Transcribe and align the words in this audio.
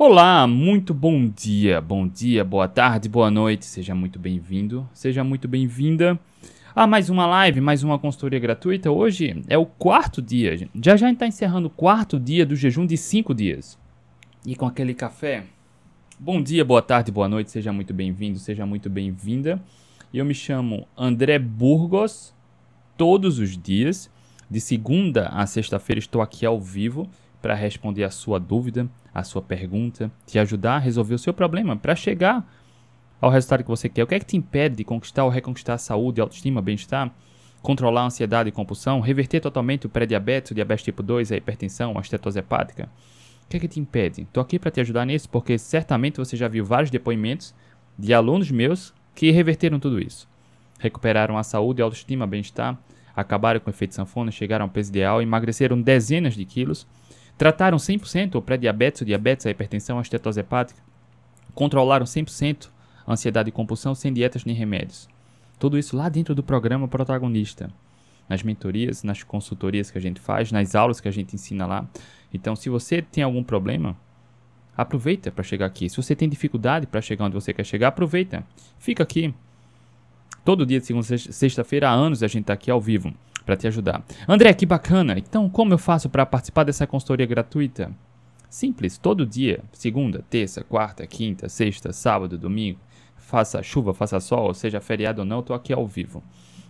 Olá, 0.00 0.46
muito 0.46 0.94
bom 0.94 1.28
dia, 1.28 1.80
bom 1.80 2.06
dia, 2.06 2.44
boa 2.44 2.68
tarde, 2.68 3.08
boa 3.08 3.32
noite, 3.32 3.66
seja 3.66 3.96
muito 3.96 4.16
bem-vindo, 4.16 4.88
seja 4.94 5.24
muito 5.24 5.48
bem-vinda 5.48 6.16
a 6.72 6.86
mais 6.86 7.10
uma 7.10 7.26
live, 7.26 7.60
mais 7.60 7.82
uma 7.82 7.98
consultoria 7.98 8.38
gratuita. 8.38 8.92
Hoje 8.92 9.42
é 9.48 9.58
o 9.58 9.66
quarto 9.66 10.22
dia, 10.22 10.68
já 10.80 10.96
já 10.96 11.10
está 11.10 11.26
encerrando 11.26 11.66
o 11.66 11.70
quarto 11.70 12.16
dia 12.16 12.46
do 12.46 12.54
jejum 12.54 12.86
de 12.86 12.96
cinco 12.96 13.34
dias. 13.34 13.76
E 14.46 14.54
com 14.54 14.66
aquele 14.66 14.94
café. 14.94 15.42
Bom 16.16 16.40
dia, 16.40 16.64
boa 16.64 16.80
tarde, 16.80 17.10
boa 17.10 17.28
noite, 17.28 17.50
seja 17.50 17.72
muito 17.72 17.92
bem-vindo, 17.92 18.38
seja 18.38 18.64
muito 18.64 18.88
bem-vinda. 18.88 19.60
Eu 20.14 20.24
me 20.24 20.32
chamo 20.32 20.86
André 20.96 21.40
Burgos, 21.40 22.32
todos 22.96 23.40
os 23.40 23.58
dias, 23.58 24.08
de 24.48 24.60
segunda 24.60 25.26
a 25.30 25.44
sexta-feira, 25.44 25.98
estou 25.98 26.22
aqui 26.22 26.46
ao 26.46 26.60
vivo 26.60 27.10
para 27.40 27.54
responder 27.54 28.04
a 28.04 28.10
sua 28.10 28.38
dúvida, 28.38 28.88
a 29.14 29.22
sua 29.22 29.42
pergunta, 29.42 30.10
te 30.26 30.38
ajudar 30.38 30.76
a 30.76 30.78
resolver 30.78 31.14
o 31.14 31.18
seu 31.18 31.32
problema, 31.32 31.76
para 31.76 31.94
chegar 31.94 32.46
ao 33.20 33.30
resultado 33.30 33.62
que 33.62 33.68
você 33.68 33.88
quer. 33.88 34.04
O 34.04 34.06
que 34.06 34.14
é 34.14 34.18
que 34.18 34.26
te 34.26 34.36
impede 34.36 34.76
de 34.76 34.84
conquistar 34.84 35.24
ou 35.24 35.30
reconquistar 35.30 35.74
a 35.74 35.78
saúde, 35.78 36.20
autoestima, 36.20 36.62
bem-estar? 36.62 37.12
Controlar 37.62 38.02
a 38.02 38.06
ansiedade 38.06 38.48
e 38.48 38.52
compulsão? 38.52 39.00
Reverter 39.00 39.40
totalmente 39.40 39.86
o 39.86 39.88
pré-diabetes, 39.88 40.52
o 40.52 40.54
diabetes 40.54 40.84
tipo 40.84 41.02
2, 41.02 41.32
a 41.32 41.36
hipertensão, 41.36 41.96
a 41.96 42.00
estetose 42.00 42.38
hepática? 42.38 42.88
O 43.44 43.48
que 43.48 43.56
é 43.56 43.60
que 43.60 43.68
te 43.68 43.80
impede? 43.80 44.22
Estou 44.22 44.40
aqui 44.40 44.58
para 44.58 44.70
te 44.70 44.80
ajudar 44.80 45.04
nisso 45.04 45.28
porque 45.28 45.58
certamente 45.58 46.18
você 46.18 46.36
já 46.36 46.46
viu 46.48 46.64
vários 46.64 46.90
depoimentos 46.90 47.54
de 47.98 48.14
alunos 48.14 48.50
meus 48.50 48.94
que 49.14 49.30
reverteram 49.30 49.80
tudo 49.80 49.98
isso. 49.98 50.28
Recuperaram 50.78 51.36
a 51.36 51.42
saúde, 51.42 51.82
a 51.82 51.84
autoestima, 51.84 52.26
bem-estar, 52.26 52.78
acabaram 53.16 53.58
com 53.58 53.68
o 53.68 53.72
efeito 53.72 53.94
sanfona, 53.94 54.30
chegaram 54.30 54.66
ao 54.66 54.70
peso 54.70 54.90
ideal, 54.90 55.20
emagreceram 55.20 55.80
dezenas 55.80 56.34
de 56.34 56.44
quilos 56.44 56.86
Trataram 57.38 57.78
100% 57.78 58.34
o 58.34 58.42
pré-diabetes, 58.42 59.02
o 59.02 59.04
diabetes, 59.04 59.46
a 59.46 59.50
hipertensão, 59.50 59.98
a 59.98 60.02
estetose 60.02 60.40
hepática. 60.40 60.82
Controlaram 61.54 62.04
100% 62.04 62.68
a 63.06 63.12
ansiedade 63.12 63.48
e 63.48 63.52
compulsão 63.52 63.94
sem 63.94 64.12
dietas 64.12 64.44
nem 64.44 64.56
remédios. 64.56 65.08
Tudo 65.56 65.78
isso 65.78 65.96
lá 65.96 66.08
dentro 66.08 66.34
do 66.34 66.42
programa 66.42 66.88
protagonista. 66.88 67.70
Nas 68.28 68.42
mentorias, 68.42 69.04
nas 69.04 69.22
consultorias 69.22 69.88
que 69.88 69.96
a 69.96 70.00
gente 70.00 70.20
faz, 70.20 70.50
nas 70.50 70.74
aulas 70.74 71.00
que 71.00 71.06
a 71.06 71.12
gente 71.12 71.34
ensina 71.34 71.64
lá. 71.64 71.88
Então, 72.34 72.56
se 72.56 72.68
você 72.68 73.00
tem 73.00 73.22
algum 73.22 73.44
problema, 73.44 73.96
aproveita 74.76 75.30
para 75.30 75.44
chegar 75.44 75.66
aqui. 75.66 75.88
Se 75.88 75.96
você 75.96 76.16
tem 76.16 76.28
dificuldade 76.28 76.88
para 76.88 77.00
chegar 77.00 77.24
onde 77.24 77.34
você 77.34 77.54
quer 77.54 77.64
chegar, 77.64 77.88
aproveita. 77.88 78.44
Fica 78.80 79.04
aqui. 79.04 79.32
Todo 80.44 80.66
dia 80.66 80.80
de 80.80 80.86
segunda 80.86 81.06
sexta-feira 81.16 81.88
há 81.88 81.92
anos 81.92 82.22
a 82.22 82.26
gente 82.26 82.42
está 82.42 82.52
aqui 82.52 82.70
ao 82.70 82.80
vivo 82.80 83.14
para 83.48 83.56
te 83.56 83.66
ajudar. 83.66 84.04
André, 84.28 84.52
que 84.52 84.66
bacana! 84.66 85.18
Então, 85.18 85.48
como 85.48 85.72
eu 85.72 85.78
faço 85.78 86.10
para 86.10 86.26
participar 86.26 86.64
dessa 86.64 86.86
consultoria 86.86 87.24
gratuita? 87.24 87.90
Simples, 88.50 88.98
todo 88.98 89.24
dia, 89.24 89.64
segunda, 89.72 90.22
terça, 90.28 90.62
quarta, 90.62 91.06
quinta, 91.06 91.48
sexta, 91.48 91.90
sábado, 91.90 92.36
domingo, 92.36 92.78
faça 93.16 93.62
chuva, 93.62 93.94
faça 93.94 94.20
sol, 94.20 94.52
seja 94.52 94.82
feriado 94.82 95.22
ou 95.22 95.24
não, 95.24 95.38
eu 95.38 95.42
tô 95.42 95.54
aqui 95.54 95.72
ao 95.72 95.86
vivo. 95.86 96.22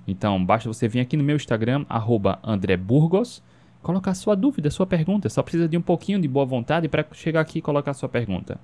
Então, 0.06 0.44
basta 0.44 0.72
você 0.72 0.86
vir 0.86 1.00
aqui 1.00 1.16
no 1.16 1.24
meu 1.24 1.34
Instagram, 1.34 1.84
arroba 1.88 2.38
André 2.44 2.76
Burgos, 2.76 3.42
colocar 3.82 4.14
sua 4.14 4.36
dúvida, 4.36 4.70
sua 4.70 4.86
pergunta. 4.86 5.28
Só 5.28 5.42
precisa 5.42 5.68
de 5.68 5.76
um 5.76 5.82
pouquinho 5.82 6.20
de 6.20 6.28
boa 6.28 6.46
vontade 6.46 6.88
para 6.88 7.04
chegar 7.12 7.40
aqui 7.40 7.58
e 7.58 7.62
colocar 7.62 7.92
sua 7.92 8.08
pergunta. 8.08 8.56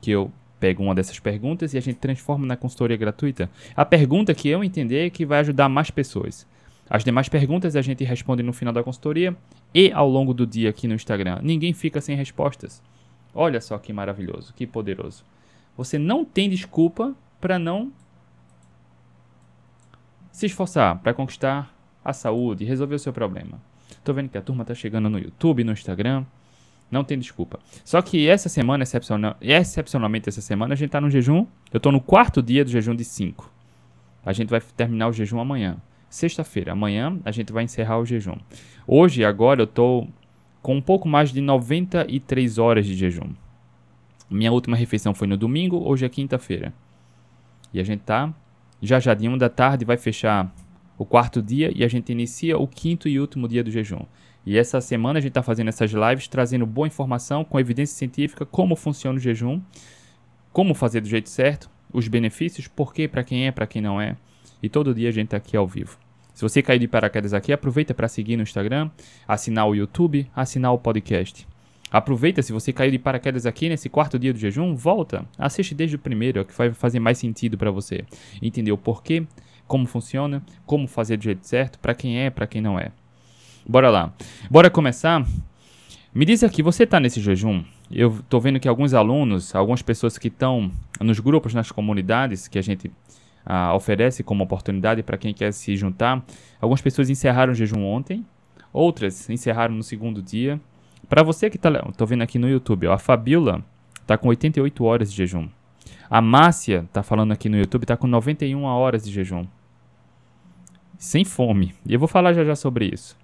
Que 0.00 0.10
eu 0.10 0.32
pego 0.58 0.82
uma 0.82 0.94
dessas 0.94 1.18
perguntas 1.18 1.74
e 1.74 1.78
a 1.78 1.82
gente 1.82 1.98
transforma 1.98 2.46
na 2.46 2.56
consultoria 2.56 2.96
gratuita. 2.96 3.50
A 3.76 3.84
pergunta 3.84 4.32
que 4.32 4.48
eu 4.48 4.64
entender 4.64 5.10
que 5.10 5.26
vai 5.26 5.40
ajudar 5.40 5.68
mais 5.68 5.90
pessoas. 5.90 6.46
As 6.94 7.02
demais 7.02 7.26
perguntas 7.26 7.74
a 7.74 7.80
gente 7.80 8.04
responde 8.04 8.42
no 8.42 8.52
final 8.52 8.70
da 8.70 8.82
consultoria 8.82 9.34
e 9.74 9.90
ao 9.92 10.06
longo 10.06 10.34
do 10.34 10.46
dia 10.46 10.68
aqui 10.68 10.86
no 10.86 10.92
Instagram. 10.92 11.38
Ninguém 11.42 11.72
fica 11.72 12.02
sem 12.02 12.14
respostas. 12.14 12.82
Olha 13.34 13.62
só 13.62 13.78
que 13.78 13.94
maravilhoso, 13.94 14.52
que 14.52 14.66
poderoso. 14.66 15.24
Você 15.74 15.98
não 15.98 16.22
tem 16.22 16.50
desculpa 16.50 17.16
para 17.40 17.58
não 17.58 17.90
se 20.30 20.44
esforçar 20.44 20.98
para 20.98 21.14
conquistar 21.14 21.74
a 22.04 22.12
saúde, 22.12 22.66
resolver 22.66 22.96
o 22.96 22.98
seu 22.98 23.10
problema. 23.10 23.58
Tô 24.04 24.12
vendo 24.12 24.28
que 24.28 24.36
a 24.36 24.42
turma 24.42 24.62
tá 24.62 24.74
chegando 24.74 25.08
no 25.08 25.18
YouTube, 25.18 25.64
no 25.64 25.72
Instagram. 25.72 26.26
Não 26.90 27.02
tem 27.02 27.18
desculpa. 27.18 27.58
Só 27.86 28.02
que 28.02 28.28
essa 28.28 28.50
semana, 28.50 28.82
excepcional, 28.82 29.34
excepcionalmente 29.40 30.28
essa 30.28 30.42
semana, 30.42 30.74
a 30.74 30.76
gente 30.76 30.90
tá 30.90 31.00
no 31.00 31.08
jejum. 31.08 31.46
Eu 31.72 31.80
tô 31.80 31.90
no 31.90 32.02
quarto 32.02 32.42
dia 32.42 32.62
do 32.62 32.70
jejum 32.70 32.94
de 32.94 33.02
5. 33.02 33.50
A 34.26 34.34
gente 34.34 34.50
vai 34.50 34.60
terminar 34.60 35.08
o 35.08 35.12
jejum 35.14 35.40
amanhã 35.40 35.80
sexta-feira. 36.14 36.72
Amanhã 36.72 37.18
a 37.24 37.30
gente 37.30 37.52
vai 37.52 37.64
encerrar 37.64 37.98
o 37.98 38.04
jejum. 38.04 38.36
Hoje, 38.86 39.24
agora, 39.24 39.62
eu 39.62 39.64
estou 39.64 40.08
com 40.60 40.76
um 40.76 40.82
pouco 40.82 41.08
mais 41.08 41.32
de 41.32 41.40
93 41.40 42.58
horas 42.58 42.86
de 42.86 42.94
jejum. 42.94 43.30
Minha 44.30 44.52
última 44.52 44.76
refeição 44.76 45.14
foi 45.14 45.26
no 45.26 45.36
domingo, 45.36 45.82
hoje 45.84 46.04
é 46.04 46.08
quinta-feira. 46.08 46.72
E 47.72 47.80
a 47.80 47.84
gente 47.84 48.00
tá 48.00 48.32
já 48.80 48.98
já 48.98 49.14
de 49.14 49.28
uma 49.28 49.38
da 49.38 49.48
tarde 49.48 49.84
vai 49.84 49.96
fechar 49.96 50.52
o 50.98 51.04
quarto 51.04 51.40
dia 51.40 51.72
e 51.74 51.84
a 51.84 51.88
gente 51.88 52.10
inicia 52.10 52.58
o 52.58 52.66
quinto 52.66 53.08
e 53.08 53.18
último 53.18 53.46
dia 53.46 53.62
do 53.62 53.70
jejum. 53.70 54.04
E 54.44 54.58
essa 54.58 54.80
semana 54.80 55.18
a 55.18 55.22
gente 55.22 55.30
está 55.30 55.42
fazendo 55.42 55.68
essas 55.68 55.92
lives 55.92 56.26
trazendo 56.26 56.66
boa 56.66 56.88
informação 56.88 57.44
com 57.44 57.60
evidência 57.60 57.96
científica, 57.96 58.44
como 58.44 58.74
funciona 58.74 59.18
o 59.18 59.20
jejum, 59.20 59.60
como 60.52 60.74
fazer 60.74 61.00
do 61.00 61.08
jeito 61.08 61.30
certo, 61.30 61.70
os 61.92 62.08
benefícios, 62.08 62.66
por 62.66 62.92
que 62.92 63.06
para 63.06 63.22
quem 63.22 63.46
é, 63.46 63.52
para 63.52 63.66
quem 63.66 63.80
não 63.80 64.00
é. 64.00 64.16
E 64.60 64.68
todo 64.68 64.94
dia 64.94 65.08
a 65.08 65.12
gente 65.12 65.26
está 65.26 65.36
aqui 65.36 65.56
ao 65.56 65.66
vivo. 65.66 66.01
Se 66.34 66.42
você 66.42 66.62
cair 66.62 66.78
de 66.78 66.88
paraquedas 66.88 67.34
aqui, 67.34 67.52
aproveita 67.52 67.92
para 67.92 68.08
seguir 68.08 68.36
no 68.36 68.42
Instagram, 68.42 68.90
assinar 69.26 69.68
o 69.68 69.74
YouTube, 69.74 70.28
assinar 70.34 70.72
o 70.72 70.78
podcast. 70.78 71.46
Aproveita, 71.90 72.40
se 72.40 72.54
você 72.54 72.72
caiu 72.72 72.90
de 72.90 72.98
paraquedas 72.98 73.44
aqui 73.44 73.68
nesse 73.68 73.90
quarto 73.90 74.18
dia 74.18 74.32
do 74.32 74.38
jejum, 74.38 74.74
volta, 74.74 75.26
assiste 75.36 75.74
desde 75.74 75.96
o 75.96 75.98
primeiro, 75.98 76.38
é 76.38 76.42
o 76.42 76.44
que 76.44 76.56
vai 76.56 76.72
fazer 76.72 76.98
mais 76.98 77.18
sentido 77.18 77.58
para 77.58 77.70
você. 77.70 78.02
Entender 78.40 78.72
o 78.72 78.78
porquê, 78.78 79.26
como 79.66 79.86
funciona, 79.86 80.42
como 80.64 80.88
fazer 80.88 81.18
do 81.18 81.24
jeito 81.24 81.46
certo, 81.46 81.78
para 81.78 81.94
quem 81.94 82.18
é, 82.18 82.30
para 82.30 82.46
quem 82.46 82.62
não 82.62 82.78
é. 82.78 82.92
Bora 83.68 83.90
lá. 83.90 84.12
Bora 84.50 84.70
começar? 84.70 85.26
Me 86.14 86.24
diz 86.24 86.42
aqui, 86.42 86.62
você 86.62 86.84
está 86.84 86.98
nesse 86.98 87.20
jejum? 87.20 87.62
Eu 87.90 88.20
estou 88.20 88.40
vendo 88.40 88.58
que 88.58 88.68
alguns 88.68 88.94
alunos, 88.94 89.54
algumas 89.54 89.82
pessoas 89.82 90.16
que 90.16 90.28
estão 90.28 90.72
nos 90.98 91.20
grupos, 91.20 91.52
nas 91.52 91.70
comunidades 91.70 92.48
que 92.48 92.58
a 92.58 92.62
gente 92.62 92.90
ah, 93.44 93.74
oferece 93.74 94.22
como 94.22 94.44
oportunidade 94.44 95.02
para 95.02 95.18
quem 95.18 95.34
quer 95.34 95.52
se 95.52 95.76
juntar. 95.76 96.24
Algumas 96.60 96.80
pessoas 96.80 97.10
encerraram 97.10 97.52
o 97.52 97.54
jejum 97.54 97.84
ontem, 97.84 98.24
outras 98.72 99.28
encerraram 99.28 99.74
no 99.74 99.82
segundo 99.82 100.22
dia. 100.22 100.60
Para 101.08 101.22
você 101.22 101.50
que 101.50 101.56
está 101.56 101.70
vendo 102.06 102.22
aqui 102.22 102.38
no 102.38 102.48
YouTube, 102.48 102.86
ó, 102.86 102.94
a 102.94 102.98
Fabiola 102.98 103.64
está 104.00 104.16
com 104.16 104.28
88 104.28 104.84
horas 104.84 105.10
de 105.10 105.16
jejum. 105.16 105.48
A 106.08 106.20
Márcia 106.20 106.84
está 106.86 107.02
falando 107.02 107.32
aqui 107.32 107.48
no 107.48 107.56
YouTube, 107.56 107.82
está 107.82 107.96
com 107.96 108.06
91 108.06 108.62
horas 108.64 109.04
de 109.04 109.10
jejum. 109.10 109.46
Sem 110.96 111.24
fome. 111.24 111.74
E 111.86 111.94
eu 111.94 111.98
vou 111.98 112.08
falar 112.08 112.32
já 112.32 112.44
já 112.44 112.54
sobre 112.54 112.86
isso, 112.86 113.16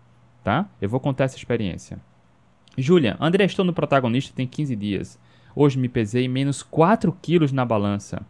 tá? 0.42 0.68
Eu 0.80 0.88
vou 0.88 0.98
contar 0.98 1.24
essa 1.24 1.36
experiência. 1.36 1.98
Júlia, 2.76 3.16
André, 3.20 3.44
estou 3.44 3.64
no 3.64 3.72
protagonista 3.72 4.34
tem 4.34 4.46
15 4.46 4.74
dias. 4.74 5.18
Hoje 5.54 5.78
me 5.78 5.88
pesei 5.88 6.28
menos 6.28 6.62
4 6.62 7.16
quilos 7.20 7.52
na 7.52 7.64
balança 7.64 8.24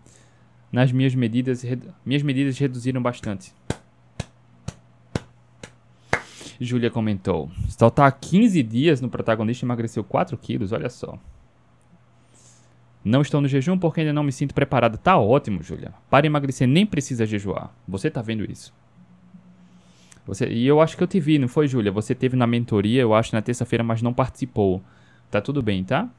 nas 0.71 0.93
minhas 0.93 1.15
medidas, 1.15 1.65
minhas 2.05 2.23
medidas 2.23 2.59
reduziram 2.59 3.03
bastante. 3.03 3.53
Júlia 6.61 6.91
comentou. 6.91 7.51
Só 7.69 7.89
tá 7.89 8.07
há 8.07 8.13
15 8.13 8.63
dias 8.63 9.01
no 9.01 9.09
protagonista 9.09 9.65
e 9.65 9.67
emagreceu 9.67 10.03
4 10.03 10.37
quilos, 10.37 10.73
olha 10.73 10.91
só. 10.91 11.19
Não 13.05 13.23
estou 13.23 13.41
no 13.41 13.49
jejum 13.49 13.79
porque 13.79 14.01
ainda 14.01 14.13
não 14.13 14.25
me 14.25 14.33
sinto 14.33 14.53
preparada. 14.53 14.99
Tá 14.99 15.17
ótimo, 15.17 15.63
Júlia. 15.63 15.95
Para 16.11 16.27
emagrecer 16.27 16.67
nem 16.67 16.85
precisa 16.85 17.25
jejuar. 17.25 17.73
Você 17.87 18.11
tá 18.11 18.21
vendo 18.21 18.45
isso. 18.51 18.75
Você, 20.27 20.47
e 20.47 20.67
eu 20.67 20.81
acho 20.81 20.97
que 20.97 21.03
eu 21.03 21.07
te 21.07 21.19
vi, 21.19 21.39
não 21.39 21.49
foi, 21.49 21.67
Júlia? 21.67 21.91
Você 21.91 22.15
teve 22.15 22.37
na 22.37 22.47
mentoria, 22.47 23.01
eu 23.01 23.15
acho, 23.15 23.35
na 23.35 23.41
terça-feira, 23.41 23.83
mas 23.83 24.03
não 24.03 24.13
participou. 24.13 24.83
Tá 25.31 25.41
tudo 25.41 25.63
bem, 25.63 25.85
tá? 25.85 26.11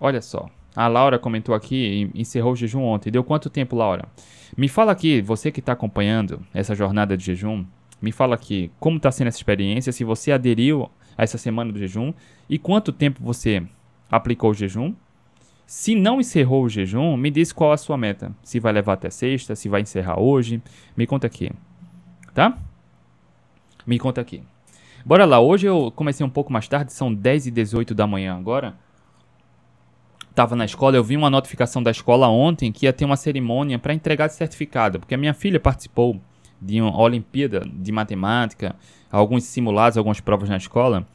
Olha 0.00 0.22
só. 0.22 0.48
A 0.74 0.86
Laura 0.86 1.18
comentou 1.18 1.54
aqui, 1.54 2.10
encerrou 2.14 2.52
o 2.52 2.56
jejum 2.56 2.82
ontem. 2.82 3.10
Deu 3.10 3.24
quanto 3.24 3.50
tempo, 3.50 3.74
Laura? 3.74 4.08
Me 4.56 4.68
fala 4.68 4.92
aqui, 4.92 5.20
você 5.20 5.50
que 5.50 5.60
está 5.60 5.72
acompanhando 5.72 6.40
essa 6.54 6.74
jornada 6.74 7.16
de 7.16 7.24
jejum, 7.24 7.64
me 8.00 8.12
fala 8.12 8.34
aqui 8.34 8.70
como 8.78 8.96
está 8.96 9.10
sendo 9.10 9.28
essa 9.28 9.38
experiência, 9.38 9.92
se 9.92 10.04
você 10.04 10.32
aderiu 10.32 10.88
a 11.18 11.22
essa 11.22 11.36
semana 11.36 11.72
do 11.72 11.78
jejum 11.78 12.12
e 12.48 12.58
quanto 12.58 12.92
tempo 12.92 13.22
você 13.22 13.62
aplicou 14.10 14.50
o 14.50 14.54
jejum. 14.54 14.94
Se 15.66 15.94
não 15.94 16.20
encerrou 16.20 16.64
o 16.64 16.68
jejum, 16.68 17.16
me 17.16 17.30
diz 17.30 17.52
qual 17.52 17.72
a 17.72 17.76
sua 17.76 17.96
meta. 17.96 18.34
Se 18.42 18.58
vai 18.58 18.72
levar 18.72 18.94
até 18.94 19.08
sexta, 19.08 19.54
se 19.54 19.68
vai 19.68 19.82
encerrar 19.82 20.18
hoje. 20.18 20.60
Me 20.96 21.06
conta 21.06 21.28
aqui. 21.28 21.52
Tá? 22.34 22.58
Me 23.86 23.98
conta 23.98 24.20
aqui. 24.20 24.42
Bora 25.04 25.24
lá, 25.24 25.40
hoje 25.40 25.66
eu 25.66 25.92
comecei 25.94 26.26
um 26.26 26.30
pouco 26.30 26.52
mais 26.52 26.66
tarde, 26.66 26.92
são 26.92 27.12
10 27.12 27.46
e 27.46 27.50
18 27.50 27.94
da 27.94 28.06
manhã 28.06 28.36
agora 28.36 28.76
estava 30.30 30.56
na 30.56 30.64
escola, 30.64 30.96
eu 30.96 31.04
vi 31.04 31.16
uma 31.16 31.28
notificação 31.28 31.82
da 31.82 31.90
escola 31.90 32.28
ontem 32.28 32.72
que 32.72 32.86
ia 32.86 32.92
ter 32.92 33.04
uma 33.04 33.16
cerimônia 33.16 33.78
para 33.78 33.92
entregar 33.92 34.28
certificado, 34.30 34.98
porque 34.98 35.14
a 35.14 35.18
minha 35.18 35.34
filha 35.34 35.60
participou 35.60 36.20
de 36.60 36.80
uma 36.80 36.96
Olimpíada 36.98 37.60
de 37.60 37.92
Matemática, 37.92 38.74
alguns 39.10 39.44
simulados, 39.44 39.98
algumas 39.98 40.20
provas 40.20 40.48
na 40.48 40.56
escola, 40.56 41.06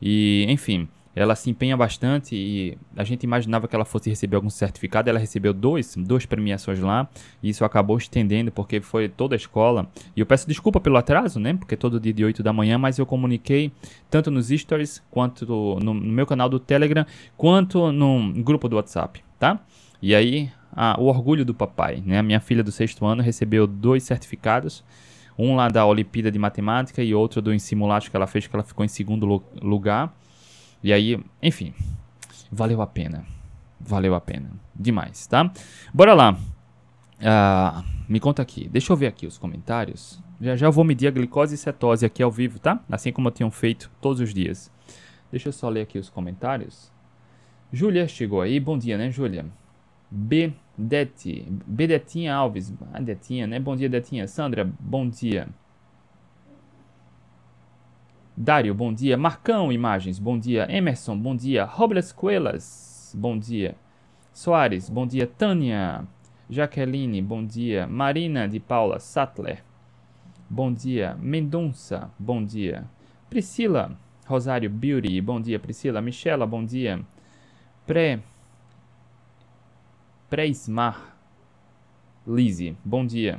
e 0.00 0.46
enfim, 0.48 0.88
ela 1.14 1.34
se 1.34 1.50
empenha 1.50 1.76
bastante 1.76 2.34
e 2.34 2.78
a 2.96 3.04
gente 3.04 3.24
imaginava 3.24 3.68
que 3.68 3.76
ela 3.76 3.84
fosse 3.84 4.08
receber 4.08 4.36
algum 4.36 4.48
certificado, 4.48 5.10
ela 5.10 5.18
recebeu 5.18 5.52
dois, 5.52 5.94
duas 5.96 6.24
premiações 6.24 6.80
lá, 6.80 7.08
e 7.42 7.50
isso 7.50 7.64
acabou 7.64 7.98
estendendo 7.98 8.50
porque 8.50 8.80
foi 8.80 9.08
toda 9.08 9.34
a 9.34 9.36
escola. 9.36 9.86
E 10.16 10.20
eu 10.20 10.26
peço 10.26 10.48
desculpa 10.48 10.80
pelo 10.80 10.96
atraso, 10.96 11.38
né? 11.38 11.54
Porque 11.54 11.76
todo 11.76 12.00
dia 12.00 12.12
de 12.12 12.24
8 12.24 12.42
da 12.42 12.52
manhã, 12.52 12.78
mas 12.78 12.98
eu 12.98 13.04
comuniquei 13.04 13.70
tanto 14.10 14.30
nos 14.30 14.48
stories, 14.48 15.02
quanto 15.10 15.46
no, 15.46 15.78
no 15.80 15.94
meu 15.94 16.26
canal 16.26 16.48
do 16.48 16.58
Telegram, 16.58 17.04
quanto 17.36 17.92
no 17.92 18.32
grupo 18.42 18.68
do 18.68 18.76
WhatsApp, 18.76 19.22
tá? 19.38 19.60
E 20.00 20.14
aí, 20.14 20.50
a, 20.74 20.98
o 20.98 21.04
orgulho 21.04 21.44
do 21.44 21.54
papai, 21.54 22.02
né? 22.04 22.18
A 22.18 22.22
minha 22.22 22.40
filha 22.40 22.62
do 22.62 22.72
sexto 22.72 23.04
ano 23.04 23.22
recebeu 23.22 23.66
dois 23.66 24.02
certificados, 24.02 24.82
um 25.38 25.54
lá 25.54 25.68
da 25.68 25.84
Olimpíada 25.84 26.30
de 26.30 26.38
Matemática 26.38 27.02
e 27.02 27.14
outro 27.14 27.42
do 27.42 27.52
Ensimulate 27.52 28.10
que 28.10 28.16
ela 28.16 28.26
fez, 28.26 28.46
que 28.46 28.54
ela 28.56 28.62
ficou 28.62 28.84
em 28.84 28.88
segundo 28.88 29.42
lugar. 29.60 30.14
E 30.82 30.92
aí, 30.92 31.18
enfim, 31.42 31.72
valeu 32.50 32.82
a 32.82 32.86
pena. 32.86 33.24
Valeu 33.80 34.14
a 34.14 34.20
pena. 34.20 34.50
Demais, 34.74 35.26
tá? 35.26 35.52
Bora 35.92 36.14
lá. 36.14 36.32
Uh, 36.32 37.84
me 38.08 38.18
conta 38.18 38.42
aqui. 38.42 38.68
Deixa 38.68 38.92
eu 38.92 38.96
ver 38.96 39.06
aqui 39.06 39.26
os 39.26 39.38
comentários. 39.38 40.20
Já 40.40 40.56
já 40.56 40.66
eu 40.66 40.72
vou 40.72 40.84
medir 40.84 41.06
a 41.06 41.10
glicose 41.10 41.54
e 41.54 41.58
cetose 41.58 42.04
aqui 42.04 42.22
ao 42.22 42.30
vivo, 42.30 42.58
tá? 42.58 42.82
Assim 42.90 43.12
como 43.12 43.28
eu 43.28 43.32
tenho 43.32 43.50
feito 43.50 43.90
todos 44.00 44.20
os 44.20 44.34
dias. 44.34 44.70
Deixa 45.30 45.48
eu 45.48 45.52
só 45.52 45.68
ler 45.68 45.82
aqui 45.82 45.98
os 45.98 46.10
comentários. 46.10 46.92
Júlia 47.72 48.06
chegou 48.08 48.40
aí. 48.40 48.58
Bom 48.58 48.76
dia, 48.76 48.98
né, 48.98 49.10
Júlia? 49.10 49.46
B. 50.10 50.52
Dete. 50.76 51.46
B. 51.66 51.86
Detinha 51.86 52.34
Alves. 52.34 52.72
Ah, 52.92 53.00
Detinha, 53.00 53.46
né? 53.46 53.58
Bom 53.58 53.76
dia, 53.76 53.88
Detinha. 53.88 54.26
Sandra, 54.26 54.68
bom 54.78 55.08
dia. 55.08 55.48
Dário, 58.36 58.74
bom 58.74 58.92
dia. 58.92 59.16
Marcão 59.16 59.70
Imagens, 59.70 60.18
bom 60.18 60.38
dia. 60.38 60.66
Emerson, 60.70 61.18
bom 61.18 61.36
dia. 61.36 61.64
Robles 61.64 62.12
Coelas, 62.12 63.14
bom 63.18 63.38
dia. 63.38 63.76
Soares, 64.32 64.88
bom 64.88 65.06
dia. 65.06 65.26
Tânia, 65.26 66.06
Jaqueline, 66.48 67.20
bom 67.20 67.44
dia. 67.44 67.86
Marina 67.86 68.48
de 68.48 68.58
Paula 68.58 68.98
Sattler, 68.98 69.62
bom 70.48 70.72
dia. 70.72 71.14
Mendonça, 71.20 72.10
bom 72.18 72.42
dia. 72.42 72.84
Priscila, 73.28 73.98
Rosário 74.26 74.70
Beauty, 74.70 75.20
bom 75.20 75.38
dia. 75.38 75.58
Priscila, 75.58 76.00
Michela, 76.00 76.46
bom 76.46 76.64
dia. 76.64 77.00
Pré, 77.86 78.20
Pré-Smar, 80.30 81.16
Lizzie, 82.26 82.74
bom 82.82 83.04
dia. 83.04 83.38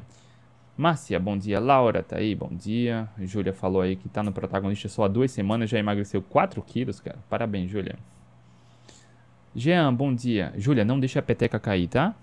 Márcia, 0.76 1.20
bom 1.20 1.38
dia. 1.38 1.60
Laura, 1.60 2.02
tá 2.02 2.18
aí, 2.18 2.34
bom 2.34 2.50
dia. 2.52 3.08
Júlia 3.20 3.54
falou 3.54 3.82
aí 3.82 3.96
que 3.96 4.10
tá 4.10 4.24
no 4.24 4.32
protagonista 4.32 4.90
só 4.90 5.04
há 5.04 5.08
duas 5.08 5.32
semanas, 5.32 5.70
já 5.70 5.78
emagreceu 5.78 6.22
4 6.22 6.62
quilos, 6.64 7.00
cara. 7.00 7.20
Parabéns, 7.30 7.70
Júlia. 7.70 7.96
Jean, 9.56 9.94
bom 9.94 10.14
dia. 10.14 10.52
Júlia, 10.58 10.84
não 10.84 11.00
deixa 11.00 11.20
a 11.20 11.22
peteca 11.22 11.60
cair, 11.60 11.88
tá? 11.88 12.16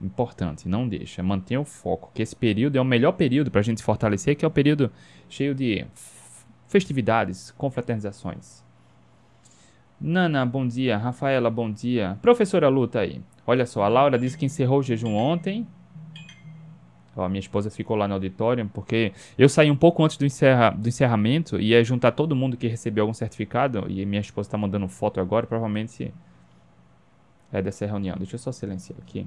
Importante, 0.00 0.66
não 0.66 0.88
deixa. 0.88 1.22
Mantenha 1.22 1.60
o 1.60 1.66
foco, 1.66 2.10
que 2.14 2.22
esse 2.22 2.34
período 2.34 2.76
é 2.76 2.80
o 2.80 2.84
melhor 2.84 3.12
período 3.12 3.50
pra 3.50 3.60
gente 3.60 3.78
se 3.78 3.84
fortalecer, 3.84 4.36
que 4.36 4.44
é 4.44 4.48
o 4.48 4.50
período 4.50 4.90
cheio 5.28 5.54
de 5.54 5.84
festividades, 6.68 7.50
confraternizações. 7.52 8.64
Nana, 10.00 10.46
bom 10.46 10.66
dia. 10.66 10.96
Rafaela, 10.96 11.50
bom 11.50 11.70
dia. 11.70 12.18
Professora 12.22 12.68
Luta 12.70 13.00
aí. 13.00 13.20
Olha 13.46 13.66
só, 13.66 13.82
a 13.82 13.88
Laura 13.88 14.18
disse 14.18 14.38
que 14.38 14.46
encerrou 14.46 14.78
o 14.78 14.82
jejum 14.82 15.14
ontem 15.14 15.66
Ó, 17.14 17.28
minha 17.28 17.40
esposa 17.40 17.70
ficou 17.70 17.94
lá 17.94 18.08
no 18.08 18.14
auditório, 18.14 18.68
porque 18.72 19.12
eu 19.36 19.48
saí 19.48 19.70
um 19.70 19.76
pouco 19.76 20.02
antes 20.02 20.16
do, 20.16 20.24
encerra, 20.24 20.70
do 20.70 20.88
encerramento 20.88 21.60
e 21.60 21.68
ia 21.68 21.84
juntar 21.84 22.12
todo 22.12 22.34
mundo 22.34 22.56
que 22.56 22.66
recebeu 22.66 23.02
algum 23.02 23.14
certificado. 23.14 23.84
E 23.88 24.04
minha 24.06 24.20
esposa 24.20 24.48
está 24.48 24.56
mandando 24.56 24.88
foto 24.88 25.20
agora, 25.20 25.46
provavelmente 25.46 26.12
é 27.52 27.60
dessa 27.60 27.84
reunião. 27.84 28.16
Deixa 28.16 28.36
eu 28.36 28.38
só 28.38 28.50
silenciar 28.50 28.98
aqui. 29.00 29.26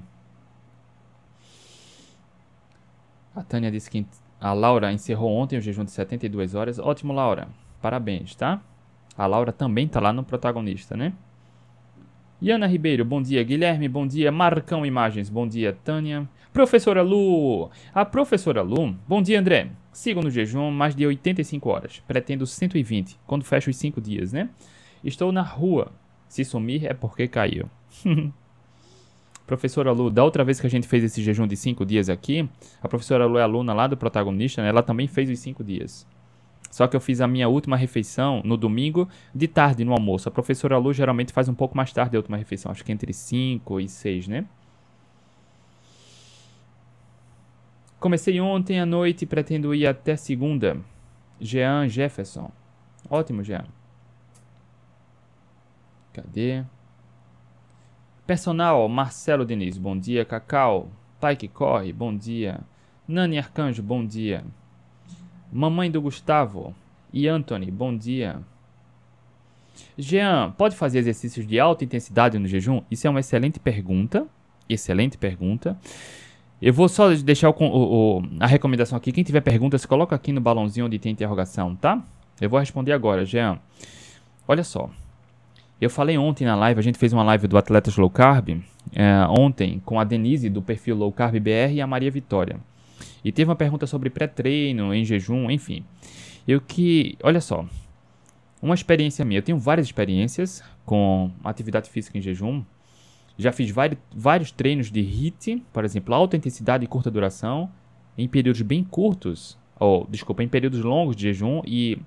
A 3.35 3.43
Tânia 3.43 3.69
disse 3.69 3.89
que 3.89 4.05
a 4.39 4.53
Laura 4.53 4.91
encerrou 4.91 5.31
ontem 5.31 5.57
o 5.57 5.61
jejum 5.61 5.83
de 5.83 5.91
72 5.91 6.55
horas. 6.55 6.79
Ótimo, 6.79 7.13
Laura. 7.13 7.47
Parabéns, 7.81 8.33
tá? 8.33 8.61
A 9.17 9.27
Laura 9.27 9.51
também 9.51 9.87
tá 9.87 9.99
lá 9.99 10.11
no 10.11 10.23
protagonista, 10.23 10.97
né? 10.97 11.13
Iana 12.41 12.67
Ribeiro, 12.67 13.05
bom 13.05 13.21
dia. 13.21 13.43
Guilherme, 13.43 13.87
bom 13.87 14.07
dia. 14.07 14.31
Marcão 14.31 14.85
Imagens, 14.85 15.29
bom 15.29 15.47
dia. 15.47 15.77
Tânia. 15.83 16.27
Professora 16.55 17.01
Lu. 17.01 17.69
A 17.93 18.05
professora 18.05 18.61
Lu. 18.61 18.95
Bom 19.05 19.21
dia, 19.21 19.37
André. 19.37 19.71
Sigo 19.91 20.21
no 20.21 20.29
jejum 20.29 20.71
mais 20.71 20.95
de 20.95 21.05
85 21.05 21.69
horas. 21.69 22.01
Pretendo 22.07 22.47
120, 22.47 23.19
quando 23.27 23.43
fecho 23.43 23.69
os 23.69 23.75
5 23.75 23.99
dias, 23.99 24.31
né? 24.31 24.47
Estou 25.03 25.33
na 25.33 25.41
rua. 25.41 25.91
Se 26.29 26.45
sumir 26.45 26.85
é 26.85 26.93
porque 26.93 27.27
caiu. 27.27 27.69
professora 29.45 29.91
Lu, 29.91 30.09
da 30.09 30.23
outra 30.23 30.45
vez 30.45 30.57
que 30.57 30.65
a 30.65 30.69
gente 30.69 30.87
fez 30.87 31.03
esse 31.03 31.21
jejum 31.21 31.45
de 31.45 31.57
5 31.57 31.85
dias 31.85 32.07
aqui, 32.07 32.47
a 32.81 32.87
professora 32.87 33.25
Lu 33.25 33.37
é 33.37 33.43
aluna 33.43 33.73
lá 33.73 33.85
do 33.85 33.97
protagonista, 33.97 34.61
né? 34.61 34.69
Ela 34.69 34.81
também 34.81 35.07
fez 35.07 35.29
os 35.29 35.39
5 35.39 35.61
dias. 35.61 36.07
Só 36.71 36.87
que 36.87 36.95
eu 36.95 37.01
fiz 37.01 37.19
a 37.19 37.27
minha 37.27 37.49
última 37.49 37.75
refeição 37.75 38.41
no 38.45 38.55
domingo, 38.55 39.09
de 39.35 39.49
tarde, 39.49 39.83
no 39.83 39.91
almoço. 39.91 40.29
A 40.29 40.31
professora 40.31 40.77
Lu 40.77 40.93
geralmente 40.93 41.33
faz 41.33 41.49
um 41.49 41.53
pouco 41.53 41.75
mais 41.75 41.91
tarde 41.91 42.15
a 42.15 42.19
última 42.19 42.37
refeição, 42.37 42.71
acho 42.71 42.85
que 42.85 42.93
entre 42.93 43.11
5 43.11 43.81
e 43.81 43.89
6, 43.89 44.29
né? 44.29 44.45
Comecei 47.99 48.39
ontem 48.39 48.79
à 48.79 48.85
noite 48.85 49.23
e 49.23 49.25
pretendo 49.27 49.73
ir 49.73 49.87
até 49.87 50.15
segunda. 50.15 50.77
Jean 51.39 51.87
Jefferson. 51.87 52.51
Ótimo, 53.09 53.43
Jean. 53.43 53.65
Cadê? 56.13 56.63
Personal, 58.25 58.87
Marcelo 58.87 59.45
Diniz, 59.45 59.77
bom 59.77 59.97
dia. 59.97 60.25
Cacau, 60.25 60.89
Pai 61.19 61.35
que 61.35 61.47
corre, 61.47 61.91
bom 61.93 62.15
dia. 62.15 62.59
Nani 63.07 63.37
Arcanjo, 63.37 63.81
bom 63.81 64.05
dia. 64.05 64.43
Mamãe 65.51 65.89
do 65.89 66.01
Gustavo 66.01 66.75
e 67.11 67.27
Anthony, 67.27 67.71
bom 67.71 67.97
dia. 67.97 68.41
Jean, 69.97 70.51
pode 70.57 70.75
fazer 70.75 70.99
exercícios 70.99 71.47
de 71.47 71.59
alta 71.59 71.83
intensidade 71.83 72.37
no 72.37 72.47
jejum? 72.47 72.81
Isso 72.91 73.07
é 73.07 73.09
uma 73.09 73.21
excelente 73.21 73.59
pergunta. 73.59 74.27
Excelente 74.67 75.17
pergunta. 75.17 75.77
Eu 76.65 76.73
vou 76.73 76.89
só 76.89 77.13
deixar 77.13 77.51
o, 77.51 77.55
o, 77.59 78.23
a 78.39 78.47
recomendação 78.47 78.97
aqui. 78.97 79.11
Quem 79.11 79.23
tiver 79.23 79.41
perguntas, 79.41 79.85
coloca 79.85 80.15
aqui 80.15 80.31
no 80.31 80.41
balãozinho 80.41 80.87
onde 80.87 80.97
tem 80.97 81.11
interrogação, 81.11 81.75
tá? 81.75 82.03
Eu 82.41 82.49
vou 82.49 82.59
responder 82.59 82.91
agora, 82.91 83.23
Jean. 83.23 83.59
Olha 84.47 84.63
só. 84.63 84.89
Eu 85.79 85.91
falei 85.91 86.17
ontem 86.17 86.43
na 86.43 86.55
live, 86.55 86.79
a 86.79 86.81
gente 86.81 86.97
fez 86.97 87.13
uma 87.13 87.21
live 87.21 87.45
do 87.47 87.55
Atletas 87.55 87.97
Low 87.97 88.09
Carb, 88.09 88.63
é, 88.95 89.27
ontem, 89.29 89.79
com 89.85 89.99
a 89.99 90.03
Denise 90.03 90.49
do 90.49 90.59
perfil 90.59 90.95
Low 90.95 91.11
Carb 91.11 91.35
BR 91.35 91.71
e 91.71 91.81
a 91.81 91.85
Maria 91.85 92.09
Vitória. 92.09 92.59
E 93.23 93.31
teve 93.31 93.47
uma 93.47 93.55
pergunta 93.55 93.85
sobre 93.85 94.09
pré-treino, 94.09 94.91
em 94.91 95.05
jejum, 95.05 95.51
enfim. 95.51 95.85
Eu 96.47 96.59
que, 96.59 97.15
olha 97.21 97.41
só, 97.41 97.63
uma 98.59 98.73
experiência 98.73 99.23
minha. 99.23 99.37
Eu 99.37 99.43
tenho 99.43 99.59
várias 99.59 99.85
experiências 99.85 100.63
com 100.83 101.29
atividade 101.43 101.91
física 101.91 102.17
em 102.17 102.21
jejum. 102.21 102.63
Já 103.37 103.51
fiz 103.51 103.69
vários, 103.69 103.99
vários 104.15 104.51
treinos 104.51 104.91
de 104.91 105.01
HIIT, 105.01 105.63
por 105.73 105.83
exemplo, 105.83 106.13
alta 106.13 106.37
intensidade 106.37 106.85
e 106.85 106.87
curta 106.87 107.11
duração, 107.11 107.69
em 108.17 108.27
períodos 108.27 108.61
bem 108.61 108.83
curtos, 108.83 109.57
ou 109.79 110.07
desculpa, 110.09 110.41
em 110.41 110.47
períodos 110.47 110.81
longos 110.81 111.15
de 111.15 111.23
jejum 111.23 111.61
e 111.65 111.99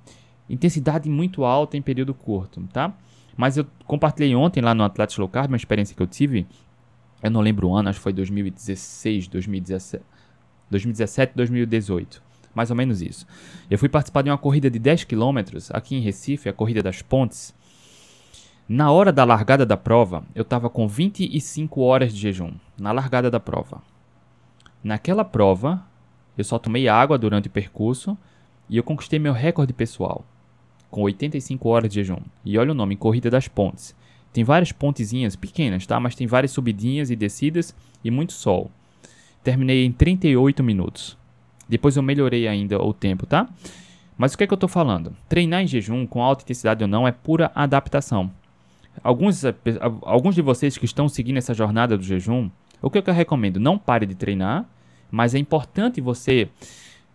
intensidade 0.48 1.08
muito 1.08 1.44
alta 1.44 1.76
em 1.76 1.82
período 1.82 2.14
curto, 2.14 2.62
tá? 2.72 2.94
Mas 3.36 3.56
eu 3.56 3.66
compartilhei 3.86 4.34
ontem 4.34 4.60
lá 4.60 4.74
no 4.74 4.82
Atletas 4.82 5.16
Low 5.16 5.28
Carb 5.28 5.50
uma 5.50 5.56
experiência 5.56 5.94
que 5.94 6.02
eu 6.02 6.06
tive. 6.06 6.46
Eu 7.22 7.30
não 7.30 7.40
lembro 7.40 7.68
o 7.68 7.76
ano, 7.76 7.88
acho 7.88 7.98
que 7.98 8.02
foi 8.02 8.12
2016, 8.12 9.28
2017. 9.28 10.04
2017, 10.70 11.32
2018. 11.36 12.22
Mais 12.54 12.70
ou 12.70 12.76
menos 12.76 13.00
isso. 13.00 13.26
Eu 13.70 13.78
fui 13.78 13.88
participar 13.88 14.22
de 14.22 14.30
uma 14.30 14.38
corrida 14.38 14.68
de 14.70 14.78
10 14.78 15.04
km 15.04 15.38
aqui 15.70 15.94
em 15.94 16.00
Recife, 16.00 16.48
a 16.48 16.52
Corrida 16.52 16.82
das 16.82 17.02
Pontes. 17.02 17.54
Na 18.68 18.90
hora 18.90 19.10
da 19.10 19.24
largada 19.24 19.64
da 19.64 19.78
prova, 19.78 20.24
eu 20.34 20.42
estava 20.42 20.68
com 20.68 20.86
25 20.86 21.80
horas 21.80 22.12
de 22.12 22.20
jejum. 22.20 22.52
Na 22.78 22.92
largada 22.92 23.30
da 23.30 23.40
prova. 23.40 23.80
Naquela 24.84 25.24
prova, 25.24 25.82
eu 26.36 26.44
só 26.44 26.58
tomei 26.58 26.86
água 26.86 27.16
durante 27.16 27.48
o 27.48 27.50
percurso 27.50 28.14
e 28.68 28.76
eu 28.76 28.82
conquistei 28.82 29.18
meu 29.18 29.32
recorde 29.32 29.72
pessoal. 29.72 30.22
Com 30.90 31.00
85 31.00 31.66
horas 31.66 31.88
de 31.88 31.94
jejum. 31.94 32.20
E 32.44 32.58
olha 32.58 32.72
o 32.72 32.74
nome, 32.74 32.94
Corrida 32.94 33.30
das 33.30 33.48
Pontes. 33.48 33.96
Tem 34.34 34.44
várias 34.44 34.70
pontezinhas 34.70 35.34
pequenas, 35.34 35.86
tá? 35.86 35.98
Mas 35.98 36.14
tem 36.14 36.26
várias 36.26 36.52
subidinhas 36.52 37.10
e 37.10 37.16
descidas 37.16 37.74
e 38.04 38.10
muito 38.10 38.34
sol. 38.34 38.70
Terminei 39.42 39.86
em 39.86 39.92
38 39.92 40.62
minutos. 40.62 41.16
Depois 41.66 41.96
eu 41.96 42.02
melhorei 42.02 42.46
ainda 42.46 42.78
o 42.78 42.92
tempo, 42.92 43.24
tá? 43.24 43.48
Mas 44.18 44.34
o 44.34 44.36
que 44.36 44.44
é 44.44 44.46
que 44.46 44.52
eu 44.52 44.56
estou 44.56 44.68
falando? 44.68 45.16
Treinar 45.26 45.62
em 45.62 45.66
jejum 45.66 46.06
com 46.06 46.22
alta 46.22 46.42
intensidade 46.42 46.84
ou 46.84 46.88
não 46.88 47.08
é 47.08 47.12
pura 47.12 47.50
adaptação. 47.54 48.30
Alguns, 49.02 49.42
alguns 50.02 50.34
de 50.34 50.42
vocês 50.42 50.76
que 50.76 50.84
estão 50.84 51.08
seguindo 51.08 51.36
essa 51.36 51.54
jornada 51.54 51.96
do 51.96 52.02
jejum, 52.02 52.50
o 52.80 52.90
que, 52.90 52.98
eu 52.98 53.14
recomendo? 53.14 53.58
Não 53.58 53.78
pare 53.78 54.06
de 54.06 54.14
treinar, 54.14 54.64
mas 55.10 55.34
é 55.34 55.38
importante 55.38 56.00
você 56.00 56.48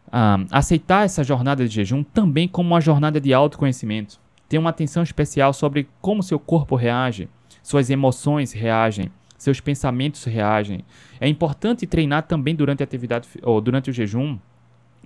uh, 0.08 0.46
aceitar 0.52 1.06
essa 1.06 1.24
jornada 1.24 1.68
de 1.68 1.74
jejum 1.74 2.04
também 2.04 2.48
como 2.48 2.70
uma 2.70 2.82
jornada 2.82 3.20
de 3.20 3.34
autoconhecimento. 3.34 4.20
Tenha 4.50 4.60
uma 4.60 4.70
atenção 4.70 5.04
especial 5.04 5.54
sobre 5.54 5.88
como 6.02 6.22
seu 6.22 6.40
corpo 6.40 6.75
reage, 6.75 7.30
suas 7.62 7.90
emoções 7.90 8.52
reagem, 8.52 9.10
seus 9.38 9.60
pensamentos 9.60 10.24
reagem. 10.25 10.84
É 11.20 11.28
importante 11.28 11.88
treinar 11.88 12.24
também 12.24 12.56
durante 12.56 12.84
a 12.84 12.86
atividade 12.86 13.28
ou 13.42 13.60
durante 13.62 13.90
o 13.90 13.94
jejum 13.94 14.38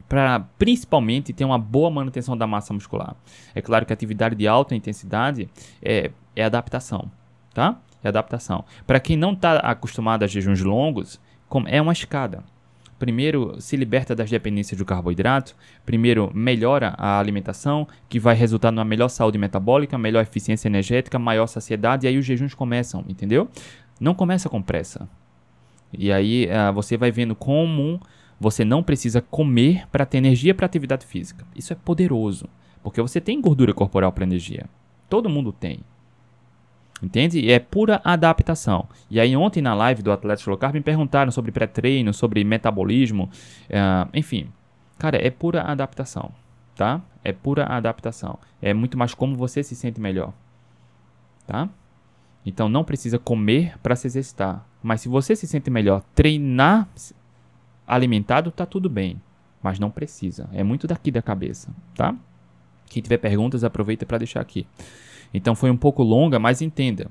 para 0.08 0.40
principalmente 0.58 1.34
ter 1.34 1.46
uma 1.46 1.58
boa 1.58 1.90
manutenção 1.90 2.38
da 2.38 2.48
massa 2.48 2.74
muscular. 2.74 3.16
É 3.54 3.62
claro 3.62 3.86
que 3.86 3.92
a 3.92 3.96
atividade 3.96 4.36
de 4.36 4.48
alta 4.48 4.76
intensidade 4.76 5.50
é, 5.82 6.12
é 6.36 6.44
adaptação, 6.44 7.12
tá? 7.54 7.78
É 8.04 8.08
adaptação. 8.08 8.64
Para 8.86 9.00
quem 9.00 9.18
não 9.18 9.34
está 9.34 9.58
acostumado 9.58 10.24
a 10.24 10.28
jejuns 10.28 10.62
longos, 10.62 11.20
é 11.66 11.82
uma 11.82 11.94
escada. 11.94 12.44
Primeiro, 13.00 13.62
se 13.62 13.78
liberta 13.78 14.16
das 14.16 14.30
dependências 14.30 14.78
do 14.78 14.84
carboidrato. 14.84 15.56
Primeiro, 15.86 16.32
melhora 16.34 16.96
a 16.98 17.20
alimentação, 17.20 17.88
que 18.10 18.20
vai 18.20 18.34
resultar 18.34 18.72
numa 18.72 18.86
melhor 18.86 19.08
saúde 19.10 19.38
metabólica, 19.38 19.98
melhor 19.98 20.22
eficiência 20.22 20.68
energética, 20.68 21.20
maior 21.20 21.46
saciedade. 21.46 22.06
E 22.06 22.10
aí 22.10 22.18
os 22.18 22.26
jejuns 22.26 22.56
começam, 22.56 23.06
entendeu? 23.08 23.50
Não 24.00 24.16
começa 24.16 24.50
com 24.50 24.62
pressa. 24.62 25.08
E 25.94 26.12
aí 26.12 26.48
uh, 26.48 26.74
você 26.74 26.98
vai 26.98 27.12
vendo 27.12 27.36
como 27.36 28.02
você 28.40 28.64
não 28.64 28.84
precisa 28.84 29.22
comer 29.22 29.88
para 29.92 30.06
ter 30.06 30.18
energia 30.18 30.54
para 30.54 30.66
atividade 30.66 31.06
física. 31.06 31.46
Isso 31.56 31.74
é 31.74 31.76
poderoso, 31.76 32.48
porque 32.84 33.02
você 33.02 33.20
tem 33.20 33.42
gordura 33.42 33.74
corporal 33.74 34.12
para 34.12 34.24
energia. 34.24 34.66
Todo 35.10 35.30
mundo 35.30 35.52
tem. 35.52 35.80
Entende? 37.02 37.40
E 37.40 37.52
é 37.52 37.60
pura 37.60 38.02
adaptação. 38.04 38.88
E 39.10 39.20
aí 39.20 39.36
ontem 39.36 39.62
na 39.62 39.74
live 39.74 40.02
do 40.02 40.12
Atlético 40.12 40.50
Low 40.50 40.58
Carb 40.58 40.74
me 40.74 40.82
perguntaram 40.82 41.32
sobre 41.32 41.52
pré-treino, 41.52 42.14
sobre 42.14 42.44
metabolismo, 42.44 43.30
uh, 43.70 44.10
enfim. 44.14 44.50
Cara, 44.98 45.18
é 45.18 45.30
pura 45.30 45.62
adaptação, 45.62 46.32
tá? 46.76 47.02
É 47.24 47.32
pura 47.32 47.66
adaptação. 47.66 48.40
É 48.60 48.74
muito 48.74 48.98
mais 48.98 49.14
como 49.14 49.36
você 49.36 49.62
se 49.62 49.76
sente 49.76 50.02
melhor, 50.02 50.34
tá? 51.46 51.70
Então 52.44 52.68
não 52.68 52.84
precisa 52.84 53.20
comer 53.20 53.78
para 53.84 53.96
se 53.96 54.08
exercitar. 54.08 54.66
Mas 54.82 55.02
se 55.02 55.10
você 55.10 55.36
se 55.36 55.46
sente 55.46 55.70
melhor 55.70 56.02
treinar 56.16 56.88
alimentado, 57.88 58.52
tá 58.52 58.66
tudo 58.66 58.90
bem. 58.90 59.22
Mas 59.64 59.80
não 59.80 59.90
precisa. 59.90 60.50
É 60.54 60.64
muito 60.64 60.86
daqui 60.86 61.10
da 61.10 61.22
cabeça, 61.22 61.70
tá? 61.96 62.16
Quem 62.90 63.02
tiver 63.02 63.18
perguntas, 63.18 63.64
aproveita 63.64 64.06
para 64.06 64.20
deixar 64.20 64.42
aqui. 64.42 64.68
Então 65.34 65.56
foi 65.56 65.72
um 65.72 65.78
pouco 65.78 66.04
longa, 66.04 66.40
mas 66.40 66.62
entenda. 66.62 67.10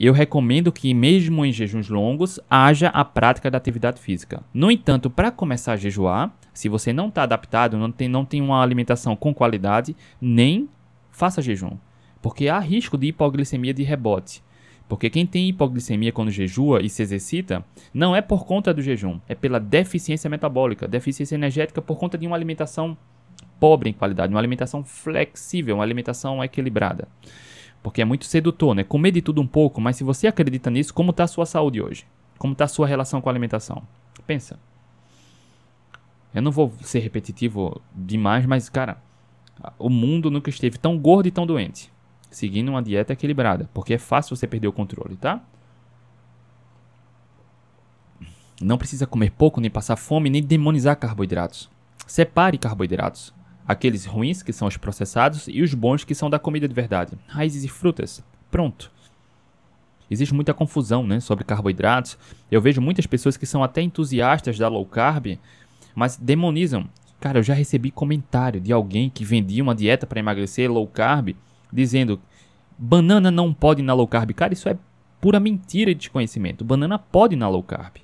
Eu 0.00 0.12
recomendo 0.12 0.72
que, 0.72 0.92
mesmo 0.92 1.44
em 1.44 1.52
jejuns 1.52 1.88
longos, 1.88 2.40
haja 2.50 2.88
a 2.88 3.04
prática 3.04 3.50
da 3.50 3.58
atividade 3.58 4.00
física. 4.00 4.42
No 4.52 4.70
entanto, 4.70 5.08
para 5.08 5.30
começar 5.30 5.74
a 5.74 5.76
jejuar, 5.76 6.34
se 6.52 6.68
você 6.68 6.92
não 6.92 7.08
está 7.08 7.22
adaptado, 7.22 7.76
não 7.76 7.92
tem, 7.92 8.08
não 8.08 8.24
tem 8.24 8.40
uma 8.40 8.60
alimentação 8.60 9.14
com 9.14 9.32
qualidade, 9.32 9.94
nem 10.20 10.68
faça 11.10 11.40
jejum. 11.40 11.76
Porque 12.20 12.48
há 12.48 12.58
risco 12.58 12.98
de 12.98 13.08
hipoglicemia 13.08 13.72
de 13.72 13.82
rebote. 13.82 14.42
Porque 14.88 15.08
quem 15.08 15.26
tem 15.26 15.48
hipoglicemia 15.48 16.12
quando 16.12 16.30
jejua 16.30 16.82
e 16.82 16.88
se 16.88 17.02
exercita, 17.02 17.64
não 17.94 18.14
é 18.14 18.20
por 18.20 18.44
conta 18.44 18.74
do 18.74 18.82
jejum, 18.82 19.18
é 19.28 19.34
pela 19.34 19.58
deficiência 19.58 20.28
metabólica, 20.28 20.86
deficiência 20.86 21.34
energética 21.34 21.80
por 21.80 21.96
conta 21.96 22.18
de 22.18 22.26
uma 22.26 22.36
alimentação 22.36 22.96
pobre 23.58 23.88
em 23.90 23.92
qualidade, 23.92 24.32
uma 24.32 24.40
alimentação 24.40 24.82
flexível, 24.82 25.76
uma 25.76 25.84
alimentação 25.84 26.42
equilibrada. 26.42 27.06
Porque 27.80 28.02
é 28.02 28.04
muito 28.04 28.24
sedutor, 28.24 28.74
né? 28.74 28.82
Comer 28.82 29.12
de 29.12 29.22
tudo 29.22 29.40
um 29.40 29.46
pouco, 29.46 29.80
mas 29.80 29.96
se 29.96 30.04
você 30.04 30.26
acredita 30.26 30.68
nisso, 30.68 30.92
como 30.92 31.10
está 31.10 31.24
a 31.24 31.28
sua 31.28 31.46
saúde 31.46 31.80
hoje? 31.80 32.04
Como 32.38 32.54
está 32.54 32.64
a 32.64 32.68
sua 32.68 32.86
relação 32.86 33.20
com 33.20 33.28
a 33.28 33.32
alimentação? 33.32 33.82
Pensa. 34.26 34.58
Eu 36.34 36.42
não 36.42 36.50
vou 36.50 36.72
ser 36.80 37.00
repetitivo 37.00 37.80
demais, 37.94 38.46
mas, 38.46 38.68
cara, 38.68 39.00
o 39.78 39.88
mundo 39.88 40.30
nunca 40.30 40.50
esteve 40.50 40.78
tão 40.78 40.98
gordo 40.98 41.28
e 41.28 41.30
tão 41.30 41.46
doente. 41.46 41.91
Seguindo 42.32 42.70
uma 42.70 42.82
dieta 42.82 43.12
equilibrada. 43.12 43.70
Porque 43.72 43.94
é 43.94 43.98
fácil 43.98 44.34
você 44.34 44.48
perder 44.48 44.66
o 44.66 44.72
controle, 44.72 45.16
tá? 45.16 45.40
Não 48.60 48.76
precisa 48.76 49.06
comer 49.06 49.30
pouco, 49.30 49.60
nem 49.60 49.70
passar 49.70 49.94
fome, 49.94 50.28
nem 50.28 50.42
demonizar 50.42 50.96
carboidratos. 50.96 51.70
Separe 52.06 52.58
carboidratos 52.58 53.32
aqueles 53.66 54.04
ruins, 54.04 54.42
que 54.42 54.52
são 54.52 54.68
os 54.68 54.76
processados, 54.76 55.46
e 55.48 55.62
os 55.62 55.74
bons, 55.74 56.04
que 56.04 56.14
são 56.14 56.28
da 56.28 56.38
comida 56.38 56.68
de 56.68 56.74
verdade. 56.74 57.16
Raízes 57.26 57.64
e 57.64 57.68
frutas. 57.68 58.22
Pronto. 58.50 58.90
Existe 60.10 60.34
muita 60.34 60.52
confusão 60.52 61.06
né, 61.06 61.20
sobre 61.20 61.44
carboidratos. 61.44 62.18
Eu 62.50 62.60
vejo 62.60 62.80
muitas 62.80 63.06
pessoas 63.06 63.36
que 63.36 63.46
são 63.46 63.62
até 63.62 63.80
entusiastas 63.80 64.58
da 64.58 64.68
low 64.68 64.84
carb, 64.84 65.38
mas 65.94 66.16
demonizam. 66.16 66.88
Cara, 67.18 67.38
eu 67.38 67.42
já 67.42 67.54
recebi 67.54 67.90
comentário 67.90 68.60
de 68.60 68.72
alguém 68.72 69.08
que 69.08 69.24
vendia 69.24 69.62
uma 69.62 69.74
dieta 69.74 70.06
para 70.06 70.18
emagrecer 70.18 70.70
low 70.70 70.86
carb, 70.86 71.34
dizendo: 71.72 72.20
banana 72.78 73.30
não 73.30 73.52
pode 73.52 73.80
ir 73.80 73.84
na 73.84 73.94
low 73.94 74.06
carb. 74.06 74.32
Cara, 74.32 74.52
isso 74.52 74.68
é 74.68 74.76
pura 75.20 75.40
mentira 75.40 75.94
de 75.94 76.00
desconhecimento. 76.00 76.64
Banana 76.64 76.98
pode 76.98 77.34
ir 77.34 77.38
na 77.38 77.48
low 77.48 77.62
carb. 77.62 77.96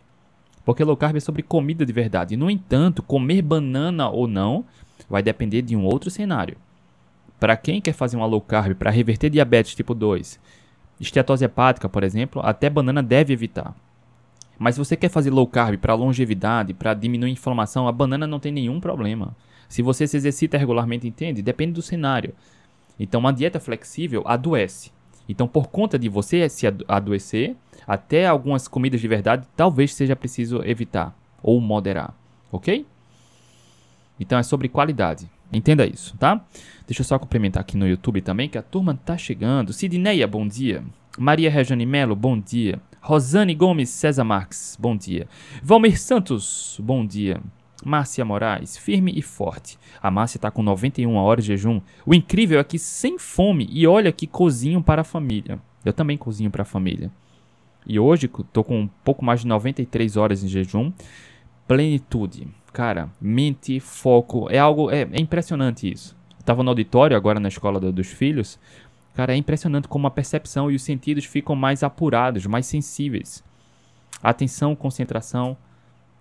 Porque 0.65 0.85
low 0.85 0.97
carb 0.97 1.17
é 1.17 1.21
sobre 1.21 1.43
comida 1.43 1.85
de 1.85 1.93
verdade. 1.93 2.37
No 2.37 2.51
entanto, 2.51 3.03
comer 3.03 3.43
banana 3.43 4.09
ou 4.09 4.27
não 4.27 4.65
vai 5.09 5.23
depender 5.23 5.63
de 5.63 5.75
um 5.75 5.85
outro 5.85 6.11
cenário. 6.11 6.57
Para 7.41 7.57
quem 7.57 7.81
quer 7.81 7.93
fazer 7.93 8.17
uma 8.17 8.27
low 8.27 8.41
carb 8.41 8.75
para 8.75 8.91
reverter 8.91 9.31
diabetes 9.31 9.75
tipo 9.75 9.95
2, 9.95 10.39
esteatose 11.01 11.45
hepática, 11.45 11.89
por 11.89 12.03
exemplo, 12.03 12.43
até 12.45 12.69
banana 12.69 13.03
deve 13.03 13.33
evitar. 13.33 13.75
Mas 14.59 14.75
se 14.75 14.81
você 14.81 14.97
quer 14.97 15.09
fazer 15.09 15.31
low 15.31 15.47
carb 15.47 15.79
para 15.79 15.95
longevidade, 15.95 16.75
para 16.75 16.95
diminuir 16.95 17.31
a 17.31 17.33
inflamação, 17.33 17.87
a 17.87 17.93
banana 17.93 18.27
não 18.27 18.41
tem 18.41 18.51
nenhum 18.51 18.81
problema. 18.81 19.37
Se 19.69 19.83
você 19.83 20.07
se 20.07 20.17
exercita 20.17 20.59
regularmente, 20.59 21.07
entende? 21.07 21.43
Depende 21.43 21.73
do 21.73 21.83
cenário. 21.83 22.35
Então, 22.99 23.21
uma 23.21 23.33
dieta 23.33 23.61
flexível 23.61 24.23
adoece. 24.27 24.91
Então, 25.29 25.47
por 25.47 25.69
conta 25.69 25.99
de 25.99 26.09
você 26.09 26.49
se 26.49 26.67
adoecer, 26.87 27.55
até 27.87 28.27
algumas 28.27 28.69
comidas 28.69 29.01
de 29.01 29.09
verdade 29.09 29.47
talvez 29.57 29.95
seja 29.95 30.15
preciso 30.15 30.63
evitar 30.63 31.17
ou 31.43 31.59
moderar, 31.61 32.15
ok? 32.53 32.85
Então 34.21 34.39
é 34.39 34.43
sobre 34.43 34.69
qualidade. 34.69 35.29
Entenda 35.51 35.87
isso, 35.87 36.15
tá? 36.19 36.45
Deixa 36.87 37.01
eu 37.01 37.05
só 37.05 37.19
cumprimentar 37.19 37.63
aqui 37.63 37.77
no 37.77 37.89
YouTube 37.89 38.21
também, 38.21 38.49
que 38.49 38.59
a 38.59 38.63
turma 38.63 38.95
tá 38.95 39.17
chegando. 39.17 39.73
Sidneia, 39.73 40.27
bom 40.27 40.47
dia. 40.47 40.85
Maria 41.17 41.51
Regiane 41.51 41.87
Melo, 41.87 42.15
bom 42.15 42.39
dia. 42.39 42.79
Rosane 43.01 43.55
Gomes 43.55 43.89
César 43.89 44.25
Marques, 44.25 44.77
bom 44.79 44.97
dia. 44.97 45.27
Valmir 45.63 45.99
Santos, 45.99 46.79
bom 46.83 47.07
dia. 47.07 47.41
Márcia 47.85 48.25
Moraes, 48.25 48.77
firme 48.77 49.13
e 49.15 49.23
forte. 49.23 49.79
A 50.03 50.11
Márcia 50.11 50.39
está 50.39 50.51
com 50.51 50.63
91 50.63 51.15
horas 51.15 51.45
de 51.45 51.53
jejum. 51.53 51.81
O 52.05 52.15
incrível 52.15 52.59
é 52.59 52.65
que 52.65 52.79
sem 52.79 53.19
fome 53.19 53.69
e 53.71 53.87
olha 53.87 54.13
que 54.13 54.27
cozinho 54.27 54.83
para 54.83 55.03
a 55.03 55.05
família. 55.05 55.61
Eu 55.85 55.93
também 55.93 56.17
cozinho 56.17 56.51
para 56.51 56.63
a 56.63 56.67
família. 56.67 57.11
E 57.87 57.99
hoje 57.99 58.27
estou 58.27 58.65
com 58.65 58.81
um 58.81 58.89
pouco 59.05 59.25
mais 59.25 59.41
de 59.41 59.47
93 59.47 60.17
horas 60.17 60.43
em 60.43 60.49
jejum. 60.49 60.93
Plenitude 61.67 62.49
cara, 62.79 63.11
mente, 63.21 63.81
foco, 63.81 64.47
é 64.51 64.59
algo, 64.59 64.89
é, 64.89 65.03
é 65.13 65.21
impressionante 65.21 65.91
isso. 65.91 66.17
Eu 66.39 66.45
tava 66.45 66.63
no 66.63 66.71
auditório 66.71 67.17
agora 67.17 67.41
na 67.41 67.49
escola 67.49 67.81
do, 67.81 67.93
dos 67.93 68.07
filhos, 68.07 68.59
cara, 69.15 69.35
é 69.35 69.37
impressionante 69.37 69.89
como 69.89 70.07
a 70.07 70.11
percepção 70.13 70.71
e 70.71 70.77
os 70.77 70.83
sentidos 70.83 71.25
ficam 71.25 71.57
mais 71.57 71.83
apurados, 71.83 72.47
mais 72.47 72.67
sensíveis. 72.67 73.43
atenção, 74.23 74.77
concentração, 74.77 75.57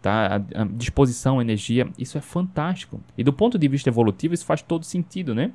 tá? 0.02 0.42
A, 0.56 0.62
a 0.62 0.66
disposição, 0.66 1.42
energia, 1.42 1.88
isso 1.98 2.18
é 2.18 2.22
fantástico. 2.22 3.00
E 3.18 3.24
do 3.24 3.34
ponto 3.34 3.58
de 3.58 3.68
vista 3.68 3.90
evolutivo, 3.90 4.34
isso 4.34 4.46
faz 4.46 4.62
todo 4.62 4.84
sentido, 4.84 5.34
né? 5.34 5.52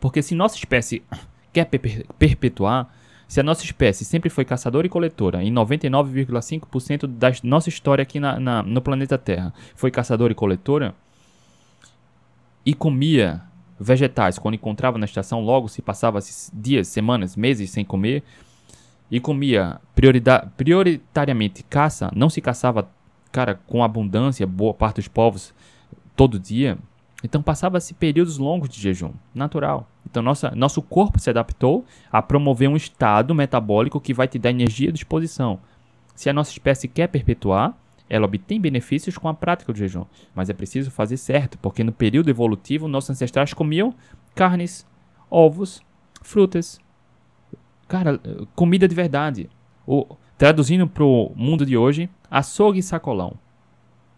Porque 0.00 0.22
se 0.22 0.34
nossa 0.34 0.56
espécie 0.56 1.02
quer 1.52 1.68
perpetuar, 2.18 2.92
se 3.28 3.40
a 3.40 3.42
nossa 3.42 3.64
espécie 3.64 4.04
sempre 4.04 4.30
foi 4.30 4.44
caçadora 4.44 4.86
e 4.86 4.90
coletora, 4.90 5.42
em 5.42 5.52
99,5% 5.52 7.06
da 7.06 7.32
nossa 7.42 7.68
história 7.68 8.02
aqui 8.02 8.20
na, 8.20 8.38
na, 8.38 8.62
no 8.62 8.80
planeta 8.80 9.18
Terra 9.18 9.52
foi 9.74 9.90
caçadora 9.90 10.32
e 10.32 10.36
coletora, 10.36 10.94
e 12.64 12.74
comia 12.74 13.42
vegetais 13.78 14.38
quando 14.38 14.54
encontrava 14.54 14.98
na 14.98 15.04
estação, 15.04 15.40
logo 15.40 15.68
se 15.68 15.82
passava 15.82 16.18
dias, 16.52 16.88
semanas, 16.88 17.36
meses 17.36 17.70
sem 17.70 17.84
comer, 17.84 18.22
e 19.10 19.20
comia 19.20 19.80
prioritariamente 20.56 21.62
caça, 21.62 22.10
não 22.14 22.28
se 22.28 22.40
caçava, 22.40 22.88
cara, 23.36 23.60
com 23.66 23.84
abundância, 23.84 24.46
boa 24.46 24.72
parte 24.72 24.96
dos 24.96 25.08
povos, 25.08 25.52
todo 26.16 26.40
dia, 26.40 26.78
então 27.22 27.42
passava-se 27.42 27.92
períodos 27.92 28.38
longos 28.38 28.70
de 28.70 28.80
jejum, 28.80 29.12
natural. 29.34 29.86
Então 30.10 30.22
nossa, 30.22 30.52
nosso 30.52 30.80
corpo 30.80 31.18
se 31.18 31.28
adaptou 31.28 31.84
a 32.10 32.22
promover 32.22 32.66
um 32.66 32.76
estado 32.76 33.34
metabólico 33.34 34.00
que 34.00 34.14
vai 34.14 34.26
te 34.26 34.38
dar 34.38 34.48
energia 34.48 34.88
e 34.88 34.92
disposição. 34.92 35.60
Se 36.14 36.30
a 36.30 36.32
nossa 36.32 36.50
espécie 36.50 36.88
quer 36.88 37.08
perpetuar, 37.08 37.76
ela 38.08 38.24
obtém 38.24 38.58
benefícios 38.58 39.18
com 39.18 39.28
a 39.28 39.34
prática 39.34 39.70
do 39.70 39.78
jejum, 39.78 40.06
mas 40.34 40.48
é 40.48 40.54
preciso 40.54 40.90
fazer 40.90 41.18
certo, 41.18 41.58
porque 41.58 41.84
no 41.84 41.92
período 41.92 42.30
evolutivo 42.30 42.88
nossos 42.88 43.10
ancestrais 43.10 43.52
comiam 43.52 43.92
carnes, 44.34 44.86
ovos, 45.28 45.82
frutas, 46.22 46.80
cara, 47.86 48.18
comida 48.54 48.88
de 48.88 48.94
verdade. 48.94 49.50
O, 49.86 50.16
traduzindo 50.38 50.86
para 50.86 51.04
o 51.04 51.32
mundo 51.34 51.64
de 51.64 51.76
hoje, 51.76 52.10
açougue 52.30 52.80
e 52.80 52.82
sacolão. 52.82 53.34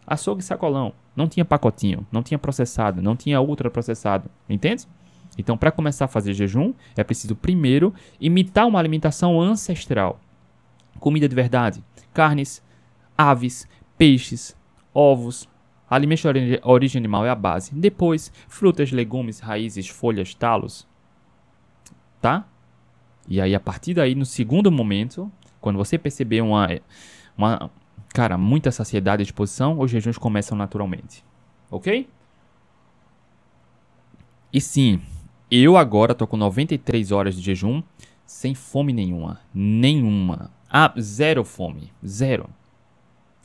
Açougue 0.07 0.43
e 0.43 0.45
sacolão. 0.45 0.93
Não 1.15 1.29
tinha 1.29 1.45
pacotinho, 1.45 2.07
não 2.11 2.23
tinha 2.23 2.39
processado, 2.39 3.03
não 3.03 3.17
tinha 3.17 3.41
ultraprocessado. 3.41 4.31
Entende? 4.49 4.87
Então, 5.37 5.57
para 5.57 5.71
começar 5.71 6.07
a 6.07 6.09
fazer 6.09 6.33
jejum, 6.33 6.75
é 6.97 7.05
preciso 7.05 7.37
primeiro 7.37 7.95
imitar 8.21 8.67
uma 8.67 8.79
alimentação 8.79 9.41
ancestral. 9.41 10.21
Comida 10.99 11.29
de 11.29 11.35
verdade, 11.35 11.85
carnes, 12.13 12.63
aves, 13.17 13.69
peixes, 13.97 14.57
ovos. 14.93 15.49
Alimento 15.89 16.33
de 16.33 16.61
origem 16.65 16.99
animal 16.99 17.25
é 17.25 17.31
a 17.31 17.35
base. 17.35 17.75
Depois, 17.75 18.33
frutas, 18.47 18.93
legumes, 18.93 19.41
raízes, 19.41 19.89
folhas, 19.89 20.35
talos. 20.35 20.87
Tá? 22.21 22.47
E 23.27 23.41
aí, 23.41 23.55
a 23.55 23.61
partir 23.61 23.95
daí, 23.95 24.15
no 24.15 24.27
segundo 24.27 24.71
momento, 24.73 25.31
quando 25.61 25.77
você 25.77 25.99
perceber 25.99 26.41
uma, 26.41 26.69
uma 27.37 27.71
cara, 28.09 28.39
muita 28.39 28.71
saciedade 28.71 29.23
e 29.23 29.25
disposição, 29.25 29.79
os 29.79 29.91
jejuns 29.91 30.19
começam 30.19 30.57
naturalmente. 30.57 31.25
Ok? 31.71 32.09
E 34.53 34.61
sim, 34.61 35.01
eu 35.51 35.77
agora 35.77 36.15
tô 36.15 36.27
com 36.27 36.37
93 36.37 37.13
horas 37.13 37.35
de 37.35 37.43
jejum 37.43 37.83
sem 38.25 38.55
fome 38.55 38.93
nenhuma. 38.93 39.41
Nenhuma. 39.55 40.51
Ah, 40.71 40.93
zero 41.01 41.45
fome. 41.45 41.93
Zero. 42.07 42.49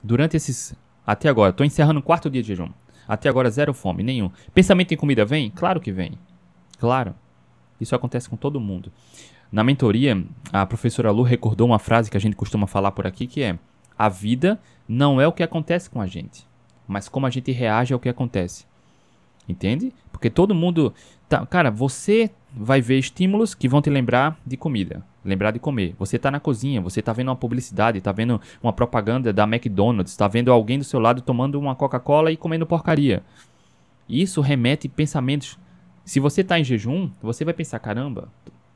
Durante 0.04 0.36
esses. 0.36 0.76
Até 1.06 1.30
agora, 1.30 1.54
tô 1.54 1.64
encerrando 1.64 2.00
o 2.00 2.04
quarto 2.04 2.30
dia 2.30 2.42
de 2.42 2.50
jejum. 2.50 2.70
Até 3.08 3.30
agora, 3.30 3.50
zero 3.50 3.74
fome, 3.74 4.04
nenhum. 4.04 4.30
Pensamento 4.54 4.94
em 4.94 4.98
comida 4.98 5.26
vem? 5.26 5.50
Claro 5.50 5.80
que 5.80 5.92
vem. 5.92 6.18
Claro. 6.78 7.16
Isso 7.80 7.96
acontece 7.96 8.30
com 8.30 8.36
todo 8.36 8.60
mundo. 8.60 8.92
Na 9.54 9.64
mentoria, 9.64 10.20
a 10.52 10.66
professora 10.66 11.12
Lu 11.12 11.22
recordou 11.22 11.68
uma 11.68 11.78
frase 11.78 12.10
que 12.10 12.18
a 12.18 12.20
gente 12.20 12.36
costuma 12.36 12.66
falar 12.66 12.92
por 12.92 13.06
aqui, 13.06 13.28
que 13.28 13.44
é: 13.44 13.60
A 13.96 14.10
vida 14.10 14.60
não 14.90 15.22
é 15.22 15.28
o 15.28 15.32
que 15.32 15.44
acontece 15.44 15.92
com 15.92 16.02
a 16.02 16.08
gente, 16.08 16.44
mas 16.88 17.08
como 17.08 17.28
a 17.28 17.30
gente 17.30 17.52
reage 17.52 17.94
ao 17.94 18.00
que 18.00 18.10
acontece. 18.10 18.66
Entende? 19.48 19.94
Porque 20.12 20.28
todo 20.28 20.56
mundo. 20.56 20.92
Tá, 21.30 21.46
cara, 21.46 21.70
você 21.70 22.32
vai 22.52 22.82
ver 22.82 22.98
estímulos 22.98 23.54
que 23.54 23.70
vão 23.70 23.80
te 23.80 23.92
lembrar 23.92 24.40
de 24.44 24.58
comida, 24.58 25.06
lembrar 25.24 25.52
de 25.52 25.60
comer. 25.60 25.94
Você 26.00 26.16
está 26.16 26.32
na 26.32 26.40
cozinha, 26.40 26.82
você 26.82 27.00
está 27.00 27.14
vendo 27.14 27.28
uma 27.28 27.36
publicidade, 27.36 28.00
está 28.00 28.12
vendo 28.12 28.42
uma 28.62 28.74
propaganda 28.74 29.32
da 29.32 29.44
McDonald's, 29.44 30.14
está 30.14 30.28
vendo 30.28 30.52
alguém 30.52 30.80
do 30.80 30.84
seu 30.84 31.00
lado 31.00 31.22
tomando 31.22 31.60
uma 31.60 31.76
Coca-Cola 31.76 32.32
e 32.32 32.38
comendo 32.38 32.66
porcaria. 32.66 33.22
Isso 34.10 34.42
remete 34.42 34.90
pensamentos. 34.90 35.60
Se 36.04 36.20
você 36.20 36.42
está 36.42 36.60
em 36.60 36.64
jejum, 36.64 37.12
você 37.22 37.46
vai 37.46 37.54
pensar: 37.54 37.78
caramba, 37.78 38.30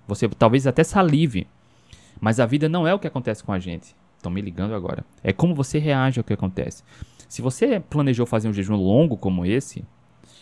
você 0.07 0.27
talvez 0.27 0.65
até 0.65 0.83
salive. 0.83 1.47
Mas 2.19 2.39
a 2.39 2.45
vida 2.45 2.67
não 2.67 2.87
é 2.87 2.93
o 2.93 2.99
que 2.99 3.07
acontece 3.07 3.43
com 3.43 3.51
a 3.51 3.59
gente. 3.59 3.95
Estão 4.15 4.31
me 4.31 4.41
ligando 4.41 4.73
agora. 4.73 5.05
É 5.23 5.31
como 5.31 5.53
você 5.53 5.77
reage 5.77 6.19
ao 6.19 6.23
que 6.23 6.33
acontece. 6.33 6.83
Se 7.29 7.41
você 7.41 7.79
planejou 7.79 8.25
fazer 8.25 8.47
um 8.47 8.53
jejum 8.53 8.75
longo 8.75 9.17
como 9.17 9.45
esse, 9.45 9.85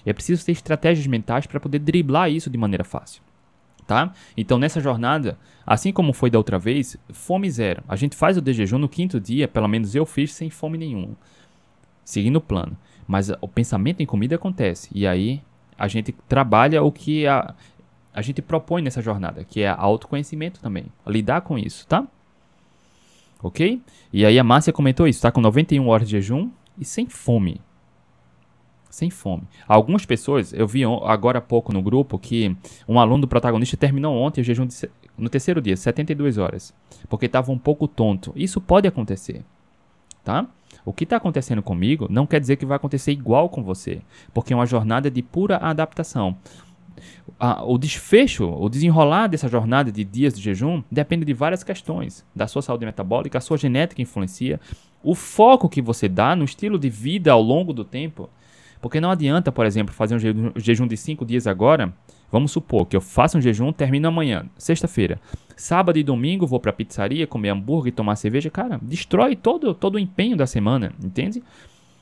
é 0.06 0.14
preciso 0.14 0.46
ter 0.46 0.52
estratégias 0.52 1.08
mentais 1.08 1.48
para 1.48 1.60
poder 1.60 1.80
driblar 1.80 2.30
isso 2.30 2.50
de 2.50 2.58
maneira 2.58 2.84
fácil. 2.84 3.22
Tá? 3.88 4.14
Então, 4.36 4.58
nessa 4.58 4.80
jornada, 4.80 5.38
assim 5.66 5.92
como 5.92 6.14
foi 6.14 6.30
da 6.30 6.40
outra 6.40 6.58
vez, 6.58 6.98
fome 7.12 7.50
zero. 7.52 7.84
A 7.88 7.96
gente 7.96 8.16
faz 8.16 8.38
o 8.38 8.42
de 8.42 8.54
jejum 8.54 8.80
no 8.80 8.90
quinto 8.90 9.20
dia, 9.20 9.48
pelo 9.48 9.68
menos 9.68 9.94
eu 9.94 10.06
fiz 10.06 10.34
sem 10.34 10.50
fome 10.50 10.78
nenhuma, 10.78 11.16
seguindo 12.04 12.38
o 12.38 12.42
plano. 12.42 12.76
Mas 13.08 13.30
o 13.42 13.48
pensamento 13.48 14.02
em 14.02 14.06
comida 14.06 14.36
acontece. 14.36 14.90
E 14.94 15.06
aí 15.06 15.40
a 15.78 15.88
gente 15.88 16.12
trabalha 16.28 16.82
o 16.82 16.92
que 16.92 17.28
a, 17.28 17.54
a 18.16 18.22
gente 18.22 18.42
propõe 18.42 18.82
nessa 18.82 19.02
jornada, 19.02 19.44
que 19.44 19.62
é 19.62 19.68
autoconhecimento 19.68 20.60
também. 20.62 20.86
Lidar 21.06 21.42
com 21.42 21.58
isso, 21.58 21.86
tá? 21.86 22.08
Ok? 23.44 23.82
E 24.12 24.26
aí 24.26 24.40
a 24.40 24.44
Márcia 24.44 24.74
comentou 24.74 25.08
isso, 25.08 25.22
tá 25.22 25.32
com 25.32 25.42
91 25.42 25.88
horas 25.88 26.08
de 26.08 26.14
jejum 26.14 26.50
e 26.80 26.86
sem 26.86 27.08
fome 27.08 27.62
sem 28.96 29.10
fome. 29.10 29.44
Algumas 29.68 30.06
pessoas, 30.06 30.54
eu 30.54 30.66
vi 30.66 30.84
agora 30.86 31.40
há 31.40 31.42
pouco 31.42 31.74
no 31.74 31.82
grupo 31.82 32.18
que 32.18 32.56
um 32.88 32.98
aluno 32.98 33.22
do 33.22 33.28
protagonista 33.28 33.76
terminou 33.76 34.16
ontem 34.16 34.40
o 34.40 34.44
jejum 34.44 34.66
de, 34.66 34.90
no 35.18 35.28
terceiro 35.28 35.62
dia, 35.62 35.76
72 35.76 36.38
horas, 36.38 36.74
porque 37.10 37.26
estava 37.26 37.52
um 37.52 37.58
pouco 37.58 37.90
tonto. 37.90 38.32
Isso 38.38 38.62
pode 38.62 38.88
acontecer, 38.88 39.44
tá? 40.24 40.48
O 40.86 40.94
que 40.94 41.04
está 41.04 41.18
acontecendo 41.18 41.62
comigo 41.62 42.08
não 42.10 42.26
quer 42.26 42.40
dizer 42.40 42.56
que 42.56 42.66
vai 42.66 42.78
acontecer 42.78 43.12
igual 43.12 43.50
com 43.50 43.62
você, 43.62 44.02
porque 44.34 44.54
é 44.54 44.56
uma 44.56 44.66
jornada 44.66 45.12
de 45.12 45.22
pura 45.22 45.58
adaptação. 45.58 46.38
O 47.66 47.78
desfecho, 47.78 48.50
o 48.50 48.70
desenrolar 48.70 49.28
dessa 49.28 49.48
jornada 49.48 49.92
de 49.92 50.04
dias 50.04 50.34
de 50.34 50.42
jejum 50.42 50.84
depende 50.90 51.26
de 51.26 51.34
várias 51.34 51.64
questões. 51.64 52.26
Da 52.36 52.48
sua 52.48 52.62
saúde 52.62 52.86
metabólica, 52.86 53.38
a 53.38 53.42
sua 53.42 53.58
genética 53.58 54.02
influencia, 54.02 54.60
o 55.04 55.14
foco 55.14 55.70
que 55.70 55.82
você 55.82 56.08
dá 56.08 56.36
no 56.36 56.46
estilo 56.46 56.80
de 56.80 56.90
vida 56.90 57.32
ao 57.32 57.42
longo 57.42 57.74
do 57.74 57.84
tempo. 57.84 58.30
Porque 58.82 59.00
não 59.00 59.10
adianta, 59.10 59.52
por 59.52 59.66
exemplo, 59.66 59.94
fazer 59.94 60.16
um 60.16 60.60
jejum 60.60 60.88
de 60.88 60.96
5 60.96 61.26
dias 61.26 61.48
agora. 61.48 61.94
Vamos 62.32 62.52
supor 62.52 62.86
que 62.86 62.96
eu 62.96 63.02
faça 63.02 63.38
um 63.38 63.42
jejum, 63.42 63.72
termino 63.72 64.08
amanhã, 64.08 64.46
sexta-feira. 64.58 65.20
Sábado 65.56 65.98
e 65.98 66.04
domingo 66.04 66.46
vou 66.46 66.60
para 66.60 66.70
a 66.70 66.74
pizzaria 66.74 67.26
comer 67.26 67.50
hambúrguer 67.50 67.90
e 67.90 67.96
tomar 67.96 68.16
cerveja. 68.16 68.50
Cara, 68.50 68.80
destrói 68.82 69.36
todo, 69.36 69.74
todo 69.74 69.96
o 69.96 70.00
empenho 70.00 70.36
da 70.36 70.46
semana, 70.46 70.92
entende? 71.04 71.42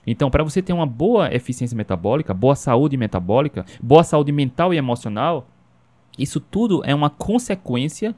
Então, 0.05 0.29
para 0.29 0.43
você 0.43 0.61
ter 0.61 0.73
uma 0.73 0.85
boa 0.85 1.33
eficiência 1.33 1.75
metabólica, 1.75 2.33
boa 2.33 2.55
saúde 2.55 2.97
metabólica, 2.97 3.65
boa 3.81 4.03
saúde 4.03 4.31
mental 4.31 4.73
e 4.73 4.77
emocional, 4.77 5.47
isso 6.17 6.39
tudo 6.39 6.81
é 6.85 6.93
uma 6.93 7.09
consequência 7.09 8.15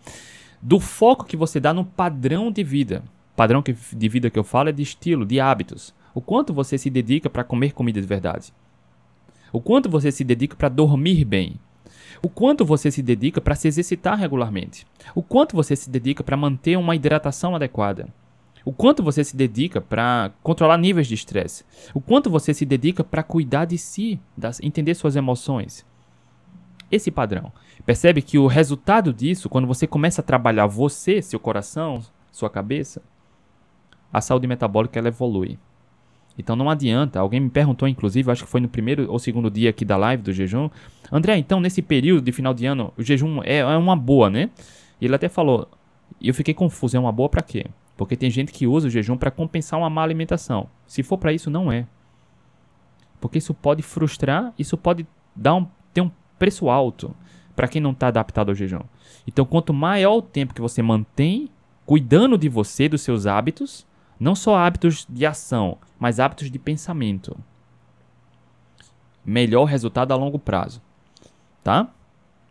do 0.62 0.80
foco 0.80 1.26
que 1.26 1.38
você 1.38 1.60
dá 1.60 1.74
no 1.74 1.86
padrão 1.86 2.52
de 2.52 2.64
vida. 2.64 3.04
Padrão 3.36 3.64
de 3.64 4.10
vida 4.10 4.30
que 4.30 4.40
eu 4.40 4.44
falo 4.44 4.70
é 4.70 4.72
de 4.72 4.82
estilo, 4.82 5.26
de 5.26 5.40
hábitos. 5.40 5.94
O 6.14 6.22
quanto 6.22 6.54
você 6.54 6.78
se 6.78 6.90
dedica 6.90 7.30
para 7.30 7.44
comer 7.44 7.74
comida 7.74 8.02
de 8.02 8.08
verdade? 8.08 8.54
O 9.52 9.62
quanto 9.62 9.90
você 9.90 10.12
se 10.12 10.24
dedica 10.24 10.56
para 10.56 10.70
dormir 10.70 11.24
bem? 11.24 11.60
O 12.22 12.30
quanto 12.30 12.66
você 12.66 12.90
se 12.90 13.02
dedica 13.02 13.40
para 13.40 13.56
se 13.56 13.68
exercitar 13.68 14.18
regularmente? 14.18 14.88
O 15.14 15.22
quanto 15.22 15.56
você 15.56 15.76
se 15.76 15.90
dedica 15.90 16.24
para 16.24 16.38
manter 16.38 16.78
uma 16.78 16.96
hidratação 16.96 17.56
adequada? 17.56 18.08
O 18.66 18.74
quanto 18.74 19.04
você 19.04 19.24
se 19.24 19.38
dedica 19.38 19.80
para 19.80 20.32
controlar 20.42 20.80
níveis 20.80 21.06
de 21.06 21.14
estresse? 21.14 21.64
O 21.94 22.02
quanto 22.02 22.32
você 22.32 22.52
se 22.52 22.66
dedica 22.66 23.04
para 23.04 23.22
cuidar 23.22 23.66
de 23.66 23.78
si, 23.78 24.20
das, 24.36 24.60
entender 24.60 24.96
suas 24.96 25.16
emoções? 25.16 25.86
Esse 26.92 27.12
padrão. 27.12 27.52
Percebe 27.86 28.24
que 28.24 28.40
o 28.40 28.48
resultado 28.48 29.14
disso, 29.14 29.48
quando 29.50 29.68
você 29.68 29.86
começa 29.86 30.22
a 30.22 30.24
trabalhar 30.24 30.66
você, 30.66 31.22
seu 31.22 31.40
coração, 31.40 32.02
sua 32.32 32.50
cabeça, 32.50 33.04
a 34.12 34.20
saúde 34.20 34.48
metabólica 34.48 34.98
ela 34.98 35.10
evolui. 35.10 35.60
Então 36.36 36.56
não 36.56 36.68
adianta. 36.68 37.20
Alguém 37.20 37.40
me 37.40 37.50
perguntou, 37.52 37.88
inclusive, 37.88 38.32
acho 38.32 38.46
que 38.46 38.50
foi 38.50 38.62
no 38.62 38.68
primeiro 38.68 39.12
ou 39.12 39.20
segundo 39.20 39.52
dia 39.52 39.70
aqui 39.70 39.86
da 39.86 39.96
live 39.96 40.24
do 40.24 40.34
jejum. 40.34 40.72
André, 41.12 41.38
então 41.38 41.60
nesse 41.60 41.84
período 41.84 42.24
de 42.24 42.32
final 42.32 42.54
de 42.54 42.66
ano, 42.66 42.92
o 42.98 43.04
jejum 43.04 43.42
é, 43.44 43.58
é 43.58 43.78
uma 43.78 43.96
boa, 43.96 44.28
né? 44.28 44.50
E 45.00 45.06
ele 45.06 45.16
até 45.16 45.30
falou. 45.30 45.70
E 46.20 46.30
eu 46.30 46.34
fiquei 46.34 46.54
confuso, 46.54 46.98
é 46.98 47.00
uma 47.00 47.12
boa 47.12 47.30
para 47.30 47.44
quê? 47.44 47.68
Porque 47.98 48.16
tem 48.16 48.30
gente 48.30 48.52
que 48.52 48.68
usa 48.68 48.88
o 48.88 48.92
jejum 48.92 49.18
para 49.18 49.32
compensar 49.32 49.80
uma 49.80 49.90
má 49.90 50.04
alimentação. 50.04 50.68
Se 50.86 51.02
for 51.02 51.18
para 51.18 51.34
isso, 51.34 51.50
não 51.50 51.72
é. 51.72 51.88
Porque 53.20 53.38
isso 53.38 53.54
pode 53.54 53.82
frustrar, 53.82 54.54
isso 54.60 54.78
pode 54.78 55.08
dar 55.36 55.56
um, 55.56 55.68
ter 55.94 56.02
um 56.02 56.12
preço 56.38 56.70
alto 56.70 57.16
para 57.56 57.68
quem 57.68 57.82
não 57.82 57.92
está 57.92 58.08
adaptado 58.08 58.50
ao 58.50 58.56
jejum. 58.56 58.82
Então, 59.26 59.46
quanto 59.46 59.74
maior 59.74 60.18
o 60.18 60.22
tempo 60.22 60.54
que 60.54 60.62
você 60.62 60.82
mantém 60.82 61.50
cuidando 61.86 62.38
de 62.38 62.50
você, 62.50 62.90
dos 62.90 63.02
seus 63.02 63.26
hábitos, 63.26 63.86
não 64.20 64.36
só 64.36 64.58
hábitos 64.58 65.06
de 65.10 65.26
ação, 65.26 65.78
mas 66.00 66.20
hábitos 66.20 66.52
de 66.52 66.60
pensamento. 66.60 67.38
Melhor 69.26 69.66
resultado 69.66 70.12
a 70.12 70.16
longo 70.16 70.38
prazo. 70.38 70.82
Tá? 71.64 71.90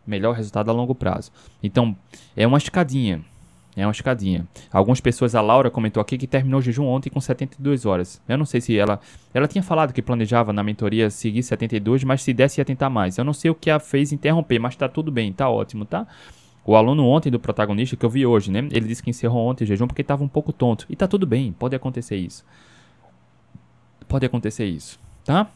Melhor 0.05 0.35
resultado 0.35 0.69
a 0.69 0.73
longo 0.73 0.95
prazo. 0.95 1.31
Então, 1.61 1.95
é 2.35 2.45
uma 2.45 2.57
escadinha. 2.57 3.23
É 3.75 3.85
uma 3.85 3.91
escadinha. 3.91 4.47
Algumas 4.71 5.01
pessoas, 5.01 5.35
a 5.35 5.41
Laura 5.41 5.69
comentou 5.69 5.99
aqui 5.99 6.17
que 6.17 6.25
terminou 6.25 6.59
o 6.59 6.63
jejum 6.63 6.85
ontem 6.85 7.09
com 7.09 7.19
72 7.19 7.85
horas. 7.85 8.21
Eu 8.27 8.37
não 8.37 8.45
sei 8.45 8.61
se 8.61 8.77
ela. 8.77 9.01
Ela 9.33 9.47
tinha 9.47 9.61
falado 9.61 9.91
que 9.91 10.01
planejava 10.01 10.53
na 10.53 10.63
mentoria 10.63 11.09
seguir 11.09 11.43
72, 11.43 12.03
mas 12.05 12.21
se 12.23 12.33
desse 12.33 12.61
ia 12.61 12.65
tentar 12.65 12.89
mais. 12.89 13.17
Eu 13.17 13.25
não 13.25 13.33
sei 13.33 13.51
o 13.51 13.55
que 13.55 13.69
a 13.69 13.79
fez 13.79 14.13
interromper, 14.13 14.59
mas 14.59 14.75
tá 14.77 14.87
tudo 14.87 15.11
bem, 15.11 15.33
tá 15.33 15.49
ótimo, 15.49 15.83
tá? 15.83 16.07
O 16.65 16.75
aluno 16.75 17.05
ontem 17.05 17.29
do 17.29 17.39
protagonista, 17.39 17.95
que 17.97 18.05
eu 18.05 18.09
vi 18.09 18.25
hoje, 18.25 18.49
né? 18.49 18.59
Ele 18.71 18.87
disse 18.87 19.03
que 19.03 19.09
encerrou 19.09 19.45
ontem 19.45 19.65
o 19.65 19.67
jejum 19.67 19.87
porque 19.87 20.01
estava 20.01 20.23
um 20.23 20.27
pouco 20.27 20.53
tonto. 20.53 20.85
E 20.89 20.95
tá 20.95 21.07
tudo 21.07 21.27
bem, 21.27 21.51
pode 21.51 21.75
acontecer 21.75 22.15
isso. 22.15 22.45
Pode 24.07 24.25
acontecer 24.25 24.65
isso, 24.65 24.97
tá? 25.23 25.49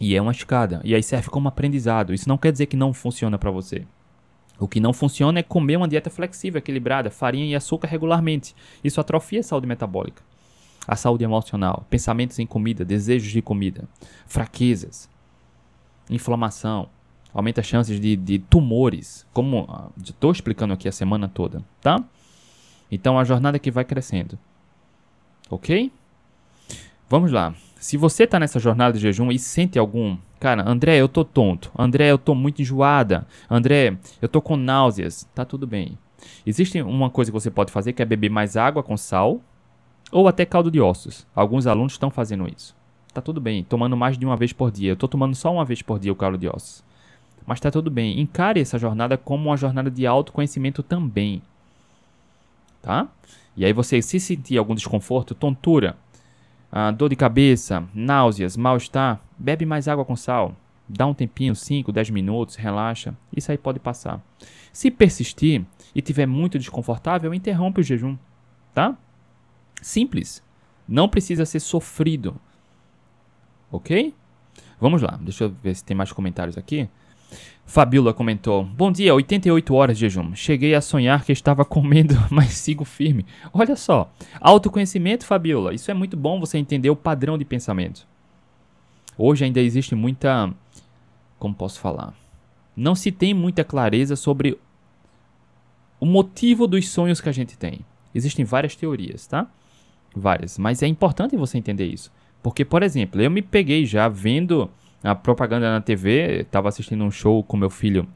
E 0.00 0.16
é 0.16 0.22
uma 0.22 0.32
escada. 0.32 0.80
E 0.84 0.94
aí 0.94 1.02
serve 1.02 1.28
como 1.28 1.48
aprendizado. 1.48 2.12
Isso 2.14 2.28
não 2.28 2.38
quer 2.38 2.52
dizer 2.52 2.66
que 2.66 2.76
não 2.76 2.92
funciona 2.92 3.38
para 3.38 3.50
você. 3.50 3.86
O 4.58 4.66
que 4.66 4.80
não 4.80 4.92
funciona 4.92 5.40
é 5.40 5.42
comer 5.42 5.76
uma 5.76 5.88
dieta 5.88 6.08
flexível, 6.08 6.58
equilibrada, 6.58 7.10
farinha 7.10 7.46
e 7.46 7.54
açúcar 7.54 7.88
regularmente. 7.88 8.54
Isso 8.82 9.00
atrofia 9.00 9.40
a 9.40 9.42
saúde 9.42 9.66
metabólica, 9.66 10.22
a 10.86 10.96
saúde 10.96 11.24
emocional, 11.24 11.86
pensamentos 11.90 12.38
em 12.38 12.46
comida, 12.46 12.84
desejos 12.84 13.30
de 13.30 13.42
comida, 13.42 13.88
fraquezas, 14.26 15.10
inflamação, 16.08 16.88
aumenta 17.34 17.60
as 17.60 17.66
chances 17.66 18.00
de, 18.00 18.16
de 18.16 18.38
tumores, 18.38 19.26
como 19.32 19.66
ah, 19.68 19.90
estou 20.02 20.32
explicando 20.32 20.72
aqui 20.72 20.88
a 20.88 20.92
semana 20.92 21.28
toda, 21.28 21.62
tá? 21.82 22.02
Então 22.90 23.18
a 23.18 23.24
jornada 23.24 23.58
que 23.58 23.70
vai 23.70 23.84
crescendo, 23.84 24.38
ok? 25.50 25.92
Vamos 27.08 27.30
lá. 27.30 27.54
Se 27.78 27.96
você 27.96 28.24
está 28.24 28.40
nessa 28.40 28.58
jornada 28.58 28.94
de 28.94 28.98
jejum 28.98 29.30
e 29.30 29.38
sente 29.38 29.78
algum, 29.78 30.16
cara, 30.40 30.68
André, 30.68 30.96
eu 30.96 31.08
tô 31.08 31.24
tonto. 31.24 31.70
André, 31.78 32.10
eu 32.10 32.18
tô 32.18 32.34
muito 32.34 32.60
enjoada. 32.60 33.24
André, 33.48 33.96
eu 34.20 34.28
tô 34.28 34.42
com 34.42 34.56
náuseas. 34.56 35.28
Tá 35.32 35.44
tudo 35.44 35.68
bem. 35.68 35.96
Existe 36.44 36.82
uma 36.82 37.08
coisa 37.08 37.30
que 37.30 37.34
você 37.38 37.48
pode 37.50 37.70
fazer 37.70 37.92
que 37.92 38.02
é 38.02 38.04
beber 38.04 38.28
mais 38.28 38.56
água 38.56 38.82
com 38.82 38.96
sal 38.96 39.40
ou 40.10 40.26
até 40.26 40.44
caldo 40.44 40.68
de 40.68 40.80
ossos. 40.80 41.24
Alguns 41.32 41.68
alunos 41.68 41.92
estão 41.92 42.10
fazendo 42.10 42.48
isso. 42.48 42.74
Tá 43.14 43.22
tudo 43.22 43.40
bem, 43.40 43.62
tomando 43.62 43.96
mais 43.96 44.18
de 44.18 44.26
uma 44.26 44.36
vez 44.36 44.52
por 44.52 44.72
dia. 44.72 44.90
Eu 44.90 44.96
tô 44.96 45.06
tomando 45.06 45.36
só 45.36 45.52
uma 45.52 45.64
vez 45.64 45.82
por 45.82 46.00
dia 46.00 46.12
o 46.12 46.16
caldo 46.16 46.36
de 46.36 46.48
ossos. 46.48 46.82
Mas 47.46 47.60
tá 47.60 47.70
tudo 47.70 47.88
bem. 47.88 48.20
Encare 48.20 48.60
essa 48.60 48.78
jornada 48.78 49.16
como 49.16 49.48
uma 49.48 49.56
jornada 49.56 49.90
de 49.90 50.04
autoconhecimento 50.06 50.82
também. 50.82 51.40
Tá? 52.82 53.06
E 53.56 53.64
aí 53.64 53.72
você 53.72 54.02
se 54.02 54.20
sentir 54.20 54.58
algum 54.58 54.74
desconforto, 54.74 55.34
tontura, 55.34 55.96
ah, 56.78 56.90
dor 56.90 57.08
de 57.08 57.16
cabeça, 57.16 57.88
náuseas, 57.94 58.54
mal-estar, 58.54 59.18
bebe 59.38 59.64
mais 59.64 59.88
água 59.88 60.04
com 60.04 60.14
sal. 60.14 60.54
Dá 60.86 61.06
um 61.06 61.14
tempinho, 61.14 61.56
5, 61.56 61.90
10 61.90 62.10
minutos, 62.10 62.54
relaxa. 62.56 63.16
Isso 63.34 63.50
aí 63.50 63.56
pode 63.56 63.80
passar. 63.80 64.22
Se 64.74 64.90
persistir 64.90 65.64
e 65.94 66.02
tiver 66.02 66.26
muito 66.26 66.58
desconfortável, 66.58 67.32
interrompe 67.32 67.80
o 67.80 67.82
jejum, 67.82 68.18
tá? 68.74 68.94
Simples. 69.80 70.42
Não 70.86 71.08
precisa 71.08 71.46
ser 71.46 71.60
sofrido. 71.60 72.38
Ok? 73.72 74.14
Vamos 74.78 75.00
lá, 75.00 75.18
deixa 75.22 75.44
eu 75.44 75.56
ver 75.62 75.74
se 75.74 75.82
tem 75.82 75.96
mais 75.96 76.12
comentários 76.12 76.58
aqui. 76.58 76.90
Fabiola 77.66 78.14
comentou: 78.14 78.64
Bom 78.64 78.92
dia, 78.92 79.14
88 79.14 79.74
horas 79.74 79.98
de 79.98 80.02
jejum. 80.02 80.34
Cheguei 80.34 80.74
a 80.74 80.80
sonhar 80.80 81.24
que 81.24 81.32
estava 81.32 81.64
comendo, 81.66 82.14
mas 82.30 82.52
sigo 82.52 82.84
firme. 82.84 83.26
Olha 83.52 83.76
só, 83.76 84.10
autoconhecimento, 84.40 85.26
Fabiola. 85.26 85.74
Isso 85.74 85.90
é 85.90 85.94
muito 85.94 86.16
bom 86.16 86.38
você 86.38 86.58
entender 86.58 86.90
o 86.90 86.96
padrão 86.96 87.36
de 87.36 87.44
pensamento. 87.44 88.06
Hoje 89.18 89.44
ainda 89.44 89.60
existe 89.60 89.94
muita. 89.94 90.52
Como 91.38 91.54
posso 91.54 91.80
falar? 91.80 92.14
Não 92.76 92.94
se 92.94 93.10
tem 93.10 93.34
muita 93.34 93.64
clareza 93.64 94.16
sobre 94.16 94.58
o 95.98 96.06
motivo 96.06 96.66
dos 96.66 96.88
sonhos 96.88 97.20
que 97.20 97.28
a 97.28 97.32
gente 97.32 97.56
tem. 97.56 97.80
Existem 98.14 98.44
várias 98.44 98.76
teorias, 98.76 99.26
tá? 99.26 99.50
Várias. 100.14 100.58
Mas 100.58 100.82
é 100.82 100.86
importante 100.86 101.36
você 101.36 101.58
entender 101.58 101.86
isso. 101.86 102.12
Porque, 102.42 102.64
por 102.64 102.82
exemplo, 102.82 103.20
eu 103.20 103.30
me 103.30 103.42
peguei 103.42 103.84
já 103.84 104.08
vendo 104.08 104.70
a 105.02 105.14
propaganda 105.14 105.70
na 105.70 105.80
TV, 105.80 106.40
estava 106.40 106.68
assistindo 106.68 107.04
um 107.04 107.10
show 107.10 107.42
com 107.42 107.56
meu 107.56 107.70
filho 107.70 108.08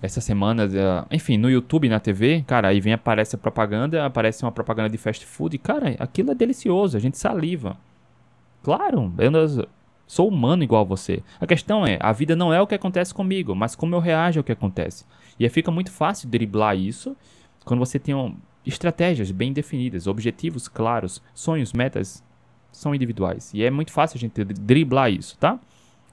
essa 0.00 0.20
semana, 0.20 0.68
enfim, 1.10 1.36
no 1.36 1.50
YouTube, 1.50 1.88
na 1.88 1.98
TV, 1.98 2.44
cara, 2.46 2.68
aí 2.68 2.80
vem 2.80 2.92
aparece 2.92 3.34
a 3.34 3.38
propaganda, 3.38 4.06
aparece 4.06 4.44
uma 4.44 4.52
propaganda 4.52 4.88
de 4.88 4.96
fast 4.96 5.26
food, 5.26 5.58
cara, 5.58 5.96
aquilo 5.98 6.30
é 6.30 6.34
delicioso, 6.34 6.96
a 6.96 7.00
gente 7.00 7.18
saliva. 7.18 7.76
Claro, 8.62 9.12
eu 9.18 9.66
sou 10.06 10.28
humano 10.28 10.62
igual 10.62 10.82
a 10.82 10.84
você. 10.84 11.22
A 11.40 11.46
questão 11.46 11.84
é, 11.84 11.98
a 12.00 12.12
vida 12.12 12.36
não 12.36 12.52
é 12.52 12.60
o 12.60 12.66
que 12.66 12.74
acontece 12.74 13.12
comigo, 13.12 13.54
mas 13.54 13.74
como 13.74 13.94
eu 13.94 14.00
reajo 14.00 14.40
ao 14.40 14.44
que 14.44 14.52
acontece. 14.52 15.04
E 15.38 15.44
aí 15.44 15.50
fica 15.50 15.70
muito 15.70 15.90
fácil 15.90 16.28
driblar 16.28 16.76
isso 16.76 17.16
quando 17.64 17.80
você 17.80 17.98
tem 17.98 18.14
um, 18.14 18.36
estratégias 18.64 19.30
bem 19.30 19.52
definidas, 19.52 20.06
objetivos 20.06 20.68
claros, 20.68 21.22
sonhos, 21.34 21.72
metas 21.72 22.24
são 22.70 22.94
individuais. 22.94 23.52
E 23.52 23.64
é 23.64 23.70
muito 23.70 23.92
fácil 23.92 24.16
a 24.16 24.20
gente 24.20 24.44
driblar 24.44 25.10
isso, 25.10 25.36
tá? 25.38 25.58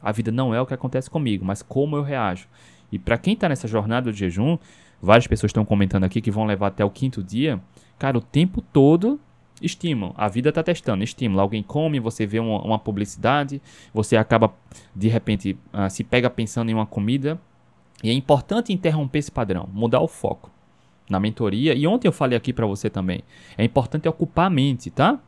A 0.05 0.11
vida 0.11 0.31
não 0.31 0.53
é 0.53 0.61
o 0.61 0.67
que 0.67 0.73
acontece 0.75 1.09
comigo, 1.09 1.43
mas 1.43 1.63
como 1.63 1.95
eu 1.95 2.03
reajo. 2.03 2.47
E 2.91 2.99
para 2.99 3.17
quem 3.17 3.33
está 3.33 3.49
nessa 3.49 3.67
jornada 3.67 4.11
de 4.11 4.19
jejum, 4.19 4.55
várias 5.01 5.25
pessoas 5.25 5.49
estão 5.49 5.65
comentando 5.65 6.03
aqui 6.03 6.21
que 6.21 6.29
vão 6.29 6.45
levar 6.45 6.67
até 6.67 6.85
o 6.85 6.91
quinto 6.91 7.23
dia. 7.23 7.59
Cara, 7.97 8.15
o 8.15 8.21
tempo 8.21 8.61
todo 8.61 9.19
estímulo. 9.59 10.13
A 10.15 10.27
vida 10.27 10.49
está 10.49 10.61
testando 10.61 11.03
estímulo. 11.03 11.41
Alguém 11.41 11.63
come, 11.63 11.99
você 11.99 12.23
vê 12.27 12.39
uma, 12.39 12.61
uma 12.61 12.77
publicidade, 12.77 13.59
você 13.91 14.15
acaba 14.15 14.53
de 14.95 15.07
repente 15.07 15.57
uh, 15.73 15.89
se 15.89 16.03
pega 16.03 16.29
pensando 16.29 16.69
em 16.69 16.75
uma 16.75 16.85
comida. 16.85 17.41
E 18.03 18.11
é 18.11 18.13
importante 18.13 18.71
interromper 18.71 19.17
esse 19.17 19.31
padrão, 19.31 19.67
mudar 19.73 20.01
o 20.01 20.07
foco 20.07 20.51
na 21.09 21.19
mentoria. 21.19 21.73
E 21.73 21.87
ontem 21.87 22.07
eu 22.07 22.11
falei 22.11 22.37
aqui 22.37 22.53
para 22.53 22.67
você 22.67 22.91
também. 22.91 23.23
É 23.57 23.63
importante 23.63 24.07
ocupar 24.07 24.45
a 24.45 24.49
mente, 24.51 24.91
tá? 24.91 25.19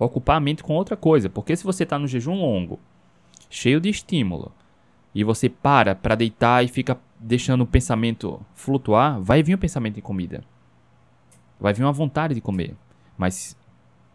Ocupar 0.00 0.38
a 0.38 0.40
mente 0.40 0.64
com 0.64 0.74
outra 0.74 0.96
coisa, 0.96 1.28
porque 1.30 1.54
se 1.54 1.62
você 1.62 1.84
está 1.84 1.96
no 1.96 2.08
jejum 2.08 2.34
longo 2.34 2.80
cheio 3.48 3.80
de 3.80 3.88
estímulo, 3.88 4.52
e 5.14 5.24
você 5.24 5.48
para 5.48 5.94
para 5.94 6.14
deitar 6.14 6.64
e 6.64 6.68
fica 6.68 6.98
deixando 7.18 7.62
o 7.62 7.66
pensamento 7.66 8.40
flutuar, 8.54 9.20
vai 9.20 9.42
vir 9.42 9.54
o 9.54 9.58
pensamento 9.58 9.98
em 9.98 10.02
comida. 10.02 10.44
Vai 11.58 11.72
vir 11.72 11.82
uma 11.82 11.92
vontade 11.92 12.34
de 12.34 12.40
comer. 12.40 12.76
Mas 13.16 13.56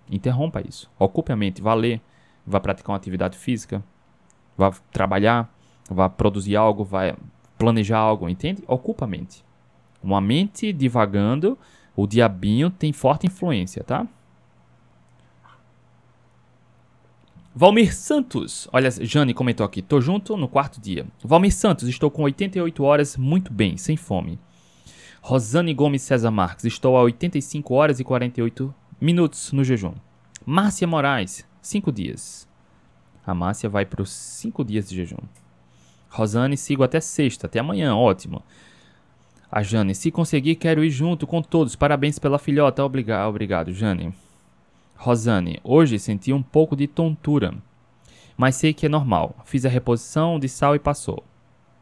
interrompa 0.10 0.62
isso. 0.62 0.92
Ocupe 1.00 1.32
a 1.32 1.36
mente, 1.36 1.62
vá 1.62 1.74
ler, 1.74 2.00
vá 2.46 2.60
praticar 2.60 2.92
uma 2.92 2.98
atividade 2.98 3.38
física, 3.38 3.84
vá 4.56 4.72
trabalhar, 4.92 5.52
vá 5.90 6.08
produzir 6.08 6.56
algo, 6.56 6.84
vá 6.84 7.16
planejar 7.58 7.98
algo, 7.98 8.30
entende? 8.30 8.64
Ocupa 8.68 9.06
a 9.06 9.08
mente. 9.08 9.44
Uma 10.04 10.22
mente 10.22 10.72
divagando, 10.72 11.58
o 11.96 12.06
diabinho 12.06 12.70
tem 12.70 12.94
forte 12.94 13.28
influência, 13.28 13.84
tá? 13.84 14.08
Valmir 17.54 17.94
Santos, 17.94 18.70
olha, 18.72 18.90
Jane 18.90 19.34
comentou 19.34 19.66
aqui, 19.66 19.82
tô 19.82 20.00
junto 20.00 20.38
no 20.38 20.48
quarto 20.48 20.80
dia. 20.80 21.06
Valmir 21.22 21.54
Santos, 21.54 21.90
estou 21.90 22.10
com 22.10 22.24
88 22.24 22.82
horas, 22.82 23.18
muito 23.18 23.52
bem, 23.52 23.76
sem 23.76 23.98
fome. 23.98 24.40
Rosane 25.22 25.74
Gomes 25.74 26.02
César 26.02 26.32
Marques, 26.32 26.64
estou 26.64 26.98
a 26.98 27.02
85 27.02 27.74
horas 27.74 28.00
e 28.00 28.06
48 28.06 28.74
minutos 29.02 29.52
no 29.52 29.66
jejum. 29.66 29.94
Márcia 30.46 30.88
Moraes, 30.88 31.46
5 31.62 31.92
dias. 31.92 32.48
A 33.28 33.36
Márcia 33.36 33.70
vai 33.70 33.86
para 33.86 34.02
os 34.02 34.10
5 34.10 34.64
dias 34.64 34.88
de 34.88 34.96
jejum. 34.96 35.20
Rosane, 36.10 36.56
sigo 36.56 36.84
até 36.84 37.02
sexta, 37.02 37.48
até 37.48 37.60
amanhã, 37.60 37.94
ótimo. 37.96 38.42
A 39.52 39.62
Jane, 39.62 39.94
se 39.94 40.10
conseguir, 40.10 40.56
quero 40.56 40.86
ir 40.86 40.90
junto 40.90 41.28
com 41.28 41.42
todos. 41.42 41.76
Parabéns 41.76 42.18
pela 42.18 42.40
filhota. 42.40 42.84
Obrigado, 42.84 43.28
obrigado, 43.28 43.74
Jane. 43.74 44.14
Rosane, 45.02 45.60
hoje 45.64 45.98
senti 45.98 46.32
um 46.32 46.44
pouco 46.44 46.76
de 46.76 46.86
tontura, 46.86 47.56
mas 48.38 48.56
sei 48.56 48.72
que 48.72 48.86
é 48.86 48.90
normal. 48.90 49.36
Fiz 49.46 49.66
a 49.66 49.70
reposição 49.70 50.38
de 50.38 50.48
sal 50.48 50.76
e 50.76 50.80
passou. 50.80 51.24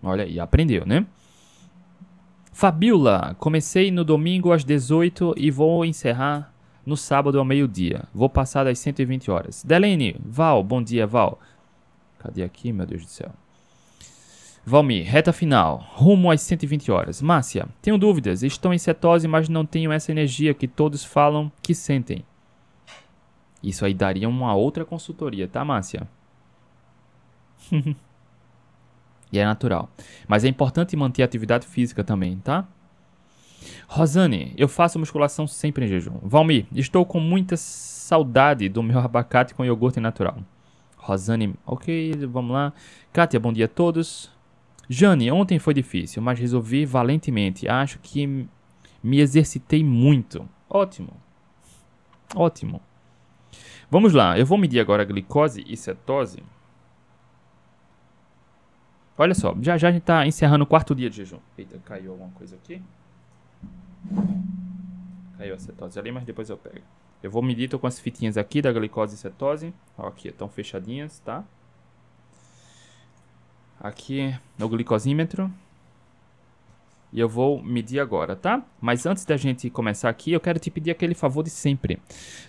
Olha 0.02 0.24
aí, 0.24 0.40
aprendeu, 0.40 0.86
né? 0.86 1.06
Fabiola, 2.54 3.36
comecei 3.38 3.92
no 3.92 4.06
domingo 4.06 4.54
às 4.54 4.64
18 4.64 5.36
e 5.36 5.52
vou 5.52 5.84
encerrar 5.84 6.54
no 6.86 6.96
sábado 6.96 7.38
ao 7.38 7.44
meio-dia. 7.44 8.06
Vou 8.14 8.30
passar 8.30 8.64
das 8.64 8.80
120 8.80 9.30
horas. 9.30 9.66
Delene, 9.66 10.16
Val, 10.26 10.64
bom 10.64 10.82
dia, 10.82 11.06
Val. 11.06 11.42
Cadê 12.20 12.42
aqui, 12.42 12.72
meu 12.72 12.86
Deus 12.86 13.04
do 13.04 13.12
céu? 13.12 13.34
Valmir, 14.66 15.06
reta 15.06 15.34
final, 15.34 15.86
rumo 15.92 16.32
às 16.32 16.40
120 16.40 16.90
horas. 16.90 17.22
Márcia, 17.22 17.68
tenho 17.82 17.98
dúvidas, 17.98 18.44
estou 18.44 18.74
em 18.74 18.78
cetose, 18.78 19.28
mas 19.28 19.50
não 19.50 19.66
tenho 19.66 19.92
essa 19.92 20.10
energia 20.10 20.54
que 20.54 20.70
todos 20.70 21.04
falam 21.04 21.52
que 21.62 21.76
sentem. 21.76 22.24
Isso 23.62 23.86
aí 23.86 23.94
daria 23.94 24.28
uma 24.28 24.54
outra 24.56 24.86
consultoria, 24.86 25.48
tá, 25.48 25.64
Márcia? 25.66 26.08
e 29.32 29.40
é 29.40 29.46
natural. 29.46 29.90
Mas 30.28 30.44
é 30.44 30.48
importante 30.48 30.96
manter 30.96 31.22
a 31.22 31.26
atividade 31.26 31.68
física 31.68 32.04
também, 32.04 32.38
tá? 32.38 32.68
Rosane, 33.88 34.54
eu 34.58 34.68
faço 34.68 35.00
musculação 35.00 35.46
sempre 35.46 35.86
em 35.86 35.88
jejum. 35.88 36.20
Valmir, 36.22 36.66
estou 36.74 37.06
com 37.06 37.20
muita 37.20 37.58
saudade 37.58 38.70
do 38.70 38.82
meu 38.82 39.00
abacate 39.00 39.54
com 39.54 39.66
iogurte 39.66 40.00
natural. 40.00 40.38
Rosane, 40.98 41.56
ok, 41.66 42.14
vamos 42.28 42.54
lá. 42.54 42.74
Kátia, 43.12 43.40
bom 43.40 43.52
dia 43.52 43.66
a 43.66 43.70
todos. 43.70 44.32
Jane, 44.90 45.32
ontem 45.32 45.60
foi 45.60 45.74
difícil, 45.74 46.22
mas 46.22 46.40
resolvi 46.40 46.86
valentemente. 46.86 47.68
Acho 47.68 48.00
que 48.00 48.48
me 49.04 49.20
exercitei 49.20 49.84
muito. 49.84 50.48
Ótimo. 50.70 51.14
Ótimo. 52.36 52.82
Vamos 53.92 54.14
lá, 54.14 54.38
eu 54.38 54.46
vou 54.46 54.58
medir 54.58 54.80
agora 54.80 55.02
a 55.02 55.06
glicose 55.06 55.64
e 55.68 55.76
cetose. 55.76 56.44
Olha 59.18 59.34
só, 59.34 59.56
já 59.62 59.78
já 59.78 59.90
a 59.90 59.92
gente 59.92 60.02
está 60.02 60.26
encerrando 60.26 60.64
o 60.64 60.68
quarto 60.68 60.96
dia 60.96 61.10
de 61.10 61.18
jejum. 61.18 61.40
Eita, 61.58 61.78
caiu 61.80 62.12
alguma 62.12 62.30
coisa 62.32 62.56
aqui. 62.56 62.82
Caiu 65.38 65.56
a 65.56 65.60
cetose 65.60 66.00
ali, 66.00 66.12
mas 66.12 66.24
depois 66.24 66.50
eu 66.50 66.58
pego. 66.58 66.86
Eu 67.22 67.30
vou 67.30 67.42
medir, 67.42 67.68
tô 67.68 67.78
com 67.78 67.88
as 67.88 68.00
fitinhas 68.00 68.38
aqui 68.38 68.62
da 68.62 68.72
glicose 68.72 69.16
e 69.16 69.18
cetose. 69.18 69.74
Ó, 69.98 70.08
aqui, 70.08 70.30
estão 70.30 70.48
fechadinhas, 70.48 71.20
tá? 71.20 71.44
Aqui 73.80 74.38
é 74.58 74.64
o 74.64 74.70
glicosímetro. 74.70 75.52
E 77.12 77.20
eu 77.20 77.28
vou 77.28 77.62
medir 77.64 78.00
agora, 78.00 78.36
tá? 78.36 78.64
Mas 78.80 79.06
antes 79.06 79.26
da 79.26 79.36
gente 79.36 79.70
começar 79.70 80.10
aqui, 80.10 80.32
eu 80.32 80.40
quero 80.40 80.60
te 80.60 80.70
pedir 80.70 80.92
aquele 80.92 81.16
favor 81.16 81.44
de 81.44 81.50
sempre. 81.50 82.00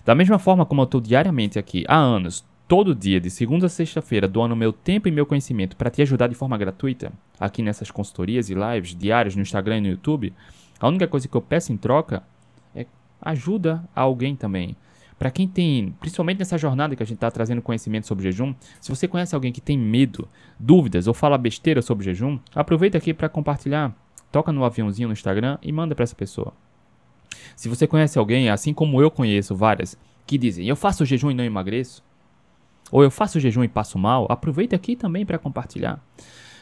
Da 0.04 0.14
mesma 0.14 0.38
forma 0.38 0.66
como 0.66 0.82
eu 0.82 0.84
estou 0.84 1.00
diariamente 1.00 1.58
aqui 1.58 1.84
há 1.88 1.96
anos, 1.96 2.44
todo 2.68 2.94
dia, 2.94 3.20
de 3.20 3.30
segunda 3.30 3.66
a 3.66 3.68
sexta-feira, 3.68 4.28
doando 4.28 4.54
meu 4.54 4.72
tempo 4.72 5.08
e 5.08 5.10
meu 5.10 5.26
conhecimento 5.26 5.76
para 5.76 5.90
te 5.90 6.02
ajudar 6.02 6.28
de 6.28 6.34
forma 6.34 6.56
gratuita, 6.56 7.12
aqui 7.38 7.62
nessas 7.62 7.90
consultorias 7.90 8.48
e 8.50 8.54
lives 8.54 8.94
diárias 8.94 9.34
no 9.34 9.42
Instagram 9.42 9.78
e 9.78 9.80
no 9.80 9.88
YouTube, 9.88 10.32
a 10.78 10.86
única 10.86 11.08
coisa 11.08 11.26
que 11.26 11.36
eu 11.36 11.42
peço 11.42 11.72
em 11.72 11.76
troca 11.76 12.22
é 12.74 12.86
ajuda 13.20 13.82
a 13.94 14.02
alguém 14.02 14.36
também. 14.36 14.76
Para 15.18 15.30
quem 15.30 15.48
tem, 15.48 15.94
principalmente 16.00 16.38
nessa 16.38 16.56
jornada 16.56 16.96
que 16.96 17.02
a 17.02 17.06
gente 17.06 17.16
está 17.16 17.30
trazendo 17.30 17.60
conhecimento 17.60 18.06
sobre 18.06 18.24
jejum, 18.24 18.54
se 18.80 18.88
você 18.88 19.08
conhece 19.08 19.34
alguém 19.34 19.52
que 19.52 19.60
tem 19.60 19.76
medo, 19.76 20.28
dúvidas 20.58 21.06
ou 21.06 21.12
fala 21.12 21.36
besteira 21.36 21.82
sobre 21.82 22.04
jejum, 22.04 22.38
aproveita 22.54 22.96
aqui 22.96 23.12
para 23.12 23.28
compartilhar. 23.28 23.94
Toca 24.30 24.52
no 24.52 24.64
aviãozinho 24.64 25.08
no 25.08 25.12
Instagram 25.12 25.58
e 25.60 25.72
manda 25.72 25.94
para 25.94 26.04
essa 26.04 26.14
pessoa. 26.14 26.52
Se 27.56 27.68
você 27.68 27.86
conhece 27.86 28.18
alguém, 28.18 28.48
assim 28.48 28.72
como 28.72 29.00
eu 29.00 29.10
conheço 29.10 29.54
várias, 29.54 29.98
que 30.26 30.38
dizem: 30.38 30.66
"Eu 30.66 30.76
faço 30.76 31.04
jejum 31.04 31.30
e 31.30 31.34
não 31.34 31.44
emagreço", 31.44 32.02
ou 32.90 33.02
"Eu 33.02 33.10
faço 33.10 33.40
jejum 33.40 33.64
e 33.64 33.68
passo 33.68 33.98
mal", 33.98 34.26
aproveita 34.30 34.76
aqui 34.76 34.96
também 34.96 35.26
para 35.26 35.38
compartilhar. 35.38 36.00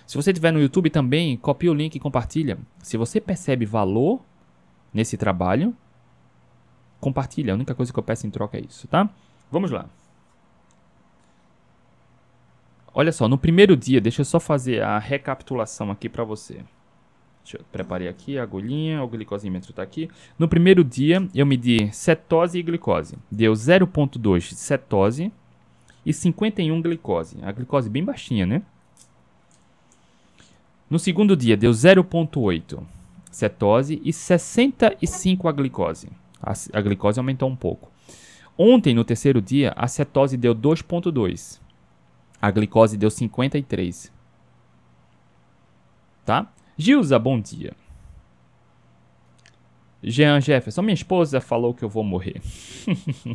Se 0.07 0.17
você 0.17 0.31
estiver 0.31 0.53
no 0.53 0.61
YouTube 0.61 0.89
também, 0.89 1.37
copia 1.37 1.71
o 1.71 1.75
link 1.75 1.95
e 1.95 2.01
compartilha. 2.01 2.59
Se 2.83 2.97
você 2.97 3.21
percebe 3.21 3.67
valor 3.67 4.21
nesse 4.93 5.19
trabalho, 5.19 5.77
compartilha. 6.99 7.53
A 7.53 7.55
única 7.55 7.75
coisa 7.75 7.93
que 7.93 7.99
eu 7.99 8.03
peço 8.03 8.27
em 8.27 8.31
troca 8.31 8.57
é 8.57 8.63
isso, 8.63 8.89
tá? 8.89 9.11
Vamos 9.51 9.71
lá. 9.71 9.87
Olha 12.95 13.13
só, 13.13 13.29
no 13.29 13.37
primeiro 13.37 13.77
dia, 13.77 14.01
deixa 14.01 14.23
eu 14.23 14.25
só 14.25 14.41
fazer 14.41 14.83
a 14.83 14.99
recapitulação 14.99 15.91
aqui 15.91 16.09
para 16.09 16.25
você. 16.25 16.65
Deixa 17.49 17.57
eu 17.57 17.65
preparei 17.73 18.09
aqui 18.09 18.39
a 18.39 18.43
agulhinha, 18.43 19.03
o 19.03 19.09
glicosímetro 19.09 19.71
está 19.71 19.83
aqui. 19.83 20.11
No 20.39 20.47
primeiro 20.47 20.85
dia, 20.85 21.27
eu 21.35 21.47
medi 21.47 21.91
cetose 21.95 22.59
e 22.59 22.63
glicose. 22.63 23.17
Deu 23.33 23.55
0.2 23.55 24.53
cetose 24.53 25.33
e 26.05 26.13
51 26.13 26.83
glicose. 26.83 27.39
A 27.41 27.51
glicose 27.51 27.89
bem 27.89 28.05
baixinha, 28.05 28.45
né? 28.45 28.61
No 30.91 30.99
segundo 30.99 31.35
dia, 31.35 31.57
deu 31.57 31.71
0.8 31.71 32.83
cetose 33.31 33.99
e 34.05 34.13
65 34.13 35.49
a 35.49 35.53
glicose. 35.53 36.11
A, 36.43 36.53
a 36.75 36.81
glicose 36.83 37.19
aumentou 37.19 37.49
um 37.49 37.57
pouco. 37.57 37.91
Ontem, 38.59 38.93
no 38.93 39.05
terceiro 39.05 39.41
dia, 39.41 39.73
a 39.75 39.89
cetose 39.89 40.37
deu 40.37 40.55
2,2. 40.55 41.59
A 42.43 42.51
glicose 42.51 42.99
deu 42.99 43.09
53. 43.09 44.13
Tá? 46.27 46.53
Gilza, 46.79 47.19
bom 47.19 47.39
dia. 47.41 47.73
Jean 50.01 50.41
Jefferson, 50.41 50.83
minha 50.83 50.95
esposa 50.95 51.41
falou 51.41 51.75
que 51.75 51.85
eu 51.85 51.89
vou 51.89 52.05
morrer. 52.05 52.41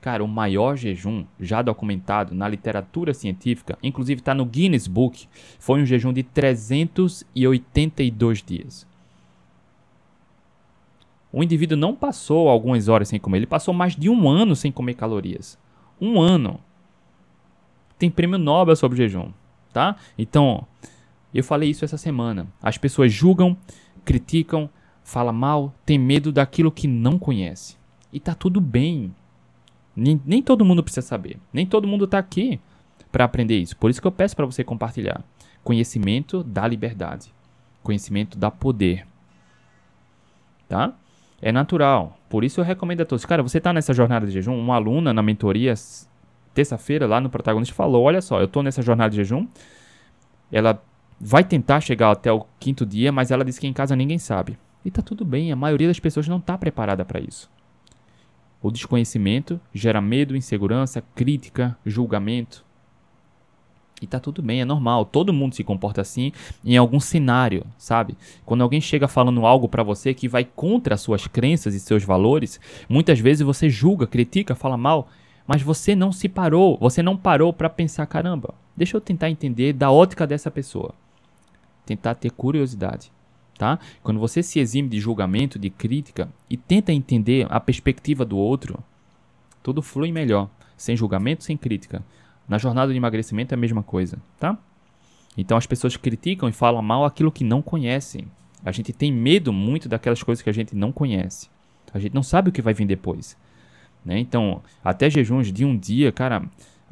Cara, 0.00 0.22
o 0.22 0.28
maior 0.28 0.76
jejum 0.76 1.26
já 1.40 1.60
documentado 1.60 2.32
na 2.32 2.46
literatura 2.48 3.12
científica, 3.12 3.76
inclusive 3.82 4.20
está 4.20 4.32
no 4.32 4.46
Guinness 4.46 4.86
Book, 4.86 5.26
foi 5.58 5.82
um 5.82 5.84
jejum 5.84 6.12
de 6.12 6.22
382 6.22 8.40
dias. 8.40 8.86
O 11.32 11.42
indivíduo 11.42 11.76
não 11.76 11.96
passou 11.96 12.48
algumas 12.48 12.88
horas 12.88 13.08
sem 13.08 13.18
comer, 13.18 13.38
ele 13.38 13.46
passou 13.46 13.74
mais 13.74 13.96
de 13.96 14.08
um 14.08 14.28
ano 14.28 14.54
sem 14.54 14.70
comer 14.70 14.94
calorias. 14.94 15.58
Um 16.00 16.20
ano. 16.20 16.60
Tem 17.98 18.08
prêmio 18.10 18.38
Nobel 18.38 18.76
sobre 18.76 18.96
jejum, 18.96 19.32
tá? 19.72 19.96
Então, 20.16 20.64
eu 21.38 21.44
falei 21.44 21.70
isso 21.70 21.84
essa 21.84 21.96
semana. 21.96 22.46
As 22.62 22.76
pessoas 22.76 23.12
julgam, 23.12 23.56
criticam, 24.04 24.68
falam 25.04 25.32
mal, 25.32 25.74
têm 25.86 25.98
medo 25.98 26.32
daquilo 26.32 26.72
que 26.72 26.88
não 26.88 27.18
conhece. 27.18 27.76
E 28.12 28.18
tá 28.18 28.34
tudo 28.34 28.60
bem. 28.60 29.14
Nem, 29.94 30.20
nem 30.24 30.42
todo 30.42 30.64
mundo 30.64 30.82
precisa 30.82 31.06
saber. 31.06 31.38
Nem 31.52 31.66
todo 31.66 31.86
mundo 31.86 32.06
tá 32.06 32.18
aqui 32.18 32.60
para 33.10 33.24
aprender 33.24 33.58
isso. 33.58 33.76
Por 33.76 33.90
isso 33.90 34.00
que 34.00 34.06
eu 34.06 34.12
peço 34.12 34.34
para 34.34 34.46
você 34.46 34.64
compartilhar. 34.64 35.22
Conhecimento 35.62 36.42
dá 36.42 36.66
liberdade. 36.66 37.32
Conhecimento 37.82 38.38
dá 38.38 38.50
poder. 38.50 39.06
Tá? 40.68 40.94
É 41.40 41.50
natural. 41.52 42.18
Por 42.28 42.44
isso 42.44 42.60
eu 42.60 42.64
recomendo 42.64 43.02
a 43.02 43.04
todos. 43.04 43.24
Cara, 43.24 43.42
você 43.42 43.58
está 43.58 43.72
nessa 43.72 43.92
jornada 43.94 44.26
de 44.26 44.32
jejum, 44.32 44.58
uma 44.58 44.74
aluna 44.74 45.12
na 45.12 45.22
mentoria 45.22 45.74
terça-feira 46.52 47.06
lá 47.06 47.20
no 47.20 47.30
protagonista 47.30 47.74
falou: 47.74 48.04
"Olha 48.04 48.20
só, 48.20 48.40
eu 48.40 48.44
estou 48.44 48.62
nessa 48.62 48.82
jornada 48.82 49.10
de 49.10 49.16
jejum. 49.16 49.46
Ela 50.50 50.82
vai 51.20 51.44
tentar 51.44 51.80
chegar 51.80 52.10
até 52.10 52.32
o 52.32 52.46
quinto 52.58 52.86
dia, 52.86 53.12
mas 53.12 53.30
ela 53.30 53.44
disse 53.44 53.60
que 53.60 53.66
em 53.66 53.72
casa 53.72 53.94
ninguém 53.94 54.18
sabe. 54.18 54.58
E 54.82 54.90
tá 54.90 55.02
tudo 55.02 55.24
bem, 55.24 55.52
a 55.52 55.56
maioria 55.56 55.88
das 55.88 56.00
pessoas 56.00 56.26
não 56.26 56.38
está 56.38 56.56
preparada 56.56 57.04
para 57.04 57.20
isso. 57.20 57.50
O 58.62 58.70
desconhecimento 58.70 59.60
gera 59.74 60.00
medo, 60.00 60.36
insegurança, 60.36 61.02
crítica, 61.14 61.76
julgamento. 61.84 62.64
E 64.00 64.06
tá 64.06 64.18
tudo 64.18 64.40
bem, 64.40 64.62
é 64.62 64.64
normal. 64.64 65.04
Todo 65.04 65.32
mundo 65.32 65.54
se 65.54 65.62
comporta 65.62 66.00
assim 66.00 66.32
em 66.64 66.78
algum 66.78 66.98
cenário, 66.98 67.66
sabe? 67.76 68.16
Quando 68.46 68.62
alguém 68.62 68.80
chega 68.80 69.06
falando 69.06 69.44
algo 69.44 69.68
para 69.68 69.82
você 69.82 70.14
que 70.14 70.28
vai 70.28 70.44
contra 70.44 70.94
as 70.94 71.02
suas 71.02 71.26
crenças 71.26 71.74
e 71.74 71.80
seus 71.80 72.02
valores, 72.02 72.58
muitas 72.88 73.18
vezes 73.18 73.42
você 73.42 73.68
julga, 73.68 74.06
critica, 74.06 74.54
fala 74.54 74.78
mal, 74.78 75.08
mas 75.46 75.60
você 75.60 75.94
não 75.94 76.12
se 76.12 76.28
parou, 76.28 76.78
você 76.78 77.02
não 77.02 77.16
parou 77.16 77.52
para 77.52 77.68
pensar, 77.68 78.06
caramba, 78.06 78.54
deixa 78.74 78.96
eu 78.96 79.00
tentar 79.02 79.28
entender 79.28 79.74
da 79.74 79.90
ótica 79.90 80.26
dessa 80.26 80.50
pessoa. 80.50 80.94
Tentar 81.84 82.14
ter 82.14 82.30
curiosidade, 82.30 83.10
tá? 83.58 83.78
Quando 84.02 84.20
você 84.20 84.42
se 84.42 84.60
exime 84.60 84.88
de 84.88 85.00
julgamento, 85.00 85.58
de 85.58 85.70
crítica 85.70 86.28
e 86.48 86.56
tenta 86.56 86.92
entender 86.92 87.46
a 87.50 87.58
perspectiva 87.58 88.24
do 88.24 88.36
outro, 88.36 88.78
tudo 89.62 89.82
flui 89.82 90.12
melhor, 90.12 90.48
sem 90.76 90.96
julgamento, 90.96 91.44
sem 91.44 91.56
crítica. 91.56 92.02
Na 92.48 92.58
jornada 92.58 92.92
de 92.92 92.98
emagrecimento 92.98 93.54
é 93.54 93.56
a 93.56 93.60
mesma 93.60 93.82
coisa, 93.82 94.18
tá? 94.38 94.56
Então 95.36 95.56
as 95.56 95.66
pessoas 95.66 95.96
criticam 95.96 96.48
e 96.48 96.52
falam 96.52 96.82
mal 96.82 97.04
aquilo 97.04 97.32
que 97.32 97.44
não 97.44 97.62
conhecem. 97.62 98.26
A 98.64 98.72
gente 98.72 98.92
tem 98.92 99.12
medo 99.12 99.52
muito 99.52 99.88
daquelas 99.88 100.22
coisas 100.22 100.42
que 100.42 100.50
a 100.50 100.52
gente 100.52 100.76
não 100.76 100.92
conhece. 100.92 101.48
A 101.92 101.98
gente 101.98 102.14
não 102.14 102.22
sabe 102.22 102.50
o 102.50 102.52
que 102.52 102.62
vai 102.62 102.74
vir 102.74 102.86
depois. 102.86 103.36
Né? 104.04 104.18
Então, 104.18 104.62
até 104.84 105.08
jejuns 105.10 105.52
de 105.52 105.64
um 105.64 105.76
dia, 105.76 106.12
cara, 106.12 106.42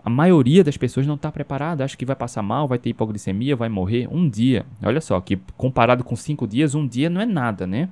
a 0.03 0.09
maioria 0.09 0.63
das 0.63 0.77
pessoas 0.77 1.07
não 1.07 1.17
está 1.17 1.31
preparada. 1.31 1.85
Acha 1.85 1.97
que 1.97 2.07
vai 2.07 2.17
passar 2.17 2.43
mal, 2.43 2.69
vai 2.69 2.79
ter 2.79 2.91
hipoglicemia, 2.91 3.57
vai 3.57 3.69
morrer. 3.69 4.09
Um 4.11 4.29
dia. 4.29 4.65
Olha 4.83 5.01
só, 5.01 5.21
que 5.21 5.37
comparado 5.57 6.05
com 6.05 6.15
cinco 6.15 6.47
dias, 6.47 6.75
um 6.75 6.87
dia 6.87 7.11
não 7.11 7.21
é 7.21 7.27
nada, 7.27 7.67
né? 7.67 7.89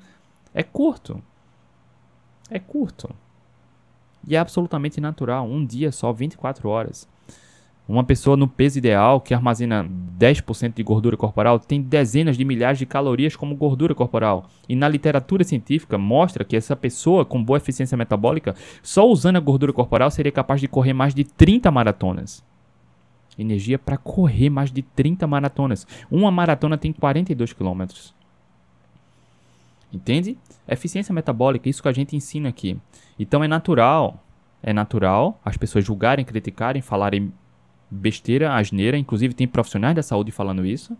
É 0.54 0.62
curto. 0.62 1.22
É 2.50 2.58
curto. 2.58 3.10
E 4.26 4.36
é 4.36 4.38
absolutamente 4.38 5.00
natural. 5.00 5.46
Um 5.46 5.64
dia 5.64 5.90
só, 5.90 6.12
24 6.12 6.68
horas. 6.68 7.08
Uma 7.88 8.02
pessoa 8.02 8.36
no 8.36 8.48
peso 8.48 8.78
ideal, 8.78 9.20
que 9.20 9.32
armazena 9.32 9.88
10% 10.18 10.74
de 10.74 10.82
gordura 10.82 11.16
corporal, 11.16 11.60
tem 11.60 11.80
dezenas 11.80 12.36
de 12.36 12.44
milhares 12.44 12.78
de 12.78 12.86
calorias 12.86 13.36
como 13.36 13.54
gordura 13.54 13.94
corporal. 13.94 14.48
E 14.68 14.74
na 14.74 14.88
literatura 14.88 15.44
científica 15.44 15.96
mostra 15.96 16.44
que 16.44 16.56
essa 16.56 16.74
pessoa 16.74 17.24
com 17.24 17.42
boa 17.42 17.58
eficiência 17.58 17.96
metabólica, 17.96 18.56
só 18.82 19.08
usando 19.08 19.36
a 19.36 19.40
gordura 19.40 19.72
corporal, 19.72 20.10
seria 20.10 20.32
capaz 20.32 20.60
de 20.60 20.66
correr 20.66 20.92
mais 20.92 21.14
de 21.14 21.22
30 21.22 21.70
maratonas. 21.70 22.42
Energia 23.38 23.78
para 23.78 23.96
correr 23.96 24.50
mais 24.50 24.72
de 24.72 24.82
30 24.82 25.24
maratonas. 25.26 25.86
Uma 26.10 26.30
maratona 26.30 26.76
tem 26.76 26.92
42 26.92 27.52
quilômetros. 27.52 28.12
Entende? 29.92 30.36
Eficiência 30.66 31.14
metabólica, 31.14 31.68
isso 31.68 31.82
que 31.82 31.88
a 31.88 31.92
gente 31.92 32.16
ensina 32.16 32.48
aqui. 32.48 32.76
Então 33.16 33.44
é 33.44 33.48
natural, 33.48 34.24
é 34.60 34.72
natural 34.72 35.40
as 35.44 35.56
pessoas 35.56 35.84
julgarem, 35.84 36.24
criticarem, 36.24 36.82
falarem 36.82 37.32
besteira, 37.90 38.54
asneira, 38.54 38.96
inclusive 38.98 39.34
tem 39.34 39.46
profissionais 39.46 39.94
da 39.94 40.02
saúde 40.02 40.32
falando 40.32 40.64
isso, 40.64 40.96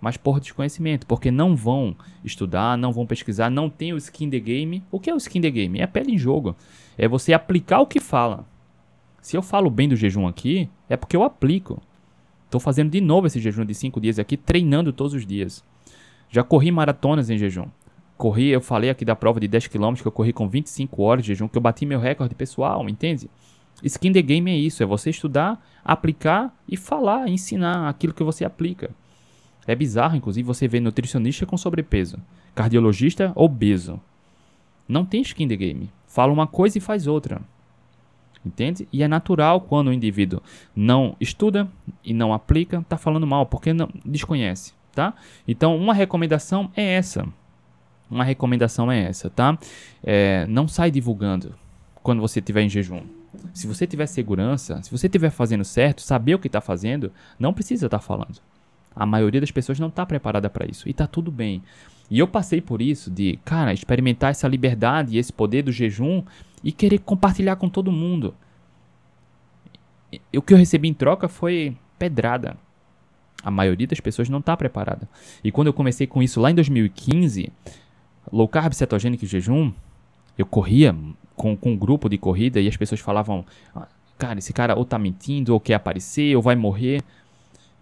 mas 0.00 0.16
por 0.16 0.40
desconhecimento, 0.40 1.06
porque 1.06 1.30
não 1.30 1.56
vão 1.56 1.96
estudar, 2.22 2.76
não 2.76 2.92
vão 2.92 3.06
pesquisar, 3.06 3.50
não 3.50 3.70
tem 3.70 3.92
o 3.92 3.96
skin 3.96 4.28
the 4.28 4.38
game. 4.38 4.82
O 4.90 5.00
que 5.00 5.08
é 5.08 5.14
o 5.14 5.16
skin 5.16 5.40
the 5.40 5.50
game? 5.50 5.80
É 5.80 5.86
pele 5.86 6.12
em 6.12 6.18
jogo. 6.18 6.54
É 6.98 7.08
você 7.08 7.32
aplicar 7.32 7.80
o 7.80 7.86
que 7.86 8.00
fala. 8.00 8.44
Se 9.22 9.36
eu 9.36 9.42
falo 9.42 9.70
bem 9.70 9.88
do 9.88 9.96
jejum 9.96 10.26
aqui, 10.26 10.68
é 10.90 10.96
porque 10.96 11.16
eu 11.16 11.22
aplico. 11.22 11.80
Estou 12.44 12.60
fazendo 12.60 12.90
de 12.90 13.00
novo 13.00 13.26
esse 13.26 13.40
jejum 13.40 13.64
de 13.64 13.74
5 13.74 13.98
dias 14.00 14.18
aqui, 14.18 14.36
treinando 14.36 14.92
todos 14.92 15.14
os 15.14 15.26
dias. 15.26 15.64
Já 16.28 16.42
corri 16.42 16.70
maratonas 16.70 17.30
em 17.30 17.38
jejum. 17.38 17.66
Corri, 18.16 18.48
eu 18.48 18.60
falei 18.60 18.90
aqui 18.90 19.04
da 19.04 19.16
prova 19.16 19.40
de 19.40 19.48
10 19.48 19.68
km 19.68 19.94
que 19.94 20.06
eu 20.06 20.12
corri 20.12 20.32
com 20.32 20.48
25 20.48 21.02
horas 21.02 21.24
de 21.24 21.28
jejum, 21.28 21.48
que 21.48 21.56
eu 21.56 21.62
bati 21.62 21.86
meu 21.86 21.98
recorde 21.98 22.34
pessoal, 22.34 22.86
entende? 22.88 23.30
Skin 23.82 24.12
the 24.12 24.22
game 24.22 24.50
é 24.50 24.56
isso, 24.56 24.82
é 24.82 24.86
você 24.86 25.10
estudar, 25.10 25.62
aplicar 25.84 26.54
e 26.68 26.76
falar, 26.76 27.28
ensinar 27.28 27.88
aquilo 27.88 28.14
que 28.14 28.22
você 28.22 28.44
aplica. 28.44 28.90
É 29.66 29.74
bizarro, 29.74 30.16
inclusive, 30.16 30.46
você 30.46 30.68
ver 30.68 30.80
nutricionista 30.80 31.46
com 31.46 31.56
sobrepeso, 31.56 32.18
cardiologista 32.54 33.32
obeso. 33.34 34.00
Não 34.86 35.04
tem 35.04 35.22
skin 35.22 35.48
the 35.48 35.56
game. 35.56 35.90
Fala 36.06 36.32
uma 36.32 36.46
coisa 36.46 36.78
e 36.78 36.80
faz 36.80 37.06
outra. 37.06 37.40
Entende? 38.44 38.86
E 38.92 39.02
é 39.02 39.08
natural 39.08 39.62
quando 39.62 39.88
o 39.88 39.92
indivíduo 39.92 40.42
não 40.76 41.16
estuda 41.18 41.66
e 42.04 42.12
não 42.12 42.34
aplica, 42.34 42.78
está 42.78 42.98
falando 42.98 43.26
mal, 43.26 43.46
porque 43.46 43.72
não 43.72 43.88
desconhece, 44.04 44.74
tá? 44.92 45.14
Então, 45.48 45.74
uma 45.76 45.94
recomendação 45.94 46.70
é 46.76 46.94
essa. 46.94 47.26
Uma 48.10 48.22
recomendação 48.22 48.92
é 48.92 49.02
essa, 49.02 49.30
tá? 49.30 49.58
É, 50.02 50.46
não 50.46 50.68
sai 50.68 50.90
divulgando 50.90 51.54
quando 52.02 52.20
você 52.20 52.38
estiver 52.38 52.62
em 52.62 52.68
jejum. 52.68 53.00
Se 53.52 53.66
você 53.66 53.86
tiver 53.86 54.06
segurança, 54.06 54.82
se 54.82 54.90
você 54.90 55.06
estiver 55.06 55.30
fazendo 55.30 55.64
certo, 55.64 56.02
saber 56.02 56.34
o 56.34 56.38
que 56.38 56.48
está 56.48 56.60
fazendo, 56.60 57.12
não 57.38 57.52
precisa 57.52 57.86
estar 57.86 57.98
tá 57.98 58.04
falando. 58.04 58.40
A 58.94 59.04
maioria 59.04 59.40
das 59.40 59.50
pessoas 59.50 59.78
não 59.78 59.88
está 59.88 60.06
preparada 60.06 60.48
para 60.48 60.66
isso. 60.66 60.88
E 60.88 60.92
está 60.92 61.06
tudo 61.06 61.30
bem. 61.30 61.62
E 62.10 62.18
eu 62.18 62.28
passei 62.28 62.60
por 62.60 62.80
isso 62.80 63.10
de, 63.10 63.38
cara, 63.44 63.72
experimentar 63.72 64.30
essa 64.30 64.46
liberdade 64.46 65.14
e 65.14 65.18
esse 65.18 65.32
poder 65.32 65.62
do 65.62 65.72
jejum 65.72 66.22
e 66.62 66.70
querer 66.70 66.98
compartilhar 66.98 67.56
com 67.56 67.68
todo 67.68 67.90
mundo. 67.90 68.34
E 70.32 70.38
o 70.38 70.42
que 70.42 70.52
eu 70.54 70.58
recebi 70.58 70.88
em 70.88 70.94
troca 70.94 71.28
foi 71.28 71.76
pedrada. 71.98 72.56
A 73.42 73.50
maioria 73.50 73.86
das 73.86 74.00
pessoas 74.00 74.28
não 74.28 74.38
está 74.38 74.56
preparada. 74.56 75.08
E 75.42 75.50
quando 75.50 75.66
eu 75.66 75.72
comecei 75.72 76.06
com 76.06 76.22
isso 76.22 76.40
lá 76.40 76.50
em 76.50 76.54
2015, 76.54 77.52
low 78.32 78.48
carb 78.48 78.72
cetogênico 78.72 79.24
e 79.24 79.28
jejum, 79.28 79.72
eu 80.36 80.46
corria 80.46 80.94
com, 81.36 81.56
com 81.56 81.72
um 81.72 81.76
grupo 81.76 82.08
de 82.08 82.18
corrida 82.18 82.60
e 82.60 82.68
as 82.68 82.76
pessoas 82.76 83.00
falavam: 83.00 83.44
ah, 83.74 83.88
cara, 84.18 84.38
esse 84.38 84.52
cara 84.52 84.76
ou 84.76 84.84
tá 84.84 84.98
mentindo, 84.98 85.52
ou 85.52 85.60
quer 85.60 85.74
aparecer, 85.74 86.36
ou 86.36 86.42
vai 86.42 86.56
morrer. 86.56 87.02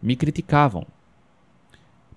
Me 0.03 0.17
criticavam. 0.17 0.87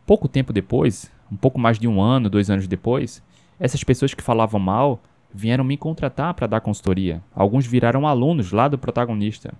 Pouco 0.05 0.27
tempo 0.27 0.51
depois, 0.51 1.11
um 1.31 1.35
pouco 1.35 1.59
mais 1.59 1.77
de 1.79 1.87
um 1.87 2.01
ano, 2.01 2.29
dois 2.29 2.49
anos 2.49 2.67
depois, 2.67 3.21
essas 3.59 3.83
pessoas 3.83 4.13
que 4.13 4.23
falavam 4.23 4.59
mal 4.59 4.99
vieram 5.33 5.63
me 5.63 5.77
contratar 5.77 6.33
para 6.33 6.47
dar 6.47 6.61
consultoria. 6.61 7.21
Alguns 7.33 7.65
viraram 7.65 8.07
alunos 8.07 8.51
lá 8.51 8.67
do 8.67 8.77
protagonista. 8.77 9.53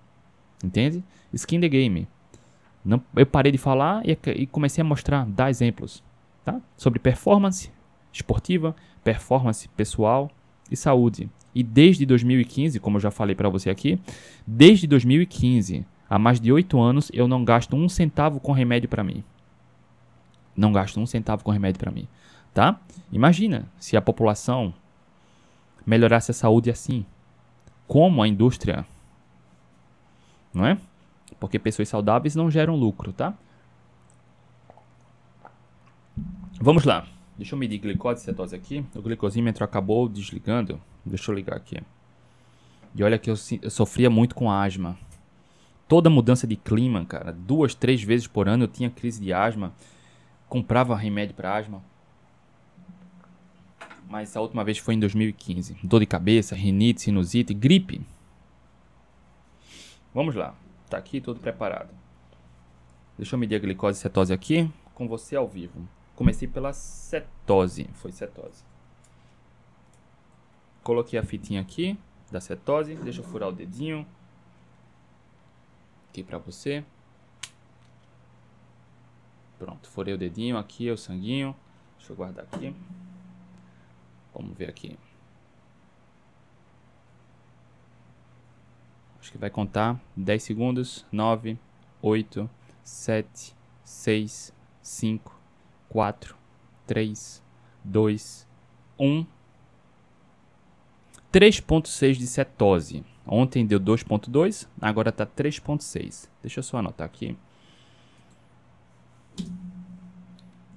Entende? 0.64 1.04
Skin 1.34 1.60
the 1.60 1.68
game. 1.68 2.08
Não, 2.84 3.02
eu 3.16 3.26
parei 3.26 3.52
de 3.52 3.58
falar 3.58 4.02
e, 4.08 4.18
e 4.36 4.48
comecei 4.48 4.82
a 4.82 4.86
mostrar, 4.86 5.26
dar 5.26 5.50
exemplos. 5.50 6.04
Tá? 6.44 6.62
Sobre 6.78 7.00
performance 7.00 7.72
esportiva, 8.14 8.76
performance 9.04 9.68
pessoal 9.70 10.32
e 10.70 10.76
saúde. 10.76 11.30
E 11.54 11.64
desde 11.64 12.06
2015, 12.06 12.80
como 12.80 12.98
eu 12.98 13.02
já 13.02 13.12
falei 13.12 13.36
para 13.36 13.50
você 13.50 13.70
aqui, 13.70 14.00
desde 14.46 14.88
2015, 14.88 15.86
há 16.10 16.20
mais 16.20 16.40
de 16.40 16.52
oito 16.52 16.80
anos, 16.80 17.10
eu 17.14 17.28
não 17.28 17.46
gasto 17.46 17.76
um 17.76 17.88
centavo 17.88 18.40
com 18.40 18.52
remédio 18.52 18.90
para 18.90 19.04
mim. 19.04 19.24
Não 20.56 20.72
gasto 20.72 21.00
um 21.00 21.06
centavo 21.06 21.44
com 21.44 21.52
remédio 21.52 21.80
para 21.80 21.92
mim, 21.92 22.08
tá? 22.54 22.80
Imagina 23.12 23.68
se 23.80 23.96
a 23.96 24.02
população 24.02 24.74
melhorasse 25.86 26.32
a 26.32 26.34
saúde 26.34 26.70
assim. 26.70 27.06
Como 27.88 28.22
a 28.22 28.28
indústria, 28.28 28.86
não 30.54 30.66
é? 30.66 30.78
Porque 31.40 31.60
pessoas 31.60 31.88
saudáveis 31.88 32.36
não 32.36 32.50
geram 32.50 32.76
lucro, 32.76 33.14
tá? 33.14 33.34
Vamos 36.60 36.84
lá. 36.84 37.06
Deixa 37.38 37.54
eu 37.54 37.60
medir 37.60 37.80
glicose 37.80 38.22
e 38.22 38.26
cetose 38.26 38.56
aqui. 38.56 38.86
O 38.96 39.02
glicosímetro 39.02 39.64
acabou 39.64 40.08
desligando. 40.08 40.82
Deixa 41.06 41.32
eu 41.32 41.36
ligar 41.36 41.56
aqui. 41.56 41.82
E 42.96 43.04
olha 43.04 43.20
que 43.20 43.30
eu, 43.30 43.36
eu 43.62 43.70
sofria 43.70 44.10
muito 44.10 44.34
com 44.34 44.50
asma. 44.50 44.98
Toda 45.88 46.10
mudança 46.10 46.48
de 46.48 46.56
clima, 46.56 47.06
cara, 47.06 47.32
duas, 47.32 47.76
três 47.76 48.02
vezes 48.02 48.26
por 48.26 48.48
ano 48.48 48.64
eu 48.64 48.68
tinha 48.68 48.90
crise 48.90 49.22
de 49.22 49.34
asma. 49.34 49.74
Comprava 50.48 50.96
remédio 50.96 51.36
para 51.36 51.56
asma. 51.56 51.84
Mas 54.10 54.36
a 54.38 54.42
última 54.42 54.64
vez 54.64 54.78
foi 54.78 54.94
em 54.94 55.00
2015. 55.00 55.78
Dor 55.84 56.00
de 56.00 56.06
cabeça, 56.06 56.56
rinite, 56.56 57.02
sinusite, 57.02 57.54
gripe. 57.54 58.02
Vamos 60.14 60.36
lá. 60.36 60.56
Tá 60.90 60.98
aqui 60.98 61.20
tudo 61.20 61.40
preparado. 61.42 61.90
Deixa 63.18 63.36
eu 63.36 63.40
medir 63.40 63.56
a 63.56 63.60
glicose 63.60 64.00
e 64.00 64.02
cetose 64.02 64.32
aqui 64.32 64.72
com 64.94 65.08
você 65.08 65.36
ao 65.36 65.48
vivo. 65.48 65.86
Comecei 66.16 66.48
pela 66.48 66.72
cetose. 66.74 67.90
Foi 67.94 68.12
cetose. 68.12 68.64
Coloquei 70.84 71.20
a 71.20 71.24
fitinha 71.24 71.62
aqui 71.62 71.98
da 72.32 72.40
cetose. 72.40 72.96
Deixa 72.96 73.22
eu 73.22 73.26
furar 73.26 73.50
o 73.50 73.52
dedinho. 73.52 74.06
Aqui 76.10 76.24
pra 76.24 76.38
você. 76.38 76.86
Pronto, 79.58 79.90
furei 79.90 80.14
o 80.14 80.18
dedinho 80.18 80.58
aqui, 80.58 80.90
o 80.92 80.98
sanguinho. 80.98 81.56
Deixa 81.98 82.12
eu 82.12 82.16
guardar 82.16 82.46
aqui. 82.46 82.76
Vamos 84.34 84.58
ver 84.58 84.70
aqui. 84.70 84.98
Acho 89.20 89.32
que 89.32 89.38
vai 89.38 89.50
contar 89.50 90.00
10 90.16 90.44
segundos. 90.44 91.06
9, 91.12 91.58
8, 92.02 92.50
7, 92.84 93.56
6, 93.84 94.54
5, 94.84 95.35
4, 95.96 96.36
3, 96.86 97.42
2, 97.82 98.48
1. 99.00 99.26
3.6 101.32 102.18
de 102.18 102.28
cetose. 102.28 103.06
Ontem 103.26 103.66
deu 103.66 103.80
2.2, 103.80 104.68
agora 104.82 105.08
está 105.08 105.26
3.6. 105.26 106.28
Deixa 106.42 106.60
eu 106.60 106.64
só 106.64 106.80
anotar 106.80 107.06
aqui. 107.06 107.38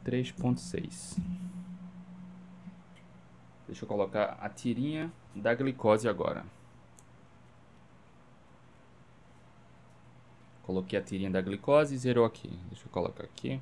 3.6. 0.05 1.19
Deixa 3.67 3.85
eu 3.85 3.89
colocar 3.89 4.39
a 4.41 4.49
tirinha 4.49 5.11
da 5.35 5.53
glicose 5.53 6.09
agora. 6.09 6.45
Coloquei 10.63 10.97
a 10.97 11.03
tirinha 11.03 11.31
da 11.31 11.41
glicose 11.41 11.97
e 11.97 11.99
zerou 11.99 12.25
aqui. 12.25 12.57
Deixa 12.71 12.87
eu 12.87 12.93
colocar 12.93 13.25
aqui. 13.25 13.61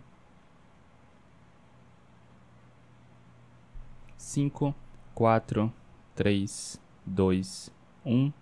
5, 4.26 4.74
4, 5.14 5.72
3, 6.16 6.80
2, 7.06 7.72
1. 8.04 8.32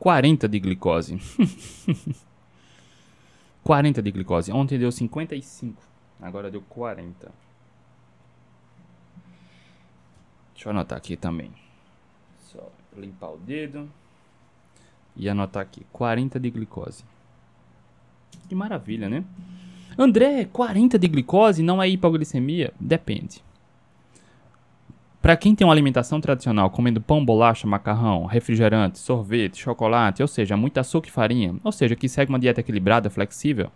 40 0.00 0.48
de 0.48 0.58
glicose. 0.58 1.16
40 3.62 4.02
de 4.02 4.10
glicose. 4.10 4.50
Ontem 4.50 4.80
deu 4.80 4.90
55. 4.90 5.80
Agora 6.20 6.50
deu 6.50 6.60
40. 6.60 7.30
Deixa 10.52 10.68
eu 10.68 10.70
anotar 10.70 10.98
aqui 10.98 11.16
também. 11.16 11.52
Só 12.40 12.68
limpar 12.96 13.30
o 13.30 13.38
dedo. 13.38 13.88
E 15.14 15.28
anotar 15.28 15.62
aqui. 15.62 15.86
40 15.92 16.40
de 16.40 16.50
glicose. 16.50 17.04
Que 18.48 18.56
maravilha, 18.56 19.08
né? 19.08 19.24
André, 19.96 20.46
40 20.46 20.98
de 20.98 21.06
glicose 21.06 21.62
não 21.62 21.80
é 21.80 21.88
hipoglicemia? 21.88 22.74
Depende. 22.80 23.40
Para 25.22 25.36
quem 25.36 25.54
tem 25.54 25.64
uma 25.64 25.72
alimentação 25.72 26.20
tradicional, 26.20 26.68
comendo 26.68 27.00
pão, 27.00 27.24
bolacha, 27.24 27.64
macarrão, 27.64 28.26
refrigerante, 28.26 28.98
sorvete, 28.98 29.56
chocolate, 29.56 30.20
ou 30.20 30.26
seja, 30.26 30.56
muita 30.56 30.80
açúcar 30.80 31.08
e 31.08 31.12
farinha, 31.12 31.54
ou 31.62 31.70
seja, 31.70 31.94
que 31.94 32.08
segue 32.08 32.32
uma 32.32 32.40
dieta 32.40 32.58
equilibrada, 32.58 33.08
flexível, 33.08 33.70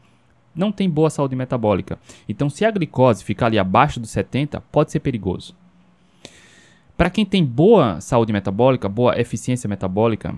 não 0.53 0.73
tem 0.73 0.91
boa 0.91 1.09
saúde 1.09 1.37
metabólica. 1.37 2.01
Então, 2.29 2.51
se 2.51 2.65
a 2.65 2.71
glicose 2.73 3.23
ficar 3.23 3.47
ali 3.47 3.61
abaixo 3.61 4.01
dos 4.01 4.11
70, 4.11 4.61
pode 4.73 4.91
ser 4.91 4.99
perigoso. 4.99 5.55
Para 6.97 7.11
quem 7.11 7.25
tem 7.25 7.45
boa 7.45 8.01
saúde 8.01 8.33
metabólica, 8.33 8.89
boa 8.89 9.17
eficiência 9.21 9.69
metabólica, 9.69 10.35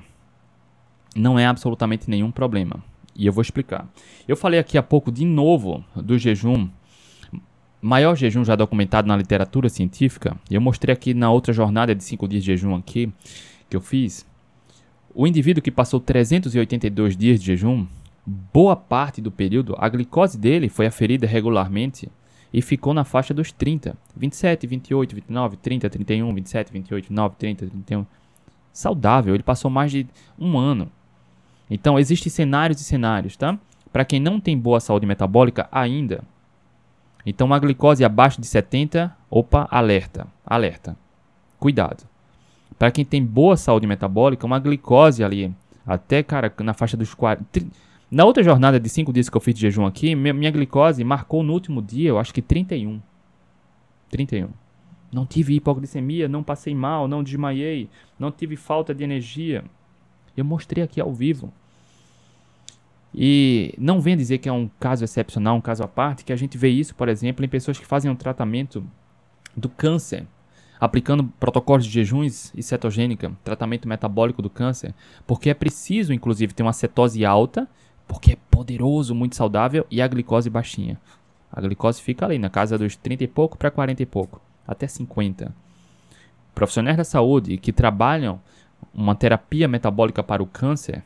não 1.17 1.39
é 1.39 1.47
absolutamente 1.47 2.11
nenhum 2.11 2.31
problema. 2.31 2.85
E 3.17 3.27
eu 3.27 3.33
vou 3.33 3.41
explicar. 3.41 3.89
Eu 4.29 4.37
falei 4.37 4.61
aqui 4.61 4.77
há 4.77 4.83
pouco 4.83 5.11
de 5.11 5.25
novo 5.25 5.83
do 5.97 6.19
jejum 6.19 6.69
maior 7.81 8.17
jejum 8.17 8.45
já 8.45 8.57
documentado 8.57 9.09
na 9.09 9.17
literatura 9.17 9.69
científica, 9.69 10.37
eu 10.51 10.61
mostrei 10.61 10.93
aqui 10.93 11.15
na 11.15 11.31
outra 11.31 11.53
jornada 11.53 11.95
de 11.95 12.03
5 12.03 12.27
dias 12.29 12.43
de 12.43 12.53
jejum 12.53 12.75
aqui, 12.75 13.13
que 13.69 13.77
eu 13.77 13.81
fiz, 13.81 14.27
o 15.15 15.27
indivíduo 15.27 15.63
que 15.63 15.71
passou 15.71 16.01
382 16.01 17.17
dias 17.17 17.41
de 17.41 17.47
jejum, 17.47 17.87
boa 18.53 18.77
parte 18.77 19.21
do 19.21 19.31
período, 19.31 19.75
a 19.79 19.89
glicose 19.89 20.39
dele 20.39 20.69
foi 20.69 20.87
aferida 20.87 21.27
regularmente 21.27 22.11
e 22.53 22.63
ficou 22.63 22.95
na 22.95 23.05
faixa 23.05 23.33
dos 23.35 23.53
30, 23.53 23.97
27, 24.17 24.67
28, 24.67 25.15
29, 25.15 25.57
30, 25.57 25.91
31, 25.91 26.35
27, 26.35 26.73
28, 26.73 27.05
29, 27.05 27.37
30, 27.37 27.67
31. 27.67 28.07
Saudável, 28.73 29.35
ele 29.35 29.43
passou 29.43 29.71
mais 29.71 29.91
de 29.91 30.07
um 30.39 30.57
ano. 30.57 30.91
Então, 31.71 31.99
existem 31.99 32.31
cenários 32.31 32.81
e 32.81 32.85
cenários, 32.85 33.37
tá? 33.37 33.59
Para 33.93 34.05
quem 34.05 34.21
não 34.21 34.41
tem 34.41 34.57
boa 34.57 34.81
saúde 34.81 35.07
metabólica 35.07 35.69
ainda, 35.73 36.23
então, 37.29 37.47
uma 37.47 37.59
glicose 37.59 38.03
abaixo 38.03 38.41
de 38.41 38.47
70, 38.47 39.15
opa, 39.31 39.69
alerta, 39.71 40.27
alerta. 40.47 40.97
Cuidado. 41.59 42.05
Para 42.79 42.91
quem 42.91 43.05
tem 43.05 43.23
boa 43.23 43.55
saúde 43.55 43.87
metabólica, 43.87 44.47
uma 44.47 44.59
glicose 44.59 45.23
ali, 45.23 45.55
até, 45.87 46.23
cara, 46.23 46.51
na 46.61 46.73
faixa 46.73 46.97
dos 46.97 47.13
40. 47.13 47.67
Na 48.11 48.25
outra 48.25 48.43
jornada 48.43 48.81
de 48.81 48.89
5 48.89 49.13
dias 49.13 49.29
que 49.29 49.37
eu 49.37 49.43
fiz 49.43 49.55
de 49.55 49.61
jejum 49.61 49.85
aqui, 49.85 50.15
minha, 50.15 50.33
minha 50.33 50.51
glicose 50.51 51.05
marcou 51.05 51.43
no 51.43 51.53
último 51.53 51.83
dia, 51.83 52.09
eu 52.09 52.19
acho 52.19 52.33
que 52.33 52.41
31. 52.41 52.99
31. 54.09 54.49
Não 55.13 55.27
tive 55.27 55.55
hipoglicemia, 55.55 56.29
não 56.29 56.43
passei 56.43 56.75
mal, 56.75 57.07
não 57.07 57.23
desmaiei, 57.23 57.91
não 58.19 58.31
tive 58.31 58.57
falta 58.57 58.95
de 58.95 59.05
energia. 59.05 59.63
Eu 60.35 60.47
mostrei 60.47 60.83
aqui 60.83 60.99
ao 60.99 61.13
vivo. 61.13 61.53
E 63.15 63.75
não 63.79 64.01
venha 64.01 64.17
dizer 64.17 64.39
que 64.39 64.49
é 64.49 64.53
um 64.53 64.69
caso 64.79 65.05
excepcional, 65.05 65.57
um 65.57 65.61
caso 65.61 65.83
à 65.83 65.89
parte, 65.89 66.25
que 66.25 66.33
a 66.33 66.37
gente 66.37 66.59
vê 66.59 66.69
isso, 66.69 66.95
por 66.95 67.09
exemplo, 67.09 67.45
em 67.45 67.49
pessoas 67.49 67.79
que 67.79 67.87
fazem 67.87 68.11
um 68.11 68.17
tratamento 68.17 68.85
do 69.57 69.69
câncer, 69.69 70.27
aplicando 70.79 71.25
protocolos 71.41 71.85
de 71.85 71.91
jejuns 71.91 72.53
e 72.55 72.63
cetogênica, 72.63 73.33
tratamento 73.43 73.89
metabólico 73.89 74.43
do 74.43 74.51
câncer, 74.51 74.95
porque 75.27 75.51
é 75.51 75.55
preciso, 75.55 76.13
inclusive, 76.13 76.53
ter 76.53 76.63
uma 76.63 76.73
cetose 76.73 77.25
alta, 77.25 77.69
porque 78.07 78.33
é 78.33 78.37
poderoso, 78.51 79.15
muito 79.15 79.37
saudável, 79.37 79.87
e 79.91 80.01
a 80.01 80.07
glicose 80.09 80.49
baixinha. 80.49 81.01
A 81.51 81.61
glicose 81.61 82.01
fica 82.01 82.27
ali, 82.27 82.39
na 82.39 82.51
casa 82.51 82.79
dos 82.79 82.95
30 82.95 83.25
e 83.25 83.29
pouco 83.29 83.57
para 83.57 83.71
40 83.71 84.03
e 84.03 84.07
pouco, 84.07 84.41
até 84.67 84.87
50. 84.87 85.55
Profissionais 86.55 86.97
da 86.97 87.05
saúde 87.05 87.57
que 87.57 87.73
trabalham 87.73 88.41
uma 88.93 89.15
terapia 89.15 89.67
metabólica 89.67 90.23
para 90.23 90.43
o 90.43 90.47
câncer, 90.47 91.03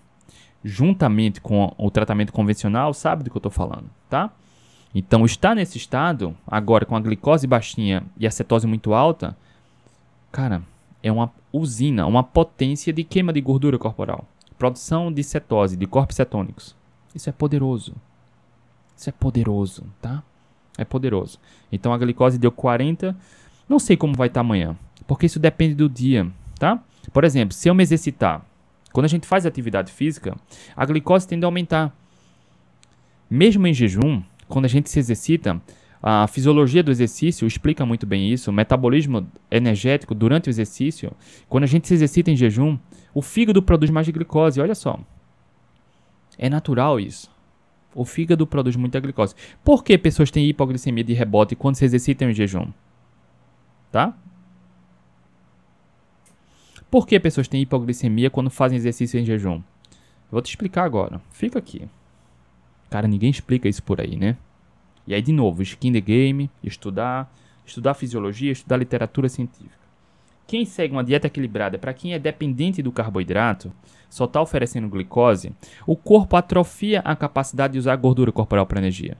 juntamente 0.64 1.40
com 1.40 1.72
o 1.76 1.90
tratamento 1.90 2.32
convencional, 2.32 2.94
sabe 2.94 3.24
do 3.24 3.30
que 3.30 3.36
eu 3.36 3.40
estou 3.40 3.52
falando, 3.52 3.90
tá? 4.08 4.30
Então, 4.94 5.24
estar 5.24 5.54
nesse 5.54 5.78
estado, 5.78 6.36
agora 6.46 6.84
com 6.84 6.94
a 6.94 7.00
glicose 7.00 7.46
baixinha 7.46 8.04
e 8.18 8.26
a 8.26 8.30
cetose 8.30 8.66
muito 8.66 8.92
alta, 8.92 9.36
cara, 10.30 10.62
é 11.02 11.10
uma 11.10 11.32
usina, 11.52 12.06
uma 12.06 12.22
potência 12.22 12.92
de 12.92 13.02
queima 13.02 13.32
de 13.32 13.40
gordura 13.40 13.78
corporal. 13.78 14.26
Produção 14.58 15.10
de 15.10 15.22
cetose, 15.22 15.76
de 15.76 15.86
corpos 15.86 16.16
cetônicos. 16.16 16.76
Isso 17.14 17.28
é 17.28 17.32
poderoso. 17.32 17.94
Isso 18.96 19.08
é 19.08 19.12
poderoso, 19.12 19.84
tá? 20.00 20.22
É 20.78 20.84
poderoso. 20.84 21.38
Então 21.70 21.92
a 21.92 21.98
glicose 21.98 22.38
deu 22.38 22.52
40. 22.52 23.16
Não 23.68 23.78
sei 23.78 23.96
como 23.96 24.14
vai 24.14 24.28
estar 24.28 24.40
amanhã, 24.40 24.76
porque 25.06 25.26
isso 25.26 25.40
depende 25.40 25.74
do 25.74 25.88
dia, 25.88 26.30
tá? 26.58 26.82
Por 27.12 27.24
exemplo, 27.24 27.54
se 27.54 27.68
eu 27.68 27.74
me 27.74 27.82
exercitar, 27.82 28.44
quando 28.92 29.06
a 29.06 29.08
gente 29.08 29.26
faz 29.26 29.46
atividade 29.46 29.90
física, 29.92 30.36
a 30.76 30.84
glicose 30.84 31.26
tende 31.26 31.44
a 31.44 31.48
aumentar. 31.48 31.96
Mesmo 33.28 33.66
em 33.66 33.74
jejum, 33.74 34.22
quando 34.48 34.66
a 34.66 34.68
gente 34.68 34.90
se 34.90 34.98
exercita, 34.98 35.60
a 36.02 36.26
fisiologia 36.26 36.82
do 36.82 36.90
exercício 36.90 37.46
explica 37.46 37.86
muito 37.86 38.06
bem 38.06 38.30
isso. 38.32 38.50
O 38.50 38.52
metabolismo 38.52 39.26
energético 39.50 40.14
durante 40.14 40.48
o 40.48 40.50
exercício, 40.50 41.12
quando 41.48 41.64
a 41.64 41.66
gente 41.68 41.86
se 41.86 41.94
exercita 41.94 42.30
em 42.30 42.36
jejum, 42.36 42.76
o 43.14 43.22
fígado 43.22 43.62
produz 43.62 43.90
mais 43.90 44.08
glicose. 44.08 44.60
Olha 44.60 44.74
só. 44.74 44.98
É 46.36 46.50
natural 46.50 46.98
isso. 46.98 47.30
O 47.94 48.04
fígado 48.04 48.46
produz 48.46 48.74
muita 48.74 48.98
glicose. 48.98 49.34
Por 49.62 49.84
que 49.84 49.96
pessoas 49.96 50.30
têm 50.30 50.48
hipoglicemia 50.48 51.04
de 51.04 51.12
rebote 51.12 51.54
quando 51.54 51.76
se 51.76 51.84
exercitam 51.84 52.30
em 52.30 52.34
jejum? 52.34 52.66
Tá? 53.90 54.16
Por 56.92 57.06
que 57.06 57.18
pessoas 57.18 57.48
têm 57.48 57.62
hipoglicemia 57.62 58.28
quando 58.28 58.50
fazem 58.50 58.76
exercício 58.76 59.18
em 59.18 59.24
jejum? 59.24 59.62
Vou 60.30 60.42
te 60.42 60.50
explicar 60.50 60.84
agora. 60.84 61.22
Fica 61.30 61.58
aqui. 61.58 61.88
Cara, 62.90 63.08
ninguém 63.08 63.30
explica 63.30 63.66
isso 63.66 63.82
por 63.82 63.98
aí, 63.98 64.14
né? 64.14 64.36
E 65.06 65.14
aí, 65.14 65.22
de 65.22 65.32
novo, 65.32 65.62
skin 65.62 65.90
the 65.90 66.02
game, 66.02 66.50
estudar, 66.62 67.34
estudar 67.64 67.94
fisiologia, 67.94 68.52
estudar 68.52 68.76
literatura 68.76 69.26
científica. 69.30 69.80
Quem 70.46 70.66
segue 70.66 70.92
uma 70.92 71.02
dieta 71.02 71.28
equilibrada, 71.28 71.78
para 71.78 71.94
quem 71.94 72.12
é 72.12 72.18
dependente 72.18 72.82
do 72.82 72.92
carboidrato, 72.92 73.72
só 74.10 74.26
está 74.26 74.42
oferecendo 74.42 74.86
glicose, 74.86 75.50
o 75.86 75.96
corpo 75.96 76.36
atrofia 76.36 77.00
a 77.00 77.16
capacidade 77.16 77.72
de 77.72 77.78
usar 77.78 77.96
gordura 77.96 78.30
corporal 78.30 78.66
para 78.66 78.80
energia. 78.80 79.16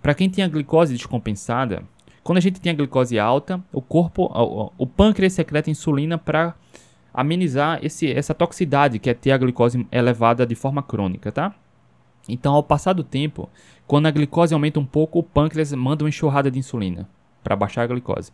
Para 0.00 0.14
quem 0.14 0.30
tem 0.30 0.44
a 0.44 0.48
glicose 0.48 0.94
descompensada, 0.94 1.82
quando 2.22 2.38
a 2.38 2.42
gente 2.42 2.60
tem 2.60 2.70
a 2.70 2.76
glicose 2.76 3.18
alta, 3.18 3.60
o 3.72 3.82
corpo, 3.82 4.30
o, 4.32 4.70
o 4.78 4.86
pâncreas 4.86 5.32
secreta 5.32 5.68
insulina 5.68 6.16
para 6.16 6.54
amenizar 7.12 7.78
esse, 7.82 8.10
essa 8.10 8.34
toxicidade 8.34 8.98
que 8.98 9.10
é 9.10 9.14
ter 9.14 9.32
a 9.32 9.38
glicose 9.38 9.86
elevada 9.90 10.46
de 10.46 10.54
forma 10.54 10.82
crônica, 10.82 11.32
tá? 11.32 11.54
Então, 12.28 12.54
ao 12.54 12.62
passar 12.62 12.92
do 12.92 13.02
tempo, 13.02 13.48
quando 13.86 14.06
a 14.06 14.10
glicose 14.10 14.52
aumenta 14.52 14.78
um 14.78 14.84
pouco, 14.84 15.18
o 15.18 15.22
pâncreas 15.22 15.72
manda 15.72 16.04
uma 16.04 16.08
enxurrada 16.08 16.50
de 16.50 16.58
insulina 16.58 17.08
para 17.42 17.56
baixar 17.56 17.82
a 17.82 17.86
glicose. 17.86 18.30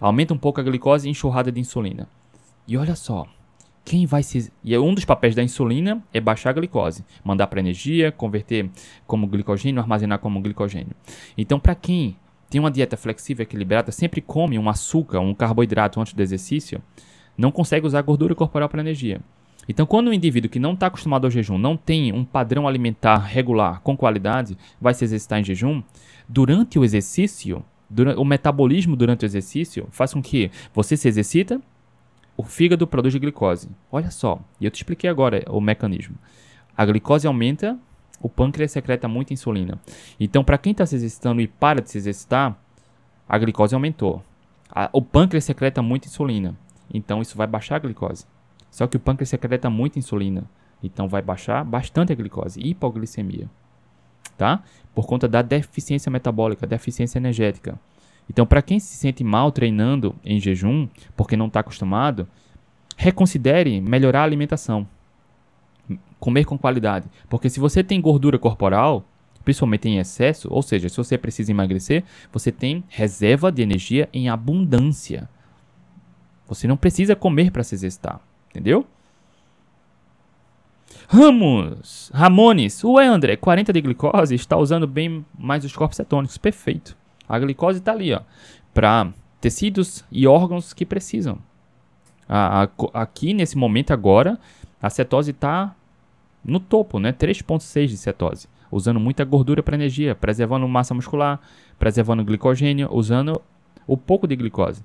Aumenta 0.00 0.34
um 0.34 0.38
pouco 0.38 0.60
a 0.60 0.64
glicose 0.64 1.06
e 1.06 1.10
enxurrada 1.10 1.52
de 1.52 1.60
insulina. 1.60 2.08
E 2.66 2.76
olha 2.76 2.96
só, 2.96 3.26
quem 3.84 4.04
vai 4.04 4.24
se. 4.24 4.52
E 4.64 4.76
um 4.76 4.92
dos 4.92 5.04
papéis 5.04 5.36
da 5.36 5.42
insulina 5.44 6.02
é 6.12 6.20
baixar 6.20 6.50
a 6.50 6.52
glicose, 6.54 7.04
mandar 7.22 7.46
para 7.46 7.60
energia, 7.60 8.10
converter 8.10 8.68
como 9.06 9.28
glicogênio, 9.28 9.80
armazenar 9.80 10.18
como 10.18 10.40
glicogênio. 10.40 10.94
Então, 11.38 11.60
para 11.60 11.76
quem 11.76 12.16
tem 12.50 12.60
uma 12.60 12.70
dieta 12.70 12.96
flexível 12.96 13.44
equilibrada, 13.44 13.92
sempre 13.92 14.20
come 14.20 14.58
um 14.58 14.68
açúcar, 14.68 15.20
um 15.20 15.32
carboidrato 15.32 16.00
antes 16.00 16.14
do 16.14 16.22
exercício, 16.22 16.82
não 17.36 17.50
consegue 17.50 17.86
usar 17.86 18.02
gordura 18.02 18.34
corporal 18.34 18.68
para 18.68 18.80
energia. 18.80 19.20
Então, 19.68 19.84
quando 19.84 20.08
o 20.08 20.12
indivíduo 20.12 20.50
que 20.50 20.60
não 20.60 20.74
está 20.74 20.86
acostumado 20.86 21.24
ao 21.24 21.30
jejum 21.30 21.58
não 21.58 21.76
tem 21.76 22.12
um 22.12 22.24
padrão 22.24 22.68
alimentar 22.68 23.18
regular, 23.18 23.80
com 23.80 23.96
qualidade, 23.96 24.56
vai 24.80 24.94
se 24.94 25.04
exercitar 25.04 25.40
em 25.40 25.44
jejum, 25.44 25.82
durante 26.28 26.78
o 26.78 26.84
exercício, 26.84 27.64
durante, 27.90 28.18
o 28.18 28.24
metabolismo 28.24 28.94
durante 28.94 29.24
o 29.24 29.26
exercício 29.26 29.88
faz 29.90 30.14
com 30.14 30.22
que 30.22 30.50
você 30.72 30.96
se 30.96 31.08
exercita, 31.08 31.60
o 32.36 32.42
fígado 32.42 32.86
produz 32.86 33.14
glicose. 33.16 33.68
Olha 33.90 34.10
só, 34.10 34.40
e 34.60 34.66
eu 34.66 34.70
te 34.70 34.76
expliquei 34.76 35.10
agora 35.10 35.42
o 35.48 35.60
mecanismo. 35.60 36.16
A 36.76 36.84
glicose 36.84 37.26
aumenta, 37.26 37.78
o 38.20 38.28
pâncreas 38.28 38.70
secreta 38.70 39.08
muita 39.08 39.32
insulina. 39.32 39.80
Então, 40.20 40.44
para 40.44 40.58
quem 40.58 40.72
está 40.72 40.86
se 40.86 40.94
exercitando 40.94 41.40
e 41.40 41.48
para 41.48 41.80
de 41.80 41.90
se 41.90 41.98
exercitar, 41.98 42.56
a 43.28 43.38
glicose 43.38 43.74
aumentou. 43.74 44.22
A, 44.70 44.90
o 44.92 45.02
pâncreas 45.02 45.44
secreta 45.44 45.82
muita 45.82 46.06
insulina. 46.06 46.54
Então, 46.92 47.22
isso 47.22 47.36
vai 47.36 47.46
baixar 47.46 47.76
a 47.76 47.80
glicose. 47.80 48.26
Só 48.70 48.86
que 48.86 48.96
o 48.96 49.00
pâncreas 49.00 49.30
secreta 49.30 49.70
muita 49.70 49.98
insulina. 49.98 50.44
Então 50.82 51.08
vai 51.08 51.22
baixar 51.22 51.64
bastante 51.64 52.12
a 52.12 52.14
glicose, 52.14 52.60
hipoglicemia. 52.60 53.48
Tá? 54.36 54.62
Por 54.94 55.06
conta 55.06 55.26
da 55.26 55.40
deficiência 55.40 56.10
metabólica, 56.10 56.66
deficiência 56.66 57.18
energética. 57.18 57.78
Então, 58.28 58.44
para 58.44 58.60
quem 58.60 58.78
se 58.78 58.94
sente 58.96 59.22
mal 59.22 59.50
treinando 59.52 60.14
em 60.24 60.38
jejum, 60.40 60.88
porque 61.16 61.36
não 61.36 61.46
está 61.46 61.60
acostumado, 61.60 62.28
reconsidere 62.96 63.80
melhorar 63.80 64.20
a 64.20 64.24
alimentação. 64.24 64.86
Comer 66.18 66.44
com 66.44 66.58
qualidade. 66.58 67.08
Porque 67.28 67.48
se 67.48 67.60
você 67.60 67.84
tem 67.84 68.00
gordura 68.00 68.38
corporal, 68.38 69.04
principalmente 69.44 69.88
em 69.88 69.98
excesso, 69.98 70.48
ou 70.50 70.60
seja, 70.60 70.88
se 70.88 70.96
você 70.96 71.16
precisa 71.16 71.52
emagrecer, 71.52 72.04
você 72.32 72.50
tem 72.50 72.84
reserva 72.88 73.52
de 73.52 73.62
energia 73.62 74.08
em 74.12 74.28
abundância. 74.28 75.28
Você 76.48 76.66
não 76.66 76.76
precisa 76.76 77.16
comer 77.16 77.50
para 77.50 77.64
se 77.64 77.74
exercitar. 77.74 78.20
Entendeu? 78.50 78.86
Ramos, 81.08 82.10
Ramones, 82.12 82.82
ué 82.82 83.06
André, 83.06 83.36
40 83.36 83.72
de 83.72 83.80
glicose, 83.80 84.34
está 84.34 84.56
usando 84.56 84.86
bem 84.86 85.24
mais 85.38 85.64
os 85.64 85.74
corpos 85.74 85.96
cetônicos, 85.96 86.36
perfeito. 86.36 86.96
A 87.28 87.38
glicose 87.38 87.78
está 87.78 87.92
ali, 87.92 88.12
ó, 88.12 88.20
para 88.74 89.12
tecidos 89.40 90.04
e 90.10 90.26
órgãos 90.26 90.72
que 90.72 90.84
precisam. 90.84 91.38
A, 92.28 92.64
a, 92.64 92.68
aqui, 93.02 93.32
nesse 93.32 93.56
momento 93.56 93.92
agora, 93.92 94.38
a 94.82 94.90
cetose 94.90 95.30
está 95.30 95.74
no 96.44 96.58
topo, 96.58 96.98
né? 96.98 97.12
3,6 97.12 97.86
de 97.86 97.96
cetose. 97.96 98.48
Usando 98.70 98.98
muita 98.98 99.24
gordura 99.24 99.62
para 99.62 99.76
energia, 99.76 100.14
preservando 100.14 100.66
massa 100.66 100.92
muscular, 100.92 101.40
preservando 101.78 102.24
glicogênio, 102.24 102.88
usando 102.92 103.40
o 103.86 103.96
pouco 103.96 104.26
de 104.26 104.34
glicose. 104.34 104.82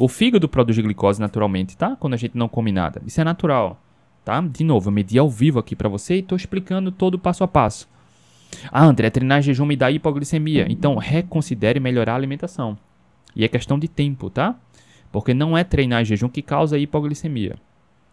O 0.00 0.08
fígado 0.08 0.48
produz 0.48 0.78
glicose 0.78 1.20
naturalmente, 1.20 1.76
tá? 1.76 1.94
Quando 1.94 2.14
a 2.14 2.16
gente 2.16 2.34
não 2.34 2.48
come 2.48 2.72
nada. 2.72 3.02
Isso 3.06 3.20
é 3.20 3.24
natural, 3.24 3.78
tá? 4.24 4.40
De 4.40 4.64
novo, 4.64 4.88
eu 4.88 4.92
medi 4.92 5.18
ao 5.18 5.28
vivo 5.28 5.58
aqui 5.58 5.76
para 5.76 5.90
você 5.90 6.16
e 6.16 6.20
estou 6.20 6.36
explicando 6.36 6.90
todo 6.90 7.16
o 7.16 7.18
passo 7.18 7.44
a 7.44 7.46
passo. 7.46 7.86
Ah, 8.72 8.86
André, 8.86 9.10
treinar 9.10 9.42
jejum 9.42 9.66
me 9.66 9.76
dá 9.76 9.90
hipoglicemia. 9.90 10.64
Então, 10.70 10.96
reconsidere 10.96 11.78
melhorar 11.78 12.14
a 12.14 12.16
alimentação. 12.16 12.78
E 13.36 13.44
é 13.44 13.48
questão 13.48 13.78
de 13.78 13.88
tempo, 13.88 14.30
tá? 14.30 14.56
Porque 15.12 15.34
não 15.34 15.56
é 15.56 15.64
treinar 15.64 16.02
jejum 16.02 16.30
que 16.30 16.40
causa 16.40 16.78
hipoglicemia. 16.78 17.56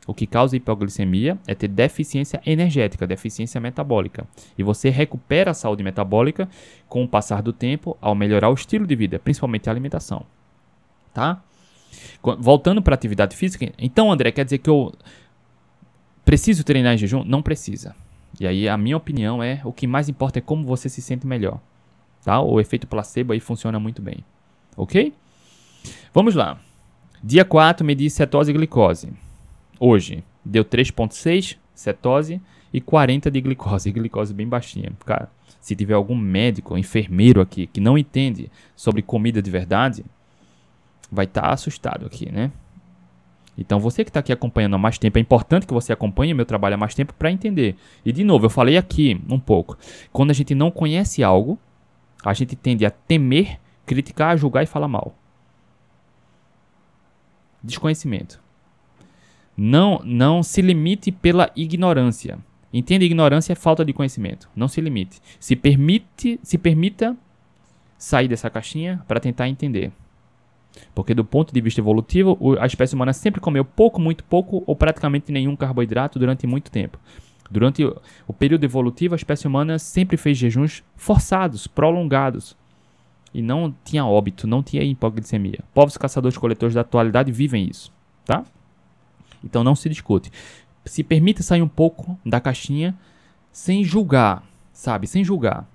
O 0.06 0.14
que 0.14 0.28
causa 0.28 0.58
hipoglicemia 0.58 1.38
é 1.48 1.56
ter 1.56 1.70
deficiência 1.70 2.42
energética, 2.46 3.08
deficiência 3.08 3.62
metabólica. 3.62 4.28
E 4.58 4.64
você 4.64 4.90
recupera 4.90 5.52
a 5.52 5.54
saúde 5.54 5.86
metabólica 5.86 6.50
com 6.90 7.06
o 7.06 7.08
passar 7.08 7.42
do 7.42 7.54
tempo 7.54 7.96
ao 8.02 8.14
melhorar 8.14 8.50
o 8.50 8.56
estilo 8.56 8.86
de 8.86 8.94
vida, 8.94 9.20
principalmente 9.20 9.70
a 9.70 9.72
alimentação. 9.72 10.26
Tá? 11.14 11.42
Voltando 12.40 12.82
para 12.82 12.96
atividade 12.96 13.36
física, 13.36 13.72
então, 13.78 14.12
André, 14.12 14.32
quer 14.32 14.44
dizer 14.44 14.58
que 14.58 14.70
eu 14.70 14.94
preciso 16.26 16.64
treinar 16.64 16.94
em 16.94 16.98
jejum? 16.98 17.24
Não 17.24 17.42
precisa. 17.42 17.96
E 18.40 18.46
aí, 18.46 18.68
a 18.68 18.78
minha 18.78 18.98
opinião 18.98 19.42
é: 19.42 19.62
o 19.64 19.72
que 19.72 19.88
mais 19.88 20.10
importa 20.10 20.40
é 20.40 20.42
como 20.42 20.66
você 20.66 20.90
se 20.90 21.02
sente 21.02 21.26
melhor. 21.26 21.60
Tá? 22.24 22.42
O 22.42 22.60
efeito 22.60 22.88
placebo 22.88 23.34
aí 23.34 23.40
funciona 23.40 23.80
muito 23.80 24.02
bem. 24.02 24.18
Ok? 24.76 25.14
Vamos 26.14 26.36
lá. 26.36 26.60
Dia 27.24 27.46
4, 27.46 27.86
medi 27.86 28.10
cetose 28.10 28.52
e 28.52 28.54
glicose. 28.54 29.10
Hoje, 29.80 30.24
deu 30.44 30.66
3,6 30.66 31.58
cetose 31.74 32.42
e 32.74 32.82
40 32.82 33.32
de 33.32 33.42
glicose. 33.42 33.90
Glicose 33.94 34.34
bem 34.34 34.48
baixinha. 34.48 34.92
Cara, 35.06 35.32
se 35.60 35.76
tiver 35.76 35.94
algum 35.94 36.16
médico, 36.16 36.78
enfermeiro 36.78 37.42
aqui 37.42 37.68
que 37.68 37.80
não 37.80 37.98
entende 37.98 38.52
sobre 38.76 39.02
comida 39.02 39.42
de 39.42 39.50
verdade, 39.50 40.06
vai 41.12 41.26
estar 41.26 41.42
tá 41.42 41.52
assustado 41.52 42.06
aqui, 42.06 42.32
né? 42.32 42.52
Então, 43.58 43.80
você 43.80 44.04
que 44.04 44.12
está 44.12 44.20
aqui 44.20 44.32
acompanhando 44.32 44.76
há 44.76 44.78
mais 44.78 45.00
tempo, 45.00 45.18
é 45.18 45.22
importante 45.22 45.66
que 45.66 45.74
você 45.74 45.92
acompanhe 45.92 46.34
meu 46.34 46.46
trabalho 46.46 46.76
há 46.76 46.78
mais 46.78 46.94
tempo 46.94 47.14
para 47.14 47.32
entender. 47.32 47.76
E, 48.06 48.12
de 48.12 48.24
novo, 48.24 48.46
eu 48.46 48.50
falei 48.50 48.78
aqui 48.78 49.20
um 49.28 49.40
pouco. 49.40 49.78
Quando 50.14 50.30
a 50.30 50.34
gente 50.34 50.54
não 50.54 50.70
conhece 50.70 51.24
algo, 51.24 51.58
a 52.24 52.34
gente 52.34 52.56
tende 52.56 52.86
a 52.86 52.92
temer, 52.92 53.60
criticar, 53.86 54.38
julgar 54.38 54.62
e 54.62 54.68
falar 54.68 54.88
mal. 54.88 55.16
Desconhecimento. 57.64 58.40
Não, 59.56 60.02
não 60.06 60.44
se 60.44 60.62
limite 60.62 61.12
pela 61.12 61.50
ignorância. 61.56 62.38
Entenda, 62.72 63.06
ignorância 63.06 63.54
é 63.54 63.56
falta 63.56 63.84
de 63.84 63.92
conhecimento. 63.92 64.48
Não 64.56 64.68
se 64.68 64.80
limite. 64.80 65.20
Se 65.40 65.56
permite, 65.56 66.40
se 66.44 66.60
permita 66.60 67.18
sair 67.98 68.28
dessa 68.28 68.52
caixinha 68.52 69.04
para 69.08 69.20
tentar 69.20 69.50
entender. 69.50 69.92
Porque 70.94 71.14
do 71.14 71.24
ponto 71.24 71.54
de 71.54 71.62
vista 71.62 71.82
evolutivo, 71.82 72.38
a 72.60 72.66
espécie 72.66 72.96
humana 72.96 73.14
sempre 73.14 73.42
comeu 73.42 73.64
pouco, 73.64 74.00
muito 74.00 74.24
pouco 74.24 74.64
ou 74.66 74.76
praticamente 74.76 75.32
nenhum 75.32 75.56
carboidrato 75.56 76.20
durante 76.20 76.46
muito 76.48 76.72
tempo. 76.72 77.00
Durante 77.50 77.84
o 78.28 78.34
período 78.34 78.64
evolutivo, 78.66 79.16
a 79.16 79.18
espécie 79.18 79.48
humana 79.48 79.80
sempre 79.80 80.18
fez 80.18 80.38
jejuns 80.38 80.84
forçados, 80.96 81.66
prolongados. 81.68 82.56
E 83.34 83.42
não 83.42 83.74
tinha 83.84 84.06
óbito, 84.06 84.48
não 84.48 84.64
tinha 84.64 84.84
hipoglicemia. 84.84 85.60
Povos 85.74 85.98
caçadores-coletores 85.98 86.74
da 86.74 86.82
atualidade 86.82 87.32
vivem 87.32 87.70
isso, 87.70 87.92
tá? 88.26 88.44
Então 89.44 89.64
não 89.64 89.76
se 89.76 89.88
discute. 89.90 90.32
Se 90.86 91.04
permita 91.04 91.44
sair 91.44 91.62
um 91.62 91.68
pouco 91.68 92.18
da 92.26 92.40
caixinha 92.40 92.98
sem 93.52 93.84
julgar, 93.84 94.44
sabe? 94.72 95.08
Sem 95.08 95.24
julgar. 95.24 95.68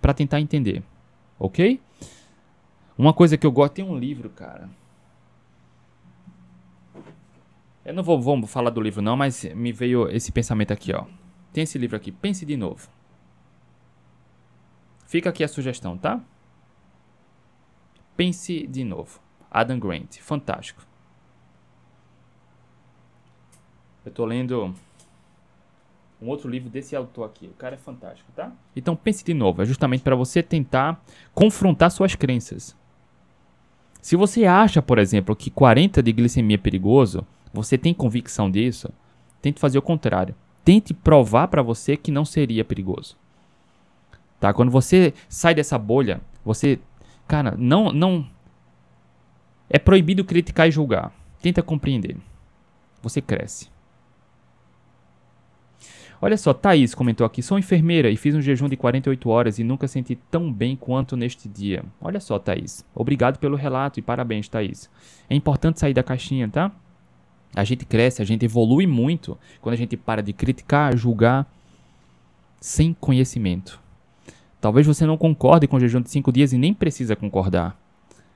Para 0.00 0.14
tentar 0.14 0.40
entender, 0.40 0.82
ok? 1.38 1.80
Uma 2.98 3.12
coisa 3.12 3.36
que 3.36 3.46
eu 3.46 3.52
gosto, 3.52 3.74
tem 3.74 3.84
um 3.84 3.98
livro, 3.98 4.30
cara. 4.30 4.70
Eu 7.84 7.94
não 7.94 8.02
vou, 8.02 8.20
vou 8.20 8.46
falar 8.46 8.70
do 8.70 8.80
livro 8.80 9.02
não, 9.02 9.16
mas 9.16 9.44
me 9.54 9.70
veio 9.70 10.08
esse 10.08 10.32
pensamento 10.32 10.72
aqui, 10.72 10.92
ó. 10.92 11.04
Tem 11.52 11.64
esse 11.64 11.78
livro 11.78 11.96
aqui, 11.96 12.10
Pense 12.10 12.44
de 12.44 12.56
Novo. 12.56 12.88
Fica 15.06 15.30
aqui 15.30 15.44
a 15.44 15.48
sugestão, 15.48 15.96
tá? 15.96 16.20
Pense 18.16 18.66
de 18.66 18.82
Novo. 18.82 19.20
Adam 19.50 19.78
Grant, 19.78 20.18
fantástico. 20.18 20.84
Eu 24.04 24.12
tô 24.12 24.24
lendo 24.24 24.74
um 26.20 26.28
outro 26.28 26.48
livro 26.48 26.70
desse 26.70 26.96
autor 26.96 27.24
aqui. 27.24 27.46
O 27.46 27.54
cara 27.54 27.74
é 27.74 27.78
fantástico, 27.78 28.30
tá? 28.34 28.52
Então 28.74 28.96
pense 28.96 29.24
de 29.24 29.34
novo, 29.34 29.62
é 29.62 29.64
justamente 29.64 30.02
para 30.02 30.16
você 30.16 30.42
tentar 30.42 31.02
confrontar 31.34 31.90
suas 31.90 32.14
crenças. 32.14 32.76
Se 34.06 34.14
você 34.14 34.44
acha, 34.44 34.80
por 34.80 35.00
exemplo, 35.00 35.34
que 35.34 35.50
40 35.50 36.00
de 36.00 36.12
glicemia 36.12 36.54
é 36.54 36.58
perigoso, 36.58 37.26
você 37.52 37.76
tem 37.76 37.92
convicção 37.92 38.48
disso, 38.48 38.88
tente 39.42 39.58
fazer 39.58 39.78
o 39.78 39.82
contrário. 39.82 40.32
Tente 40.64 40.94
provar 40.94 41.48
para 41.48 41.60
você 41.60 41.96
que 41.96 42.12
não 42.12 42.24
seria 42.24 42.64
perigoso. 42.64 43.16
Tá? 44.38 44.54
Quando 44.54 44.70
você 44.70 45.12
sai 45.28 45.56
dessa 45.56 45.76
bolha, 45.76 46.20
você, 46.44 46.78
cara, 47.26 47.56
não 47.58 47.92
não 47.92 48.24
é 49.68 49.76
proibido 49.76 50.24
criticar 50.24 50.68
e 50.68 50.70
julgar. 50.70 51.12
Tenta 51.42 51.60
compreender. 51.60 52.16
Você 53.02 53.20
cresce. 53.20 53.68
Olha 56.20 56.36
só, 56.36 56.54
Thaís 56.54 56.94
comentou 56.94 57.26
aqui: 57.26 57.42
sou 57.42 57.58
enfermeira 57.58 58.10
e 58.10 58.16
fiz 58.16 58.34
um 58.34 58.40
jejum 58.40 58.68
de 58.68 58.76
48 58.76 59.28
horas 59.28 59.58
e 59.58 59.64
nunca 59.64 59.86
senti 59.86 60.16
tão 60.30 60.52
bem 60.52 60.76
quanto 60.76 61.16
neste 61.16 61.48
dia. 61.48 61.84
Olha 62.00 62.20
só, 62.20 62.38
Thaís. 62.38 62.84
Obrigado 62.94 63.38
pelo 63.38 63.56
relato 63.56 63.98
e 63.98 64.02
parabéns, 64.02 64.48
Thaís. 64.48 64.90
É 65.28 65.34
importante 65.34 65.80
sair 65.80 65.94
da 65.94 66.02
caixinha, 66.02 66.48
tá? 66.48 66.72
A 67.54 67.64
gente 67.64 67.84
cresce, 67.84 68.20
a 68.20 68.24
gente 68.24 68.44
evolui 68.44 68.86
muito 68.86 69.38
quando 69.60 69.74
a 69.74 69.78
gente 69.78 69.96
para 69.96 70.22
de 70.22 70.32
criticar, 70.32 70.96
julgar 70.96 71.46
sem 72.60 72.94
conhecimento. 72.94 73.80
Talvez 74.60 74.86
você 74.86 75.06
não 75.06 75.16
concorde 75.16 75.66
com 75.66 75.76
o 75.76 75.80
jejum 75.80 76.00
de 76.00 76.10
5 76.10 76.32
dias 76.32 76.52
e 76.52 76.58
nem 76.58 76.74
precisa 76.74 77.14
concordar. 77.14 77.78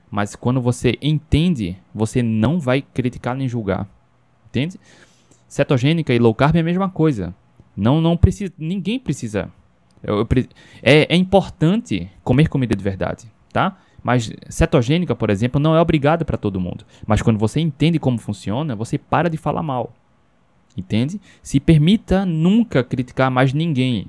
Mas 0.09 0.35
quando 0.35 0.61
você 0.61 0.97
entende, 1.01 1.77
você 1.93 2.21
não 2.21 2.59
vai 2.59 2.81
criticar 2.81 3.35
nem 3.35 3.47
julgar. 3.47 3.87
Entende? 4.49 4.79
Cetogênica 5.47 6.13
e 6.13 6.19
low 6.19 6.33
carb 6.33 6.55
é 6.55 6.59
a 6.59 6.63
mesma 6.63 6.89
coisa. 6.89 7.33
Não, 7.75 8.01
não 8.01 8.17
precisa, 8.17 8.51
ninguém 8.57 8.99
precisa. 8.99 9.49
Eu, 10.03 10.19
eu, 10.19 10.27
é, 10.81 11.13
é 11.13 11.15
importante 11.15 12.09
comer 12.23 12.49
comida 12.49 12.75
de 12.75 12.83
verdade, 12.83 13.31
tá? 13.51 13.77
Mas 14.03 14.31
cetogênica, 14.49 15.15
por 15.15 15.29
exemplo, 15.29 15.59
não 15.61 15.75
é 15.75 15.81
obrigada 15.81 16.25
para 16.25 16.37
todo 16.37 16.59
mundo. 16.59 16.85
Mas 17.05 17.21
quando 17.21 17.37
você 17.37 17.59
entende 17.59 17.99
como 17.99 18.17
funciona, 18.17 18.75
você 18.75 18.97
para 18.97 19.29
de 19.29 19.37
falar 19.37 19.61
mal. 19.61 19.93
Entende? 20.75 21.21
Se 21.43 21.59
permita 21.59 22.25
nunca 22.25 22.83
criticar 22.83 23.29
mais 23.29 23.53
ninguém. 23.53 24.07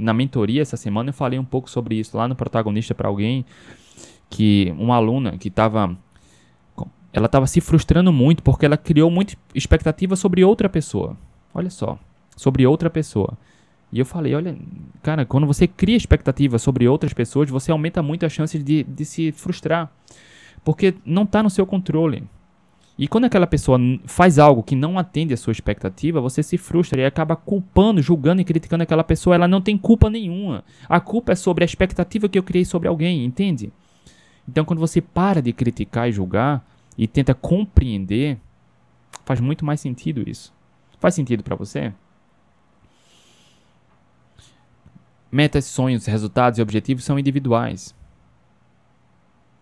Na 0.00 0.14
mentoria 0.14 0.62
essa 0.62 0.76
semana 0.76 1.10
eu 1.10 1.14
falei 1.14 1.38
um 1.38 1.44
pouco 1.44 1.68
sobre 1.68 1.96
isso 1.96 2.16
lá 2.16 2.26
no 2.26 2.34
protagonista 2.34 2.94
para 2.94 3.08
alguém 3.08 3.44
que 4.30 4.74
uma 4.78 4.96
aluna 4.96 5.36
que 5.36 5.48
estava 5.48 5.94
ela 7.12 7.26
estava 7.26 7.46
se 7.46 7.60
frustrando 7.60 8.10
muito 8.10 8.42
porque 8.42 8.64
ela 8.64 8.78
criou 8.78 9.10
muita 9.10 9.34
expectativa 9.54 10.16
sobre 10.16 10.42
outra 10.42 10.68
pessoa. 10.68 11.14
Olha 11.52 11.68
só, 11.68 11.98
sobre 12.36 12.66
outra 12.66 12.90
pessoa. 12.90 13.36
E 13.92 13.98
eu 13.98 14.06
falei, 14.06 14.34
olha, 14.34 14.56
cara, 15.02 15.26
quando 15.26 15.46
você 15.46 15.66
cria 15.66 15.96
expectativa 15.96 16.58
sobre 16.58 16.88
outras 16.88 17.12
pessoas, 17.12 17.50
você 17.50 17.70
aumenta 17.70 18.02
muito 18.02 18.24
as 18.24 18.32
chances 18.32 18.64
de, 18.64 18.84
de 18.84 19.04
se 19.04 19.32
frustrar. 19.32 19.92
Porque 20.64 20.94
não 21.04 21.24
está 21.24 21.42
no 21.42 21.50
seu 21.50 21.66
controle. 21.66 22.24
E 22.98 23.08
quando 23.08 23.24
aquela 23.24 23.46
pessoa 23.46 23.78
faz 24.06 24.38
algo 24.38 24.62
que 24.62 24.76
não 24.76 24.98
atende 24.98 25.34
a 25.34 25.36
sua 25.36 25.52
expectativa, 25.52 26.20
você 26.20 26.42
se 26.42 26.56
frustra 26.56 27.00
e 27.00 27.04
acaba 27.04 27.36
culpando, 27.36 28.00
julgando 28.00 28.40
e 28.40 28.44
criticando 28.44 28.82
aquela 28.82 29.04
pessoa. 29.04 29.34
Ela 29.34 29.48
não 29.48 29.60
tem 29.60 29.76
culpa 29.76 30.08
nenhuma. 30.08 30.64
A 30.88 31.00
culpa 31.00 31.32
é 31.32 31.34
sobre 31.34 31.64
a 31.64 31.66
expectativa 31.66 32.28
que 32.28 32.38
eu 32.38 32.42
criei 32.42 32.64
sobre 32.64 32.88
alguém, 32.88 33.24
entende? 33.24 33.72
Então, 34.48 34.64
quando 34.64 34.80
você 34.80 35.00
para 35.00 35.42
de 35.42 35.52
criticar 35.52 36.08
e 36.08 36.12
julgar 36.12 36.64
e 36.96 37.06
tenta 37.06 37.34
compreender, 37.34 38.38
faz 39.24 39.40
muito 39.40 39.64
mais 39.64 39.80
sentido 39.80 40.28
isso. 40.28 40.52
Faz 40.98 41.14
sentido 41.14 41.42
para 41.42 41.56
você? 41.56 41.92
Metas, 45.32 45.64
sonhos, 45.64 46.04
resultados 46.04 46.58
e 46.58 46.62
objetivos 46.62 47.04
são 47.04 47.18
individuais. 47.18 47.94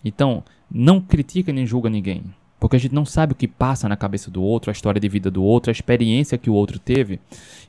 Então, 0.05 0.43
não 0.69 1.01
critica 1.01 1.53
nem 1.53 1.65
julga 1.65 1.89
ninguém. 1.89 2.25
Porque 2.59 2.75
a 2.75 2.79
gente 2.79 2.93
não 2.95 3.05
sabe 3.05 3.33
o 3.35 3.37
que 3.37 3.47
passa 3.47 3.89
na 3.89 3.97
cabeça 3.97 4.33
do 4.33 4.43
outro, 4.43 4.69
a 4.69 4.73
história 4.73 5.01
de 5.01 5.09
vida 5.09 5.31
do 5.31 5.45
outro, 5.45 5.71
a 5.71 5.73
experiência 5.73 6.37
que 6.37 6.51
o 6.51 6.55
outro 6.55 6.81
teve. 6.81 7.21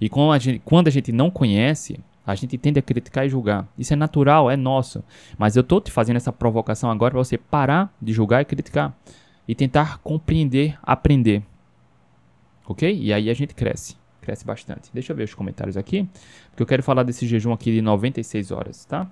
E 0.02 0.10
quando 0.10 0.32
a 0.32 0.40
gente, 0.40 0.60
quando 0.66 0.88
a 0.88 0.92
gente 0.92 1.12
não 1.12 1.30
conhece, 1.30 2.00
a 2.26 2.34
gente 2.34 2.58
tende 2.58 2.80
a 2.80 2.82
criticar 2.82 3.24
e 3.24 3.30
julgar. 3.30 3.68
Isso 3.78 3.94
é 3.94 3.96
natural, 3.96 4.50
é 4.50 4.58
nosso. 4.58 5.04
Mas 5.38 5.56
eu 5.56 5.62
estou 5.62 5.80
te 5.80 5.92
fazendo 5.92 6.18
essa 6.18 6.34
provocação 6.34 6.90
agora 6.90 7.12
para 7.12 7.24
você 7.24 7.38
parar 7.38 7.96
de 8.02 8.12
julgar 8.12 8.42
e 8.42 8.46
criticar. 8.46 8.98
E 9.48 9.54
tentar 9.54 10.00
compreender, 10.00 10.76
aprender. 10.82 11.44
Ok? 12.68 13.00
E 13.00 13.14
aí 13.14 13.30
a 13.30 13.34
gente 13.34 13.54
cresce 13.54 14.01
cresce 14.22 14.46
bastante. 14.46 14.90
Deixa 14.94 15.12
eu 15.12 15.16
ver 15.16 15.24
os 15.24 15.34
comentários 15.34 15.76
aqui, 15.76 16.08
porque 16.50 16.64
eu 16.64 16.68
quero 16.68 16.84
falar 16.84 17.04
desse 17.04 17.26
jejum 17.28 17.52
aqui 17.52 17.72
de 17.72 17.82
96 17.82 18.52
horas, 18.52 18.86
tá? 18.86 19.10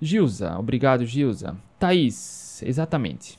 Gilza, 0.00 0.58
obrigado 0.58 1.04
Gilza. 1.06 1.56
Thaís, 1.78 2.62
exatamente. 2.62 3.38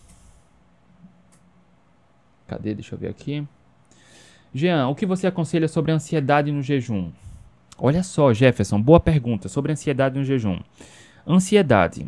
Cadê? 2.48 2.74
Deixa 2.74 2.96
eu 2.96 3.00
ver 3.00 3.10
aqui. 3.10 3.48
Jean, 4.54 4.88
o 4.88 4.96
que 4.96 5.06
você 5.06 5.28
aconselha 5.28 5.68
sobre 5.68 5.92
ansiedade 5.92 6.52
no 6.52 6.62
jejum? 6.62 7.12
Olha 7.78 8.04
só, 8.04 8.34
Jefferson, 8.34 8.82
boa 8.82 9.00
pergunta 9.00 9.48
sobre 9.48 9.72
ansiedade 9.72 10.18
no 10.18 10.26
jejum. 10.26 10.60
Ansiedade 11.26 12.08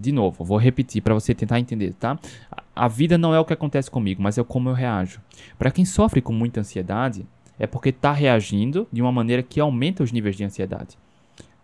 de 0.00 0.12
novo, 0.12 0.42
vou 0.42 0.56
repetir 0.56 1.02
para 1.02 1.12
você 1.12 1.34
tentar 1.34 1.60
entender, 1.60 1.92
tá? 1.92 2.18
A 2.74 2.88
vida 2.88 3.18
não 3.18 3.34
é 3.34 3.40
o 3.40 3.44
que 3.44 3.52
acontece 3.52 3.90
comigo, 3.90 4.22
mas 4.22 4.38
é 4.38 4.44
como 4.44 4.68
eu 4.68 4.74
reajo. 4.74 5.20
Para 5.58 5.70
quem 5.70 5.84
sofre 5.84 6.22
com 6.22 6.32
muita 6.32 6.60
ansiedade, 6.60 7.26
é 7.58 7.66
porque 7.66 7.90
está 7.90 8.12
reagindo 8.12 8.88
de 8.90 9.02
uma 9.02 9.12
maneira 9.12 9.42
que 9.42 9.60
aumenta 9.60 10.02
os 10.02 10.12
níveis 10.12 10.36
de 10.36 10.44
ansiedade. 10.44 10.96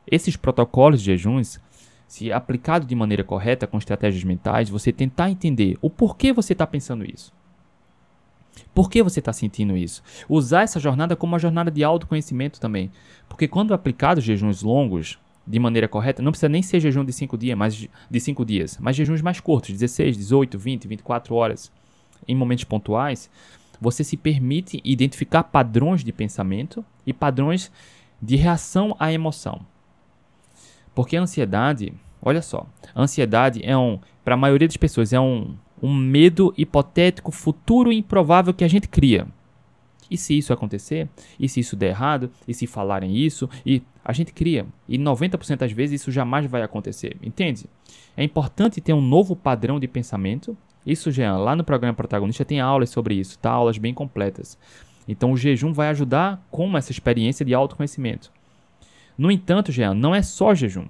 Esses 0.06 0.36
protocolos 0.36 1.00
de 1.00 1.06
jejuns, 1.06 1.58
se 2.06 2.30
aplicado 2.30 2.86
de 2.86 2.94
maneira 2.94 3.24
correta 3.24 3.66
com 3.66 3.78
estratégias 3.78 4.22
mentais, 4.22 4.68
você 4.68 4.92
tentar 4.92 5.30
entender 5.30 5.78
o 5.80 5.88
porquê 5.88 6.32
você 6.32 6.52
está 6.52 6.66
pensando 6.66 7.04
isso. 7.04 7.32
Por 8.74 8.90
que 8.90 9.02
você 9.02 9.20
está 9.20 9.32
sentindo 9.32 9.76
isso? 9.76 10.02
Usar 10.28 10.62
essa 10.62 10.78
jornada 10.78 11.16
como 11.16 11.32
uma 11.32 11.38
jornada 11.38 11.70
de 11.70 11.82
autoconhecimento 11.82 12.60
também. 12.60 12.90
Porque 13.28 13.48
quando 13.48 13.72
aplicado 13.72 14.20
jejuns 14.20 14.62
longos, 14.62 15.18
de 15.46 15.58
maneira 15.58 15.86
correta, 15.86 16.22
não 16.22 16.32
precisa 16.32 16.48
nem 16.48 16.62
ser 16.62 16.80
jejum 16.80 17.04
de 17.04 17.12
5 17.12 17.38
dias, 17.38 17.56
mas 17.56 17.88
de 18.10 18.20
5 18.20 18.44
dias, 18.44 18.78
mas 18.80 18.96
jejuns 18.96 19.22
mais 19.22 19.38
curtos, 19.38 19.70
16, 19.70 20.16
18, 20.16 20.58
20, 20.58 20.88
24 20.88 21.34
horas, 21.34 21.70
em 22.26 22.34
momentos 22.34 22.64
pontuais, 22.64 23.30
você 23.80 24.02
se 24.02 24.16
permite 24.16 24.80
identificar 24.84 25.44
padrões 25.44 26.02
de 26.02 26.12
pensamento 26.12 26.84
e 27.06 27.12
padrões 27.12 27.70
de 28.20 28.36
reação 28.36 28.96
à 28.98 29.12
emoção. 29.12 29.60
Porque 30.94 31.16
a 31.16 31.20
ansiedade, 31.20 31.92
olha 32.20 32.42
só, 32.42 32.66
a 32.94 33.02
ansiedade 33.02 33.60
é 33.62 33.76
um, 33.76 34.00
para 34.24 34.34
a 34.34 34.38
maioria 34.38 34.66
das 34.66 34.76
pessoas, 34.76 35.12
é 35.12 35.20
um, 35.20 35.54
um 35.80 35.94
medo 35.94 36.54
hipotético, 36.56 37.30
futuro 37.30 37.92
improvável 37.92 38.54
que 38.54 38.64
a 38.64 38.68
gente 38.68 38.88
cria. 38.88 39.26
E 40.10 40.16
se 40.16 40.36
isso 40.36 40.52
acontecer? 40.52 41.08
E 41.38 41.48
se 41.48 41.60
isso 41.60 41.76
der 41.76 41.88
errado? 41.88 42.30
E 42.46 42.54
se 42.54 42.66
falarem 42.66 43.16
isso? 43.16 43.48
E 43.64 43.82
a 44.04 44.12
gente 44.12 44.32
cria. 44.32 44.66
E 44.88 44.98
90% 44.98 45.56
das 45.56 45.72
vezes 45.72 46.00
isso 46.00 46.12
jamais 46.12 46.46
vai 46.46 46.62
acontecer. 46.62 47.16
Entende? 47.22 47.66
É 48.16 48.22
importante 48.22 48.80
ter 48.80 48.92
um 48.92 49.00
novo 49.00 49.34
padrão 49.34 49.80
de 49.80 49.88
pensamento. 49.88 50.56
Isso, 50.86 51.10
Jean, 51.10 51.36
lá 51.38 51.56
no 51.56 51.64
programa 51.64 51.94
Protagonista 51.94 52.44
tem 52.44 52.60
aulas 52.60 52.90
sobre 52.90 53.14
isso, 53.14 53.38
tá? 53.38 53.50
Aulas 53.50 53.78
bem 53.78 53.92
completas. 53.92 54.56
Então 55.08 55.32
o 55.32 55.36
jejum 55.36 55.72
vai 55.72 55.88
ajudar 55.88 56.44
com 56.50 56.76
essa 56.76 56.92
experiência 56.92 57.44
de 57.44 57.54
autoconhecimento. 57.54 58.30
No 59.18 59.30
entanto, 59.30 59.72
Jean, 59.72 59.94
não 59.94 60.14
é 60.14 60.22
só 60.22 60.54
jejum. 60.54 60.86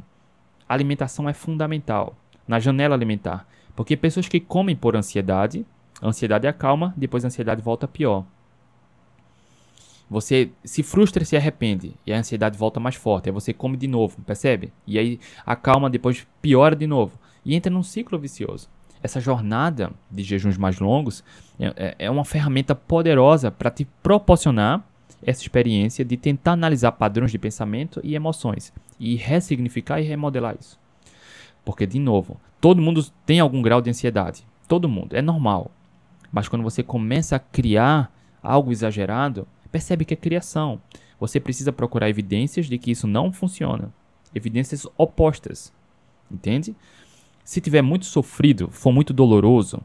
a 0.69 0.75
alimentação 0.75 1.29
é 1.29 1.33
fundamental 1.33 2.17
na 2.47 2.59
janela 2.59 2.95
alimentar. 2.95 3.47
Porque 3.75 3.97
pessoas 3.97 4.29
que 4.29 4.41
comem 4.41 4.75
por 4.75 4.97
ansiedade, 4.97 5.65
ansiedade 6.03 6.47
acalma, 6.47 6.95
depois 6.97 7.25
a 7.25 7.29
ansiedade 7.29 7.63
volta 7.63 7.87
pior. 7.87 8.25
Você 10.09 10.51
se 10.65 10.83
frustra 10.83 11.23
e 11.23 11.27
se 11.27 11.37
arrepende, 11.37 11.95
e 12.07 12.13
a 12.13 12.19
ansiedade 12.19 12.57
volta 12.57 12.79
mais 12.79 12.95
forte. 12.95 13.29
Aí 13.29 13.33
você 13.33 13.53
come 13.53 13.77
de 13.77 13.89
novo, 13.89 14.21
percebe? 14.23 14.73
E 14.87 14.99
aí 14.99 15.19
acalma, 15.45 15.91
depois 15.91 16.27
piora 16.41 16.77
de 16.77 16.87
novo. 16.87 17.19
E 17.45 17.55
entra 17.55 17.73
num 17.73 17.83
ciclo 17.83 18.19
vicioso. 18.19 18.69
Essa 19.03 19.21
jornada 19.21 19.93
de 20.11 20.23
jejuns 20.23 20.57
mais 20.57 20.79
longos 20.79 21.23
é, 21.59 21.67
é, 21.77 21.97
é 22.07 22.11
uma 22.11 22.25
ferramenta 22.25 22.75
poderosa 22.75 23.51
para 23.51 23.71
te 23.71 23.85
proporcionar 24.03 24.85
essa 25.23 25.43
experiência 25.43 26.05
de 26.05 26.17
tentar 26.17 26.53
analisar 26.53 26.93
padrões 26.93 27.31
de 27.31 27.39
pensamento 27.39 28.01
e 28.03 28.15
emoções 28.15 28.73
e 28.99 29.17
ressignificar 29.17 30.01
e 30.01 30.05
remodelar 30.05 30.57
isso. 30.59 30.79
Porque, 31.65 31.87
de 31.87 31.99
novo, 31.99 32.41
todo 32.61 32.81
mundo 32.81 33.05
tem 33.25 33.41
algum 33.41 33.61
grau 33.61 33.81
de 33.81 33.91
ansiedade. 33.91 34.47
Todo 34.69 34.89
mundo, 34.89 35.17
é 35.17 35.23
normal. 35.23 35.71
Mas 36.31 36.49
quando 36.49 36.63
você 36.63 36.83
começa 36.83 37.37
a 37.37 37.41
criar 37.41 38.13
algo 38.43 38.71
exagerado, 38.71 39.47
percebe 39.69 40.05
que 40.05 40.15
é 40.15 40.17
criação. 40.17 40.81
Você 41.19 41.41
precisa 41.41 41.73
procurar 41.73 42.09
evidências 42.09 42.67
de 42.67 42.79
que 42.79 42.91
isso 42.91 43.07
não 43.07 43.33
funciona. 43.33 43.93
Evidências 44.35 44.87
opostas. 44.97 45.73
Entende? 46.31 46.75
Se 47.45 47.61
tiver 47.61 47.83
muito 47.83 48.07
sofrido, 48.07 48.69
for 48.71 48.93
muito 48.93 49.13
doloroso, 49.13 49.81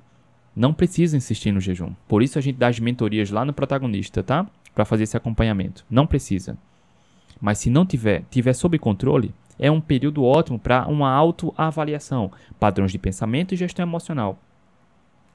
não 0.56 0.74
precisa 0.74 1.16
insistir 1.16 1.52
no 1.52 1.60
jejum. 1.60 1.94
Por 2.08 2.22
isso 2.22 2.38
a 2.38 2.42
gente 2.42 2.58
dá 2.58 2.68
as 2.68 2.80
mentorias 2.80 3.30
lá 3.30 3.46
no 3.46 3.54
protagonista, 3.54 4.22
tá? 4.22 4.48
Para 4.74 4.86
fazer 4.86 5.04
esse 5.04 5.16
acompanhamento. 5.16 5.86
Não 5.90 6.08
precisa. 6.08 6.58
Mas 7.40 7.60
se 7.60 7.70
não 7.70 7.86
tiver, 7.86 8.24
tiver 8.30 8.54
sob 8.54 8.78
controle, 8.78 9.34
é 9.58 9.72
um 9.72 9.80
período 9.80 10.24
ótimo 10.24 10.60
para 10.60 10.88
uma 10.88 11.12
autoavaliação, 11.12 12.32
padrões 12.60 12.92
de 12.92 12.98
pensamento 12.98 13.54
e 13.54 13.58
gestão 13.58 13.84
emocional. 13.84 14.40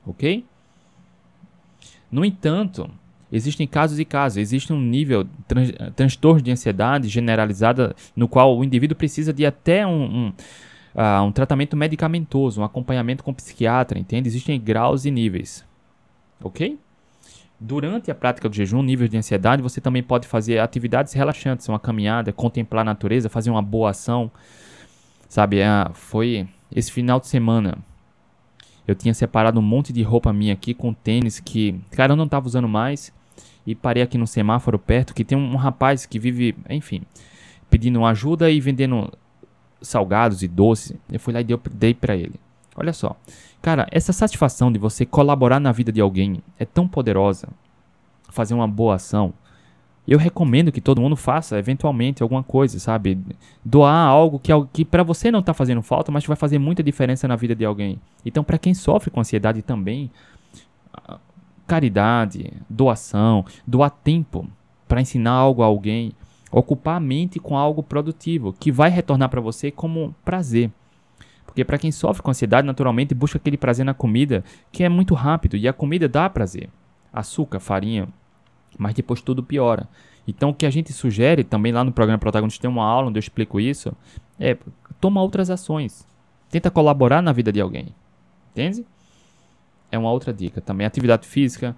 OK? 0.04 0.44
No 2.10 2.24
entanto, 2.24 2.90
Existem 3.30 3.66
casos 3.66 3.98
e 3.98 4.04
casos, 4.04 4.38
existe 4.38 4.72
um 4.72 4.80
nível 4.80 5.26
trans, 5.48 5.72
transtorno 5.96 6.40
de 6.40 6.50
ansiedade 6.50 7.08
generalizada 7.08 7.94
no 8.14 8.28
qual 8.28 8.56
o 8.56 8.62
indivíduo 8.62 8.96
precisa 8.96 9.32
de 9.32 9.44
até 9.44 9.84
um, 9.84 10.04
um, 10.04 10.32
uh, 10.94 11.24
um 11.24 11.32
tratamento 11.32 11.76
medicamentoso, 11.76 12.60
um 12.60 12.64
acompanhamento 12.64 13.24
com 13.24 13.34
psiquiatra, 13.34 13.98
entende? 13.98 14.28
Existem 14.28 14.60
graus 14.60 15.04
e 15.04 15.10
níveis, 15.10 15.64
ok? 16.40 16.78
Durante 17.58 18.10
a 18.10 18.14
prática 18.14 18.48
do 18.48 18.54
jejum, 18.54 18.82
níveis 18.82 19.10
de 19.10 19.16
ansiedade, 19.16 19.62
você 19.62 19.80
também 19.80 20.02
pode 20.02 20.28
fazer 20.28 20.58
atividades 20.58 21.12
relaxantes, 21.14 21.68
uma 21.68 21.80
caminhada, 21.80 22.32
contemplar 22.32 22.82
a 22.82 22.84
natureza, 22.84 23.28
fazer 23.30 23.50
uma 23.50 23.62
boa 23.62 23.90
ação, 23.90 24.30
sabe? 25.28 25.60
É, 25.60 25.68
foi 25.94 26.46
esse 26.70 26.92
final 26.92 27.18
de 27.18 27.26
semana, 27.26 27.78
eu 28.86 28.94
tinha 28.94 29.12
separado 29.12 29.58
um 29.58 29.62
monte 29.62 29.92
de 29.92 30.02
roupa 30.02 30.32
minha 30.32 30.52
aqui 30.52 30.72
com 30.72 30.92
tênis 30.92 31.40
que, 31.40 31.78
cara, 31.90 32.12
eu 32.12 32.16
não 32.16 32.28
tava 32.28 32.46
usando 32.46 32.68
mais. 32.68 33.12
E 33.66 33.74
parei 33.74 34.02
aqui 34.02 34.16
no 34.16 34.28
semáforo 34.28 34.78
perto 34.78 35.12
que 35.12 35.24
tem 35.24 35.36
um, 35.36 35.56
rapaz 35.56 36.06
que 36.06 36.20
vive, 36.20 36.54
enfim, 36.70 37.02
pedindo 37.68 38.04
ajuda 38.04 38.48
e 38.48 38.60
vendendo 38.60 39.12
salgados 39.82 40.42
e 40.42 40.48
doces. 40.48 40.96
Eu 41.10 41.18
fui 41.18 41.34
lá 41.34 41.40
e 41.40 41.44
dei, 41.44 41.58
dei 41.72 41.94
para 41.94 42.16
ele. 42.16 42.34
Olha 42.76 42.92
só. 42.92 43.16
Cara, 43.60 43.88
essa 43.90 44.12
satisfação 44.12 44.70
de 44.70 44.78
você 44.78 45.04
colaborar 45.04 45.58
na 45.58 45.72
vida 45.72 45.90
de 45.90 46.00
alguém 46.00 46.40
é 46.58 46.64
tão 46.64 46.86
poderosa. 46.86 47.48
Fazer 48.28 48.54
uma 48.54 48.68
boa 48.68 48.94
ação 48.94 49.34
eu 50.06 50.18
recomendo 50.18 50.70
que 50.70 50.80
todo 50.80 51.00
mundo 51.00 51.16
faça 51.16 51.58
eventualmente 51.58 52.22
alguma 52.22 52.42
coisa, 52.42 52.78
sabe? 52.78 53.18
Doar 53.64 54.06
algo 54.06 54.38
que, 54.38 54.52
que 54.72 54.84
para 54.84 55.02
você 55.02 55.30
não 55.30 55.40
está 55.40 55.52
fazendo 55.52 55.82
falta, 55.82 56.12
mas 56.12 56.24
vai 56.24 56.36
fazer 56.36 56.58
muita 56.58 56.82
diferença 56.82 57.26
na 57.26 57.34
vida 57.34 57.54
de 57.54 57.64
alguém. 57.64 58.00
Então, 58.24 58.44
para 58.44 58.58
quem 58.58 58.72
sofre 58.72 59.10
com 59.10 59.20
ansiedade 59.20 59.62
também, 59.62 60.10
caridade, 61.66 62.52
doação, 62.70 63.44
doar 63.66 63.90
tempo 63.90 64.48
para 64.86 65.00
ensinar 65.00 65.32
algo 65.32 65.62
a 65.62 65.66
alguém, 65.66 66.12
ocupar 66.52 66.96
a 66.96 67.00
mente 67.00 67.40
com 67.40 67.56
algo 67.56 67.82
produtivo 67.82 68.52
que 68.52 68.70
vai 68.70 68.88
retornar 68.88 69.28
para 69.28 69.40
você 69.40 69.70
como 69.70 70.14
prazer. 70.24 70.70
Porque 71.44 71.64
para 71.64 71.78
quem 71.78 71.90
sofre 71.90 72.22
com 72.22 72.30
ansiedade, 72.30 72.66
naturalmente 72.66 73.14
busca 73.14 73.38
aquele 73.38 73.56
prazer 73.56 73.84
na 73.84 73.94
comida 73.94 74.44
que 74.70 74.84
é 74.84 74.88
muito 74.88 75.14
rápido 75.14 75.56
e 75.56 75.66
a 75.66 75.72
comida 75.72 76.08
dá 76.08 76.30
prazer. 76.30 76.68
Açúcar, 77.12 77.58
farinha, 77.58 78.08
mas 78.78 78.94
depois 78.94 79.20
tudo 79.20 79.42
piora. 79.42 79.88
Então 80.26 80.50
o 80.50 80.54
que 80.54 80.66
a 80.66 80.70
gente 80.70 80.92
sugere 80.92 81.44
também 81.44 81.72
lá 81.72 81.84
no 81.84 81.92
programa 81.92 82.18
Protagonista 82.18 82.60
tem 82.60 82.70
uma 82.70 82.84
aula 82.84 83.08
onde 83.08 83.18
eu 83.18 83.20
explico 83.20 83.60
isso, 83.60 83.94
é 84.38 84.56
toma 85.00 85.22
outras 85.22 85.50
ações. 85.50 86.06
Tenta 86.50 86.70
colaborar 86.70 87.22
na 87.22 87.32
vida 87.32 87.52
de 87.52 87.60
alguém. 87.60 87.94
Entende? 88.52 88.84
É 89.90 89.98
uma 89.98 90.10
outra 90.10 90.32
dica. 90.32 90.60
Também 90.60 90.86
atividade 90.86 91.26
física, 91.26 91.76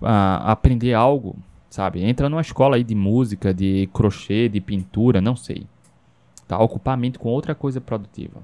aprender 0.00 0.94
algo, 0.94 1.36
sabe? 1.70 2.02
Entra 2.02 2.28
numa 2.28 2.40
escola 2.40 2.76
aí 2.76 2.84
de 2.84 2.94
música, 2.94 3.52
de 3.54 3.88
crochê, 3.92 4.48
de 4.48 4.60
pintura, 4.60 5.20
não 5.20 5.36
sei. 5.36 5.66
Tá? 6.46 6.58
Ocupar 6.58 6.94
a 6.94 6.96
mente 6.96 7.18
com 7.18 7.28
outra 7.28 7.54
coisa 7.54 7.80
produtiva. 7.80 8.42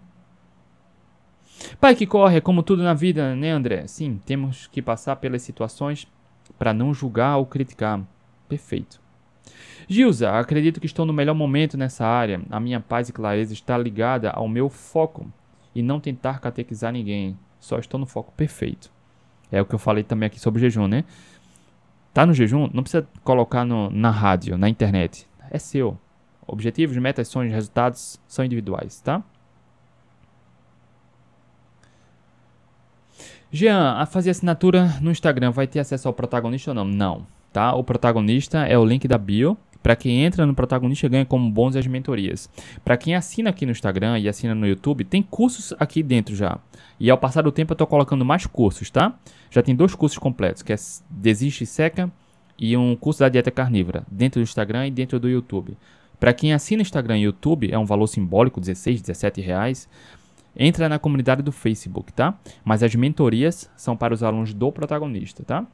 Pai 1.80 1.94
que 1.94 2.06
corre, 2.06 2.40
como 2.40 2.62
tudo 2.62 2.82
na 2.82 2.94
vida, 2.94 3.36
né, 3.36 3.50
André? 3.50 3.86
Sim, 3.86 4.20
temos 4.26 4.66
que 4.66 4.82
passar 4.82 5.16
pelas 5.16 5.42
situações 5.42 6.08
para 6.58 6.72
não 6.72 6.94
julgar 6.94 7.36
ou 7.36 7.46
criticar. 7.46 8.00
Perfeito. 8.48 9.00
Gilza, 9.88 10.30
acredito 10.30 10.80
que 10.80 10.86
estou 10.86 11.04
no 11.04 11.12
melhor 11.12 11.34
momento 11.34 11.76
nessa 11.76 12.06
área. 12.06 12.40
A 12.50 12.60
minha 12.60 12.80
paz 12.80 13.08
e 13.08 13.12
clareza 13.12 13.52
está 13.52 13.76
ligada 13.76 14.30
ao 14.30 14.48
meu 14.48 14.68
foco 14.68 15.30
e 15.74 15.82
não 15.82 16.00
tentar 16.00 16.40
catequizar 16.40 16.92
ninguém. 16.92 17.36
Só 17.58 17.78
estou 17.78 17.98
no 17.98 18.06
foco 18.06 18.32
perfeito. 18.36 18.90
É 19.50 19.60
o 19.60 19.66
que 19.66 19.74
eu 19.74 19.78
falei 19.78 20.02
também 20.02 20.26
aqui 20.26 20.40
sobre 20.40 20.60
jejum, 20.60 20.88
né? 20.88 21.04
Tá 22.14 22.26
no 22.26 22.34
jejum, 22.34 22.68
não 22.72 22.82
precisa 22.82 23.06
colocar 23.24 23.64
no, 23.64 23.90
na 23.90 24.10
rádio, 24.10 24.56
na 24.56 24.68
internet. 24.68 25.26
É 25.50 25.58
seu. 25.58 25.98
Objetivos, 26.46 26.96
metas, 26.96 27.28
sonhos, 27.28 27.52
resultados 27.52 28.20
são 28.26 28.44
individuais, 28.44 29.00
tá? 29.00 29.22
Jean, 33.54 33.98
a 33.98 34.06
fazer 34.06 34.30
assinatura 34.30 34.94
no 35.02 35.10
Instagram 35.10 35.50
vai 35.50 35.66
ter 35.66 35.78
acesso 35.78 36.08
ao 36.08 36.14
protagonista 36.14 36.70
ou 36.70 36.74
não? 36.74 36.86
Não, 36.86 37.26
tá? 37.52 37.74
O 37.74 37.84
protagonista 37.84 38.66
é 38.66 38.78
o 38.78 38.84
link 38.84 39.06
da 39.06 39.18
bio. 39.18 39.58
Para 39.82 39.94
quem 39.94 40.24
entra 40.24 40.46
no 40.46 40.54
protagonista 40.54 41.06
ganha 41.06 41.26
como 41.26 41.50
bônus 41.50 41.76
as 41.76 41.86
mentorias. 41.86 42.48
Para 42.82 42.96
quem 42.96 43.14
assina 43.14 43.50
aqui 43.50 43.66
no 43.66 43.72
Instagram 43.72 44.18
e 44.18 44.28
assina 44.28 44.54
no 44.54 44.66
YouTube, 44.66 45.04
tem 45.04 45.22
cursos 45.22 45.74
aqui 45.78 46.02
dentro 46.02 46.34
já. 46.34 46.58
E 46.98 47.10
ao 47.10 47.18
passar 47.18 47.42
do 47.42 47.52
tempo 47.52 47.72
eu 47.72 47.74
estou 47.74 47.86
colocando 47.86 48.24
mais 48.24 48.46
cursos, 48.46 48.88
tá? 48.88 49.18
Já 49.50 49.60
tem 49.60 49.76
dois 49.76 49.94
cursos 49.94 50.16
completos, 50.18 50.62
que 50.62 50.72
é 50.72 50.76
Desiste 51.10 51.64
e 51.64 51.66
Seca 51.66 52.10
e 52.58 52.74
um 52.74 52.96
curso 52.96 53.20
da 53.20 53.28
dieta 53.28 53.50
carnívora, 53.50 54.04
dentro 54.10 54.40
do 54.40 54.44
Instagram 54.44 54.86
e 54.86 54.90
dentro 54.90 55.20
do 55.20 55.28
YouTube. 55.28 55.76
Para 56.18 56.32
quem 56.32 56.54
assina 56.54 56.80
Instagram 56.80 57.18
e 57.18 57.22
YouTube, 57.22 57.68
é 57.70 57.78
um 57.78 57.84
valor 57.84 58.06
simbólico, 58.06 58.60
16, 58.60 59.02
17 59.02 59.40
reais. 59.40 59.88
Entra 60.56 60.88
na 60.88 60.98
comunidade 60.98 61.42
do 61.42 61.52
Facebook, 61.52 62.12
tá? 62.12 62.38
Mas 62.64 62.82
as 62.82 62.94
mentorias 62.94 63.70
são 63.76 63.96
para 63.96 64.12
os 64.12 64.22
alunos 64.22 64.52
do 64.52 64.70
protagonista, 64.70 65.42
tá? 65.44 65.66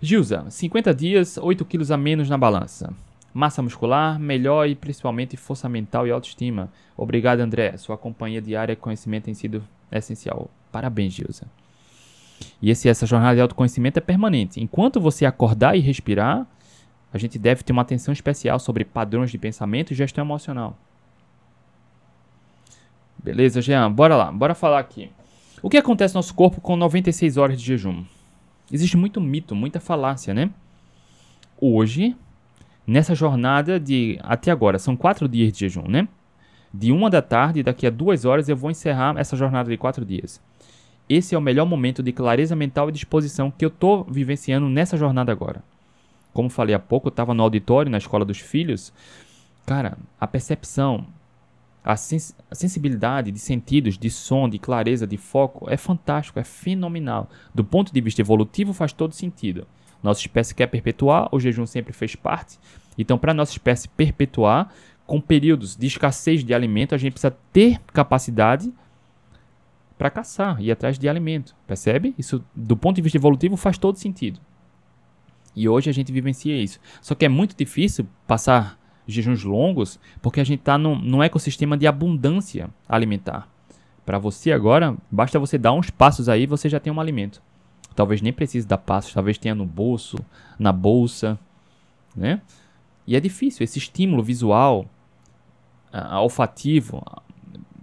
Gilza, 0.00 0.44
50 0.48 0.94
dias, 0.94 1.38
8 1.38 1.64
quilos 1.64 1.90
a 1.90 1.96
menos 1.96 2.28
na 2.28 2.36
balança. 2.36 2.92
Massa 3.32 3.62
muscular, 3.62 4.18
melhor 4.18 4.68
e 4.68 4.74
principalmente 4.74 5.36
força 5.36 5.68
mental 5.68 6.06
e 6.06 6.10
autoestima. 6.10 6.70
Obrigado, 6.96 7.40
André. 7.40 7.76
Sua 7.76 7.96
companhia 7.96 8.42
diária 8.42 8.72
e 8.72 8.76
conhecimento 8.76 9.24
tem 9.24 9.34
sido 9.34 9.64
essencial. 9.90 10.50
Parabéns, 10.70 11.14
Gilza. 11.14 11.46
E 12.60 12.70
esse, 12.70 12.88
essa 12.88 13.06
jornada 13.06 13.34
de 13.34 13.40
autoconhecimento 13.40 13.98
é 13.98 14.02
permanente. 14.02 14.62
Enquanto 14.62 15.00
você 15.00 15.24
acordar 15.24 15.76
e 15.76 15.80
respirar, 15.80 16.46
a 17.12 17.18
gente 17.18 17.38
deve 17.38 17.62
ter 17.62 17.72
uma 17.72 17.82
atenção 17.82 18.12
especial 18.12 18.58
sobre 18.58 18.84
padrões 18.84 19.30
de 19.30 19.38
pensamento 19.38 19.92
e 19.92 19.96
gestão 19.96 20.24
emocional. 20.24 20.76
Beleza, 23.22 23.60
Jean? 23.60 23.90
Bora 23.90 24.16
lá, 24.16 24.30
bora 24.30 24.54
falar 24.54 24.78
aqui. 24.78 25.10
O 25.60 25.68
que 25.68 25.76
acontece 25.76 26.14
no 26.14 26.18
nosso 26.18 26.34
corpo 26.34 26.60
com 26.60 26.76
96 26.76 27.36
horas 27.36 27.60
de 27.60 27.66
jejum? 27.66 28.04
Existe 28.70 28.96
muito 28.96 29.20
mito, 29.20 29.54
muita 29.54 29.80
falácia, 29.80 30.32
né? 30.32 30.50
Hoje, 31.60 32.16
nessa 32.86 33.14
jornada 33.14 33.80
de. 33.80 34.18
Até 34.22 34.50
agora, 34.50 34.78
são 34.78 34.96
quatro 34.96 35.28
dias 35.28 35.52
de 35.52 35.60
jejum, 35.60 35.88
né? 35.88 36.06
De 36.72 36.92
uma 36.92 37.10
da 37.10 37.22
tarde, 37.22 37.62
daqui 37.62 37.86
a 37.86 37.90
duas 37.90 38.24
horas, 38.24 38.48
eu 38.48 38.56
vou 38.56 38.70
encerrar 38.70 39.16
essa 39.18 39.36
jornada 39.36 39.68
de 39.70 39.76
quatro 39.76 40.04
dias. 40.04 40.40
Esse 41.08 41.34
é 41.34 41.38
o 41.38 41.40
melhor 41.40 41.64
momento 41.64 42.02
de 42.02 42.12
clareza 42.12 42.54
mental 42.54 42.88
e 42.88 42.92
disposição 42.92 43.50
que 43.50 43.64
eu 43.64 43.68
estou 43.68 44.04
vivenciando 44.04 44.68
nessa 44.68 44.96
jornada 44.96 45.32
agora. 45.32 45.64
Como 46.34 46.50
falei 46.50 46.74
há 46.74 46.78
pouco, 46.78 47.08
eu 47.08 47.10
estava 47.10 47.32
no 47.32 47.42
auditório 47.42 47.90
na 47.90 47.98
escola 47.98 48.24
dos 48.24 48.38
filhos. 48.38 48.92
Cara, 49.64 49.96
a 50.20 50.26
percepção, 50.26 51.06
a, 51.88 51.96
sens 51.96 52.36
a, 52.50 52.54
sensibilidade 52.54 53.32
de 53.32 53.38
sentidos, 53.38 53.96
de 53.96 54.10
som, 54.10 54.46
de 54.46 54.58
clareza, 54.58 55.06
de 55.06 55.16
foco 55.16 55.70
é 55.70 55.76
fantástico, 55.78 56.38
é 56.38 56.44
fenomenal. 56.44 57.30
Do 57.54 57.64
ponto 57.64 57.94
de 57.94 58.00
vista 58.02 58.20
evolutivo 58.20 58.74
faz 58.74 58.92
todo 58.92 59.14
sentido. 59.14 59.66
Nossa 60.02 60.20
espécie 60.20 60.54
quer 60.54 60.66
perpetuar, 60.66 61.30
o 61.32 61.40
jejum 61.40 61.64
sempre 61.64 61.94
fez 61.94 62.14
parte. 62.14 62.58
Então, 62.98 63.16
para 63.16 63.32
nossa 63.32 63.52
espécie 63.52 63.88
perpetuar, 63.88 64.70
com 65.06 65.18
períodos 65.18 65.74
de 65.74 65.86
escassez 65.86 66.44
de 66.44 66.52
alimento, 66.52 66.94
a 66.94 66.98
gente 66.98 67.12
precisa 67.12 67.34
ter 67.54 67.80
capacidade 67.86 68.70
para 69.96 70.10
caçar, 70.10 70.60
ir 70.60 70.70
atrás 70.70 70.98
de 70.98 71.08
alimento. 71.08 71.56
Percebe? 71.66 72.14
Isso, 72.18 72.44
do 72.54 72.76
ponto 72.76 72.96
de 72.96 73.02
vista 73.02 73.16
evolutivo, 73.16 73.56
faz 73.56 73.78
todo 73.78 73.96
sentido. 73.96 74.38
E 75.56 75.66
hoje 75.66 75.88
a 75.88 75.92
gente 75.94 76.12
vivencia 76.12 76.54
isso. 76.54 76.78
Só 77.00 77.14
que 77.14 77.24
é 77.24 77.28
muito 77.30 77.56
difícil 77.56 78.06
passar 78.26 78.78
jejuns 79.08 79.42
longos 79.42 79.98
porque 80.22 80.40
a 80.40 80.44
gente 80.44 80.60
está 80.60 80.76
num, 80.76 80.94
num 80.94 81.22
ecossistema 81.22 81.76
de 81.76 81.86
abundância 81.86 82.70
alimentar. 82.88 83.48
Para 84.04 84.18
você 84.18 84.52
agora, 84.52 84.96
basta 85.10 85.38
você 85.38 85.58
dar 85.58 85.72
uns 85.72 85.90
passos 85.90 86.28
aí 86.28 86.46
você 86.46 86.68
já 86.68 86.78
tem 86.78 86.92
um 86.92 87.00
alimento. 87.00 87.42
Talvez 87.96 88.22
nem 88.22 88.32
precise 88.32 88.66
dar 88.66 88.78
passos, 88.78 89.12
talvez 89.12 89.38
tenha 89.38 89.54
no 89.54 89.66
bolso, 89.66 90.18
na 90.58 90.72
bolsa, 90.72 91.38
né? 92.14 92.40
E 93.06 93.16
é 93.16 93.20
difícil, 93.20 93.64
esse 93.64 93.78
estímulo 93.78 94.22
visual, 94.22 94.86
olfativo, 96.20 97.02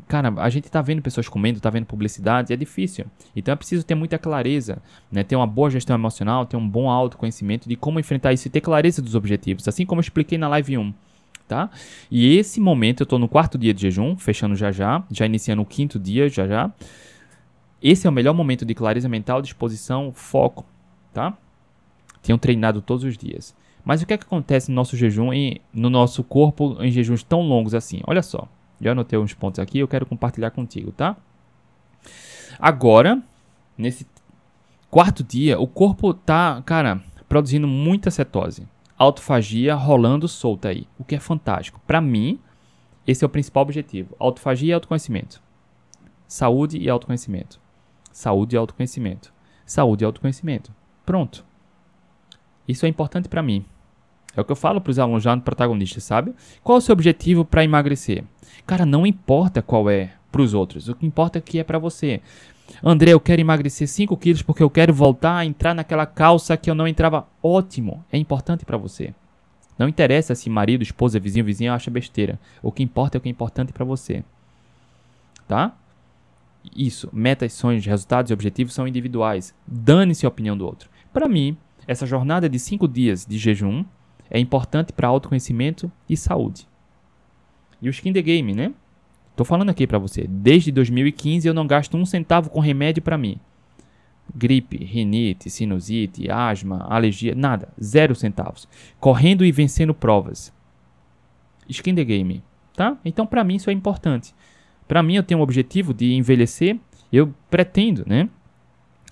cara, 0.08 0.34
a 0.38 0.50
gente 0.50 0.70
tá 0.70 0.82
vendo 0.82 1.02
pessoas 1.02 1.28
comendo, 1.28 1.60
tá 1.60 1.70
vendo 1.70 1.86
publicidade, 1.86 2.54
é 2.54 2.56
difícil. 2.56 3.06
Então 3.36 3.52
é 3.52 3.56
preciso 3.56 3.86
ter 3.86 3.96
muita 3.96 4.18
clareza, 4.18 4.82
né? 5.12 5.24
Ter 5.24 5.36
uma 5.36 5.48
boa 5.48 5.70
gestão 5.70 5.96
emocional, 5.96 6.46
ter 6.46 6.58
um 6.58 6.68
bom 6.68 6.90
autoconhecimento 6.90 7.68
de 7.68 7.76
como 7.76 8.00
enfrentar 8.00 8.34
isso 8.34 8.48
e 8.48 8.52
ter 8.52 8.62
clareza 8.62 9.02
dos 9.02 9.16
objetivos, 9.16 9.68
assim 9.68 9.86
como 9.86 10.00
eu 10.00 10.04
expliquei 10.04 10.38
na 10.38 10.48
live 10.48 10.78
1. 10.78 10.94
Tá? 11.48 11.70
E 12.10 12.36
esse 12.38 12.60
momento, 12.60 13.02
eu 13.02 13.06
tô 13.06 13.20
no 13.20 13.28
quarto 13.28 13.58
dia 13.58 13.74
de 13.74 13.84
jejum, 13.84 14.18
fechando 14.18 14.56
já 14.56 14.72
já, 14.72 15.04
já 15.12 15.26
iniciando 15.26 15.62
o 15.62 15.66
quinto 15.66 16.00
dia 16.00 16.28
já 16.28 16.48
já. 16.48 16.72
Esse 17.82 18.08
é 18.08 18.10
o 18.10 18.14
melhor 18.14 18.34
momento 18.34 18.66
de 18.66 18.74
clareza 18.74 19.08
mental, 19.08 19.42
disposição, 19.44 20.12
foco, 20.12 20.66
tá? 21.14 21.38
Tenho 22.24 22.38
treinado 22.40 22.82
todos 22.82 23.04
os 23.04 23.16
dias. 23.16 23.56
Mas 23.84 24.02
o 24.02 24.08
que 24.08 24.14
é 24.14 24.18
que 24.18 24.24
acontece 24.24 24.72
no 24.72 24.76
nosso 24.76 24.98
jejum 24.98 25.32
e 25.32 25.62
no 25.72 25.92
nosso 25.92 26.24
corpo 26.24 26.78
em 26.82 26.90
jejuns 26.90 27.22
tão 27.22 27.42
longos 27.42 27.76
assim? 27.76 28.02
Olha 28.08 28.24
só. 28.24 28.48
Já 28.82 28.94
anotei 28.94 29.18
uns 29.18 29.34
pontos 29.36 29.60
aqui, 29.60 29.78
eu 29.78 29.88
quero 29.88 30.06
compartilhar 30.06 30.50
contigo, 30.50 30.92
tá? 30.92 31.16
Agora, 32.60 33.22
nesse 33.78 34.08
quarto 34.90 35.24
dia, 35.24 35.60
o 35.60 35.68
corpo 35.68 36.14
tá, 36.14 36.62
cara, 36.66 37.02
produzindo 37.30 37.68
muita 37.68 38.10
cetose. 38.10 38.68
Autofagia 38.98 39.76
rolando 39.76 40.28
solta 40.28 40.70
aí, 40.70 40.88
o 40.98 41.04
que 41.04 41.16
é 41.16 41.20
fantástico. 41.20 41.82
Para 41.86 42.00
mim, 42.00 42.40
esse 43.06 43.24
é 43.24 43.28
o 43.28 43.30
principal 43.30 43.64
objetivo. 43.64 44.16
Autofagia 44.18 44.70
e 44.70 44.74
autoconhecimento. 44.74 45.42
Saúde 46.28 46.78
e 46.78 46.90
autoconhecimento. 46.90 47.60
Saúde 48.12 48.56
e 48.56 48.58
autoconhecimento. 48.58 49.34
Saúde 49.66 50.04
e 50.04 50.06
autoconhecimento. 50.06 50.74
Pronto. 51.06 51.46
Isso 52.68 52.86
é 52.86 52.90
importante 52.90 53.30
para 53.30 53.44
mim. 53.44 53.66
É 54.36 54.42
o 54.42 54.46
que 54.46 54.52
eu 54.52 54.56
falo 54.56 54.82
para 54.82 54.92
os 54.92 55.00
alunos 55.00 55.24
já 55.24 55.36
no 55.36 55.42
protagonista, 55.42 56.00
sabe? 56.00 56.34
Qual 56.64 56.78
é 56.78 56.80
o 56.80 56.82
seu 56.82 56.94
objetivo 56.94 57.46
para 57.46 57.64
emagrecer? 57.64 58.24
Cara, 58.66 58.86
não 58.86 59.06
importa 59.06 59.62
qual 59.62 59.90
é 59.90 60.14
para 60.32 60.42
os 60.42 60.54
outros. 60.54 60.90
O 60.90 60.96
que 60.96 61.06
importa 61.06 61.38
é 61.38 61.42
que 61.42 61.60
é 61.60 61.64
para 61.64 61.80
você. 61.80 62.22
André, 62.84 63.14
eu 63.14 63.20
quero 63.20 63.42
emagrecer 63.42 63.88
5 63.88 64.16
quilos 64.18 64.42
porque 64.42 64.64
eu 64.64 64.70
quero 64.70 64.94
voltar 64.94 65.38
a 65.38 65.46
entrar 65.46 65.74
naquela 65.74 66.06
calça 66.06 66.58
que 66.58 66.70
eu 66.70 66.76
não 66.76 66.88
entrava. 66.88 67.28
Ótimo, 67.42 68.04
é 68.12 68.18
importante 68.18 68.66
para 68.66 68.78
você. 68.78 69.14
Não 69.78 69.90
interessa 69.90 70.36
se 70.36 70.50
marido, 70.50 70.82
esposa, 70.82 71.20
vizinho, 71.20 71.46
vizinha 71.46 71.74
acha 71.74 71.92
besteira. 71.92 72.40
O 72.62 72.72
que 72.72 72.84
importa 72.84 73.18
é 73.18 73.20
o 73.20 73.22
que 73.22 73.30
é 73.30 73.32
importante 73.32 73.74
para 73.74 73.84
você. 73.84 74.24
Tá? 75.48 75.76
Isso, 76.76 77.10
metas, 77.14 77.54
sonhos, 77.54 77.86
resultados 77.86 78.32
e 78.32 78.34
objetivos 78.34 78.74
são 78.74 78.88
individuais. 78.88 79.54
Dane-se 79.68 80.26
a 80.26 80.30
opinião 80.30 80.58
do 80.58 80.66
outro. 80.66 80.90
Para 81.14 81.28
mim, 81.28 81.58
essa 81.88 82.06
jornada 82.06 82.50
de 82.50 82.58
5 82.58 82.88
dias 82.88 83.26
de 83.26 83.38
jejum 83.38 83.84
é 84.30 84.40
importante 84.40 84.92
para 84.94 85.08
autoconhecimento 85.08 85.92
e 86.10 86.18
saúde. 86.18 86.68
E 87.82 87.88
o 87.88 87.92
skin 87.92 88.14
the 88.14 88.22
game, 88.22 88.54
né? 88.54 88.74
Tô 89.36 89.44
falando 89.44 89.70
aqui 89.70 89.86
para 89.86 90.00
você. 90.00 90.26
Desde 90.28 90.72
2015 90.72 91.48
eu 91.48 91.54
não 91.54 91.68
gasto 91.68 91.98
um 91.98 92.06
centavo 92.06 92.50
com 92.50 92.60
remédio 92.60 93.04
para 93.04 93.18
mim. 93.18 93.38
Gripe, 94.34 94.78
rinite, 94.78 95.50
sinusite, 95.50 96.30
asma, 96.32 96.86
alergia, 96.90 97.36
nada. 97.36 97.70
Zero 97.82 98.16
centavos. 98.16 98.68
Correndo 99.00 99.44
e 99.46 99.52
vencendo 99.52 99.94
provas. 99.94 100.54
Skin 101.68 101.96
the 101.96 102.04
game, 102.04 102.44
tá? 102.76 102.98
Então 103.04 103.26
para 103.26 103.44
mim 103.44 103.56
isso 103.56 103.70
é 103.70 103.74
importante. 103.74 104.34
Para 104.88 105.04
mim 105.04 105.16
eu 105.16 105.24
tenho 105.24 105.40
um 105.40 105.44
objetivo 105.44 105.94
de 105.94 106.14
envelhecer. 106.14 106.80
Eu 107.12 107.34
pretendo, 107.50 108.04
né? 108.08 108.30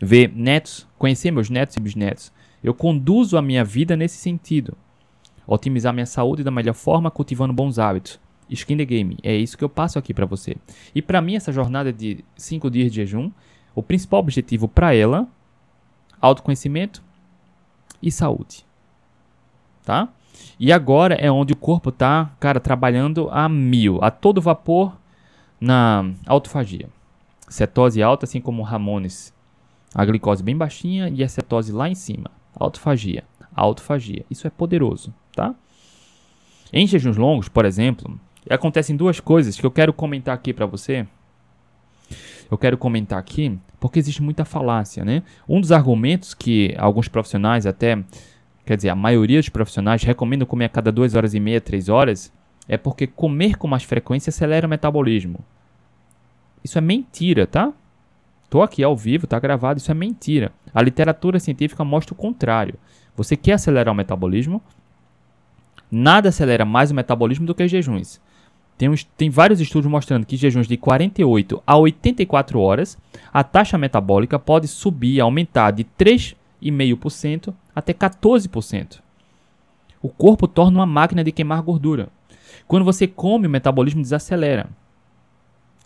Ver 0.02 0.32
netos, 0.34 0.88
conhecer 0.98 1.32
meus 1.32 1.50
netos 1.50 1.76
e 1.76 1.80
bisnetos. 1.80 2.32
Eu 2.64 2.74
conduzo 2.74 3.38
a 3.38 3.42
minha 3.42 3.64
vida 3.64 3.96
nesse 3.96 4.18
sentido. 4.18 4.78
Otimizar 5.46 5.94
minha 5.94 6.06
saúde 6.06 6.44
da 6.44 6.52
melhor 6.52 6.74
forma, 6.74 7.12
cultivando 7.12 7.54
bons 7.54 7.78
hábitos. 7.78 8.20
Skin 8.50 8.78
the 8.78 8.86
game. 8.86 9.18
É 9.24 9.36
isso 9.36 9.58
que 9.58 9.64
eu 9.64 9.70
passo 9.70 9.98
aqui 9.98 10.14
para 10.14 10.26
você. 10.26 10.56
E 10.94 11.02
para 11.02 11.22
mim, 11.22 11.36
essa 11.36 11.52
jornada 11.52 11.92
de 11.92 12.24
5 12.36 12.70
dias 12.70 12.92
de 12.92 12.98
jejum, 12.98 13.32
o 13.76 13.82
principal 13.82 14.20
objetivo 14.20 14.68
para 14.68 14.94
ela, 14.94 15.28
autoconhecimento 16.22 17.04
e 18.02 18.12
saúde. 18.12 18.66
Tá? 19.84 20.10
E 20.60 20.72
agora 20.72 21.16
é 21.16 21.32
onde 21.32 21.54
o 21.54 21.58
corpo 21.58 21.92
tá, 21.92 22.32
cara, 22.40 22.60
trabalhando 22.60 23.30
a 23.32 23.50
mil, 23.50 24.00
a 24.02 24.10
todo 24.12 24.42
vapor 24.42 24.98
na 25.60 26.12
autofagia. 26.26 26.90
Cetose 27.50 28.02
alta, 28.02 28.26
assim 28.26 28.42
como 28.42 28.64
Ramones. 28.64 29.34
A 29.94 30.04
glicose 30.06 30.42
bem 30.42 30.58
baixinha 30.58 31.10
e 31.10 31.24
a 31.24 31.30
cetose 31.30 31.72
lá 31.72 31.88
em 31.88 31.96
cima. 31.96 32.32
Autofagia. 32.56 33.24
Autofagia. 33.56 34.26
Isso 34.30 34.48
é 34.48 34.50
poderoso, 34.50 35.14
tá? 35.36 35.54
Em 36.72 36.88
jejuns 36.88 37.18
longos, 37.18 37.48
por 37.48 37.66
exemplo, 37.66 38.20
acontecem 38.50 38.96
duas 38.96 39.20
coisas 39.20 39.60
que 39.60 39.66
eu 39.66 39.72
quero 39.72 39.94
comentar 39.94 40.36
aqui 40.36 40.54
para 40.54 40.66
você. 40.66 41.06
Eu 42.50 42.58
quero 42.58 42.78
comentar 42.78 43.18
aqui 43.18 43.58
porque 43.80 44.00
existe 44.00 44.22
muita 44.22 44.46
falácia, 44.46 45.04
né? 45.04 45.24
Um 45.48 45.60
dos 45.60 45.72
argumentos 45.72 46.34
que 46.34 46.74
alguns 46.78 47.08
profissionais, 47.08 47.66
até, 47.66 48.04
quer 48.66 48.76
dizer, 48.76 48.90
a 48.90 48.96
maioria 48.96 49.40
dos 49.40 49.50
profissionais 49.50 50.04
recomendam 50.04 50.48
comer 50.48 50.66
a 50.66 50.70
cada 50.70 50.92
duas 50.92 51.16
horas 51.16 51.34
e 51.34 51.40
meia, 51.40 51.60
três 51.60 51.90
horas, 51.90 52.32
é 52.68 52.78
porque 52.78 53.08
comer 53.08 53.58
com 53.58 53.68
mais 53.68 53.84
frequência 53.84 54.30
acelera 54.30 54.68
o 54.68 54.70
metabolismo. 54.70 55.40
Isso 56.64 56.78
é 56.78 56.82
mentira, 56.82 57.46
tá? 57.46 57.74
Tô 58.50 58.62
aqui 58.62 58.84
ao 58.84 58.96
vivo, 58.96 59.28
tá 59.28 59.40
gravado, 59.40 59.80
isso 59.80 59.92
é 59.92 59.96
mentira. 59.96 60.52
A 60.74 60.82
literatura 60.82 61.40
científica 61.40 61.84
mostra 61.84 62.14
o 62.14 62.18
contrário. 62.18 62.76
Você 63.16 63.36
quer 63.36 63.54
acelerar 63.54 63.92
o 63.92 63.98
metabolismo? 63.98 64.62
Nada 65.92 66.30
acelera 66.30 66.64
mais 66.64 66.90
o 66.90 66.96
metabolismo 66.96 67.46
do 67.46 67.54
que 67.54 67.68
jejuns. 67.68 68.22
Tem, 68.84 68.94
tem 69.18 69.30
vários 69.30 69.62
estudos 69.62 69.90
mostrando 69.90 70.26
que 70.26 70.36
jejuns 70.36 70.68
de 70.68 70.76
48 70.76 71.64
a 71.66 71.78
84 71.78 72.60
horas, 72.60 72.98
a 73.32 73.42
taxa 73.42 73.78
metabólica 73.78 74.38
pode 74.38 74.68
subir, 74.68 75.22
aumentar 75.22 75.72
de 75.72 75.86
3,5% 75.98 77.54
até 77.74 77.94
14%. 77.94 79.00
O 80.02 80.10
corpo 80.10 80.50
torna 80.50 80.80
uma 80.80 80.86
máquina 80.86 81.24
de 81.24 81.32
queimar 81.32 81.62
gordura. 81.62 82.10
Quando 82.68 82.84
você 82.84 83.08
come, 83.08 83.48
o 83.48 83.50
metabolismo 83.50 84.02
desacelera. 84.02 84.68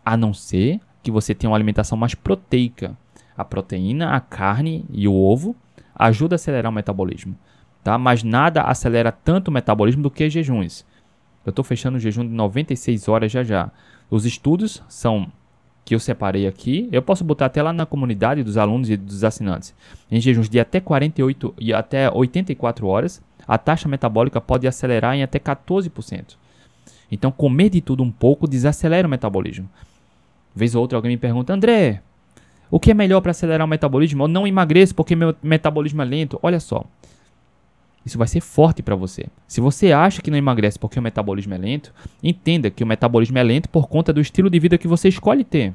A 0.04 0.18
não 0.18 0.34
ser 0.34 0.80
que 1.04 1.12
você 1.12 1.36
tenha 1.36 1.52
uma 1.52 1.58
alimentação 1.58 1.96
mais 1.96 2.16
proteica. 2.16 2.98
A 3.38 3.46
proteína, 3.46 4.16
a 4.16 4.20
carne 4.20 4.86
e 4.92 5.08
o 5.08 5.14
ovo 5.14 5.56
ajuda 5.96 6.34
a 6.34 6.38
acelerar 6.38 6.72
o 6.72 6.76
metabolismo, 6.76 7.38
tá? 7.84 7.96
Mas 8.00 8.24
nada 8.24 8.64
acelera 8.64 9.12
tanto 9.12 9.50
o 9.50 9.52
metabolismo 9.52 10.02
do 10.02 10.10
que 10.10 10.28
jejuns. 10.32 10.84
Eu 11.48 11.52
estou 11.52 11.64
fechando 11.64 11.96
o 11.96 12.00
jejum 12.00 12.28
de 12.28 12.34
96 12.34 13.08
horas 13.08 13.32
já 13.32 13.42
já. 13.42 13.72
Os 14.12 14.26
estudos 14.26 14.84
são 14.90 15.32
que 15.86 15.96
eu 15.96 16.00
separei 16.00 16.46
aqui, 16.46 16.90
eu 16.92 17.02
posso 17.02 17.24
botar 17.24 17.46
até 17.46 17.64
lá 17.64 17.72
na 17.72 17.86
comunidade 17.86 18.44
dos 18.44 18.58
alunos 18.58 18.90
e 18.90 18.98
dos 18.98 19.24
assinantes. 19.24 19.74
Em 20.12 20.20
jejuns 20.20 20.50
de 20.50 20.60
até 20.60 20.82
48 20.82 21.56
e 21.58 21.74
até 21.74 22.12
84 22.12 22.86
horas, 22.86 23.22
a 23.48 23.58
taxa 23.58 23.88
metabólica 23.88 24.42
pode 24.42 24.68
acelerar 24.68 25.16
em 25.16 25.24
até 25.24 25.40
14%. 25.40 26.36
Então, 27.10 27.32
comer 27.32 27.70
de 27.70 27.80
tudo 27.80 28.04
um 28.04 28.12
pouco 28.12 28.46
desacelera 28.46 29.08
o 29.08 29.10
metabolismo. 29.10 29.70
Vez 30.54 30.76
ou 30.76 30.82
outra 30.82 30.98
alguém 30.98 31.12
me 31.12 31.18
pergunta, 31.18 31.54
André, 31.54 32.02
o 32.70 32.78
que 32.78 32.92
é 32.92 32.94
melhor 32.94 33.22
para 33.22 33.32
acelerar 33.32 33.66
o 33.66 33.70
metabolismo? 33.70 34.26
Eu 34.26 34.28
não 34.28 34.46
emagreço 34.46 34.94
porque 34.94 35.16
meu 35.16 35.34
metabolismo 35.42 36.02
é 36.02 36.06
lento. 36.06 36.38
Olha 36.44 36.60
só, 36.60 36.84
isso 38.08 38.18
vai 38.18 38.28
ser 38.28 38.40
forte 38.40 38.82
para 38.82 38.96
você. 38.96 39.26
Se 39.48 39.60
você 39.60 39.92
acha 39.92 40.22
que 40.22 40.32
não 40.32 40.38
emagrece 40.38 40.80
porque 40.80 40.98
o 40.98 41.02
metabolismo 41.02 41.54
é 41.54 41.58
lento, 41.58 41.94
entenda 42.24 42.72
que 42.72 42.84
o 42.84 42.88
metabolismo 42.88 43.38
é 43.38 43.44
lento 43.44 43.68
por 43.68 43.88
conta 43.88 44.14
do 44.14 44.22
estilo 44.22 44.50
de 44.50 44.60
vida 44.60 44.78
que 44.78 44.88
você 44.88 45.10
escolhe 45.10 45.44
ter. 45.44 45.74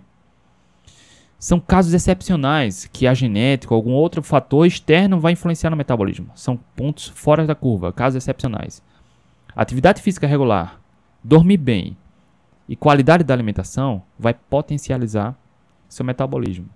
São 1.38 1.60
casos 1.60 1.92
excepcionais 1.92 2.86
que 2.86 3.06
a 3.06 3.12
genética 3.12 3.74
ou 3.74 3.76
algum 3.76 3.92
outro 3.92 4.22
fator 4.22 4.66
externo 4.66 5.20
vai 5.20 5.32
influenciar 5.32 5.70
no 5.70 5.76
metabolismo. 5.76 6.30
São 6.34 6.56
pontos 6.74 7.08
fora 7.08 7.46
da 7.46 7.54
curva, 7.54 7.92
casos 7.92 8.16
excepcionais. 8.16 8.82
Atividade 9.54 10.00
física 10.00 10.26
regular, 10.26 10.80
dormir 11.22 11.58
bem, 11.58 11.96
e 12.66 12.74
qualidade 12.74 13.24
da 13.24 13.34
alimentação 13.34 14.02
vai 14.18 14.32
potencializar 14.32 15.36
seu 15.86 16.06
metabolismo. 16.06 16.66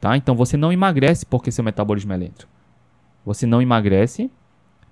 Tá? 0.00 0.16
Então 0.16 0.36
você 0.36 0.56
não 0.56 0.72
emagrece 0.72 1.26
porque 1.26 1.50
seu 1.50 1.64
metabolismo 1.64 2.12
é 2.12 2.16
lento. 2.16 2.46
Você 3.24 3.46
não 3.46 3.60
emagrece 3.60 4.30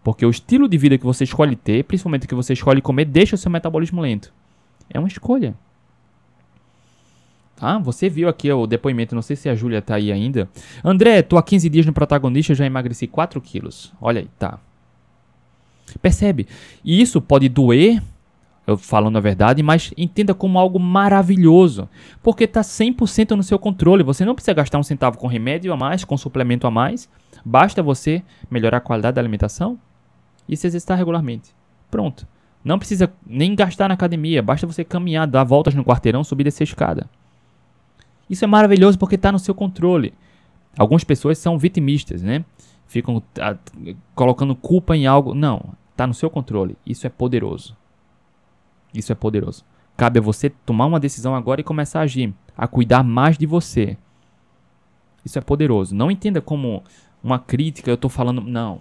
Porque 0.02 0.24
o 0.24 0.30
estilo 0.30 0.68
de 0.68 0.78
vida 0.78 0.96
que 0.96 1.04
você 1.04 1.24
escolhe 1.24 1.56
ter, 1.56 1.84
principalmente 1.84 2.24
o 2.24 2.28
que 2.28 2.34
você 2.34 2.52
escolhe 2.52 2.80
comer, 2.80 3.04
deixa 3.04 3.34
o 3.34 3.38
seu 3.38 3.50
metabolismo 3.50 4.00
lento. 4.00 4.32
É 4.88 4.98
uma 4.98 5.08
escolha. 5.08 5.54
Tá? 7.56 7.76
Você 7.78 8.08
viu 8.08 8.28
aqui 8.28 8.50
o 8.52 8.66
depoimento, 8.66 9.14
não 9.14 9.22
sei 9.22 9.34
se 9.34 9.48
a 9.48 9.54
Júlia 9.54 9.82
tá 9.82 9.96
aí 9.96 10.12
ainda. 10.12 10.48
André, 10.84 11.22
tô 11.22 11.36
há 11.36 11.42
15 11.42 11.68
dias 11.68 11.86
no 11.86 11.92
protagonista, 11.92 12.54
já 12.54 12.64
emagreci 12.64 13.06
4 13.06 13.40
quilos. 13.40 13.92
Olha 14.00 14.20
aí, 14.20 14.28
tá. 14.38 14.60
Percebe? 16.00 16.46
E 16.84 17.00
isso 17.00 17.20
pode 17.20 17.48
doer, 17.48 18.00
eu 18.64 18.76
falando 18.76 19.16
a 19.16 19.20
verdade, 19.20 19.62
mas 19.62 19.92
entenda 19.96 20.34
como 20.34 20.58
algo 20.58 20.78
maravilhoso. 20.78 21.88
Porque 22.22 22.44
está 22.44 22.60
100% 22.60 23.32
no 23.32 23.42
seu 23.42 23.58
controle. 23.58 24.04
Você 24.04 24.24
não 24.24 24.34
precisa 24.36 24.54
gastar 24.54 24.78
um 24.78 24.82
centavo 24.84 25.18
com 25.18 25.26
remédio 25.26 25.72
a 25.72 25.76
mais, 25.76 26.04
com 26.04 26.16
suplemento 26.16 26.66
a 26.66 26.70
mais. 26.70 27.08
Basta 27.44 27.82
você 27.82 28.22
melhorar 28.48 28.76
a 28.76 28.80
qualidade 28.80 29.16
da 29.16 29.20
alimentação 29.20 29.78
e 30.48 30.56
se 30.56 30.66
exercitar 30.66 30.96
regularmente. 30.96 31.54
Pronto. 31.90 32.26
Não 32.64 32.78
precisa 32.78 33.12
nem 33.26 33.54
gastar 33.54 33.88
na 33.88 33.94
academia, 33.94 34.42
basta 34.42 34.66
você 34.66 34.84
caminhar, 34.84 35.26
dar 35.26 35.44
voltas 35.44 35.74
no 35.74 35.84
quarteirão, 35.84 36.24
subir 36.24 36.42
e 36.42 36.44
descer 36.44 36.64
a 36.64 36.64
escada. 36.64 37.10
Isso 38.28 38.44
é 38.44 38.48
maravilhoso 38.48 38.98
porque 38.98 39.14
está 39.14 39.32
no 39.32 39.38
seu 39.38 39.54
controle. 39.54 40.12
Algumas 40.76 41.04
pessoas 41.04 41.38
são 41.38 41.58
vitimistas, 41.58 42.22
né? 42.22 42.44
Ficam 42.86 43.22
a, 43.40 43.56
colocando 44.14 44.54
culpa 44.54 44.96
em 44.96 45.06
algo. 45.06 45.34
Não, 45.34 45.74
está 45.90 46.06
no 46.06 46.14
seu 46.14 46.28
controle. 46.28 46.76
Isso 46.84 47.06
é 47.06 47.10
poderoso. 47.10 47.76
Isso 48.92 49.12
é 49.12 49.14
poderoso. 49.14 49.64
Cabe 49.96 50.18
a 50.18 50.22
você 50.22 50.50
tomar 50.50 50.86
uma 50.86 51.00
decisão 51.00 51.34
agora 51.34 51.60
e 51.60 51.64
começar 51.64 52.00
a 52.00 52.02
agir, 52.02 52.32
a 52.56 52.66
cuidar 52.68 53.02
mais 53.02 53.36
de 53.36 53.46
você. 53.46 53.96
Isso 55.24 55.38
é 55.38 55.42
poderoso. 55.42 55.94
Não 55.94 56.10
entenda 56.10 56.40
como 56.40 56.82
uma 57.22 57.38
crítica, 57.38 57.90
eu 57.90 57.96
estou 57.96 58.08
falando. 58.08 58.40
Não. 58.40 58.80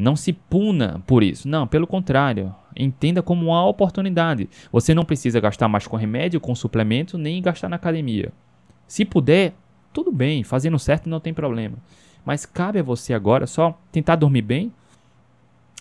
Não 0.00 0.16
se 0.16 0.32
puna 0.32 1.02
por 1.06 1.22
isso. 1.22 1.46
Não, 1.46 1.66
pelo 1.66 1.86
contrário. 1.86 2.54
Entenda 2.74 3.22
como 3.22 3.46
uma 3.46 3.66
oportunidade. 3.66 4.48
Você 4.72 4.94
não 4.94 5.04
precisa 5.04 5.40
gastar 5.40 5.68
mais 5.68 5.86
com 5.86 5.96
remédio, 5.96 6.40
com 6.40 6.54
suplemento, 6.54 7.18
nem 7.18 7.42
gastar 7.42 7.68
na 7.68 7.76
academia. 7.76 8.32
Se 8.86 9.04
puder, 9.04 9.52
tudo 9.92 10.10
bem, 10.10 10.42
fazendo 10.42 10.78
certo 10.78 11.08
não 11.08 11.20
tem 11.20 11.34
problema. 11.34 11.76
Mas 12.24 12.46
cabe 12.46 12.78
a 12.78 12.82
você 12.82 13.12
agora 13.12 13.46
só 13.46 13.78
tentar 13.92 14.16
dormir 14.16 14.42
bem, 14.42 14.72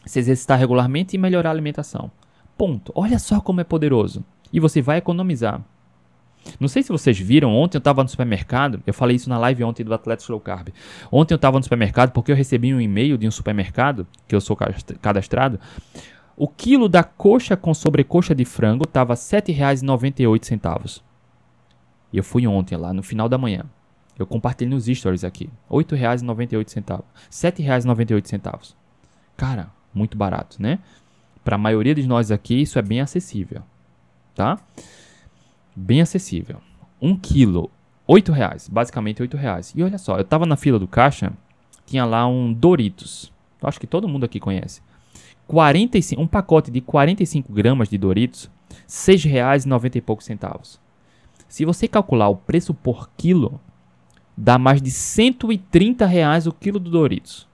se 0.05 0.19
exercitar 0.19 0.59
regularmente 0.59 1.15
e 1.15 1.19
melhorar 1.19 1.49
a 1.49 1.53
alimentação. 1.53 2.11
Ponto. 2.57 2.91
Olha 2.95 3.19
só 3.19 3.39
como 3.39 3.61
é 3.61 3.63
poderoso. 3.63 4.23
E 4.51 4.59
você 4.59 4.81
vai 4.81 4.97
economizar. 4.97 5.61
Não 6.59 6.67
sei 6.67 6.83
se 6.83 6.89
vocês 6.89 7.17
viram, 7.17 7.53
ontem 7.55 7.77
eu 7.77 7.79
estava 7.79 8.01
no 8.03 8.09
supermercado, 8.09 8.81
eu 8.85 8.93
falei 8.93 9.15
isso 9.15 9.29
na 9.29 9.37
live 9.37 9.63
ontem 9.63 9.83
do 9.83 9.93
Atlético 9.93 10.31
Low 10.31 10.41
Carb. 10.41 10.69
Ontem 11.11 11.33
eu 11.33 11.37
estava 11.37 11.57
no 11.57 11.63
supermercado 11.63 12.11
porque 12.11 12.31
eu 12.31 12.35
recebi 12.35 12.73
um 12.73 12.81
e-mail 12.81 13.17
de 13.17 13.27
um 13.27 13.31
supermercado, 13.31 14.07
que 14.27 14.35
eu 14.35 14.41
sou 14.41 14.57
cadastrado. 15.01 15.59
O 16.35 16.47
quilo 16.47 16.87
da 16.87 17.03
coxa 17.03 17.57
com 17.57 17.73
sobrecoxa 17.73 18.33
de 18.33 18.45
frango 18.45 18.85
estava 18.85 19.13
R$ 19.13 19.19
7,98. 19.19 21.01
E 22.11 22.17
eu 22.17 22.23
fui 22.23 22.47
ontem 22.47 22.77
lá, 22.77 22.93
no 22.93 23.03
final 23.03 23.27
da 23.27 23.37
manhã. 23.37 23.65
Eu 24.17 24.25
compartilhei 24.25 24.73
nos 24.73 24.85
stories 24.85 25.23
aqui. 25.23 25.49
R$ 25.69 25.77
8,98. 25.77 26.75
R$ 26.87 27.03
7,98. 27.29 28.73
Cara, 29.37 29.69
muito 29.93 30.17
barato, 30.17 30.61
né? 30.61 30.79
Para 31.43 31.55
a 31.55 31.59
maioria 31.59 31.95
de 31.95 32.07
nós 32.07 32.31
aqui, 32.31 32.61
isso 32.61 32.77
é 32.79 32.81
bem 32.81 33.01
acessível. 33.01 33.61
Tá? 34.35 34.59
Bem 35.81 36.01
acessível. 36.01 36.57
Um 37.01 37.15
quilo, 37.15 37.71
oito 38.05 38.33
reais. 38.33 38.67
Basicamente 38.67 39.21
oito 39.21 39.37
reais. 39.37 39.71
E 39.73 39.81
olha 39.81 39.97
só, 39.97 40.17
eu 40.17 40.25
tava 40.25 40.45
na 40.45 40.57
fila 40.57 40.77
do 40.77 40.89
caixa, 40.89 41.31
tinha 41.85 42.03
lá 42.03 42.27
um 42.27 42.51
Doritos. 42.51 43.31
Acho 43.63 43.79
que 43.79 43.87
todo 43.87 44.07
mundo 44.07 44.25
aqui 44.25 44.41
conhece. 44.41 44.81
45, 45.47 46.21
um 46.21 46.27
pacote 46.27 46.69
de 46.69 46.81
45 46.81 47.53
gramas 47.53 47.87
de 47.87 47.97
Doritos, 47.97 48.51
R$ 48.69 48.75
6,90 48.87 49.95
e 49.95 50.01
poucos 50.01 50.25
centavos. 50.25 50.81
Se 51.47 51.63
você 51.63 51.87
calcular 51.87 52.27
o 52.27 52.35
preço 52.35 52.73
por 52.73 53.09
quilo, 53.15 53.59
dá 54.35 54.59
mais 54.59 54.81
de 54.81 54.91
130 54.91 56.05
reais 56.05 56.45
o 56.45 56.51
quilo 56.51 56.77
do 56.77 56.91
Doritos. 56.91 57.47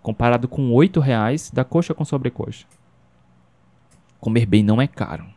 Comparado 0.00 0.48
com 0.48 0.72
8 0.72 1.00
reais 1.00 1.50
da 1.50 1.64
coxa 1.64 1.92
com 1.92 2.04
sobrecoxa. 2.04 2.66
Comer 4.18 4.46
bem 4.46 4.62
não 4.62 4.80
é 4.80 4.86
caro. 4.86 5.33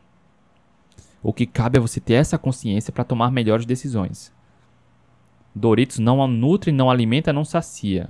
O 1.27 1.33
que 1.33 1.45
cabe 1.45 1.77
é 1.77 1.81
você 1.81 1.99
ter 1.99 2.13
essa 2.13 2.37
consciência 2.37 2.89
para 2.93 3.03
tomar 3.03 3.29
melhores 3.33 3.65
decisões. 3.65 4.31
Doritos 5.53 5.99
não 5.99 6.25
nutre, 6.25 6.71
não 6.71 6.89
alimenta, 6.89 7.33
não 7.33 7.43
sacia. 7.43 8.07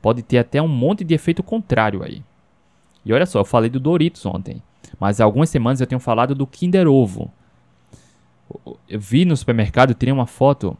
Pode 0.00 0.22
ter 0.22 0.38
até 0.38 0.62
um 0.62 0.66
monte 0.66 1.04
de 1.04 1.12
efeito 1.12 1.42
contrário 1.42 2.02
aí. 2.02 2.22
E 3.04 3.12
olha 3.12 3.26
só, 3.26 3.40
eu 3.40 3.44
falei 3.44 3.68
do 3.68 3.78
Doritos 3.78 4.24
ontem, 4.24 4.62
mas 4.98 5.20
há 5.20 5.24
algumas 5.24 5.50
semanas 5.50 5.82
eu 5.82 5.86
tenho 5.86 6.00
falado 6.00 6.34
do 6.34 6.46
Kinder 6.46 6.88
Ovo. 6.88 7.30
Eu 8.88 8.98
vi 8.98 9.26
no 9.26 9.36
supermercado, 9.36 9.92
tirei 9.92 10.14
uma 10.14 10.26
foto, 10.26 10.74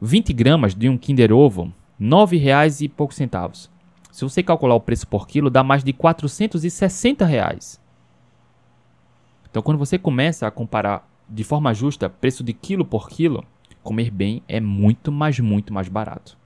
20 0.00 0.32
gramas 0.32 0.74
de 0.74 0.88
um 0.88 0.96
Kinder 0.96 1.30
Ovo, 1.30 1.70
R$ 2.00 2.38
reais 2.38 2.80
e 2.80 2.88
poucos 2.88 3.18
centavos. 3.18 3.70
Se 4.10 4.24
você 4.24 4.42
calcular 4.42 4.76
o 4.76 4.80
preço 4.80 5.06
por 5.06 5.28
quilo, 5.28 5.50
dá 5.50 5.62
mais 5.62 5.84
de 5.84 5.92
460 5.92 7.26
reais. 7.26 7.81
Então, 9.52 9.60
quando 9.62 9.76
você 9.76 9.98
começa 9.98 10.46
a 10.46 10.50
comparar 10.50 11.06
de 11.28 11.44
forma 11.44 11.74
justa 11.74 12.08
preço 12.08 12.42
de 12.42 12.54
quilo 12.54 12.86
por 12.86 13.06
quilo, 13.10 13.44
comer 13.82 14.10
bem 14.10 14.42
é 14.48 14.58
muito, 14.58 15.12
mas 15.12 15.38
muito 15.40 15.74
mais 15.74 15.88
barato. 15.88 16.38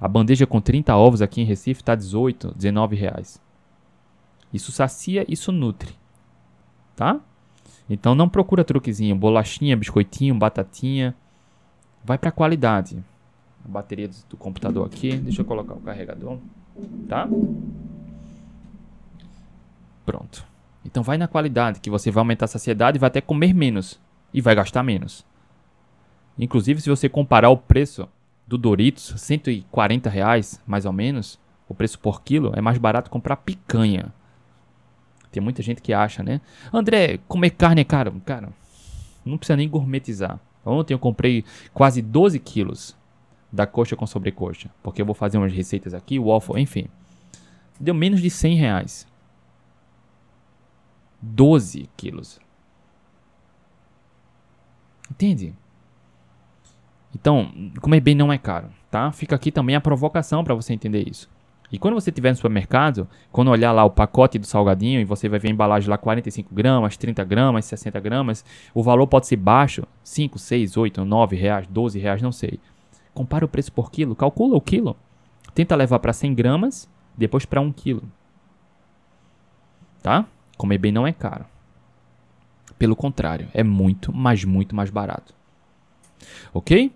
A 0.00 0.08
bandeja 0.08 0.44
com 0.44 0.60
30 0.60 0.96
ovos 0.96 1.22
aqui 1.22 1.40
em 1.40 1.44
Recife 1.44 1.82
está 1.82 1.94
18, 1.94 2.52
19 2.56 2.96
reais. 2.96 3.40
Isso 4.52 4.72
sacia, 4.72 5.24
isso 5.28 5.52
nutre. 5.52 5.94
Tá? 6.96 7.20
Então 7.88 8.12
não 8.12 8.28
procura 8.28 8.64
truquezinho, 8.64 9.14
bolachinha, 9.14 9.76
biscoitinho, 9.76 10.34
batatinha. 10.34 11.14
Vai 12.04 12.18
para 12.18 12.32
qualidade. 12.32 13.04
A 13.64 13.68
bateria 13.68 14.10
do 14.28 14.36
computador 14.36 14.84
aqui, 14.84 15.16
deixa 15.16 15.42
eu 15.42 15.44
colocar 15.44 15.74
o 15.74 15.80
carregador, 15.80 16.38
tá? 17.08 17.28
Pronto. 20.04 20.55
Então 20.86 21.02
vai 21.02 21.18
na 21.18 21.26
qualidade, 21.26 21.80
que 21.80 21.90
você 21.90 22.10
vai 22.10 22.20
aumentar 22.20 22.44
a 22.44 22.48
saciedade 22.48 22.96
e 22.96 23.00
vai 23.00 23.08
até 23.08 23.20
comer 23.20 23.52
menos. 23.52 24.00
E 24.32 24.40
vai 24.40 24.54
gastar 24.54 24.82
menos. 24.82 25.26
Inclusive, 26.38 26.80
se 26.80 26.88
você 26.88 27.08
comparar 27.08 27.50
o 27.50 27.56
preço 27.56 28.08
do 28.46 28.56
Doritos, 28.56 29.14
140 29.16 30.08
reais, 30.08 30.60
mais 30.66 30.84
ou 30.84 30.92
menos, 30.92 31.38
o 31.68 31.74
preço 31.74 31.98
por 31.98 32.22
quilo, 32.22 32.52
é 32.54 32.60
mais 32.60 32.78
barato 32.78 33.10
comprar 33.10 33.36
picanha. 33.36 34.12
Tem 35.32 35.42
muita 35.42 35.62
gente 35.62 35.82
que 35.82 35.92
acha, 35.92 36.22
né? 36.22 36.40
André, 36.72 37.18
comer 37.26 37.50
carne 37.50 37.80
é 37.80 37.84
caro. 37.84 38.20
Cara, 38.24 38.50
não 39.24 39.36
precisa 39.36 39.56
nem 39.56 39.68
gourmetizar. 39.68 40.38
Ontem 40.64 40.94
eu 40.94 40.98
comprei 40.98 41.44
quase 41.74 42.00
12 42.00 42.38
quilos 42.38 42.96
da 43.52 43.66
coxa 43.66 43.96
com 43.96 44.06
sobrecoxa. 44.06 44.70
Porque 44.82 45.00
eu 45.00 45.06
vou 45.06 45.14
fazer 45.14 45.38
umas 45.38 45.52
receitas 45.52 45.94
aqui, 45.94 46.18
waffle, 46.18 46.60
enfim. 46.60 46.86
Deu 47.80 47.94
menos 47.94 48.20
de 48.20 48.30
100 48.30 48.56
reais. 48.56 49.06
12 51.20 51.88
quilos. 51.96 52.38
Entende? 55.10 55.54
Então, 57.14 57.50
comer 57.80 58.00
bem 58.00 58.14
não 58.14 58.32
é 58.32 58.38
caro, 58.38 58.68
tá? 58.90 59.10
Fica 59.12 59.34
aqui 59.34 59.50
também 59.50 59.74
a 59.74 59.80
provocação 59.80 60.44
para 60.44 60.54
você 60.54 60.74
entender 60.74 61.08
isso. 61.08 61.30
E 61.72 61.78
quando 61.78 61.94
você 61.94 62.10
estiver 62.10 62.30
no 62.30 62.36
supermercado, 62.36 63.08
quando 63.32 63.50
olhar 63.50 63.72
lá 63.72 63.84
o 63.84 63.90
pacote 63.90 64.38
do 64.38 64.46
salgadinho 64.46 65.00
e 65.00 65.04
você 65.04 65.28
vai 65.28 65.38
ver 65.38 65.48
a 65.48 65.50
embalagem 65.50 65.90
lá 65.90 65.98
45 65.98 66.54
gramas, 66.54 66.96
30 66.96 67.24
gramas, 67.24 67.64
60 67.64 67.98
gramas, 68.00 68.44
o 68.72 68.82
valor 68.82 69.06
pode 69.06 69.26
ser 69.26 69.36
baixo, 69.36 69.84
5, 70.04 70.38
6, 70.38 70.76
8, 70.76 71.04
9 71.04 71.36
reais, 71.36 71.66
12 71.66 71.98
reais, 71.98 72.22
não 72.22 72.30
sei. 72.30 72.60
Compara 73.12 73.44
o 73.44 73.48
preço 73.48 73.72
por 73.72 73.90
quilo, 73.90 74.14
calcula 74.14 74.56
o 74.56 74.60
quilo. 74.60 74.96
Tenta 75.54 75.74
levar 75.74 75.98
para 75.98 76.12
100 76.12 76.34
gramas, 76.34 76.88
depois 77.16 77.44
para 77.44 77.60
1 77.60 77.72
quilo. 77.72 78.02
Tá? 80.02 80.26
Comer 80.56 80.78
bem 80.78 80.92
não 80.92 81.06
é 81.06 81.12
caro. 81.12 81.44
Pelo 82.78 82.96
contrário, 82.96 83.48
é 83.54 83.62
muito, 83.62 84.12
mas 84.12 84.44
muito 84.44 84.74
mais 84.74 84.90
barato. 84.90 85.34
Ok? 86.52 86.92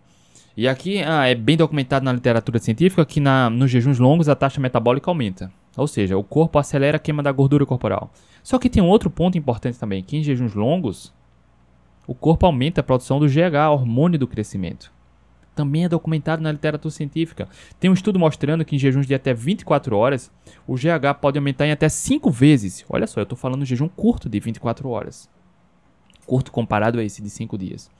E 0.56 0.68
aqui 0.68 1.02
ah, 1.02 1.26
é 1.26 1.34
bem 1.34 1.56
documentado 1.56 2.04
na 2.04 2.12
literatura 2.12 2.58
científica 2.58 3.04
que 3.06 3.20
na, 3.20 3.48
nos 3.48 3.70
jejuns 3.70 3.98
longos 3.98 4.28
a 4.28 4.34
taxa 4.34 4.60
metabólica 4.60 5.10
aumenta. 5.10 5.50
Ou 5.76 5.86
seja, 5.86 6.18
o 6.18 6.24
corpo 6.24 6.58
acelera 6.58 6.96
a 6.96 7.00
queima 7.00 7.22
da 7.22 7.32
gordura 7.32 7.64
corporal. 7.64 8.12
Só 8.42 8.58
que 8.58 8.68
tem 8.68 8.82
um 8.82 8.88
outro 8.88 9.10
ponto 9.10 9.38
importante 9.38 9.78
também, 9.78 10.02
que 10.02 10.16
em 10.16 10.22
jejuns 10.22 10.54
longos 10.54 11.14
o 12.06 12.14
corpo 12.14 12.44
aumenta 12.44 12.80
a 12.80 12.84
produção 12.84 13.18
do 13.20 13.28
GH, 13.28 13.70
hormônio 13.70 14.18
do 14.18 14.26
crescimento. 14.26 14.92
Também 15.54 15.84
é 15.84 15.88
documentado 15.88 16.42
na 16.42 16.52
literatura 16.52 16.92
científica. 16.92 17.48
Tem 17.78 17.90
um 17.90 17.94
estudo 17.94 18.18
mostrando 18.18 18.64
que 18.64 18.76
em 18.76 18.78
jejuns 18.78 19.06
de 19.06 19.14
até 19.14 19.34
24 19.34 19.96
horas, 19.96 20.30
o 20.66 20.74
GH 20.74 21.18
pode 21.20 21.38
aumentar 21.38 21.66
em 21.66 21.72
até 21.72 21.88
5 21.88 22.30
vezes. 22.30 22.84
Olha 22.88 23.06
só, 23.06 23.20
eu 23.20 23.24
estou 23.24 23.36
falando 23.36 23.62
de 23.62 23.68
jejum 23.68 23.88
curto 23.88 24.28
de 24.28 24.40
24 24.40 24.88
horas. 24.88 25.28
Curto 26.26 26.52
comparado 26.52 26.98
a 26.98 27.04
esse 27.04 27.20
de 27.20 27.28
5 27.28 27.58
dias. 27.58 27.90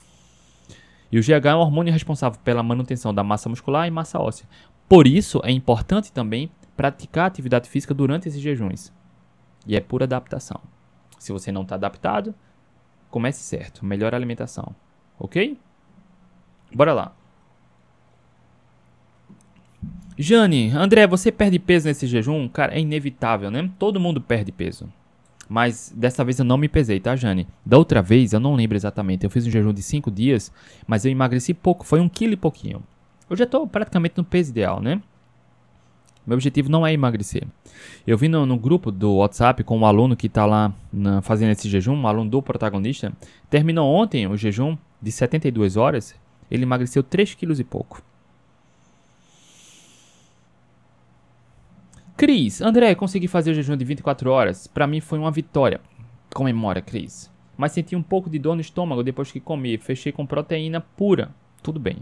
E 1.10 1.18
o 1.18 1.22
GH 1.22 1.46
é 1.46 1.54
um 1.54 1.58
hormônio 1.58 1.92
responsável 1.92 2.38
pela 2.44 2.62
manutenção 2.62 3.12
da 3.12 3.24
massa 3.24 3.48
muscular 3.48 3.86
e 3.88 3.90
massa 3.90 4.20
óssea. 4.20 4.48
Por 4.88 5.06
isso, 5.06 5.40
é 5.44 5.50
importante 5.50 6.12
também 6.12 6.50
praticar 6.76 7.26
atividade 7.26 7.68
física 7.68 7.92
durante 7.92 8.28
esses 8.28 8.40
jejuns. 8.40 8.92
E 9.66 9.76
é 9.76 9.80
pura 9.80 10.04
adaptação. 10.04 10.60
Se 11.18 11.32
você 11.32 11.52
não 11.52 11.62
está 11.62 11.74
adaptado, 11.74 12.34
comece 13.10 13.42
certo. 13.42 13.84
Melhor 13.84 14.14
alimentação. 14.14 14.74
Ok? 15.18 15.58
Bora 16.72 16.94
lá. 16.94 17.16
Jane, 20.22 20.70
André, 20.74 21.06
você 21.06 21.32
perde 21.32 21.58
peso 21.58 21.88
nesse 21.88 22.06
jejum? 22.06 22.46
Cara, 22.46 22.74
é 22.74 22.80
inevitável, 22.80 23.50
né? 23.50 23.70
Todo 23.78 23.98
mundo 23.98 24.20
perde 24.20 24.52
peso. 24.52 24.86
Mas 25.48 25.90
dessa 25.96 26.22
vez 26.22 26.38
eu 26.38 26.44
não 26.44 26.58
me 26.58 26.68
pesei, 26.68 27.00
tá, 27.00 27.16
Jane? 27.16 27.48
Da 27.64 27.78
outra 27.78 28.02
vez, 28.02 28.34
eu 28.34 28.38
não 28.38 28.54
lembro 28.54 28.76
exatamente. 28.76 29.24
Eu 29.24 29.30
fiz 29.30 29.46
um 29.46 29.50
jejum 29.50 29.72
de 29.72 29.82
5 29.82 30.10
dias, 30.10 30.52
mas 30.86 31.06
eu 31.06 31.10
emagreci 31.10 31.54
pouco. 31.54 31.86
Foi 31.86 32.00
um 32.00 32.08
quilo 32.08 32.34
e 32.34 32.36
pouquinho. 32.36 32.82
Eu 33.30 33.34
já 33.34 33.46
tô 33.46 33.66
praticamente 33.66 34.18
no 34.18 34.22
peso 34.22 34.50
ideal, 34.50 34.82
né? 34.82 35.00
Meu 36.26 36.34
objetivo 36.36 36.70
não 36.70 36.86
é 36.86 36.92
emagrecer. 36.92 37.46
Eu 38.06 38.18
vi 38.18 38.28
no, 38.28 38.44
no 38.44 38.58
grupo 38.58 38.92
do 38.92 39.14
WhatsApp 39.14 39.64
com 39.64 39.78
um 39.78 39.86
aluno 39.86 40.14
que 40.14 40.26
está 40.26 40.44
lá 40.44 40.70
na, 40.92 41.22
fazendo 41.22 41.52
esse 41.52 41.66
jejum, 41.66 41.94
um 41.94 42.06
aluno 42.06 42.28
do 42.28 42.42
protagonista. 42.42 43.10
Terminou 43.48 43.90
ontem 43.90 44.26
o 44.26 44.36
jejum 44.36 44.76
de 45.00 45.10
72 45.10 45.78
horas. 45.78 46.14
Ele 46.50 46.64
emagreceu 46.64 47.02
3 47.02 47.32
quilos 47.32 47.58
e 47.58 47.64
pouco. 47.64 48.02
Cris, 52.20 52.60
André, 52.60 52.94
consegui 52.94 53.26
fazer 53.26 53.50
o 53.50 53.54
jejum 53.54 53.78
de 53.78 53.82
24 53.82 54.30
horas. 54.30 54.66
Para 54.66 54.86
mim 54.86 55.00
foi 55.00 55.18
uma 55.18 55.30
vitória. 55.30 55.80
Comemora, 56.34 56.82
Cris. 56.82 57.32
Mas 57.56 57.72
senti 57.72 57.96
um 57.96 58.02
pouco 58.02 58.28
de 58.28 58.38
dor 58.38 58.54
no 58.54 58.60
estômago 58.60 59.02
depois 59.02 59.32
que 59.32 59.40
comi. 59.40 59.78
Fechei 59.78 60.12
com 60.12 60.26
proteína 60.26 60.82
pura. 60.82 61.30
Tudo 61.62 61.80
bem. 61.80 61.96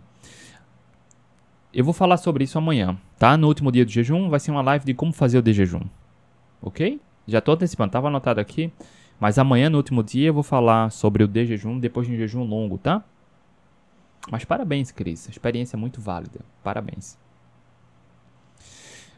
Eu 1.72 1.84
vou 1.84 1.94
falar 1.94 2.16
sobre 2.16 2.42
isso 2.42 2.58
amanhã, 2.58 2.98
tá? 3.16 3.36
No 3.36 3.46
último 3.46 3.70
dia 3.70 3.84
do 3.84 3.92
jejum 3.92 4.28
vai 4.28 4.40
ser 4.40 4.50
uma 4.50 4.60
live 4.60 4.84
de 4.84 4.92
como 4.92 5.12
fazer 5.12 5.38
o 5.38 5.42
de 5.42 5.52
jejum. 5.52 5.82
Ok? 6.60 7.00
Já 7.24 7.40
tô 7.40 7.52
antecipando, 7.52 7.92
tava 7.92 8.08
anotado 8.08 8.40
aqui. 8.40 8.72
Mas 9.20 9.38
amanhã, 9.38 9.70
no 9.70 9.76
último 9.76 10.02
dia, 10.02 10.26
eu 10.26 10.34
vou 10.34 10.42
falar 10.42 10.90
sobre 10.90 11.22
o 11.22 11.28
de 11.28 11.46
jejum 11.46 11.78
depois 11.78 12.08
de 12.08 12.14
um 12.14 12.16
jejum 12.16 12.42
longo, 12.42 12.76
tá? 12.76 13.04
Mas 14.28 14.44
parabéns, 14.44 14.90
Cris. 14.90 15.28
Experiência 15.28 15.78
muito 15.78 16.00
válida. 16.00 16.40
Parabéns. 16.64 17.16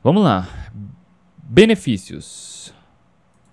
Vamos 0.02 0.22
lá. 0.22 0.48
Benefícios. 1.42 2.72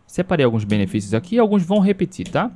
Separei 0.06 0.46
alguns 0.46 0.64
benefícios 0.64 1.14
aqui 1.14 1.38
alguns 1.38 1.62
vão 1.62 1.80
repetir, 1.80 2.30
tá? 2.30 2.50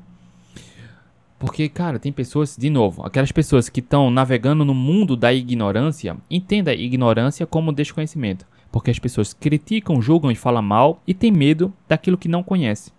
Porque, 1.37 1.67
cara, 1.67 1.99
tem 1.99 2.09
pessoas, 2.09 2.55
de 2.55 2.69
novo, 2.69 3.05
aquelas 3.05 3.33
pessoas 3.33 3.67
que 3.67 3.81
estão 3.81 4.09
navegando 4.09 4.63
no 4.63 4.73
mundo 4.73 5.17
da 5.17 5.33
ignorância, 5.33 6.15
entenda 6.29 6.71
a 6.71 6.73
ignorância 6.73 7.45
como 7.45 7.73
desconhecimento. 7.73 8.45
Porque 8.71 8.91
as 8.91 8.97
pessoas 8.97 9.33
criticam, 9.33 10.01
julgam 10.01 10.31
e 10.31 10.35
falam 10.35 10.61
mal 10.61 11.01
e 11.05 11.13
têm 11.13 11.31
medo 11.31 11.73
daquilo 11.85 12.17
que 12.17 12.29
não 12.29 12.43
conhece. 12.43 12.93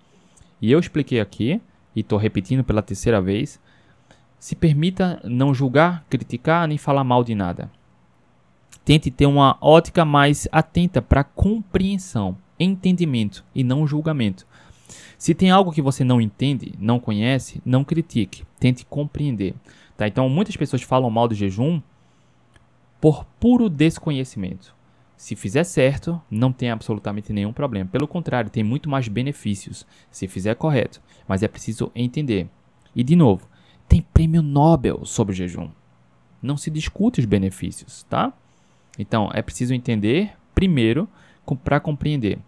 E 0.60 0.70
eu 0.70 0.78
expliquei 0.78 1.20
aqui, 1.20 1.58
e 1.96 2.00
estou 2.00 2.18
repetindo 2.18 2.62
pela 2.62 2.82
terceira 2.82 3.18
vez, 3.18 3.58
se 4.38 4.54
permita 4.54 5.22
não 5.24 5.54
julgar, 5.54 6.04
criticar 6.10 6.68
nem 6.68 6.76
falar 6.76 7.04
mal 7.04 7.24
de 7.24 7.34
nada. 7.34 7.70
Tente 8.84 9.10
ter 9.10 9.26
uma 9.26 9.56
ótica 9.60 10.04
mais 10.04 10.48
atenta 10.50 11.00
para 11.00 11.22
compreensão, 11.22 12.36
entendimento 12.58 13.44
e 13.54 13.62
não 13.62 13.86
julgamento. 13.86 14.46
Se 15.16 15.34
tem 15.34 15.50
algo 15.50 15.70
que 15.70 15.80
você 15.80 16.02
não 16.02 16.20
entende, 16.20 16.74
não 16.78 16.98
conhece, 16.98 17.62
não 17.64 17.84
critique, 17.84 18.44
tente 18.58 18.84
compreender. 18.84 19.54
Tá? 19.96 20.08
Então, 20.08 20.28
muitas 20.28 20.56
pessoas 20.56 20.82
falam 20.82 21.10
mal 21.10 21.28
do 21.28 21.34
jejum 21.34 21.80
por 23.00 23.24
puro 23.38 23.68
desconhecimento. 23.68 24.74
Se 25.16 25.36
fizer 25.36 25.62
certo, 25.62 26.20
não 26.28 26.52
tem 26.52 26.70
absolutamente 26.70 27.32
nenhum 27.32 27.52
problema. 27.52 27.88
Pelo 27.88 28.08
contrário, 28.08 28.50
tem 28.50 28.64
muito 28.64 28.90
mais 28.90 29.06
benefícios 29.06 29.86
se 30.10 30.26
fizer 30.26 30.56
correto. 30.56 31.00
Mas 31.28 31.44
é 31.44 31.48
preciso 31.48 31.92
entender. 31.94 32.48
E 32.92 33.04
de 33.04 33.14
novo, 33.14 33.48
tem 33.88 34.02
prêmio 34.02 34.42
Nobel 34.42 35.04
sobre 35.04 35.36
jejum. 35.36 35.70
Não 36.42 36.56
se 36.56 36.68
discute 36.68 37.20
os 37.20 37.26
benefícios, 37.26 38.02
tá? 38.10 38.32
Então, 38.98 39.30
é 39.32 39.42
preciso 39.42 39.74
entender 39.74 40.32
primeiro 40.54 41.08
para 41.64 41.80
compreender. 41.80 42.38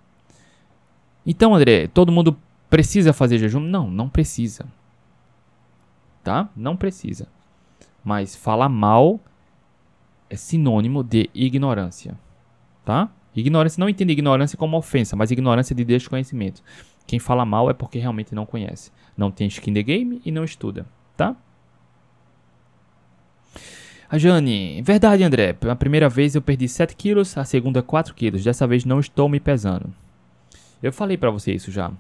Então, 1.27 1.55
André, 1.55 1.87
todo 1.87 2.13
mundo 2.13 2.37
precisa 2.69 3.13
fazer 3.13 3.39
jejum? 3.39 3.61
Não, 3.61 3.91
não 3.91 4.09
precisa. 4.09 4.67
Tá? 6.23 6.49
Não 6.57 6.77
precisa. 6.77 7.29
Mas 8.05 8.37
falar 8.37 8.69
mal 8.69 9.21
é 10.29 10.37
sinônimo 10.37 11.03
de 11.03 11.31
ignorância. 11.35 12.19
Tá? 12.85 13.11
Ignorância 13.35 13.81
não 13.81 13.89
entende 13.89 14.13
ignorância 14.13 14.57
como 14.57 14.77
ofensa, 14.77 15.17
mas 15.17 15.31
ignorância 15.31 15.75
de 15.75 15.85
desconhecimento. 15.85 16.63
Quem 17.07 17.19
fala 17.19 17.45
mal 17.45 17.69
é 17.69 17.75
porque 17.75 17.99
realmente 17.99 18.35
não 18.35 18.47
conhece. 18.47 18.93
Não 19.17 19.31
tem 19.31 19.49
skin 19.49 19.75
the 19.75 19.83
game 19.83 20.23
e 20.25 20.31
não 20.31 20.45
estuda, 20.45 20.87
tá? 21.17 21.37
A 24.09 24.19
Jane, 24.19 24.83
verdade, 24.83 25.23
André. 25.23 25.57
A 25.69 25.77
primeira 25.77 26.09
vez 26.09 26.35
eu 26.35 26.43
perdi 26.43 26.69
7 26.69 26.95
quilos, 26.95 27.37
a 27.39 27.45
segunda 27.45 27.83
4 27.83 28.15
quilos. 28.15 28.45
Dessa 28.45 28.67
vez 28.67 28.85
não 28.85 29.01
estou 29.01 29.29
me 29.29 29.41
pesando. 29.41 29.93
Eu 30.83 30.93
falei 30.93 31.17
para 31.17 31.31
você 31.31 31.53
isso 31.53 31.71
já. 31.71 31.91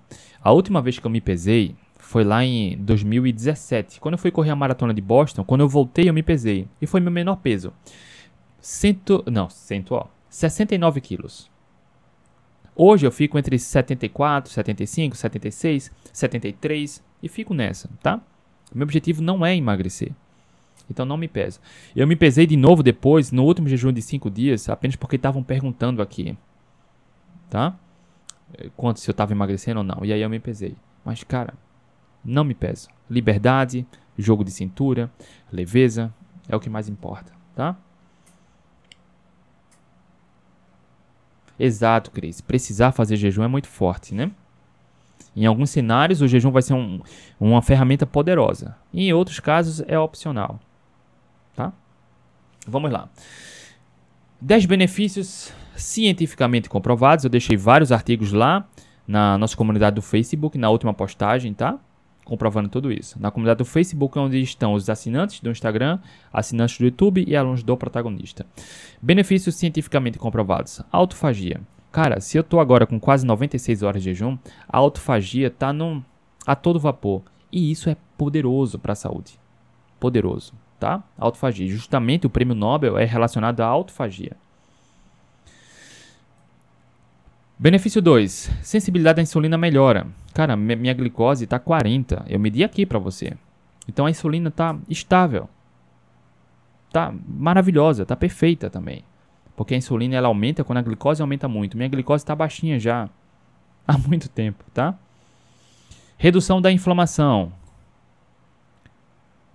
A 0.42 0.52
última 0.52 0.82
vez 0.82 0.98
que 0.98 1.06
eu 1.06 1.10
me 1.10 1.20
pesei 1.20 1.74
foi 1.98 2.22
lá 2.22 2.44
em 2.44 2.76
2017. 2.78 3.98
Quando 3.98 4.14
eu 4.14 4.18
fui 4.18 4.30
correr 4.30 4.50
a 4.50 4.56
maratona 4.56 4.92
de 4.92 5.00
Boston, 5.00 5.42
quando 5.42 5.62
eu 5.62 5.68
voltei 5.68 6.08
eu 6.08 6.14
me 6.14 6.22
pesei. 6.22 6.68
E 6.80 6.86
foi 6.86 7.00
meu 7.00 7.10
menor 7.10 7.36
peso. 7.36 7.72
Cento, 8.60 9.24
não, 9.26 9.48
cento, 9.48 9.94
ó, 9.94 10.06
69 10.28 11.00
quilos. 11.00 11.50
Hoje 12.76 13.06
eu 13.06 13.12
fico 13.12 13.38
entre 13.38 13.58
74, 13.58 14.52
75, 14.52 15.16
76, 15.16 15.92
73 16.12 17.02
e 17.22 17.28
fico 17.28 17.54
nessa, 17.54 17.88
tá? 18.02 18.20
Meu 18.74 18.84
objetivo 18.84 19.22
não 19.22 19.46
é 19.46 19.56
emagrecer. 19.56 20.12
Então 20.88 21.06
não 21.06 21.16
me 21.16 21.28
pesa. 21.28 21.60
Eu 21.94 22.06
me 22.06 22.16
pesei 22.16 22.46
de 22.46 22.56
novo 22.56 22.82
depois, 22.82 23.32
no 23.32 23.44
último 23.44 23.68
jejum 23.68 23.92
de 23.92 24.02
5 24.02 24.30
dias, 24.30 24.68
apenas 24.68 24.96
porque 24.96 25.16
estavam 25.16 25.42
perguntando 25.42 26.02
aqui. 26.02 26.36
Tá? 27.48 27.76
Quanto 28.76 29.00
se 29.00 29.08
eu 29.08 29.12
estava 29.12 29.32
emagrecendo 29.32 29.78
ou 29.78 29.84
não. 29.84 30.04
E 30.04 30.12
aí 30.12 30.20
eu 30.20 30.30
me 30.30 30.38
pesei. 30.38 30.76
Mas, 31.04 31.22
cara, 31.24 31.54
não 32.24 32.44
me 32.44 32.54
peso. 32.54 32.88
Liberdade, 33.08 33.86
jogo 34.16 34.44
de 34.44 34.50
cintura, 34.50 35.10
leveza, 35.52 36.12
é 36.48 36.56
o 36.56 36.60
que 36.60 36.70
mais 36.70 36.88
importa, 36.88 37.32
tá? 37.54 37.76
Exato, 41.58 42.10
Cris. 42.10 42.40
Precisar 42.40 42.92
fazer 42.92 43.16
jejum 43.16 43.44
é 43.44 43.48
muito 43.48 43.68
forte, 43.68 44.14
né? 44.14 44.30
Em 45.36 45.46
alguns 45.46 45.70
cenários, 45.70 46.20
o 46.20 46.28
jejum 46.28 46.50
vai 46.50 46.62
ser 46.62 46.74
um, 46.74 47.00
uma 47.40 47.62
ferramenta 47.62 48.06
poderosa. 48.06 48.76
Em 48.92 49.12
outros 49.12 49.40
casos, 49.40 49.82
é 49.86 49.98
opcional. 49.98 50.60
Vamos 52.66 52.90
lá. 52.90 53.08
10 54.40 54.66
benefícios 54.66 55.52
cientificamente 55.76 56.68
comprovados. 56.68 57.24
Eu 57.24 57.30
deixei 57.30 57.56
vários 57.56 57.92
artigos 57.92 58.32
lá 58.32 58.68
na 59.06 59.36
nossa 59.38 59.56
comunidade 59.56 59.96
do 59.96 60.02
Facebook, 60.02 60.56
na 60.58 60.70
última 60.70 60.94
postagem, 60.94 61.52
tá? 61.52 61.78
Comprovando 62.24 62.68
tudo 62.68 62.90
isso. 62.90 63.20
Na 63.20 63.30
comunidade 63.30 63.58
do 63.58 63.64
Facebook, 63.64 64.18
onde 64.18 64.40
estão 64.40 64.72
os 64.72 64.88
assinantes 64.88 65.40
do 65.40 65.50
Instagram, 65.50 65.98
assinantes 66.32 66.78
do 66.78 66.84
YouTube 66.84 67.24
e 67.26 67.36
alunos 67.36 67.62
do 67.62 67.76
protagonista. 67.76 68.46
Benefícios 69.00 69.54
cientificamente 69.56 70.18
comprovados: 70.18 70.80
autofagia. 70.90 71.60
Cara, 71.92 72.20
se 72.20 72.36
eu 72.36 72.42
tô 72.42 72.60
agora 72.60 72.86
com 72.86 72.98
quase 72.98 73.26
96 73.26 73.82
horas 73.82 74.02
de 74.02 74.10
jejum, 74.10 74.38
a 74.68 74.78
autofagia 74.78 75.50
tá 75.50 75.72
num, 75.72 76.02
a 76.46 76.56
todo 76.56 76.80
vapor. 76.80 77.22
E 77.52 77.70
isso 77.70 77.88
é 77.88 77.96
poderoso 78.18 78.78
para 78.78 78.94
a 78.94 78.96
saúde. 78.96 79.38
Poderoso 80.00 80.52
tá? 80.78 81.02
Autofagia. 81.18 81.68
Justamente 81.68 82.26
o 82.26 82.30
prêmio 82.30 82.54
Nobel 82.54 82.98
é 82.98 83.04
relacionado 83.04 83.60
à 83.60 83.66
autofagia. 83.66 84.32
Benefício 87.58 88.02
2. 88.02 88.50
Sensibilidade 88.62 89.20
à 89.20 89.22
insulina 89.22 89.56
melhora. 89.56 90.06
Cara, 90.34 90.56
minha 90.56 90.92
glicose 90.92 91.44
está 91.44 91.58
40. 91.58 92.24
Eu 92.28 92.38
medi 92.40 92.64
aqui 92.64 92.84
para 92.84 92.98
você. 92.98 93.34
Então 93.88 94.06
a 94.06 94.10
insulina 94.10 94.48
está 94.48 94.76
estável. 94.88 95.48
Tá 96.92 97.12
maravilhosa, 97.26 98.04
tá 98.04 98.16
perfeita 98.16 98.68
também. 98.68 99.04
Porque 99.56 99.74
a 99.74 99.76
insulina 99.76 100.16
ela 100.16 100.28
aumenta 100.28 100.64
quando 100.64 100.78
a 100.78 100.82
glicose 100.82 101.22
aumenta 101.22 101.48
muito. 101.48 101.76
Minha 101.76 101.88
glicose 101.88 102.22
está 102.22 102.34
baixinha 102.34 102.78
já 102.78 103.08
há 103.86 103.96
muito 103.98 104.28
tempo, 104.28 104.64
tá? 104.72 104.94
Redução 106.18 106.60
da 106.60 106.72
inflamação. 106.72 107.52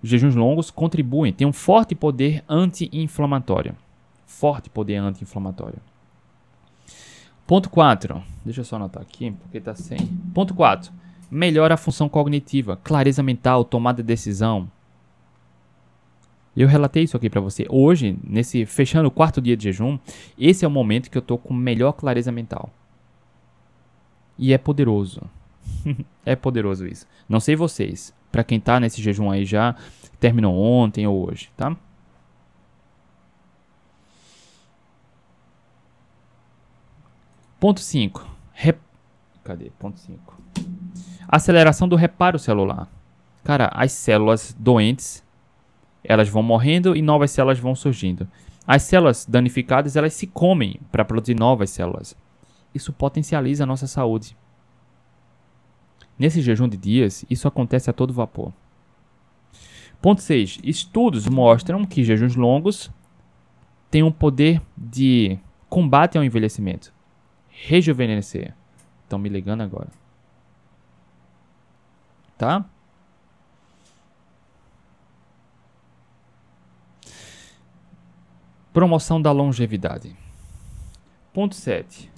Os 0.02 0.08
jejuns 0.08 0.34
longos 0.34 0.70
contribuem, 0.70 1.32
têm 1.32 1.46
um 1.46 1.52
forte 1.52 1.94
poder 1.94 2.42
anti-inflamatório. 2.48 3.76
Forte 4.26 4.70
poder 4.70 4.96
anti-inflamatório. 4.96 5.78
Ponto 7.46 7.68
4. 7.68 8.22
Deixa 8.44 8.60
eu 8.60 8.64
só 8.64 8.76
anotar 8.76 9.02
aqui, 9.02 9.32
porque 9.32 9.58
está 9.58 9.74
sem. 9.74 9.98
Ponto 10.32 10.54
4. 10.54 10.92
Melhora 11.30 11.74
a 11.74 11.76
função 11.76 12.08
cognitiva, 12.08 12.76
clareza 12.76 13.22
mental, 13.22 13.64
tomada 13.64 14.02
de 14.02 14.06
decisão. 14.06 14.70
Eu 16.56 16.68
relatei 16.68 17.04
isso 17.04 17.16
aqui 17.16 17.28
para 17.28 17.40
você. 17.40 17.66
Hoje, 17.68 18.18
nesse 18.24 18.64
fechando 18.66 19.08
o 19.08 19.10
quarto 19.10 19.40
dia 19.40 19.56
de 19.56 19.64
jejum, 19.64 19.98
esse 20.38 20.64
é 20.64 20.68
o 20.68 20.70
momento 20.70 21.10
que 21.10 21.18
eu 21.18 21.22
tô 21.22 21.38
com 21.38 21.54
melhor 21.54 21.92
clareza 21.92 22.32
mental. 22.32 22.70
E 24.38 24.52
é 24.52 24.58
poderoso. 24.58 25.22
é 26.24 26.36
poderoso 26.36 26.86
isso. 26.86 27.06
Não 27.28 27.40
sei 27.40 27.56
vocês, 27.56 28.14
para 28.30 28.44
quem 28.44 28.60
tá 28.60 28.78
nesse 28.78 29.02
jejum 29.02 29.30
aí 29.30 29.44
já 29.44 29.74
terminou 30.18 30.54
ontem 30.54 31.06
ou 31.06 31.28
hoje, 31.28 31.50
tá? 31.56 31.76
Ponto 37.58 37.80
5. 37.80 38.26
Rep... 38.54 38.78
Cadê? 39.44 39.70
Ponto 39.78 40.00
5. 40.00 40.40
Aceleração 41.28 41.86
do 41.86 41.94
reparo 41.94 42.38
celular. 42.38 42.88
Cara, 43.44 43.70
as 43.74 43.92
células 43.92 44.56
doentes, 44.58 45.22
elas 46.02 46.28
vão 46.28 46.42
morrendo 46.42 46.96
e 46.96 47.02
novas 47.02 47.30
células 47.30 47.58
vão 47.58 47.74
surgindo. 47.74 48.26
As 48.66 48.82
células 48.84 49.26
danificadas, 49.26 49.94
elas 49.94 50.14
se 50.14 50.26
comem 50.26 50.80
para 50.90 51.04
produzir 51.04 51.34
novas 51.34 51.70
células. 51.70 52.16
Isso 52.74 52.92
potencializa 52.92 53.64
a 53.64 53.66
nossa 53.66 53.86
saúde. 53.86 54.36
Nesse 56.20 56.42
jejum 56.42 56.68
de 56.68 56.76
dias, 56.76 57.24
isso 57.30 57.48
acontece 57.48 57.88
a 57.88 57.94
todo 57.94 58.12
vapor. 58.12 58.52
Ponto 60.02 60.20
6. 60.20 60.58
Estudos 60.62 61.26
mostram 61.26 61.86
que 61.86 62.04
jejuns 62.04 62.36
longos 62.36 62.90
têm 63.90 64.02
um 64.02 64.12
poder 64.12 64.60
de 64.76 65.38
combate 65.66 66.18
ao 66.18 66.24
envelhecimento. 66.24 66.92
Rejuvenescer. 67.48 68.54
Estão 69.02 69.18
me 69.18 69.30
ligando 69.30 69.62
agora. 69.62 69.88
Tá? 72.36 72.66
Promoção 78.74 79.22
da 79.22 79.32
longevidade. 79.32 80.14
Ponto 81.32 81.54
7. 81.54 82.12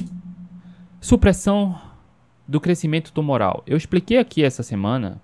Supressão 1.00 1.91
do 2.46 2.60
crescimento 2.60 3.12
tumoral. 3.12 3.62
Eu 3.66 3.76
expliquei 3.76 4.18
aqui 4.18 4.42
essa 4.44 4.62
semana, 4.62 5.20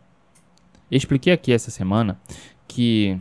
expliquei 0.91 1.33
aqui 1.33 1.53
essa 1.53 1.71
semana 1.71 2.19
que 2.66 3.19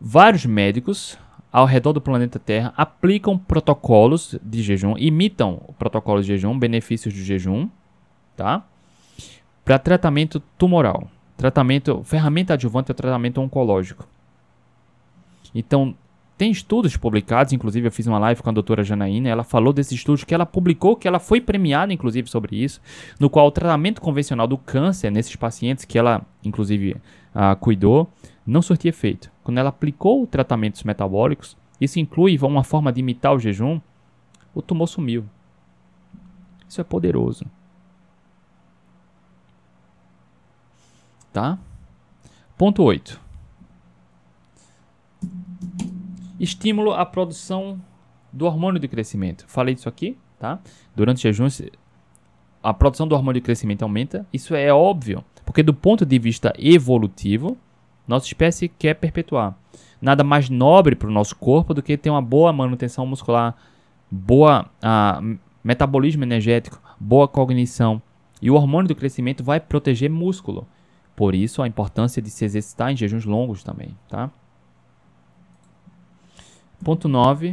vários 0.00 0.44
médicos 0.44 1.18
ao 1.52 1.66
redor 1.66 1.92
do 1.92 2.00
planeta 2.00 2.38
Terra 2.38 2.74
aplicam 2.76 3.38
protocolos 3.38 4.36
de 4.42 4.62
jejum, 4.62 4.96
imitam 4.98 5.60
protocolos 5.78 6.26
de 6.26 6.32
jejum, 6.32 6.58
benefícios 6.58 7.14
de 7.14 7.22
jejum, 7.22 7.68
tá? 8.36 8.66
Para 9.64 9.78
tratamento 9.78 10.40
tumoral, 10.58 11.08
tratamento, 11.36 12.02
ferramenta 12.02 12.54
adjuvante 12.54 12.90
é 12.90 12.94
tratamento 12.94 13.40
oncológico. 13.40 14.06
Então, 15.54 15.94
tem 16.36 16.50
estudos 16.50 16.96
publicados, 16.96 17.52
inclusive 17.52 17.86
eu 17.86 17.92
fiz 17.92 18.06
uma 18.06 18.18
live 18.18 18.42
com 18.42 18.50
a 18.50 18.52
doutora 18.52 18.82
Janaína, 18.82 19.28
ela 19.28 19.44
falou 19.44 19.72
desses 19.72 19.92
estudos 19.92 20.24
que 20.24 20.34
ela 20.34 20.44
publicou, 20.44 20.96
que 20.96 21.06
ela 21.06 21.20
foi 21.20 21.40
premiada, 21.40 21.92
inclusive, 21.92 22.28
sobre 22.28 22.56
isso, 22.56 22.80
no 23.20 23.30
qual 23.30 23.46
o 23.46 23.52
tratamento 23.52 24.00
convencional 24.00 24.46
do 24.46 24.58
câncer 24.58 25.10
nesses 25.10 25.36
pacientes 25.36 25.84
que 25.84 25.96
ela, 25.96 26.22
inclusive, 26.44 26.96
uh, 27.34 27.56
cuidou, 27.60 28.10
não 28.44 28.60
surtia 28.60 28.88
efeito. 28.88 29.30
Quando 29.44 29.58
ela 29.58 29.68
aplicou 29.68 30.26
tratamentos 30.26 30.82
metabólicos, 30.82 31.56
isso 31.80 32.00
inclui 32.00 32.36
uma 32.38 32.64
forma 32.64 32.92
de 32.92 33.00
imitar 33.00 33.32
o 33.32 33.38
jejum, 33.38 33.80
o 34.52 34.60
tumor 34.60 34.88
sumiu. 34.88 35.24
Isso 36.68 36.80
é 36.80 36.84
poderoso. 36.84 37.46
Tá? 41.32 41.58
Ponto 42.56 42.82
8. 42.82 43.23
Estímulo 46.38 46.92
à 46.92 47.06
produção 47.06 47.80
do 48.32 48.46
hormônio 48.46 48.80
de 48.80 48.88
crescimento. 48.88 49.44
Falei 49.46 49.74
disso 49.74 49.88
aqui, 49.88 50.18
tá? 50.38 50.58
Durante 50.94 51.18
o 51.18 51.32
jejum, 51.32 51.48
a 52.62 52.74
produção 52.74 53.06
do 53.06 53.14
hormônio 53.14 53.40
de 53.40 53.44
crescimento 53.44 53.82
aumenta. 53.82 54.26
Isso 54.32 54.54
é 54.54 54.72
óbvio, 54.72 55.24
porque 55.44 55.62
do 55.62 55.72
ponto 55.72 56.04
de 56.04 56.18
vista 56.18 56.52
evolutivo, 56.58 57.56
nossa 58.08 58.26
espécie 58.26 58.68
quer 58.68 58.94
perpetuar. 58.94 59.56
Nada 60.00 60.24
mais 60.24 60.50
nobre 60.50 60.96
para 60.96 61.08
o 61.08 61.12
nosso 61.12 61.36
corpo 61.36 61.72
do 61.72 61.82
que 61.82 61.96
ter 61.96 62.10
uma 62.10 62.20
boa 62.20 62.52
manutenção 62.52 63.06
muscular, 63.06 63.56
boa 64.10 64.68
metabolismo 65.62 66.24
energético, 66.24 66.80
boa 66.98 67.26
cognição. 67.28 68.02
E 68.42 68.50
o 68.50 68.54
hormônio 68.54 68.88
do 68.88 68.94
crescimento 68.94 69.42
vai 69.42 69.60
proteger 69.60 70.10
músculo. 70.10 70.66
Por 71.16 71.34
isso 71.34 71.62
a 71.62 71.68
importância 71.68 72.20
de 72.20 72.28
se 72.28 72.44
exercitar 72.44 72.90
em 72.90 72.96
jejuns 72.96 73.24
longos 73.24 73.62
também, 73.62 73.96
tá? 74.08 74.30
Ponto 76.82 77.08
9. 77.08 77.52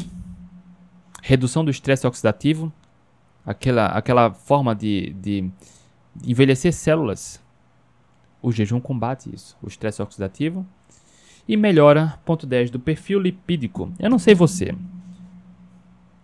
Redução 1.22 1.64
do 1.64 1.72
estresse 1.72 2.08
oxidativo. 2.08 2.72
Aquela, 3.46 3.88
aquela 3.88 4.32
forma 4.32 4.76
de, 4.76 5.14
de 5.14 5.52
envelhecer 6.26 6.74
células. 6.74 7.42
O 8.42 8.52
jejum 8.52 8.80
combate 8.80 9.34
isso, 9.34 9.56
o 9.62 9.68
estresse 9.68 10.02
oxidativo. 10.02 10.66
E 11.48 11.56
melhora, 11.56 12.20
ponto 12.26 12.48
10, 12.48 12.72
do 12.72 12.80
perfil 12.80 13.20
lipídico. 13.20 13.92
Eu 14.00 14.10
não 14.10 14.20
sei 14.20 14.34
você. 14.34 14.76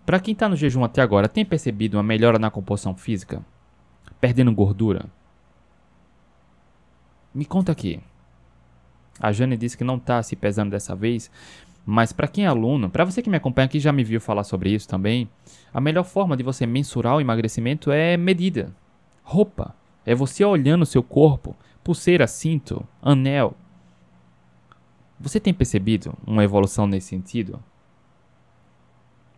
Para 0.05 0.19
quem 0.19 0.31
está 0.31 0.47
no 0.47 0.55
jejum 0.55 0.83
até 0.83 1.01
agora, 1.01 1.27
tem 1.27 1.45
percebido 1.45 1.97
uma 1.97 2.03
melhora 2.03 2.39
na 2.39 2.49
composição 2.49 2.95
física? 2.95 3.43
Perdendo 4.21 4.51
gordura? 4.53 5.05
Me 7.33 7.45
conta 7.45 7.71
aqui. 7.71 7.99
A 9.19 9.31
Jane 9.31 9.57
disse 9.57 9.77
que 9.77 9.83
não 9.83 9.97
está 9.97 10.21
se 10.23 10.35
pesando 10.35 10.71
dessa 10.71 10.95
vez, 10.95 11.29
mas 11.89 12.11
para 12.11 12.27
quem 12.27 12.43
é 12.43 12.47
aluno, 12.47 12.89
para 12.89 13.05
você 13.05 13.21
que 13.21 13.29
me 13.29 13.38
acompanha 13.38 13.65
aqui 13.65 13.79
já 13.79 13.93
me 13.93 14.03
viu 14.03 14.19
falar 14.19 14.43
sobre 14.43 14.69
isso 14.69 14.89
também, 14.89 15.29
a 15.73 15.79
melhor 15.79 16.03
forma 16.03 16.35
de 16.35 16.43
você 16.43 16.65
mensurar 16.65 17.15
o 17.15 17.21
emagrecimento 17.21 17.89
é 17.89 18.17
medida. 18.17 18.75
Roupa. 19.23 19.73
É 20.05 20.13
você 20.13 20.43
olhando 20.43 20.81
o 20.81 20.85
seu 20.85 21.01
corpo, 21.01 21.55
pulseira, 21.85 22.27
cinto, 22.27 22.85
anel. 23.01 23.55
Você 25.17 25.39
tem 25.39 25.53
percebido 25.53 26.13
uma 26.25 26.43
evolução 26.43 26.85
nesse 26.85 27.07
sentido? 27.07 27.57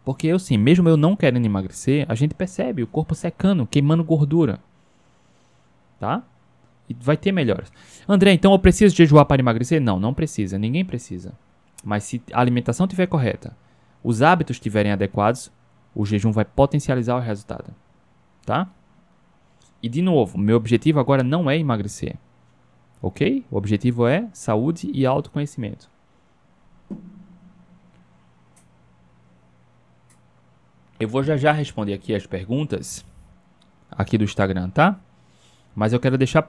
Porque 0.03 0.25
eu 0.25 0.39
sim, 0.39 0.57
mesmo 0.57 0.89
eu 0.89 0.97
não 0.97 1.15
querendo 1.15 1.45
emagrecer, 1.45 2.03
a 2.09 2.15
gente 2.15 2.33
percebe 2.33 2.81
o 2.81 2.87
corpo 2.87 3.13
secando, 3.13 3.67
queimando 3.67 4.03
gordura. 4.03 4.59
Tá? 5.99 6.23
E 6.89 6.95
vai 6.99 7.15
ter 7.15 7.31
melhoras. 7.31 7.71
André, 8.07 8.33
então 8.33 8.51
eu 8.51 8.57
preciso 8.57 8.95
jejuar 8.95 9.25
para 9.25 9.39
emagrecer? 9.39 9.79
Não, 9.79 9.99
não 9.99 10.15
precisa. 10.15 10.57
Ninguém 10.57 10.83
precisa. 10.83 11.31
Mas 11.83 12.03
se 12.03 12.21
a 12.33 12.39
alimentação 12.39 12.85
estiver 12.85 13.07
correta, 13.07 13.55
os 14.03 14.21
hábitos 14.21 14.57
estiverem 14.57 14.91
adequados, 14.91 15.51
o 15.93 16.05
jejum 16.05 16.31
vai 16.31 16.45
potencializar 16.45 17.15
o 17.15 17.19
resultado. 17.19 17.73
Tá? 18.45 18.69
E 19.81 19.87
de 19.87 20.01
novo, 20.01 20.37
meu 20.37 20.57
objetivo 20.57 20.99
agora 20.99 21.23
não 21.23 21.49
é 21.49 21.57
emagrecer. 21.57 22.15
Ok? 23.01 23.45
O 23.49 23.57
objetivo 23.57 24.07
é 24.07 24.27
saúde 24.33 24.91
e 24.93 25.05
autoconhecimento. 25.05 25.89
Eu 30.99 31.07
vou 31.07 31.23
já 31.23 31.37
já 31.37 31.53
responder 31.53 31.93
aqui 31.93 32.13
as 32.13 32.25
perguntas 32.25 33.05
aqui 33.89 34.17
do 34.17 34.25
Instagram, 34.25 34.69
tá? 34.69 34.99
Mas 35.73 35.93
eu 35.93 35.99
quero 35.99 36.17
deixar 36.17 36.43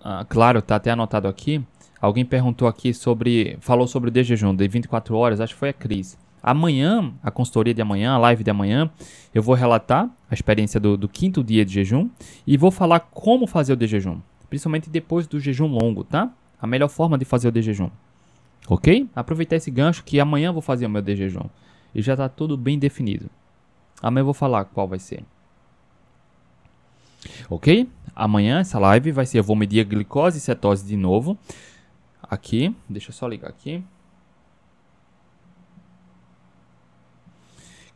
uh, 0.00 0.24
claro, 0.28 0.60
tá 0.60 0.76
até 0.76 0.90
anotado 0.90 1.28
aqui, 1.28 1.64
Alguém 2.04 2.22
perguntou 2.22 2.68
aqui 2.68 2.92
sobre. 2.92 3.56
Falou 3.62 3.86
sobre 3.86 4.10
o 4.10 4.12
de 4.12 4.22
jejum 4.22 4.54
de 4.54 4.68
24 4.68 5.16
horas, 5.16 5.40
acho 5.40 5.54
que 5.54 5.58
foi 5.58 5.70
a 5.70 5.72
Cris. 5.72 6.18
Amanhã, 6.42 7.14
a 7.22 7.30
consultoria 7.30 7.72
de 7.72 7.80
amanhã, 7.80 8.12
a 8.12 8.18
live 8.18 8.44
de 8.44 8.50
amanhã, 8.50 8.90
eu 9.34 9.42
vou 9.42 9.54
relatar 9.54 10.10
a 10.30 10.34
experiência 10.34 10.78
do, 10.78 10.98
do 10.98 11.08
quinto 11.08 11.42
dia 11.42 11.64
de 11.64 11.72
jejum 11.72 12.10
e 12.46 12.58
vou 12.58 12.70
falar 12.70 13.00
como 13.00 13.46
fazer 13.46 13.72
o 13.72 13.76
de 13.76 13.86
jejum. 13.86 14.20
Principalmente 14.50 14.90
depois 14.90 15.26
do 15.26 15.40
jejum 15.40 15.66
longo, 15.66 16.04
tá? 16.04 16.30
A 16.60 16.66
melhor 16.66 16.88
forma 16.88 17.16
de 17.16 17.24
fazer 17.24 17.48
o 17.48 17.50
de 17.50 17.62
jejum. 17.62 17.88
Ok? 18.68 19.08
Aproveitar 19.16 19.56
esse 19.56 19.70
gancho 19.70 20.04
que 20.04 20.20
amanhã 20.20 20.52
vou 20.52 20.60
fazer 20.60 20.84
o 20.84 20.90
meu 20.90 21.00
de 21.00 21.16
jejum. 21.16 21.48
E 21.94 22.02
já 22.02 22.12
está 22.12 22.28
tudo 22.28 22.54
bem 22.54 22.78
definido. 22.78 23.30
Amanhã 24.02 24.20
eu 24.20 24.26
vou 24.26 24.34
falar 24.34 24.66
qual 24.66 24.86
vai 24.86 24.98
ser. 24.98 25.24
Ok? 27.48 27.88
Amanhã 28.14 28.58
essa 28.60 28.78
live 28.78 29.10
vai 29.10 29.24
ser 29.24 29.38
eu 29.38 29.42
vou 29.42 29.56
medir 29.56 29.80
a 29.80 29.84
glicose 29.84 30.36
e 30.36 30.40
cetose 30.42 30.86
de 30.86 30.98
novo 30.98 31.38
aqui. 32.30 32.74
Deixa 32.88 33.10
eu 33.10 33.14
só 33.14 33.26
ligar 33.26 33.48
aqui. 33.48 33.84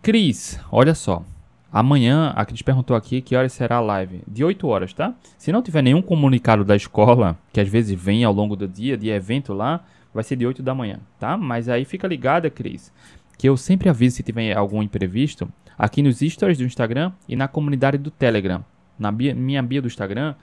Cris, 0.02 0.60
olha 0.70 0.94
só. 0.94 1.24
Amanhã, 1.70 2.32
a 2.34 2.46
Cris 2.46 2.62
perguntou 2.62 2.96
aqui 2.96 3.20
que 3.20 3.36
horas 3.36 3.52
será 3.52 3.76
a 3.76 3.80
live. 3.80 4.22
De 4.26 4.42
8 4.42 4.66
horas, 4.66 4.92
tá? 4.92 5.14
Se 5.36 5.52
não 5.52 5.60
tiver 5.60 5.82
nenhum 5.82 6.00
comunicado 6.00 6.64
da 6.64 6.74
escola, 6.74 7.36
que 7.52 7.60
às 7.60 7.68
vezes 7.68 8.00
vem 8.00 8.24
ao 8.24 8.32
longo 8.32 8.56
do 8.56 8.66
dia, 8.66 8.96
de 8.96 9.10
evento 9.10 9.52
lá, 9.52 9.84
vai 10.14 10.24
ser 10.24 10.36
de 10.36 10.46
8 10.46 10.62
da 10.62 10.74
manhã, 10.74 11.00
tá? 11.18 11.36
Mas 11.36 11.68
aí 11.68 11.84
fica 11.84 12.09
ligada, 12.09 12.48
Cris, 12.48 12.90
que 13.36 13.48
eu 13.48 13.56
sempre 13.56 13.90
aviso 13.90 14.16
se 14.16 14.22
tiver 14.22 14.56
algum 14.56 14.82
imprevisto 14.82 15.46
aqui 15.76 16.02
nos 16.02 16.20
stories 16.20 16.56
do 16.56 16.64
Instagram 16.64 17.12
e 17.28 17.36
na 17.36 17.46
comunidade 17.46 17.98
do 17.98 18.10
Telegram. 18.10 18.64
Na 18.98 19.12
minha 19.12 19.62
bio 19.62 19.82
do 19.82 19.88
Instagram, 19.88 20.34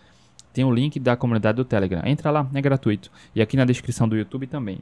tem 0.55 0.63
o 0.63 0.71
link 0.71 1.01
da 1.01 1.17
comunidade 1.17 1.57
do 1.57 1.65
Telegram. 1.65 2.01
Entra 2.05 2.31
lá, 2.31 2.49
é 2.53 2.61
gratuito. 2.61 3.11
E 3.35 3.41
aqui 3.41 3.57
na 3.57 3.65
descrição 3.65 4.07
do 4.07 4.15
YouTube 4.15 4.47
também. 4.47 4.79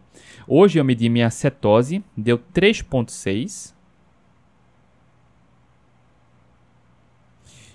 Hoje 0.48 0.78
eu 0.78 0.86
medi 0.86 1.10
minha 1.10 1.32
cetose, 1.32 2.04
deu 2.16 2.38
3.6. 2.38 3.74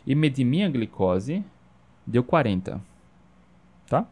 E 0.07 0.15
medi 0.15 0.45
minha 0.45 0.71
glicose, 0.71 1.45
deu 2.07 2.23
40. 2.23 2.81
Tá? 3.89 4.07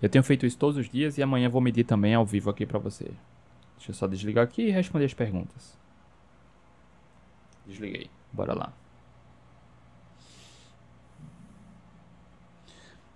Eu 0.00 0.08
tenho 0.08 0.24
feito 0.24 0.46
isso 0.46 0.56
todos 0.56 0.78
os 0.78 0.88
dias 0.88 1.18
e 1.18 1.22
amanhã 1.22 1.50
vou 1.50 1.60
medir 1.60 1.84
também 1.84 2.14
ao 2.14 2.24
vivo 2.24 2.48
aqui 2.48 2.64
para 2.64 2.78
você. 2.78 3.04
Deixa 3.76 3.90
eu 3.90 3.94
só 3.94 4.06
desligar 4.06 4.44
aqui 4.44 4.62
e 4.62 4.70
responder 4.70 5.04
as 5.04 5.12
perguntas. 5.12 5.78
Desliguei. 7.66 8.10
Bora 8.32 8.54
lá. 8.54 8.72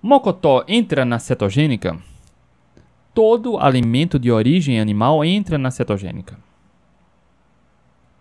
Mocotó 0.03 0.65
entra 0.69 1.05
na 1.05 1.19
cetogênica? 1.19 1.97
Todo 3.15 3.59
alimento 3.59 4.19
de 4.19 4.31
origem 4.31 4.79
animal 4.79 5.25
entra 5.25 5.57
na 5.57 5.71
cetogênica. 5.71 6.39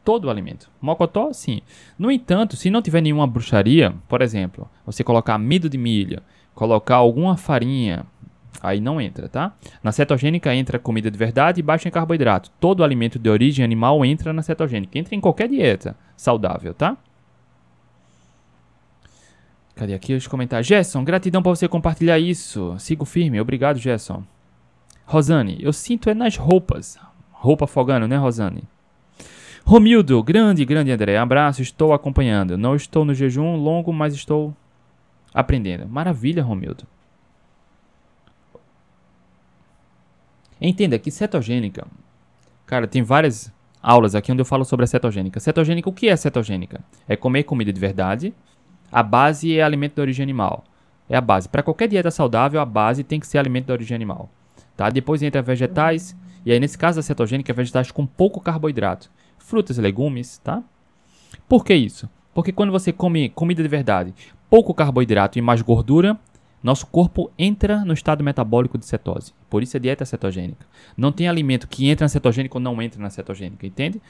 Todo 0.04 0.30
alimento. 0.30 0.70
Mocotó, 0.82 1.34
sim. 1.34 1.62
No 1.98 2.10
entanto, 2.10 2.56
se 2.56 2.70
não 2.70 2.82
tiver 2.82 3.02
nenhuma 3.02 3.28
bruxaria, 3.28 3.94
por 4.08 4.22
exemplo, 4.22 4.70
você 4.86 5.04
colocar 5.04 5.34
amido 5.34 5.70
de 5.70 5.78
milho, 5.78 6.22
colocar 6.54 6.96
alguma 6.96 7.36
farinha, 7.36 8.06
aí 8.62 8.80
não 8.80 9.02
entra, 9.02 9.28
tá? 9.28 9.54
Na 9.84 9.92
cetogênica 9.92 10.56
entra 10.56 10.80
comida 10.80 11.12
de 11.12 11.18
verdade 11.18 11.60
e 11.60 11.64
baixa 11.64 11.90
em 11.90 11.92
carboidrato. 11.92 12.50
Todo 12.60 12.84
alimento 12.84 13.20
de 13.20 13.30
origem 13.30 13.66
animal 13.66 14.06
entra 14.06 14.32
na 14.32 14.42
cetogênica. 14.42 14.98
Entra 14.98 15.14
em 15.14 15.20
qualquer 15.20 15.50
dieta 15.50 15.98
saudável, 16.16 16.74
tá? 16.74 16.98
Cadê 19.76 19.94
aqui 19.94 20.14
os 20.14 20.26
comentários? 20.26 20.68
Gerson, 20.68 21.04
gratidão 21.04 21.44
por 21.44 21.56
você 21.56 21.68
compartilhar 21.68 22.18
isso. 22.18 22.76
Sigo 22.80 23.04
firme. 23.04 23.42
Obrigado, 23.42 23.78
Gerson. 23.78 24.24
Rosane, 25.06 25.58
eu 25.60 25.74
sinto 25.74 26.10
é 26.10 26.14
nas 26.14 26.38
roupas. 26.38 26.98
Roupa 27.32 27.66
afogando, 27.66 28.08
né, 28.08 28.16
Rosane? 28.16 28.64
Romildo, 29.66 30.24
grande, 30.24 30.64
grande 30.64 30.92
André. 30.92 31.18
Abraço, 31.18 31.62
estou 31.62 31.92
acompanhando. 31.92 32.58
Não 32.58 32.76
estou 32.76 33.04
no 33.04 33.14
jejum 33.14 33.58
longo, 33.58 33.92
mas 33.92 34.14
estou 34.14 34.56
aprendendo. 35.34 35.88
Maravilha, 35.88 36.42
Romildo. 36.42 36.86
Entenda 40.62 40.98
que 40.98 41.12
cetogênica. 41.12 41.86
Cara, 42.66 42.88
tem 42.88 43.04
várias 43.04 43.52
aulas 43.84 44.16
aqui 44.16 44.32
onde 44.32 44.42
eu 44.42 44.46
falo 44.46 44.64
sobre 44.64 44.86
a 44.86 44.88
cetogênica. 44.88 45.40
Cetogênica, 45.40 45.90
o 45.90 45.94
que 45.94 46.08
é 46.08 46.16
cetogênica? 46.16 46.82
É 47.08 47.16
comer 47.16 47.44
comida 47.44 47.74
de 47.74 47.80
verdade 47.80 48.34
a 48.96 49.04
base 49.04 49.54
é 49.54 49.62
alimento 49.62 49.96
de 49.96 50.02
origem 50.02 50.24
animal. 50.24 50.64
É 51.10 51.18
a 51.18 51.22
base. 51.22 51.50
Para 51.50 51.62
qualquer 51.62 51.90
dieta 51.90 52.10
saudável, 52.10 52.62
a 52.62 52.66
base 52.66 53.04
tem 53.04 53.20
que 53.20 53.28
ser 53.28 53.38
alimento 53.38 53.66
de 53.66 53.74
origem 53.74 53.94
animal. 53.94 54.30
Tá? 54.78 54.90
Depois 54.90 55.22
entra 55.22 55.42
vegetais, 55.42 56.16
e 56.46 56.52
aí 56.54 56.62
nesse 56.62 56.78
caso 56.78 57.02
a 57.02 57.04
cetogênica 57.04 57.52
é 57.52 57.54
vegetais 57.54 57.92
com 57.92 58.06
pouco 58.06 58.40
carboidrato. 58.40 59.12
Frutas 59.38 59.78
e 59.78 59.82
legumes, 59.82 60.38
tá? 60.38 60.64
Por 61.46 61.66
que 61.66 61.76
isso? 61.76 62.10
Porque 62.34 62.54
quando 62.54 62.72
você 62.72 62.94
come 62.94 63.28
comida 63.28 63.62
de 63.62 63.68
verdade, 63.68 64.14
pouco 64.50 64.74
carboidrato 64.74 65.38
e 65.38 65.42
mais 65.42 65.62
gordura, 65.62 66.18
nosso 66.64 66.88
corpo 66.88 67.30
entra 67.38 67.84
no 67.84 67.92
estado 67.92 68.24
metabólico 68.24 68.78
de 68.78 68.86
cetose. 68.86 69.34
Por 69.50 69.62
isso 69.62 69.76
é 69.76 69.80
dieta 69.82 70.06
cetogênica. 70.06 70.66
Não 70.96 71.12
tem 71.12 71.28
alimento 71.28 71.68
que 71.68 71.90
entra 71.90 72.06
na 72.06 72.10
cetogênica 72.10 72.58
ou 72.58 72.62
não 72.62 72.82
entra 72.82 73.02
na 73.02 73.10
cetogênica, 73.10 73.68
entende? 73.68 74.02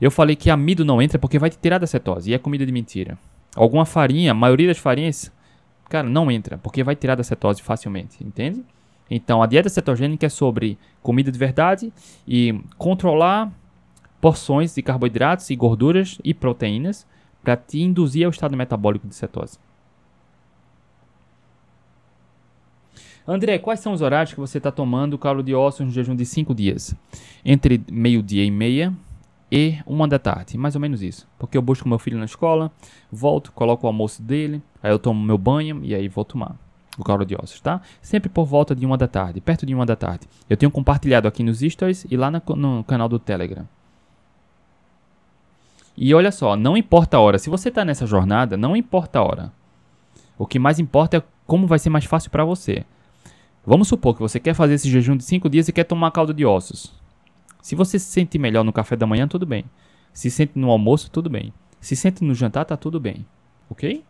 Eu 0.00 0.12
falei 0.12 0.36
que 0.36 0.48
amido 0.48 0.84
não 0.84 1.02
entra 1.02 1.18
porque 1.18 1.40
vai 1.40 1.50
te 1.50 1.58
tirar 1.58 1.78
da 1.78 1.88
cetose, 1.88 2.30
e 2.30 2.34
é 2.34 2.38
comida 2.38 2.64
de 2.64 2.70
mentira. 2.70 3.18
Alguma 3.54 3.84
farinha, 3.84 4.32
a 4.32 4.34
maioria 4.34 4.68
das 4.68 4.78
farinhas, 4.78 5.30
cara, 5.88 6.08
não 6.08 6.30
entra, 6.30 6.58
porque 6.58 6.82
vai 6.82 6.96
tirar 6.96 7.14
da 7.14 7.22
cetose 7.22 7.62
facilmente, 7.62 8.24
entende? 8.24 8.64
Então, 9.10 9.42
a 9.42 9.46
dieta 9.46 9.68
cetogênica 9.68 10.24
é 10.24 10.28
sobre 10.28 10.78
comida 11.02 11.30
de 11.30 11.38
verdade 11.38 11.92
e 12.26 12.58
controlar 12.78 13.52
porções 14.20 14.74
de 14.74 14.80
carboidratos 14.82 15.50
e 15.50 15.56
gorduras 15.56 16.18
e 16.24 16.32
proteínas 16.32 17.06
para 17.42 17.56
te 17.56 17.82
induzir 17.82 18.24
ao 18.24 18.30
estado 18.30 18.56
metabólico 18.56 19.06
de 19.06 19.14
cetose. 19.14 19.58
André, 23.26 23.58
quais 23.58 23.80
são 23.80 23.92
os 23.92 24.00
horários 24.00 24.32
que 24.32 24.40
você 24.40 24.58
está 24.58 24.70
tomando 24.70 25.18
caldo 25.18 25.42
de 25.42 25.54
ossos 25.54 25.86
no 25.86 25.92
jejum 25.92 26.16
de 26.16 26.24
5 26.24 26.54
dias? 26.54 26.94
Entre 27.44 27.82
meio-dia 27.90 28.44
e 28.44 28.50
meia 28.50 28.92
e 29.54 29.78
uma 29.84 30.08
da 30.08 30.18
tarde, 30.18 30.56
mais 30.56 30.74
ou 30.74 30.80
menos 30.80 31.02
isso. 31.02 31.28
Porque 31.38 31.58
eu 31.58 31.60
busco 31.60 31.86
meu 31.86 31.98
filho 31.98 32.16
na 32.16 32.24
escola, 32.24 32.72
volto, 33.10 33.52
coloco 33.52 33.86
o 33.86 33.86
almoço 33.86 34.22
dele, 34.22 34.62
aí 34.82 34.90
eu 34.90 34.98
tomo 34.98 35.22
meu 35.22 35.36
banho 35.36 35.84
e 35.84 35.94
aí 35.94 36.08
vou 36.08 36.24
tomar 36.24 36.56
o 36.96 37.04
caldo 37.04 37.26
de 37.26 37.36
ossos, 37.36 37.60
tá? 37.60 37.82
Sempre 38.00 38.30
por 38.30 38.46
volta 38.46 38.74
de 38.74 38.86
uma 38.86 38.96
da 38.96 39.06
tarde, 39.06 39.42
perto 39.42 39.66
de 39.66 39.74
uma 39.74 39.84
da 39.84 39.94
tarde. 39.94 40.26
Eu 40.48 40.56
tenho 40.56 40.72
compartilhado 40.72 41.28
aqui 41.28 41.42
nos 41.42 41.60
stories 41.60 42.06
e 42.10 42.16
lá 42.16 42.30
no, 42.30 42.82
canal 42.84 43.10
do 43.10 43.18
Telegram. 43.18 43.68
E 45.94 46.14
olha 46.14 46.32
só, 46.32 46.56
não 46.56 46.74
importa 46.74 47.18
a 47.18 47.20
hora. 47.20 47.38
Se 47.38 47.50
você 47.50 47.68
está 47.68 47.84
nessa 47.84 48.06
jornada, 48.06 48.56
não 48.56 48.74
importa 48.74 49.18
a 49.18 49.22
hora. 49.22 49.52
O 50.38 50.46
que 50.46 50.58
mais 50.58 50.78
importa 50.78 51.18
é 51.18 51.22
como 51.46 51.66
vai 51.66 51.78
ser 51.78 51.90
mais 51.90 52.06
fácil 52.06 52.30
para 52.30 52.42
você. 52.42 52.86
Vamos 53.66 53.88
supor 53.88 54.14
que 54.14 54.22
você 54.22 54.40
quer 54.40 54.54
fazer 54.54 54.74
esse 54.74 54.88
jejum 54.88 55.14
de 55.14 55.24
5 55.24 55.50
dias 55.50 55.68
e 55.68 55.72
quer 55.74 55.84
tomar 55.84 56.10
caldo 56.10 56.32
de 56.32 56.46
ossos. 56.46 57.01
Se 57.62 57.76
você 57.76 57.98
se 57.98 58.06
sente 58.06 58.38
melhor 58.38 58.64
no 58.64 58.72
café 58.72 58.96
da 58.96 59.06
manhã, 59.06 59.28
tudo 59.28 59.46
bem. 59.46 59.64
Se 60.12 60.30
sente 60.30 60.58
no 60.58 60.70
almoço, 60.70 61.10
tudo 61.10 61.30
bem. 61.30 61.54
Se 61.80 61.94
sente 61.94 62.22
no 62.24 62.34
jantar, 62.34 62.64
tá 62.64 62.76
tudo 62.76 62.98
bem. 63.00 63.24
Ok? 63.70 64.04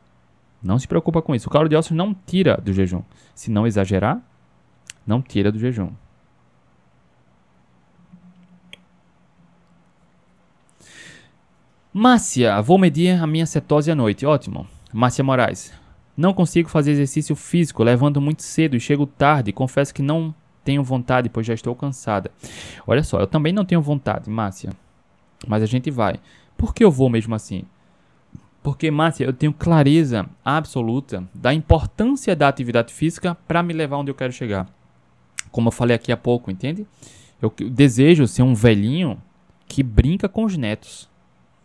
Não 0.63 0.79
se 0.79 0.89
preocupa 0.89 1.21
com 1.21 1.35
isso. 1.35 1.49
O 1.49 1.53
caldo 1.53 1.69
de 1.69 1.77
ossos 1.77 1.97
não 1.97 2.15
tira 2.15 2.57
do 2.57 2.73
jejum. 2.73 3.03
Se 3.35 3.51
não 3.51 3.67
exagerar, 3.67 4.21
não 5.07 5.21
tira 5.21 5.53
do 5.53 5.59
jejum. 5.59 5.91
Márcia, 11.93 12.61
vou 12.63 12.79
medir 12.79 13.23
a 13.23 13.27
minha 13.27 13.45
cetose 13.45 13.91
à 13.91 13.95
noite. 13.95 14.25
Ótimo. 14.25 14.67
Márcia 14.93 15.23
Moraes. 15.23 15.73
Não 16.17 16.33
consigo 16.33 16.69
fazer 16.69 16.93
exercício 16.93 17.37
físico, 17.37 17.83
levanto 17.83 18.21
muito 18.21 18.43
cedo 18.43 18.77
e 18.77 18.81
chego 18.81 19.07
tarde. 19.07 19.53
Confesso 19.53 19.93
que 19.93 20.03
não 20.03 20.35
tenho 20.65 20.83
vontade, 20.83 21.29
pois 21.29 21.47
já 21.47 21.55
estou 21.55 21.75
cansada. 21.75 22.31
Olha 22.87 23.03
só, 23.03 23.21
eu 23.21 23.27
também 23.27 23.53
não 23.53 23.65
tenho 23.65 23.83
vontade, 23.83 24.31
Márcia. 24.31 24.71
Mas 25.47 25.63
a 25.63 25.67
gente 25.67 25.91
vai. 25.91 26.21
Por 26.57 26.75
que 26.75 26.85
eu 26.85 26.91
vou 26.91 27.09
mesmo 27.09 27.35
assim? 27.35 27.65
Porque, 28.63 28.91
Márcia, 28.91 29.25
eu 29.25 29.33
tenho 29.33 29.53
clareza 29.53 30.29
absoluta 30.45 31.29
da 31.35 31.53
importância 31.53 32.37
da 32.37 32.49
atividade 32.49 32.93
física 32.93 33.37
para 33.47 33.63
me 33.63 33.73
levar 33.73 33.97
onde 33.97 34.11
eu 34.11 34.15
quero 34.15 34.33
chegar. 34.33 34.69
Como 35.51 35.69
eu 35.69 35.73
falei 35.73 35.97
aqui 35.97 36.13
há 36.13 36.17
pouco, 36.17 36.51
entende? 36.51 36.87
Eu 37.41 37.53
desejo 37.71 38.27
ser 38.29 38.43
um 38.43 38.55
velhinho 38.55 39.21
que 39.67 39.83
brinca 39.83 40.29
com 40.29 40.45
os 40.45 40.57
netos. 40.57 41.11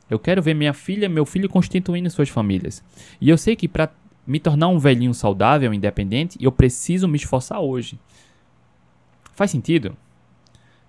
Eu 0.10 0.18
quero 0.18 0.42
ver 0.42 0.56
minha 0.56 0.74
filha 0.74 1.08
meu 1.08 1.26
filho 1.26 1.48
constituindo 1.48 2.10
suas 2.10 2.30
famílias. 2.30 2.84
E 3.22 3.30
eu 3.30 3.38
sei 3.38 3.56
que 3.56 3.68
para 3.68 3.92
me 4.26 4.40
tornar 4.40 4.70
um 4.70 4.80
velhinho 4.80 5.14
saudável, 5.14 5.74
independente, 5.74 6.38
eu 6.42 6.52
preciso 6.52 7.08
me 7.08 7.18
esforçar 7.18 7.60
hoje. 7.60 8.00
Faz 9.38 9.52
sentido? 9.52 9.96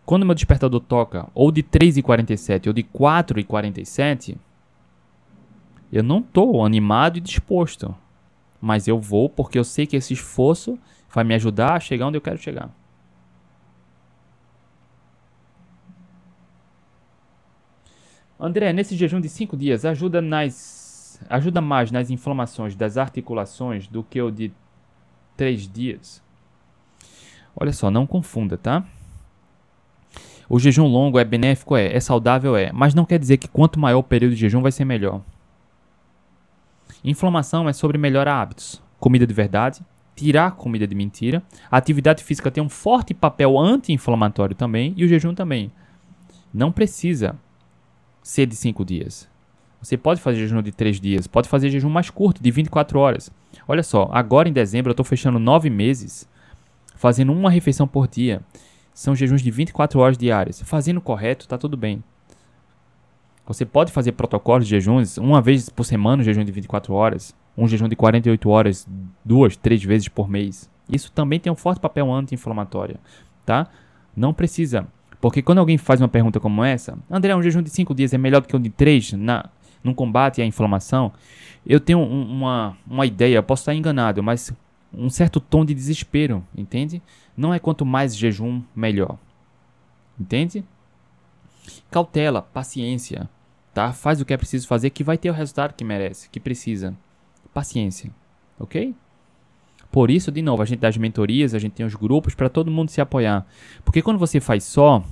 Quando 0.06 0.24
meu 0.24 0.34
despertador 0.34 0.80
toca 0.80 1.28
ou 1.34 1.52
de 1.52 1.62
3h47 1.62 2.68
ou 2.68 2.72
de 2.72 2.82
4h47, 2.82 4.38
eu 5.92 6.02
não 6.02 6.20
estou 6.20 6.64
animado 6.64 7.18
e 7.18 7.20
disposto. 7.20 7.94
Mas 8.58 8.88
eu 8.88 8.98
vou 8.98 9.28
porque 9.28 9.58
eu 9.58 9.64
sei 9.64 9.86
que 9.86 9.96
esse 9.96 10.14
esforço 10.14 10.78
vai 11.12 11.24
me 11.24 11.34
ajudar 11.34 11.74
a 11.74 11.80
chegar 11.80 12.06
onde 12.06 12.16
eu 12.16 12.22
quero 12.22 12.38
chegar. 12.38 12.70
André, 18.40 18.72
nesse 18.72 18.96
jejum 18.96 19.20
de 19.20 19.28
5 19.28 19.58
dias, 19.58 19.84
ajuda, 19.84 20.22
nas, 20.22 21.20
ajuda 21.28 21.60
mais 21.60 21.90
nas 21.90 22.08
inflamações 22.08 22.74
das 22.74 22.96
articulações 22.96 23.86
do 23.86 24.02
que 24.02 24.22
o 24.22 24.30
de 24.30 24.50
3 25.36 25.68
dias? 25.70 26.26
Olha 27.60 27.72
só, 27.72 27.90
não 27.90 28.06
confunda, 28.06 28.56
tá? 28.56 28.84
O 30.48 30.60
jejum 30.60 30.86
longo 30.86 31.18
é 31.18 31.24
benéfico, 31.24 31.76
é, 31.76 31.92
é 31.92 31.98
saudável, 31.98 32.56
é, 32.56 32.70
mas 32.72 32.94
não 32.94 33.04
quer 33.04 33.18
dizer 33.18 33.36
que 33.36 33.48
quanto 33.48 33.80
maior 33.80 33.98
o 33.98 34.02
período 34.02 34.34
de 34.34 34.40
jejum 34.40 34.62
vai 34.62 34.70
ser 34.70 34.84
melhor. 34.84 35.20
Inflamação 37.02 37.68
é 37.68 37.72
sobre 37.72 37.98
melhorar 37.98 38.40
hábitos, 38.40 38.80
comida 39.00 39.26
de 39.26 39.34
verdade, 39.34 39.84
tirar 40.14 40.52
comida 40.52 40.86
de 40.86 40.94
mentira. 40.94 41.42
A 41.70 41.76
atividade 41.76 42.22
física 42.22 42.50
tem 42.50 42.62
um 42.62 42.68
forte 42.68 43.12
papel 43.12 43.58
anti-inflamatório 43.58 44.54
também 44.54 44.94
e 44.96 45.04
o 45.04 45.08
jejum 45.08 45.34
também. 45.34 45.72
Não 46.54 46.70
precisa 46.70 47.36
ser 48.22 48.46
de 48.46 48.54
5 48.54 48.84
dias. 48.84 49.28
Você 49.82 49.96
pode 49.96 50.20
fazer 50.20 50.38
jejum 50.38 50.62
de 50.62 50.72
3 50.72 51.00
dias, 51.00 51.26
pode 51.26 51.48
fazer 51.48 51.70
jejum 51.70 51.90
mais 51.90 52.08
curto, 52.08 52.42
de 52.42 52.50
24 52.50 52.98
horas. 52.98 53.30
Olha 53.66 53.82
só, 53.82 54.08
agora 54.12 54.48
em 54.48 54.52
dezembro 54.52 54.90
eu 54.90 54.92
estou 54.92 55.04
fechando 55.04 55.38
9 55.38 55.68
meses 55.68 56.28
fazendo 56.98 57.32
uma 57.32 57.48
refeição 57.48 57.86
por 57.86 58.08
dia. 58.08 58.42
São 58.92 59.14
jejuns 59.14 59.40
de 59.40 59.50
24 59.50 60.00
horas 60.00 60.18
diárias. 60.18 60.60
Fazendo 60.62 61.00
correto, 61.00 61.46
está 61.46 61.56
tudo 61.56 61.76
bem. 61.76 62.02
Você 63.46 63.64
pode 63.64 63.92
fazer 63.92 64.12
protocolos 64.12 64.66
de 64.66 64.70
jejuns 64.70 65.16
uma 65.16 65.40
vez 65.40 65.70
por 65.70 65.84
semana, 65.84 66.20
um 66.20 66.24
jejum 66.24 66.44
de 66.44 66.52
24 66.52 66.92
horas. 66.92 67.34
um 67.56 67.66
jejum 67.66 67.88
de 67.88 67.96
48 67.96 68.50
horas 68.50 68.86
duas, 69.24 69.56
três 69.56 69.82
vezes 69.82 70.08
por 70.08 70.28
mês. 70.28 70.70
Isso 70.88 71.10
também 71.10 71.40
tem 71.40 71.52
um 71.52 71.56
forte 71.56 71.80
papel 71.80 72.12
anti-inflamatório, 72.12 72.98
tá? 73.44 73.66
Não 74.14 74.32
precisa. 74.32 74.86
Porque 75.20 75.42
quando 75.42 75.58
alguém 75.58 75.76
faz 75.76 76.00
uma 76.00 76.08
pergunta 76.08 76.38
como 76.38 76.62
essa, 76.62 76.96
André, 77.10 77.34
um 77.34 77.42
jejum 77.42 77.62
de 77.62 77.70
5 77.70 77.94
dias 77.94 78.12
é 78.12 78.18
melhor 78.18 78.42
do 78.42 78.46
que 78.46 78.56
um 78.56 78.60
de 78.60 78.70
3 78.70 79.14
na, 79.14 79.48
no 79.82 79.92
combate 79.92 80.40
à 80.40 80.46
inflamação? 80.46 81.12
Eu 81.66 81.80
tenho 81.80 81.98
um, 81.98 82.30
uma, 82.30 82.76
uma 82.86 83.06
ideia, 83.06 83.42
posso 83.42 83.62
estar 83.62 83.74
enganado, 83.74 84.22
mas 84.22 84.52
um 84.92 85.10
certo 85.10 85.40
tom 85.40 85.64
de 85.64 85.74
desespero, 85.74 86.44
entende? 86.56 87.02
Não 87.36 87.52
é 87.52 87.58
quanto 87.58 87.84
mais 87.84 88.16
jejum, 88.16 88.62
melhor. 88.74 89.18
Entende? 90.18 90.64
Cautela, 91.90 92.42
paciência, 92.42 93.28
tá? 93.74 93.92
Faz 93.92 94.20
o 94.20 94.24
que 94.24 94.32
é 94.32 94.36
preciso 94.36 94.66
fazer 94.66 94.90
que 94.90 95.04
vai 95.04 95.18
ter 95.18 95.30
o 95.30 95.34
resultado 95.34 95.74
que 95.74 95.84
merece, 95.84 96.28
que 96.30 96.40
precisa. 96.40 96.96
Paciência, 97.52 98.10
ok? 98.58 98.94
Por 99.90 100.10
isso, 100.10 100.30
de 100.30 100.42
novo, 100.42 100.62
a 100.62 100.66
gente 100.66 100.80
dá 100.80 100.88
as 100.88 100.96
mentorias, 100.96 101.54
a 101.54 101.58
gente 101.58 101.72
tem 101.72 101.86
os 101.86 101.94
grupos 101.94 102.34
para 102.34 102.48
todo 102.48 102.70
mundo 102.70 102.90
se 102.90 103.00
apoiar. 103.00 103.46
Porque 103.84 104.02
quando 104.02 104.18
você 104.18 104.38
faz 104.40 104.64
só, 104.64 105.02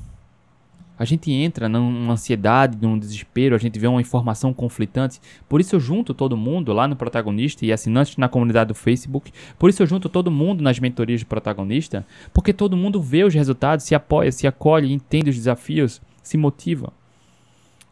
a 0.99 1.05
gente 1.05 1.31
entra 1.31 1.69
numa 1.69 2.13
ansiedade, 2.13 2.79
num 2.81 2.99
desespero, 2.99 3.55
a 3.55 3.59
gente 3.59 3.79
vê 3.79 3.87
uma 3.87 4.01
informação 4.01 4.53
conflitante. 4.53 5.21
Por 5.49 5.61
isso 5.61 5.77
eu 5.77 5.81
junto 5.81 6.15
todo 6.15 6.37
mundo 6.37 6.73
lá 6.73 6.89
no 6.89 6.97
protagonista 6.97 7.65
e 7.65 7.73
assinantes 7.73 8.17
na 8.17 8.29
comunidade 8.29 8.69
do 8.69 8.75
Facebook. 8.75 9.33
Por 9.59 9.71
isso 9.71 9.83
eu 9.83 9.87
junto 9.87 10.09
todo 10.09 10.31
mundo 10.31 10.63
nas 10.63 10.79
mentorias 10.79 11.23
do 11.23 11.27
protagonista, 11.27 12.07
porque 12.33 12.53
todo 12.53 12.77
mundo 12.77 13.01
vê 13.01 13.25
os 13.25 13.35
resultados, 13.35 13.85
se 13.85 13.95
apoia, 13.95 14.33
se 14.33 14.47
acolhe, 14.47 14.93
entende 14.93 15.31
os 15.31 15.37
desafios, 15.37 16.01
se 16.23 16.37
motiva 16.37 16.93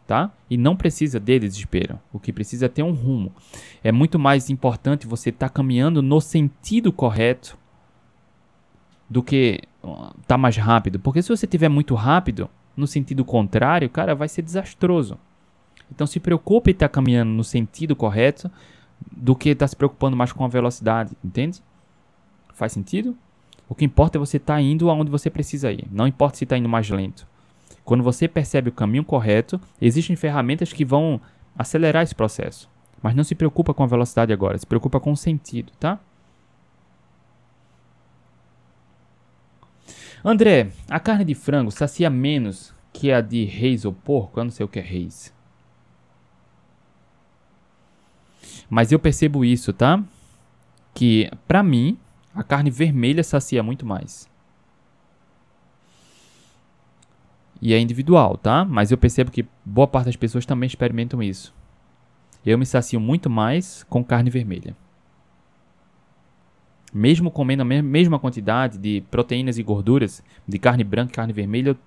tá? 0.07 0.31
E 0.49 0.57
não 0.57 0.75
precisa 0.75 1.19
de 1.19 1.39
desespero. 1.39 1.99
O 2.13 2.19
que 2.19 2.31
precisa 2.31 2.67
é 2.67 2.69
ter 2.69 2.83
um 2.83 2.91
rumo. 2.91 3.33
É 3.83 3.91
muito 3.91 4.19
mais 4.19 4.49
importante 4.49 5.07
você 5.07 5.29
estar 5.29 5.49
tá 5.49 5.53
caminhando 5.53 6.01
no 6.01 6.21
sentido 6.21 6.91
correto 6.91 7.57
do 9.09 9.23
que 9.23 9.61
estar 9.83 10.13
tá 10.27 10.37
mais 10.37 10.57
rápido. 10.57 10.99
Porque 10.99 11.21
se 11.21 11.29
você 11.29 11.45
estiver 11.45 11.69
muito 11.69 11.95
rápido, 11.95 12.49
no 12.75 12.87
sentido 12.87 13.23
contrário, 13.23 13.89
cara, 13.89 14.15
vai 14.15 14.27
ser 14.27 14.41
desastroso. 14.41 15.17
Então 15.91 16.07
se 16.07 16.19
preocupe 16.19 16.71
em 16.71 16.73
estar 16.73 16.87
tá 16.87 16.93
caminhando 16.93 17.31
no 17.31 17.43
sentido 17.43 17.95
correto 17.95 18.49
do 19.11 19.35
que 19.35 19.49
estar 19.49 19.65
tá 19.65 19.67
se 19.67 19.75
preocupando 19.75 20.17
mais 20.17 20.31
com 20.31 20.43
a 20.43 20.47
velocidade, 20.47 21.15
entende? 21.23 21.61
Faz 22.53 22.71
sentido? 22.71 23.15
O 23.67 23.75
que 23.75 23.85
importa 23.85 24.17
é 24.17 24.19
você 24.19 24.37
estar 24.37 24.55
tá 24.55 24.61
indo 24.61 24.89
aonde 24.89 25.11
você 25.11 25.29
precisa 25.29 25.71
ir. 25.71 25.87
Não 25.91 26.07
importa 26.07 26.37
se 26.37 26.43
está 26.43 26.57
indo 26.57 26.69
mais 26.69 26.89
lento. 26.89 27.27
Quando 27.83 28.03
você 28.03 28.27
percebe 28.27 28.69
o 28.69 28.73
caminho 28.73 29.03
correto, 29.03 29.59
existem 29.81 30.15
ferramentas 30.15 30.73
que 30.73 30.85
vão 30.85 31.19
acelerar 31.57 32.03
esse 32.03 32.15
processo. 32.15 32.69
Mas 33.01 33.15
não 33.15 33.23
se 33.23 33.35
preocupa 33.35 33.73
com 33.73 33.83
a 33.83 33.87
velocidade 33.87 34.33
agora, 34.33 34.57
se 34.57 34.65
preocupa 34.65 34.99
com 34.99 35.11
o 35.11 35.17
sentido, 35.17 35.71
tá? 35.79 35.99
André, 40.27 40.71
a 40.89 40.99
carne 40.99 41.23
de 41.23 41.35
frango 41.35 41.69
sacia 41.69 42.09
menos 42.09 42.73
que 42.91 43.11
a 43.11 43.21
de 43.21 43.45
reis 43.45 43.85
ou 43.85 43.93
porco? 43.93 44.39
Eu 44.39 44.45
não 44.45 44.51
sei 44.51 44.65
o 44.65 44.67
que 44.67 44.79
é 44.79 44.81
reis. 44.81 45.31
Mas 48.67 48.91
eu 48.91 48.97
percebo 48.97 49.45
isso, 49.45 49.71
tá? 49.71 50.03
Que, 50.95 51.29
pra 51.47 51.61
mim, 51.61 51.99
a 52.33 52.41
carne 52.41 52.71
vermelha 52.71 53.23
sacia 53.23 53.61
muito 53.61 53.85
mais. 53.85 54.27
E 57.61 57.75
é 57.75 57.79
individual, 57.79 58.35
tá? 58.35 58.65
Mas 58.65 58.89
eu 58.89 58.97
percebo 58.97 59.29
que 59.29 59.45
boa 59.63 59.87
parte 59.87 60.07
das 60.07 60.15
pessoas 60.15 60.43
também 60.43 60.65
experimentam 60.65 61.21
isso. 61.21 61.53
Eu 62.43 62.57
me 62.57 62.65
sacio 62.65 62.99
muito 62.99 63.29
mais 63.29 63.83
com 63.83 64.03
carne 64.03 64.31
vermelha. 64.31 64.75
Mesmo 66.97 67.29
comendo 67.29 67.61
a 67.61 67.65
mesma 67.65 68.17
quantidade 68.17 68.77
de 68.77 69.03
proteínas 69.11 69.57
e 69.57 69.63
gorduras 69.63 70.23
de 70.47 70.57
carne 70.57 70.81
branca 70.81 71.11
e 71.11 71.15
carne 71.15 71.33
vermelha, 71.33 71.71
eu 71.71 71.77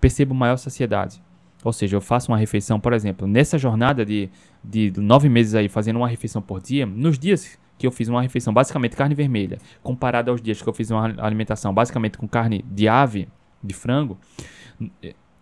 percebo 0.00 0.34
maior 0.34 0.56
saciedade. 0.56 1.22
Ou 1.62 1.74
seja, 1.74 1.94
eu 1.94 2.00
faço 2.00 2.32
uma 2.32 2.38
refeição, 2.38 2.80
por 2.80 2.94
exemplo, 2.94 3.28
nessa 3.28 3.58
jornada 3.58 4.02
de, 4.02 4.30
de 4.64 4.90
nove 4.96 5.28
meses 5.28 5.54
aí, 5.54 5.68
fazendo 5.68 5.96
uma 5.96 6.08
refeição 6.08 6.40
por 6.40 6.62
dia, 6.62 6.86
nos 6.86 7.18
dias 7.18 7.58
que 7.76 7.86
eu 7.86 7.92
fiz 7.92 8.08
uma 8.08 8.22
refeição 8.22 8.54
basicamente 8.54 8.96
carne 8.96 9.14
vermelha, 9.14 9.58
comparado 9.82 10.30
aos 10.30 10.40
dias 10.40 10.62
que 10.62 10.66
eu 10.66 10.72
fiz 10.72 10.90
uma 10.90 11.14
alimentação 11.18 11.74
basicamente 11.74 12.16
com 12.16 12.26
carne 12.26 12.64
de 12.70 12.88
ave, 12.88 13.28
de 13.62 13.74
frango, 13.74 14.16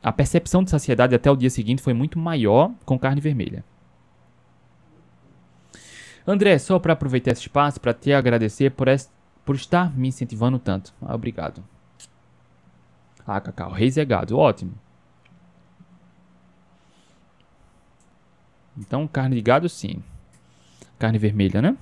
a 0.03 0.11
percepção 0.11 0.65
de 0.65 0.71
saciedade 0.71 1.15
até 1.15 1.31
o 1.31 1.37
dia 1.37 1.51
seguinte 1.51 1.81
foi 1.81 1.95
muito 1.95 2.19
maior 2.19 2.73
com 2.85 2.99
carne 2.99 3.21
vermelha. 3.21 3.65
André, 6.27 6.59
só 6.59 6.79
para 6.79 6.95
aproveitar 6.95 7.33
esse 7.33 7.43
espaço 7.43 7.81
para 7.81 7.93
te 7.93 8.13
agradecer 8.13 8.71
por, 8.71 8.89
por 9.45 9.55
estar 9.57 9.95
me 9.97 10.09
incentivando 10.09 10.59
tanto. 10.59 10.95
Ah, 11.03 11.15
obrigado. 11.15 11.63
Ah, 13.27 13.41
Cacau, 13.41 13.71
reis 13.71 13.99
é 13.99 14.05
gado, 14.05 14.39
ótimo. 14.39 14.73
Então, 18.77 19.07
carne 19.07 19.37
de 19.37 19.43
gado 19.43 19.69
sim. 19.69 20.03
Carne 20.99 21.19
vermelha, 21.19 21.61
né? 21.61 21.77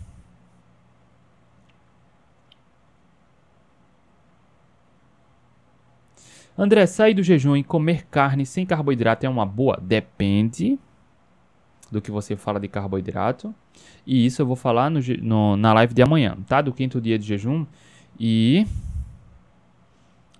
André, 6.58 6.86
sair 6.86 7.14
do 7.14 7.22
jejum 7.22 7.56
e 7.56 7.64
comer 7.64 8.06
carne 8.06 8.44
sem 8.44 8.66
carboidrato 8.66 9.24
é 9.24 9.28
uma 9.28 9.46
boa? 9.46 9.78
Depende 9.80 10.78
do 11.92 12.00
que 12.00 12.10
você 12.10 12.34
fala 12.34 12.58
de 12.58 12.66
carboidrato. 12.66 13.54
E 14.06 14.24
isso 14.24 14.40
eu 14.40 14.46
vou 14.46 14.56
falar 14.56 14.90
no, 14.90 14.98
no, 15.20 15.56
na 15.56 15.74
live 15.74 15.92
de 15.92 16.02
amanhã, 16.02 16.38
tá? 16.48 16.62
Do 16.62 16.72
quinto 16.72 17.00
dia 17.00 17.18
de 17.18 17.26
jejum. 17.26 17.66
E. 18.18 18.66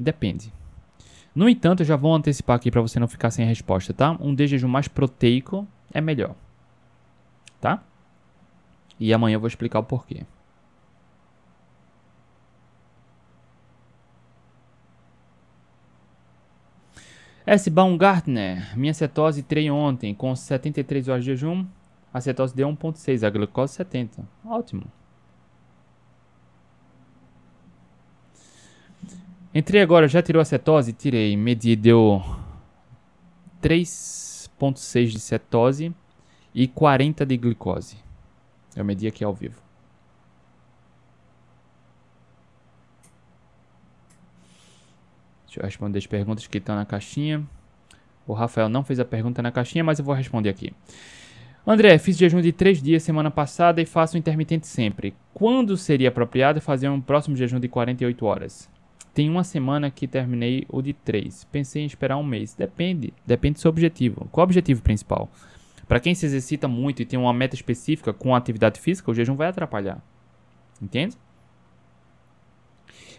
Depende. 0.01 0.51
No 1.35 1.49
entanto, 1.49 1.81
eu 1.81 1.87
já 1.87 1.95
vou 1.95 2.15
antecipar 2.15 2.57
aqui 2.57 2.70
para 2.70 2.81
você 2.81 2.99
não 2.99 3.07
ficar 3.07 3.31
sem 3.31 3.47
resposta, 3.47 3.93
tá? 3.93 4.16
Um 4.19 4.35
de 4.35 4.47
jejum 4.47 4.69
mais 4.69 4.89
proteico 4.89 5.69
é 5.93 6.01
melhor. 6.01 6.35
Tá? 7.61 7.83
E 8.99 9.12
amanhã 9.12 9.37
eu 9.37 9.41
vou 9.41 9.47
explicar 9.47 9.79
o 9.79 9.85
porquê. 9.85 10.23
S. 17.53 17.69
Baumgartner, 17.69 18.74
minha 18.79 18.95
cetose 18.95 19.43
trei 19.43 19.70
ontem 19.70 20.15
com 20.15 20.35
73 20.35 21.07
horas 21.07 21.23
de 21.23 21.33
jejum, 21.33 21.66
a 22.11 22.19
cetose 22.19 22.57
deu 22.57 22.66
1.6, 22.66 23.27
a 23.27 23.29
glicose 23.29 23.74
70. 23.74 24.27
Ótimo. 24.43 24.85
Entrei 29.55 29.83
agora, 29.83 30.09
já 30.09 30.23
tirou 30.23 30.41
a 30.41 30.47
cetose? 30.47 30.95
Tirei, 30.95 31.37
medi, 31.37 31.77
deu 31.77 32.23
3.6 33.62 35.09
de 35.09 35.20
cetose 35.20 35.95
e 36.55 36.66
40 36.66 37.27
de 37.27 37.37
glicose. 37.37 37.99
Eu 38.74 38.83
medi 38.83 39.07
aqui 39.07 39.23
ao 39.23 39.35
vivo. 39.35 39.61
Deixa 45.53 45.61
eu 45.61 45.66
responder 45.66 45.99
as 45.99 46.07
perguntas 46.07 46.47
que 46.47 46.57
estão 46.57 46.74
na 46.74 46.87
caixinha. 46.87 47.47
O 48.27 48.33
Rafael 48.33 48.70
não 48.70 48.83
fez 48.83 48.99
a 48.99 49.05
pergunta 49.05 49.43
na 49.43 49.53
caixinha, 49.53 49.85
mas 49.85 49.99
eu 49.99 50.05
vou 50.05 50.15
responder 50.15 50.49
aqui. 50.49 50.73
André, 51.66 51.99
fiz 51.99 52.16
jejum 52.16 52.41
de 52.41 52.53
3 52.53 52.81
dias 52.83 53.03
semana 53.03 53.31
passada 53.31 53.83
e 53.83 53.85
faço 53.85 54.16
intermitente 54.16 54.66
sempre. 54.66 55.15
Quando 55.35 55.77
seria 55.77 56.09
apropriado 56.09 56.59
fazer 56.59 56.89
um 56.89 57.03
próximo 57.03 57.37
jejum 57.37 57.61
de 57.61 57.69
48 57.69 58.24
horas? 58.24 58.70
Tem 59.12 59.29
uma 59.29 59.45
semana 59.45 59.91
que 59.91 60.09
terminei 60.09 60.65
o 60.70 60.81
de 60.81 60.95
3. 60.95 61.45
Pensei 61.53 61.83
em 61.83 61.87
esperar 61.87 62.16
um 62.16 62.24
mês. 62.24 62.55
Depende. 62.55 63.12
Depende 63.27 63.57
do 63.57 63.61
seu 63.61 63.69
objetivo. 63.69 64.27
Qual 64.33 64.45
o 64.45 64.49
objetivo 64.49 64.81
principal? 64.81 65.31
Para 65.87 66.01
quem 66.01 66.15
se 66.15 66.24
exercita 66.24 66.66
muito 66.66 67.03
e 67.03 67.05
tem 67.05 67.19
uma 67.19 67.35
meta 67.35 67.55
específica 67.55 68.11
com 68.15 68.35
a 68.35 68.39
atividade 68.39 68.81
física, 68.81 69.11
o 69.11 69.15
jejum 69.15 69.37
vai 69.37 69.49
atrapalhar. 69.49 70.03
Entende? 70.81 71.15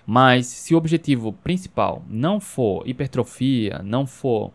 Mas 0.05 0.47
se 0.47 0.73
o 0.73 0.77
objetivo 0.77 1.31
principal 1.31 2.03
não 2.07 2.39
for 2.39 2.87
hipertrofia, 2.87 3.81
não 3.83 4.05
for 4.05 4.51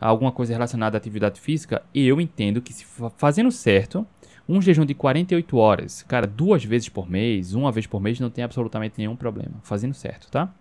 alguma 0.00 0.32
coisa 0.32 0.52
relacionada 0.52 0.96
à 0.96 0.98
atividade 0.98 1.40
física, 1.40 1.82
eu 1.94 2.20
entendo 2.20 2.62
que 2.62 2.72
se 2.72 2.84
fazendo 3.16 3.50
certo, 3.52 4.06
um 4.48 4.60
jejum 4.60 4.84
de 4.84 4.94
48 4.94 5.56
horas, 5.56 6.02
cara, 6.02 6.26
duas 6.26 6.64
vezes 6.64 6.88
por 6.88 7.08
mês, 7.08 7.54
uma 7.54 7.70
vez 7.70 7.86
por 7.86 8.00
mês, 8.00 8.18
não 8.18 8.30
tem 8.30 8.42
absolutamente 8.42 8.94
nenhum 8.98 9.14
problema. 9.14 9.54
Fazendo 9.62 9.94
certo, 9.94 10.28
tá? 10.30 10.52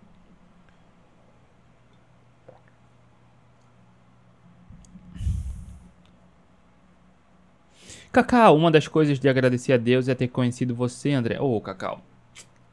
Cacau, 8.11 8.57
uma 8.57 8.71
das 8.71 8.87
coisas 8.87 9.19
de 9.19 9.29
agradecer 9.29 9.73
a 9.73 9.77
Deus 9.77 10.07
é 10.07 10.15
ter 10.15 10.27
conhecido 10.27 10.73
você, 10.73 11.11
André. 11.11 11.39
Ô, 11.39 11.55
oh, 11.55 11.61
Cacau. 11.61 12.01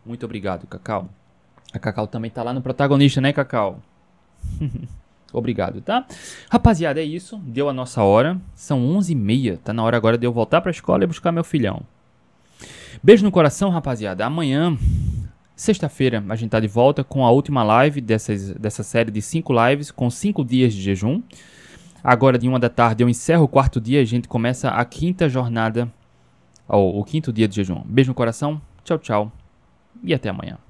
Muito 0.04 0.24
obrigado, 0.24 0.66
Cacau. 0.66 1.10
A 1.72 1.78
Cacau 1.78 2.06
também 2.06 2.30
tá 2.30 2.42
lá 2.42 2.52
no 2.52 2.62
protagonista, 2.62 3.20
né, 3.20 3.32
Cacau? 3.32 3.80
Obrigado, 5.32 5.80
tá? 5.80 6.06
Rapaziada, 6.50 7.00
é 7.00 7.04
isso. 7.04 7.38
Deu 7.38 7.68
a 7.68 7.72
nossa 7.72 8.02
hora. 8.02 8.40
São 8.54 8.80
11h30. 8.96 9.58
Tá 9.58 9.72
na 9.72 9.82
hora 9.82 9.96
agora 9.96 10.16
de 10.16 10.26
eu 10.26 10.32
voltar 10.32 10.60
pra 10.60 10.70
escola 10.70 11.04
e 11.04 11.06
buscar 11.06 11.32
meu 11.32 11.44
filhão. 11.44 11.82
Beijo 13.02 13.24
no 13.24 13.30
coração, 13.30 13.68
rapaziada. 13.68 14.24
Amanhã, 14.24 14.76
sexta-feira, 15.54 16.24
a 16.28 16.36
gente 16.36 16.50
tá 16.50 16.60
de 16.60 16.68
volta 16.68 17.04
com 17.04 17.26
a 17.26 17.30
última 17.30 17.62
live 17.62 18.00
dessas, 18.00 18.52
dessa 18.52 18.82
série 18.82 19.10
de 19.10 19.20
cinco 19.20 19.52
lives, 19.52 19.90
com 19.90 20.08
cinco 20.08 20.44
dias 20.44 20.72
de 20.72 20.80
jejum. 20.80 21.22
Agora, 22.02 22.38
de 22.38 22.48
uma 22.48 22.58
da 22.58 22.68
tarde, 22.68 23.02
eu 23.02 23.08
encerro 23.08 23.44
o 23.44 23.48
quarto 23.48 23.80
dia 23.80 24.00
a 24.00 24.04
gente 24.04 24.28
começa 24.28 24.70
a 24.70 24.84
quinta 24.84 25.28
jornada, 25.28 25.92
ou 26.68 26.98
o 26.98 27.04
quinto 27.04 27.32
dia 27.32 27.48
de 27.48 27.56
jejum. 27.56 27.82
Beijo 27.84 28.10
no 28.10 28.14
coração, 28.14 28.60
tchau, 28.84 28.98
tchau 28.98 29.32
e 30.02 30.14
até 30.14 30.28
amanhã. 30.28 30.56